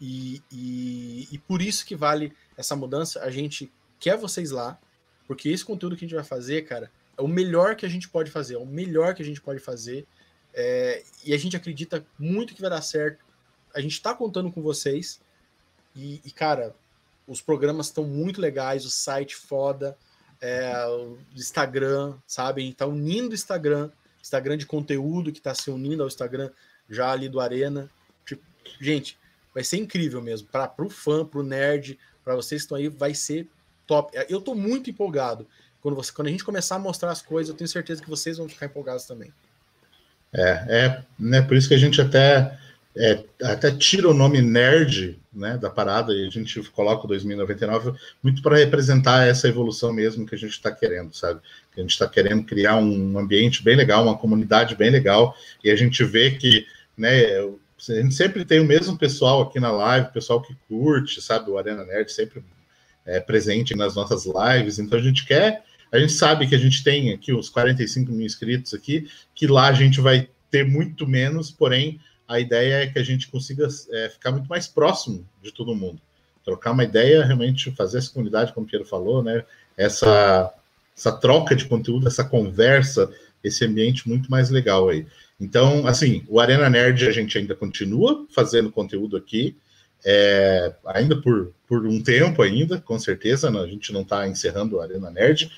e, 0.00 0.42
e, 0.52 1.28
e 1.32 1.38
por 1.38 1.60
isso 1.62 1.84
que 1.84 1.96
vale 1.96 2.32
essa 2.56 2.76
mudança. 2.76 3.22
A 3.22 3.30
gente 3.30 3.70
quer 3.98 4.16
vocês 4.16 4.50
lá, 4.50 4.78
porque 5.30 5.48
esse 5.48 5.64
conteúdo 5.64 5.96
que 5.96 6.04
a 6.04 6.08
gente 6.08 6.16
vai 6.16 6.24
fazer, 6.24 6.62
cara, 6.62 6.90
é 7.16 7.22
o 7.22 7.28
melhor 7.28 7.76
que 7.76 7.86
a 7.86 7.88
gente 7.88 8.08
pode 8.08 8.32
fazer, 8.32 8.54
é 8.54 8.58
o 8.58 8.66
melhor 8.66 9.14
que 9.14 9.22
a 9.22 9.24
gente 9.24 9.40
pode 9.40 9.60
fazer. 9.60 10.04
É, 10.52 11.04
e 11.24 11.32
a 11.32 11.38
gente 11.38 11.56
acredita 11.56 12.04
muito 12.18 12.52
que 12.52 12.60
vai 12.60 12.68
dar 12.68 12.82
certo. 12.82 13.24
A 13.72 13.80
gente 13.80 13.92
está 13.92 14.12
contando 14.12 14.50
com 14.50 14.60
vocês. 14.60 15.20
E, 15.94 16.20
e, 16.24 16.32
cara, 16.32 16.74
os 17.28 17.40
programas 17.40 17.86
estão 17.86 18.02
muito 18.02 18.40
legais, 18.40 18.84
o 18.84 18.90
site 18.90 19.36
foda, 19.36 19.96
é, 20.40 20.84
o 20.88 21.16
Instagram, 21.36 22.18
sabe? 22.26 22.62
A 22.62 22.64
gente 22.64 22.76
tá 22.76 22.86
unindo 22.86 23.30
o 23.30 23.34
Instagram, 23.34 23.88
Instagram 24.20 24.56
de 24.56 24.66
conteúdo 24.66 25.30
que 25.30 25.38
está 25.38 25.54
se 25.54 25.70
unindo 25.70 26.02
ao 26.02 26.08
Instagram 26.08 26.50
já 26.88 27.12
ali 27.12 27.28
do 27.28 27.38
Arena. 27.38 27.88
Tipo, 28.26 28.42
gente, 28.80 29.16
vai 29.54 29.62
ser 29.62 29.76
incrível 29.76 30.20
mesmo. 30.20 30.48
Para 30.48 30.74
o 30.80 30.90
fã, 30.90 31.24
para 31.24 31.38
o 31.38 31.44
nerd, 31.44 31.96
para 32.24 32.34
vocês 32.34 32.62
que 32.62 32.64
estão 32.64 32.76
aí, 32.76 32.88
vai 32.88 33.14
ser 33.14 33.48
top. 33.90 34.16
É, 34.16 34.24
eu 34.28 34.40
tô 34.40 34.54
muito 34.54 34.88
empolgado. 34.88 35.48
Quando, 35.82 35.96
você, 35.96 36.12
quando 36.12 36.28
a 36.28 36.30
gente 36.30 36.44
começar 36.44 36.76
a 36.76 36.78
mostrar 36.78 37.10
as 37.10 37.20
coisas, 37.20 37.50
eu 37.50 37.56
tenho 37.56 37.66
certeza 37.66 38.00
que 38.00 38.08
vocês 38.08 38.38
vão 38.38 38.48
ficar 38.48 38.66
empolgados 38.66 39.04
também. 39.04 39.32
É, 40.32 40.50
é 40.68 41.02
né, 41.18 41.42
por 41.42 41.56
isso 41.56 41.66
que 41.66 41.74
a 41.74 41.78
gente 41.78 42.00
até, 42.00 42.56
é, 42.96 43.24
até 43.42 43.72
tira 43.72 44.08
o 44.08 44.14
nome 44.14 44.40
nerd 44.40 45.18
né, 45.32 45.58
da 45.58 45.68
parada 45.68 46.12
e 46.12 46.24
a 46.24 46.30
gente 46.30 46.62
coloca 46.70 47.04
o 47.04 47.08
2099 47.08 47.98
muito 48.22 48.42
para 48.42 48.58
representar 48.58 49.26
essa 49.26 49.48
evolução 49.48 49.92
mesmo 49.92 50.24
que 50.24 50.36
a 50.36 50.38
gente 50.38 50.52
está 50.52 50.70
querendo, 50.70 51.12
sabe? 51.12 51.40
Que 51.72 51.80
a 51.80 51.82
gente 51.82 51.92
está 51.92 52.06
querendo 52.06 52.44
criar 52.44 52.76
um 52.76 53.18
ambiente 53.18 53.60
bem 53.64 53.74
legal, 53.74 54.04
uma 54.04 54.16
comunidade 54.16 54.76
bem 54.76 54.90
legal, 54.90 55.34
e 55.64 55.70
a 55.70 55.76
gente 55.76 56.04
vê 56.04 56.32
que 56.32 56.64
né, 56.96 57.38
A 57.40 57.94
gente 57.94 58.14
sempre 58.14 58.44
tem 58.44 58.60
o 58.60 58.66
mesmo 58.66 58.96
pessoal 58.96 59.42
aqui 59.42 59.58
na 59.58 59.72
live, 59.72 60.12
pessoal 60.12 60.40
que 60.40 60.54
curte, 60.68 61.20
sabe? 61.20 61.50
O 61.50 61.58
Arena 61.58 61.84
Nerd 61.84 62.12
sempre 62.12 62.44
é 63.10 63.20
presente 63.20 63.74
nas 63.74 63.94
nossas 63.94 64.24
lives. 64.24 64.78
Então 64.78 64.98
a 64.98 65.02
gente 65.02 65.26
quer, 65.26 65.64
a 65.90 65.98
gente 65.98 66.12
sabe 66.12 66.46
que 66.46 66.54
a 66.54 66.58
gente 66.58 66.82
tem 66.84 67.12
aqui 67.12 67.34
uns 67.34 67.48
45 67.48 68.12
mil 68.12 68.24
inscritos 68.24 68.72
aqui, 68.72 69.08
que 69.34 69.46
lá 69.46 69.68
a 69.68 69.72
gente 69.72 70.00
vai 70.00 70.28
ter 70.50 70.64
muito 70.64 71.06
menos, 71.06 71.50
porém 71.50 72.00
a 72.28 72.38
ideia 72.38 72.84
é 72.84 72.86
que 72.86 72.98
a 72.98 73.02
gente 73.02 73.28
consiga 73.28 73.66
é, 73.90 74.08
ficar 74.08 74.30
muito 74.30 74.46
mais 74.46 74.68
próximo 74.68 75.26
de 75.42 75.52
todo 75.52 75.74
mundo. 75.74 76.00
Trocar 76.44 76.70
uma 76.70 76.84
ideia, 76.84 77.24
realmente 77.24 77.72
fazer 77.72 77.98
essa 77.98 78.12
comunidade, 78.12 78.52
como 78.52 78.64
o 78.66 78.68
Piero 78.70 78.84
falou, 78.84 79.22
né? 79.22 79.44
Essa, 79.76 80.52
essa 80.96 81.12
troca 81.12 81.56
de 81.56 81.64
conteúdo, 81.64 82.06
essa 82.06 82.24
conversa, 82.24 83.10
esse 83.42 83.64
ambiente 83.64 84.08
muito 84.08 84.30
mais 84.30 84.48
legal 84.48 84.88
aí. 84.88 85.06
Então, 85.40 85.86
assim, 85.86 86.22
o 86.28 86.38
Arena 86.38 86.70
Nerd 86.70 87.08
a 87.08 87.12
gente 87.12 87.36
ainda 87.36 87.54
continua 87.54 88.26
fazendo 88.30 88.70
conteúdo 88.70 89.16
aqui, 89.16 89.56
é, 90.04 90.74
ainda 90.86 91.20
por, 91.20 91.52
por 91.66 91.86
um 91.86 92.02
tempo 92.02 92.42
ainda, 92.42 92.80
com 92.80 92.98
certeza, 92.98 93.50
né? 93.50 93.60
a 93.60 93.66
gente 93.66 93.92
não 93.92 94.02
está 94.02 94.26
encerrando 94.28 94.76
o 94.76 94.80
Arena 94.80 95.10
Nerd, 95.10 95.50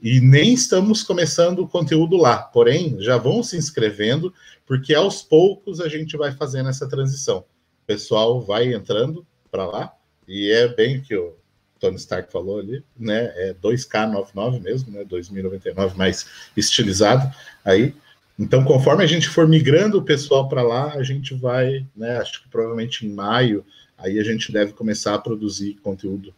e 0.00 0.20
nem 0.20 0.52
estamos 0.52 1.02
começando 1.02 1.60
o 1.60 1.68
conteúdo 1.68 2.16
lá, 2.16 2.38
porém, 2.38 3.00
já 3.00 3.16
vão 3.16 3.42
se 3.42 3.56
inscrevendo, 3.56 4.32
porque 4.66 4.94
aos 4.94 5.22
poucos 5.22 5.80
a 5.80 5.88
gente 5.88 6.16
vai 6.16 6.32
fazendo 6.32 6.68
essa 6.68 6.88
transição. 6.88 7.38
O 7.38 7.86
pessoal 7.86 8.40
vai 8.40 8.72
entrando 8.74 9.26
para 9.50 9.66
lá, 9.66 9.92
e 10.28 10.50
é 10.50 10.68
bem 10.68 11.00
que 11.00 11.16
o 11.16 11.34
Tony 11.78 11.96
Stark 11.96 12.32
falou 12.32 12.58
ali, 12.58 12.82
né? 12.98 13.32
É 13.36 13.54
2K99 13.54 14.60
mesmo, 14.60 14.92
né? 14.92 15.04
2099 15.04 15.96
mais 15.96 16.26
estilizado 16.56 17.32
aí. 17.64 17.94
Então, 18.38 18.64
conforme 18.64 19.02
a 19.02 19.06
gente 19.06 19.28
for 19.28 19.48
migrando 19.48 19.98
o 19.98 20.02
pessoal 20.02 20.48
para 20.48 20.62
lá, 20.62 20.92
a 20.92 21.02
gente 21.02 21.34
vai, 21.34 21.86
né? 21.96 22.18
Acho 22.18 22.42
que 22.42 22.48
provavelmente 22.48 23.06
em 23.06 23.10
maio, 23.10 23.64
aí 23.96 24.18
a 24.18 24.22
gente 24.22 24.52
deve 24.52 24.72
começar 24.72 25.14
a 25.14 25.18
produzir 25.18 25.78
conteúdo 25.82 26.34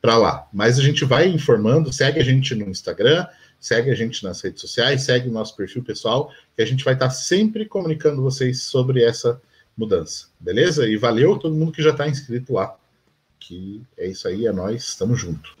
para 0.00 0.16
lá. 0.16 0.46
Mas 0.52 0.78
a 0.78 0.82
gente 0.82 1.04
vai 1.04 1.26
informando, 1.26 1.92
segue 1.92 2.20
a 2.20 2.24
gente 2.24 2.54
no 2.54 2.68
Instagram, 2.68 3.26
segue 3.58 3.90
a 3.90 3.94
gente 3.94 4.22
nas 4.22 4.40
redes 4.40 4.60
sociais, 4.60 5.02
segue 5.02 5.28
o 5.28 5.32
nosso 5.32 5.56
perfil 5.56 5.82
pessoal, 5.82 6.30
que 6.54 6.62
a 6.62 6.66
gente 6.66 6.84
vai 6.84 6.94
estar 6.94 7.10
sempre 7.10 7.64
comunicando 7.64 8.22
vocês 8.22 8.62
sobre 8.62 9.02
essa 9.02 9.40
mudança, 9.76 10.26
beleza? 10.38 10.88
E 10.88 10.96
valeu 10.96 11.38
todo 11.38 11.54
mundo 11.54 11.72
que 11.72 11.82
já 11.82 11.90
está 11.90 12.06
inscrito 12.08 12.52
lá. 12.52 12.76
Que 13.38 13.82
é 13.96 14.06
isso 14.06 14.28
aí, 14.28 14.46
é 14.46 14.52
nós, 14.52 14.82
estamos 14.82 15.18
juntos. 15.18 15.56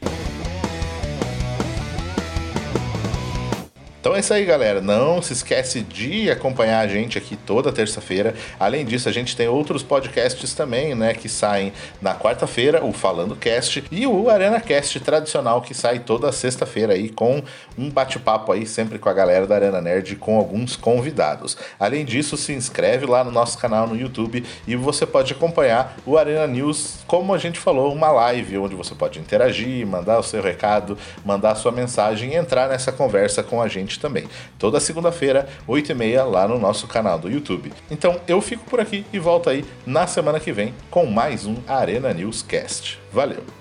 Então 4.08 4.16
é 4.16 4.20
isso 4.20 4.32
aí, 4.32 4.42
galera. 4.46 4.80
Não 4.80 5.20
se 5.20 5.34
esquece 5.34 5.82
de 5.82 6.30
acompanhar 6.30 6.80
a 6.80 6.88
gente 6.88 7.18
aqui 7.18 7.36
toda 7.36 7.70
terça-feira. 7.70 8.34
Além 8.58 8.82
disso, 8.82 9.06
a 9.06 9.12
gente 9.12 9.36
tem 9.36 9.48
outros 9.48 9.82
podcasts 9.82 10.54
também, 10.54 10.94
né, 10.94 11.12
que 11.12 11.28
saem 11.28 11.74
na 12.00 12.14
quarta-feira, 12.14 12.82
o 12.82 12.90
Falando 12.90 13.36
Cast 13.36 13.84
e 13.90 14.06
o 14.06 14.30
Arena 14.30 14.62
Cast 14.62 14.98
tradicional 15.00 15.60
que 15.60 15.74
sai 15.74 15.98
toda 15.98 16.32
sexta-feira 16.32 16.94
aí 16.94 17.10
com 17.10 17.42
um 17.76 17.90
bate-papo 17.90 18.50
aí 18.50 18.64
sempre 18.64 18.98
com 18.98 19.10
a 19.10 19.12
galera 19.12 19.46
da 19.46 19.56
Arena 19.56 19.78
Nerd 19.78 20.16
com 20.16 20.38
alguns 20.38 20.74
convidados. 20.74 21.58
Além 21.78 22.02
disso, 22.06 22.34
se 22.38 22.54
inscreve 22.54 23.04
lá 23.04 23.22
no 23.22 23.30
nosso 23.30 23.58
canal 23.58 23.86
no 23.86 23.94
YouTube 23.94 24.42
e 24.66 24.74
você 24.74 25.04
pode 25.04 25.34
acompanhar 25.34 25.98
o 26.06 26.16
Arena 26.16 26.46
News, 26.46 27.00
como 27.06 27.34
a 27.34 27.38
gente 27.38 27.58
falou, 27.58 27.92
uma 27.92 28.10
live 28.10 28.56
onde 28.56 28.74
você 28.74 28.94
pode 28.94 29.18
interagir, 29.18 29.86
mandar 29.86 30.18
o 30.18 30.22
seu 30.22 30.42
recado, 30.42 30.96
mandar 31.26 31.50
a 31.50 31.56
sua 31.56 31.72
mensagem 31.72 32.32
e 32.32 32.36
entrar 32.36 32.70
nessa 32.70 32.90
conversa 32.90 33.42
com 33.42 33.60
a 33.60 33.68
gente 33.68 33.97
também. 33.98 34.24
Toda 34.58 34.80
segunda-feira, 34.80 35.48
8h30, 35.68 36.24
lá 36.24 36.48
no 36.48 36.58
nosso 36.58 36.86
canal 36.86 37.18
do 37.18 37.30
YouTube. 37.30 37.72
Então 37.90 38.20
eu 38.26 38.40
fico 38.40 38.64
por 38.64 38.80
aqui 38.80 39.04
e 39.12 39.18
volto 39.18 39.50
aí 39.50 39.64
na 39.86 40.06
semana 40.06 40.40
que 40.40 40.52
vem 40.52 40.74
com 40.90 41.06
mais 41.06 41.46
um 41.46 41.56
Arena 41.66 42.12
News 42.12 42.42
Cast. 42.42 42.98
Valeu! 43.12 43.57